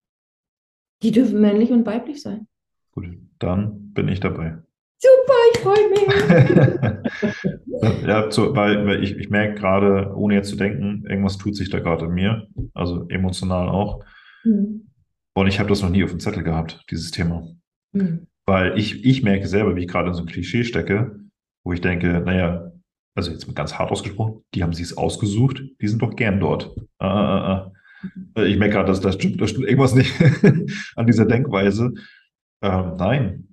Die 1.02 1.12
dürfen 1.12 1.42
männlich 1.42 1.72
und 1.72 1.86
weiblich 1.86 2.22
sein. 2.22 2.48
Gut, 2.92 3.08
dann 3.40 3.94
bin 3.94 4.08
ich 4.08 4.20
dabei. 4.20 4.58
Super, 4.98 5.34
ich 5.54 5.60
freue 5.62 5.90
mich. 5.90 6.04
ja, 8.08 8.30
so, 8.30 8.56
weil, 8.56 8.86
weil 8.86 9.04
ich, 9.04 9.16
ich 9.18 9.30
merke 9.32 9.56
gerade, 9.56 10.14
ohne 10.16 10.36
jetzt 10.36 10.50
zu 10.50 10.58
denken, 10.58 11.06
irgendwas 11.08 11.38
tut 11.38 11.56
sich 11.56 11.70
da 11.70 11.80
gerade 11.80 12.06
in 12.06 12.12
mir, 12.12 12.48
also 12.76 13.08
emotional 13.10 13.70
auch. 13.70 14.04
Mhm. 14.44 14.92
Und 15.34 15.48
ich 15.48 15.60
habe 15.60 15.70
das 15.70 15.82
noch 15.82 15.90
nie 15.90 16.04
auf 16.04 16.12
dem 16.12 16.20
Zettel 16.20 16.44
gehabt, 16.44 16.84
dieses 16.92 17.10
Thema. 17.10 17.48
Mhm. 17.94 18.28
Weil 18.46 18.78
ich, 18.78 19.04
ich 19.06 19.24
merke 19.24 19.48
selber, 19.48 19.76
wie 19.76 19.82
ich 19.82 19.88
gerade 19.88 20.10
in 20.10 20.14
so 20.14 20.20
einem 20.20 20.28
Klischee 20.28 20.64
stecke, 20.64 21.20
wo 21.64 21.74
ich 21.74 21.82
denke, 21.82 22.22
naja, 22.22 22.71
also 23.16 23.32
jetzt 23.32 23.54
ganz 23.56 23.74
hart 23.78 23.92
ausgesprochen, 23.92 24.44
die 24.54 24.64
haben 24.64 24.74
sich 24.74 24.86
es 24.86 24.98
ausgesucht, 24.98 25.62
die 25.82 25.88
sind 25.88 26.02
doch 26.02 26.16
gern 26.16 26.40
dort. 26.40 26.76
Ah. 27.00 27.72
Ich 28.36 28.58
merke 28.58 28.76
gerade, 28.76 28.88
dass 28.88 29.02
das 29.02 29.16
stimmt, 29.16 29.42
das 29.42 29.52
stimmt 29.52 29.68
irgendwas 29.68 29.94
nicht 29.94 30.14
an 30.96 31.06
dieser 31.06 31.26
Denkweise. 31.26 31.94
Ähm, 32.62 32.96
nein. 32.98 33.48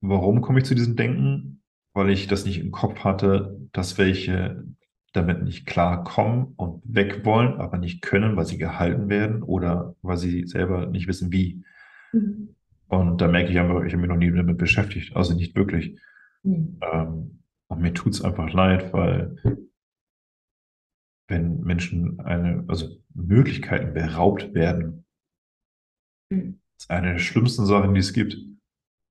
Warum 0.00 0.40
komme 0.40 0.60
ich 0.60 0.64
zu 0.64 0.74
diesem 0.74 0.96
Denken? 0.96 1.62
Weil 1.94 2.10
ich 2.10 2.26
das 2.26 2.46
nicht 2.46 2.58
im 2.58 2.70
Kopf 2.70 3.04
hatte, 3.04 3.60
dass 3.72 3.98
welche 3.98 4.64
damit 5.12 5.42
nicht 5.42 5.66
klar 5.66 6.04
kommen 6.04 6.54
und 6.56 6.82
weg 6.84 7.24
wollen, 7.24 7.60
aber 7.60 7.76
nicht 7.76 8.00
können, 8.00 8.36
weil 8.36 8.46
sie 8.46 8.56
gehalten 8.56 9.10
werden 9.10 9.42
oder 9.42 9.94
weil 10.00 10.16
sie 10.16 10.46
selber 10.46 10.86
nicht 10.86 11.06
wissen, 11.06 11.30
wie. 11.32 11.62
Mhm. 12.12 12.54
Und 12.88 13.20
da 13.20 13.28
merke 13.28 13.50
ich 13.50 13.58
einfach, 13.58 13.84
ich 13.84 13.92
habe 13.92 14.02
mich 14.02 14.10
noch 14.10 14.16
nie 14.16 14.30
damit 14.30 14.58
beschäftigt, 14.58 15.14
also 15.14 15.34
nicht 15.34 15.54
wirklich. 15.54 15.98
Mhm. 16.42 16.78
Ähm, 16.80 17.41
und 17.72 17.80
mir 17.80 17.94
tut 17.94 18.14
es 18.14 18.22
einfach 18.22 18.52
leid, 18.52 18.92
weil 18.92 19.36
wenn 21.28 21.60
Menschen 21.60 22.20
eine, 22.20 22.64
also 22.68 22.88
Möglichkeiten 23.14 23.94
beraubt 23.94 24.54
werden, 24.54 25.04
mhm. 26.30 26.60
ist 26.78 26.90
eine 26.90 27.12
der 27.12 27.18
schlimmsten 27.18 27.66
Sachen, 27.66 27.94
die 27.94 28.00
es 28.00 28.12
gibt. 28.12 28.36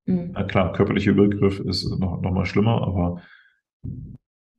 Mhm. 0.05 0.31
Na 0.33 0.43
klar, 0.43 0.73
körperlicher 0.73 1.11
Übergriff 1.11 1.59
ist 1.59 1.89
noch, 1.99 2.21
noch 2.21 2.31
mal 2.31 2.45
schlimmer, 2.45 2.81
aber 2.83 3.21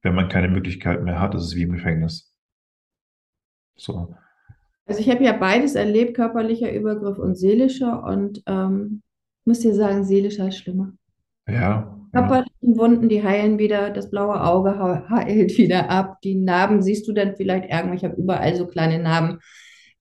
wenn 0.02 0.14
man 0.14 0.28
keine 0.28 0.48
Möglichkeit 0.48 1.02
mehr 1.02 1.20
hat, 1.20 1.34
ist 1.34 1.44
es 1.44 1.54
wie 1.54 1.62
im 1.62 1.72
Gefängnis. 1.72 2.34
So. 3.76 4.14
Also 4.84 5.00
ich 5.00 5.08
habe 5.08 5.24
ja 5.24 5.32
beides 5.32 5.76
erlebt, 5.76 6.14
körperlicher 6.14 6.72
Übergriff 6.72 7.18
und 7.18 7.36
seelischer. 7.36 8.02
Und 8.02 8.42
ähm, 8.46 9.02
muss 9.44 9.60
dir 9.60 9.74
sagen, 9.74 10.04
seelischer 10.04 10.48
ist 10.48 10.58
schlimmer. 10.58 10.92
Ja. 11.48 12.01
Körperlichen 12.12 12.76
Wunden, 12.76 13.08
die 13.08 13.22
heilen 13.22 13.58
wieder, 13.58 13.90
das 13.90 14.10
blaue 14.10 14.42
Auge 14.42 14.78
heilt 15.08 15.56
wieder 15.56 15.90
ab. 15.90 16.20
Die 16.22 16.34
Narben 16.34 16.82
siehst 16.82 17.08
du 17.08 17.12
dann 17.12 17.36
vielleicht 17.36 17.70
irgendwo, 17.70 17.94
ich 17.94 18.04
habe 18.04 18.20
überall 18.20 18.54
so 18.54 18.66
kleine 18.66 18.98
Narben. 19.02 19.38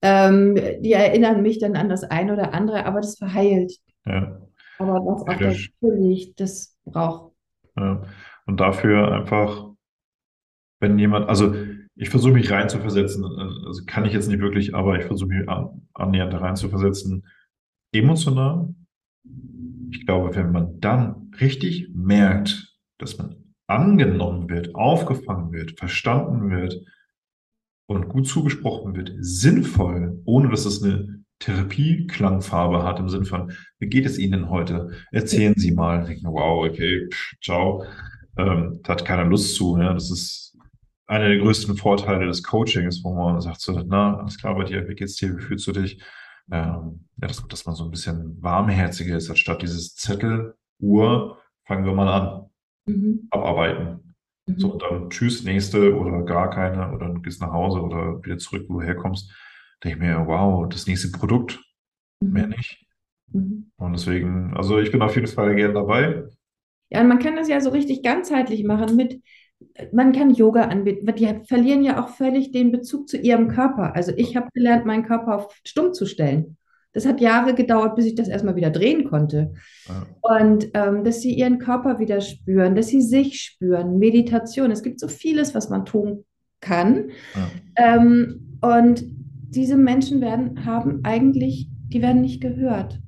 Ähm, 0.02 0.56
die 0.80 0.92
erinnern 0.92 1.42
mich 1.42 1.58
dann 1.58 1.76
an 1.76 1.88
das 1.88 2.04
eine 2.04 2.32
oder 2.32 2.52
andere, 2.52 2.84
aber 2.86 3.00
das 3.00 3.16
verheilt. 3.16 3.72
Ja. 4.04 4.40
Aber 4.78 4.94
was 4.94 5.26
auf 5.26 5.38
der 5.38 5.52
Spur 5.52 5.94
liegt, 5.94 6.40
das 6.40 6.76
braucht. 6.84 7.32
Ja. 7.76 8.02
Und 8.46 8.60
dafür 8.60 9.12
einfach, 9.12 9.70
wenn 10.80 10.98
jemand, 10.98 11.28
also 11.28 11.54
ich 11.94 12.10
versuche 12.10 12.32
mich 12.32 12.50
reinzuversetzen, 12.50 13.24
also 13.66 13.82
kann 13.86 14.04
ich 14.04 14.12
jetzt 14.12 14.28
nicht 14.28 14.40
wirklich, 14.40 14.74
aber 14.74 14.98
ich 14.98 15.04
versuche 15.04 15.28
mich 15.28 15.48
annähernd 15.94 16.34
reinzuversetzen, 16.34 17.24
emotional 17.92 18.74
ich 19.92 20.06
glaube, 20.06 20.34
wenn 20.34 20.52
man 20.52 20.80
dann 20.80 21.21
richtig 21.40 21.88
merkt, 21.94 22.76
dass 22.98 23.18
man 23.18 23.54
angenommen 23.66 24.48
wird, 24.48 24.74
aufgefangen 24.74 25.52
wird, 25.52 25.78
verstanden 25.78 26.50
wird 26.50 26.80
und 27.86 28.08
gut 28.08 28.26
zugesprochen 28.26 28.94
wird, 28.94 29.12
sinnvoll, 29.18 30.20
ohne 30.24 30.48
dass 30.50 30.64
es 30.64 30.82
eine 30.82 31.22
Therapieklangfarbe 31.38 32.84
hat 32.84 33.00
im 33.00 33.08
Sinne 33.08 33.24
von, 33.24 33.52
wie 33.78 33.88
geht 33.88 34.06
es 34.06 34.18
Ihnen 34.18 34.50
heute? 34.50 34.90
Erzählen 35.10 35.54
Sie 35.56 35.72
mal. 35.72 36.08
Wow, 36.22 36.68
okay, 36.68 37.08
pff, 37.08 37.34
ciao. 37.42 37.84
Ähm, 38.36 38.80
da 38.82 38.92
hat 38.92 39.04
keiner 39.04 39.24
Lust 39.24 39.56
zu. 39.56 39.76
Ja? 39.78 39.92
Das 39.92 40.10
ist 40.10 40.56
einer 41.06 41.28
der 41.28 41.38
größten 41.38 41.76
Vorteile 41.76 42.26
des 42.26 42.42
Coachings, 42.42 43.02
wo 43.02 43.14
man 43.14 43.40
sagt 43.40 43.60
so, 43.60 43.72
na, 43.84 44.18
alles 44.18 44.38
klar 44.38 44.54
bei 44.54 44.64
dir, 44.64 44.88
wie 44.88 44.94
geht's 44.94 45.16
dir, 45.16 45.36
wie 45.36 45.42
fühlst 45.42 45.66
du 45.66 45.72
dich? 45.72 46.00
ähm, 46.50 47.08
ja, 47.20 47.28
dass, 47.28 47.46
dass 47.46 47.66
man 47.66 47.74
so 47.74 47.84
ein 47.84 47.90
bisschen 47.90 48.42
warmherziger 48.42 49.16
ist, 49.16 49.30
anstatt 49.30 49.62
dieses 49.62 49.94
Zettel, 49.94 50.54
Uhr, 50.80 51.38
fangen 51.64 51.84
wir 51.84 51.92
mal 51.92 52.08
an, 52.08 52.50
mhm. 52.86 53.28
abarbeiten. 53.30 54.14
Mhm. 54.46 54.58
So, 54.58 54.72
und 54.72 54.82
dann 54.82 55.10
tschüss, 55.10 55.44
nächste 55.44 55.96
oder 55.96 56.22
gar 56.22 56.50
keine 56.50 56.92
oder 56.92 57.08
du 57.08 57.20
gehst 57.20 57.40
nach 57.40 57.52
Hause 57.52 57.80
oder 57.80 58.22
wieder 58.24 58.38
zurück, 58.38 58.66
wo 58.68 58.80
du 58.80 58.82
herkommst. 58.82 59.32
Denke 59.82 59.96
ich 59.96 60.02
mir, 60.02 60.26
wow, 60.26 60.68
das 60.68 60.86
nächste 60.86 61.10
Produkt, 61.10 61.60
mhm. 62.20 62.32
mehr 62.32 62.46
nicht. 62.48 62.86
Mhm. 63.32 63.70
Und 63.76 63.92
deswegen, 63.92 64.54
also 64.54 64.78
ich 64.78 64.90
bin 64.90 65.02
auf 65.02 65.14
jeden 65.14 65.26
Fall 65.26 65.54
gerne 65.54 65.74
dabei. 65.74 66.24
Ja, 66.90 67.00
und 67.00 67.08
man 67.08 67.18
kann 67.18 67.36
das 67.36 67.48
ja 67.48 67.60
so 67.60 67.70
richtig 67.70 68.02
ganzheitlich 68.02 68.64
machen 68.64 68.96
mit, 68.96 69.22
man 69.92 70.12
kann 70.12 70.30
Yoga 70.30 70.64
anbieten, 70.64 71.10
die 71.16 71.46
verlieren 71.46 71.82
ja 71.82 72.02
auch 72.02 72.08
völlig 72.08 72.52
den 72.52 72.70
Bezug 72.70 73.08
zu 73.08 73.16
ihrem 73.16 73.48
Körper. 73.48 73.94
Also 73.94 74.12
ich 74.16 74.36
habe 74.36 74.48
gelernt, 74.52 74.84
meinen 74.84 75.04
Körper 75.04 75.36
auf 75.36 75.60
stumm 75.64 75.94
zu 75.94 76.04
stellen. 76.04 76.56
Das 76.92 77.06
hat 77.06 77.20
Jahre 77.20 77.54
gedauert, 77.54 77.96
bis 77.96 78.06
ich 78.06 78.14
das 78.14 78.28
erstmal 78.28 78.56
wieder 78.56 78.70
drehen 78.70 79.08
konnte. 79.08 79.52
Ja. 79.88 80.06
Und 80.20 80.70
ähm, 80.74 81.04
dass 81.04 81.20
sie 81.22 81.32
ihren 81.34 81.58
Körper 81.58 81.98
wieder 81.98 82.20
spüren, 82.20 82.74
dass 82.74 82.88
sie 82.88 83.00
sich 83.00 83.40
spüren, 83.40 83.98
Meditation. 83.98 84.70
Es 84.70 84.82
gibt 84.82 85.00
so 85.00 85.08
vieles, 85.08 85.54
was 85.54 85.70
man 85.70 85.84
tun 85.84 86.24
kann. 86.60 87.10
Ja. 87.34 87.96
Ähm, 87.96 88.58
und 88.60 89.04
diese 89.48 89.76
Menschen 89.76 90.20
werden, 90.20 90.64
haben 90.64 91.00
eigentlich, 91.02 91.68
die 91.88 92.02
werden 92.02 92.22
nicht 92.22 92.40
gehört. 92.40 93.00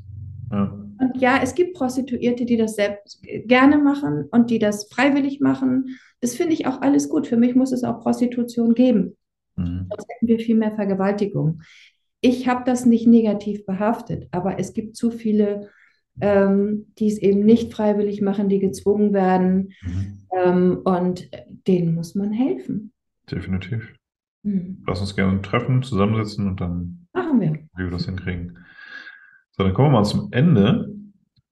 Ja. 0.50 0.80
Und 0.98 1.20
ja, 1.20 1.40
es 1.42 1.54
gibt 1.54 1.74
Prostituierte, 1.74 2.44
die 2.44 2.56
das 2.56 2.76
selbst 2.76 3.22
gerne 3.46 3.78
machen 3.78 4.28
und 4.30 4.50
die 4.50 4.58
das 4.58 4.88
freiwillig 4.90 5.40
machen 5.40 5.96
das 6.24 6.34
finde 6.34 6.54
ich 6.54 6.66
auch 6.66 6.80
alles 6.80 7.10
gut. 7.10 7.26
Für 7.26 7.36
mich 7.36 7.54
muss 7.54 7.70
es 7.70 7.84
auch 7.84 8.00
Prostitution 8.00 8.72
geben. 8.72 9.14
Mhm. 9.56 9.88
Sonst 9.90 10.06
hätten 10.08 10.26
wir 10.26 10.38
viel 10.38 10.56
mehr 10.56 10.72
Vergewaltigung. 10.72 11.60
Ich 12.26 12.48
habe 12.48 12.62
das 12.64 12.86
nicht 12.86 13.06
negativ 13.06 13.66
behaftet, 13.66 14.28
aber 14.30 14.58
es 14.58 14.72
gibt 14.72 14.96
zu 14.96 15.10
viele, 15.10 15.68
ähm, 16.22 16.86
die 16.98 17.08
es 17.08 17.18
eben 17.18 17.44
nicht 17.44 17.74
freiwillig 17.74 18.22
machen, 18.22 18.48
die 18.48 18.60
gezwungen 18.60 19.12
werden. 19.12 19.74
Mhm. 19.82 20.26
Ähm, 20.34 20.78
und 20.84 21.28
denen 21.68 21.94
muss 21.94 22.14
man 22.14 22.32
helfen. 22.32 22.92
Definitiv. 23.30 23.94
Mhm. 24.42 24.82
Lass 24.86 25.02
uns 25.02 25.14
gerne 25.14 25.42
treffen, 25.42 25.82
zusammensetzen 25.82 26.48
und 26.48 26.62
dann 26.62 27.06
machen 27.12 27.42
wir. 27.42 27.52
Wie 27.76 27.84
wir 27.84 27.90
das 27.90 28.06
hinkriegen. 28.06 28.56
So, 29.50 29.64
dann 29.64 29.74
kommen 29.74 29.88
wir 29.92 29.98
mal 29.98 30.04
zum 30.04 30.32
Ende. 30.32 30.94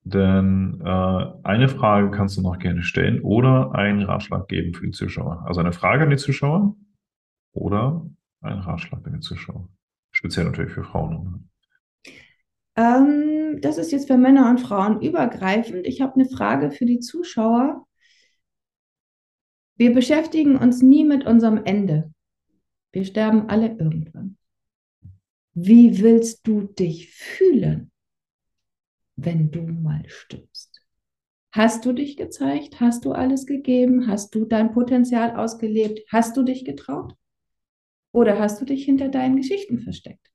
denn 0.04 0.80
äh, 0.82 1.24
eine 1.42 1.68
Frage 1.68 2.10
kannst 2.10 2.38
du 2.38 2.40
noch 2.40 2.58
gerne 2.58 2.82
stellen 2.82 3.20
oder 3.20 3.74
einen 3.74 4.02
Ratschlag 4.02 4.48
geben 4.48 4.72
für 4.72 4.86
die 4.86 4.92
Zuschauer. 4.92 5.44
Also 5.46 5.60
eine 5.60 5.74
Frage 5.74 6.04
an 6.04 6.10
die 6.10 6.16
Zuschauer 6.16 6.74
oder 7.52 8.08
einen 8.40 8.60
Ratschlag 8.60 9.06
an 9.06 9.12
die 9.12 9.20
Zuschauer. 9.20 9.68
Speziell 10.22 10.44
natürlich 10.44 10.70
für 10.70 10.84
Frauen. 10.84 11.50
Ähm, 12.76 13.58
das 13.60 13.76
ist 13.76 13.90
jetzt 13.90 14.06
für 14.06 14.16
Männer 14.16 14.48
und 14.48 14.60
Frauen 14.60 15.02
übergreifend. 15.02 15.84
Ich 15.84 16.00
habe 16.00 16.14
eine 16.14 16.26
Frage 16.26 16.70
für 16.70 16.86
die 16.86 17.00
Zuschauer. 17.00 17.84
Wir 19.74 19.92
beschäftigen 19.92 20.56
uns 20.56 20.80
nie 20.80 21.02
mit 21.04 21.26
unserem 21.26 21.64
Ende. 21.64 22.14
Wir 22.92 23.04
sterben 23.04 23.48
alle 23.48 23.70
irgendwann. 23.70 24.38
Wie 25.54 26.00
willst 26.00 26.46
du 26.46 26.62
dich 26.62 27.10
fühlen, 27.10 27.90
wenn 29.16 29.50
du 29.50 29.62
mal 29.62 30.04
stirbst? 30.06 30.86
Hast 31.50 31.84
du 31.84 31.92
dich 31.92 32.16
gezeigt? 32.16 32.78
Hast 32.78 33.04
du 33.06 33.10
alles 33.10 33.44
gegeben? 33.44 34.06
Hast 34.06 34.36
du 34.36 34.44
dein 34.44 34.70
Potenzial 34.70 35.34
ausgelebt? 35.34 36.00
Hast 36.12 36.36
du 36.36 36.44
dich 36.44 36.64
getraut? 36.64 37.16
Oder 38.12 38.38
hast 38.38 38.60
du 38.60 38.64
dich 38.64 38.84
hinter 38.84 39.08
deinen 39.08 39.36
Geschichten 39.36 39.78
versteckt? 39.80 40.30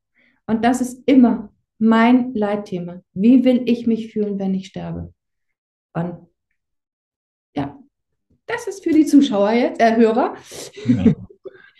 Und 0.48 0.66
das 0.66 0.82
ist 0.82 1.04
immer 1.06 1.54
mein 1.78 2.34
Leitthema. 2.34 3.02
Wie 3.14 3.44
will 3.44 3.64
ich 3.66 3.86
mich 3.86 4.12
fühlen, 4.12 4.40
wenn 4.40 4.56
ich 4.56 4.68
sterbe? 4.68 5.14
Und 5.94 6.28
ja, 7.56 7.78
das 8.48 8.68
ist 8.68 8.84
für 8.84 8.94
die 8.94 9.06
Zuschauer 9.06 9.52
jetzt, 9.52 9.80
äh, 9.80 9.96
Hörer. 9.96 10.36
Ja. 10.86 11.14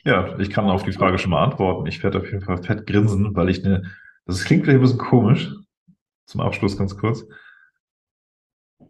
ja. 0.04 0.40
ich 0.40 0.50
kann 0.50 0.70
auf 0.70 0.84
die 0.84 0.92
Frage 0.92 1.18
schon 1.18 1.32
mal 1.32 1.44
antworten. 1.44 1.88
Ich 1.88 2.04
werde 2.04 2.20
auf 2.20 2.26
jeden 2.26 2.42
Fall 2.42 2.62
fett 2.62 2.86
grinsen, 2.86 3.36
weil 3.36 3.50
ich 3.50 3.66
eine, 3.66 3.84
das 4.26 4.44
klingt 4.44 4.66
vielleicht 4.66 4.80
ein 4.80 4.82
bisschen 4.82 5.00
komisch, 5.00 5.52
zum 6.26 6.42
Abschluss 6.42 6.78
ganz 6.78 6.98
kurz. 6.98 7.26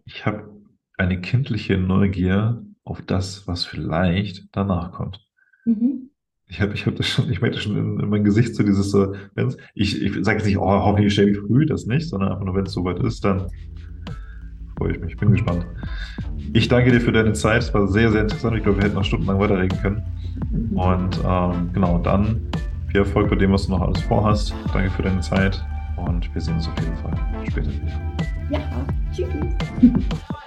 Ich 0.06 0.26
habe 0.26 0.58
eine 0.98 1.22
kindliche 1.22 1.78
Neugier 1.78 2.66
auf 2.84 3.02
das, 3.02 3.48
was 3.48 3.66
vielleicht 3.66 4.48
danach 4.52 4.92
kommt. 4.92 5.26
Mhm. 5.66 6.10
Ich 6.50 6.62
habe 6.62 6.74
ich 6.74 6.86
hab 6.86 6.96
das 6.96 7.08
schon, 7.08 7.30
ich 7.30 7.42
merke 7.42 7.56
das 7.56 7.64
schon 7.64 7.78
in, 7.78 8.00
in 8.00 8.10
mein 8.10 8.24
Gesicht 8.24 8.56
so 8.56 8.64
dieses 8.64 8.90
so, 8.90 9.14
wenn's, 9.36 9.58
ich, 9.76 10.02
ich 10.02 10.14
sage 10.24 10.38
jetzt 10.38 10.46
nicht, 10.46 10.58
oh, 10.58 10.66
hoffentlich 10.66 11.14
stelle 11.14 11.32
ich 11.32 11.38
früh, 11.38 11.66
das 11.66 11.86
nicht, 11.86 12.08
sondern 12.08 12.32
einfach 12.32 12.46
nur, 12.46 12.56
wenn 12.56 12.66
es 12.66 12.74
soweit 12.74 13.00
ist, 13.00 13.24
dann 13.26 13.48
freue 14.78 14.94
ich 14.94 15.00
mich, 15.00 15.18
bin 15.18 15.32
gespannt. 15.32 15.66
Ich 16.54 16.68
danke 16.70 16.92
dir 16.92 17.02
für 17.02 17.12
deine 17.12 17.34
Zeit, 17.34 17.64
es 17.64 17.74
war 17.74 17.88
sehr, 17.88 18.12
sehr 18.12 18.22
interessant. 18.22 18.56
Ich 18.56 18.64
glaube, 18.64 18.78
wir 18.78 18.86
hätten 18.86 18.96
noch 18.96 19.04
stundenlang 19.04 19.40
weiterreden 19.40 19.78
können. 19.82 20.04
Und 20.74 21.20
ähm, 21.26 21.70
genau, 21.74 21.98
dann 22.00 22.42
viel 22.88 23.02
Erfolg 23.02 23.30
bei 23.30 23.36
dem, 23.36 23.52
was 23.52 23.66
du 23.66 23.74
noch 23.74 23.82
alles 23.82 24.02
vorhast. 24.02 24.54
Danke 24.72 24.90
für 24.92 25.04
deine 25.04 25.20
Zeit 25.20 25.64
und 25.98 26.34
wir 26.34 26.42
sehen 26.42 26.56
uns 26.56 26.68
auf 26.68 26.80
jeden 26.80 26.96
Fall 26.98 27.14
später 27.50 27.70
wieder. 27.70 28.02
Ja, 28.50 28.62
tschüss. 29.14 29.28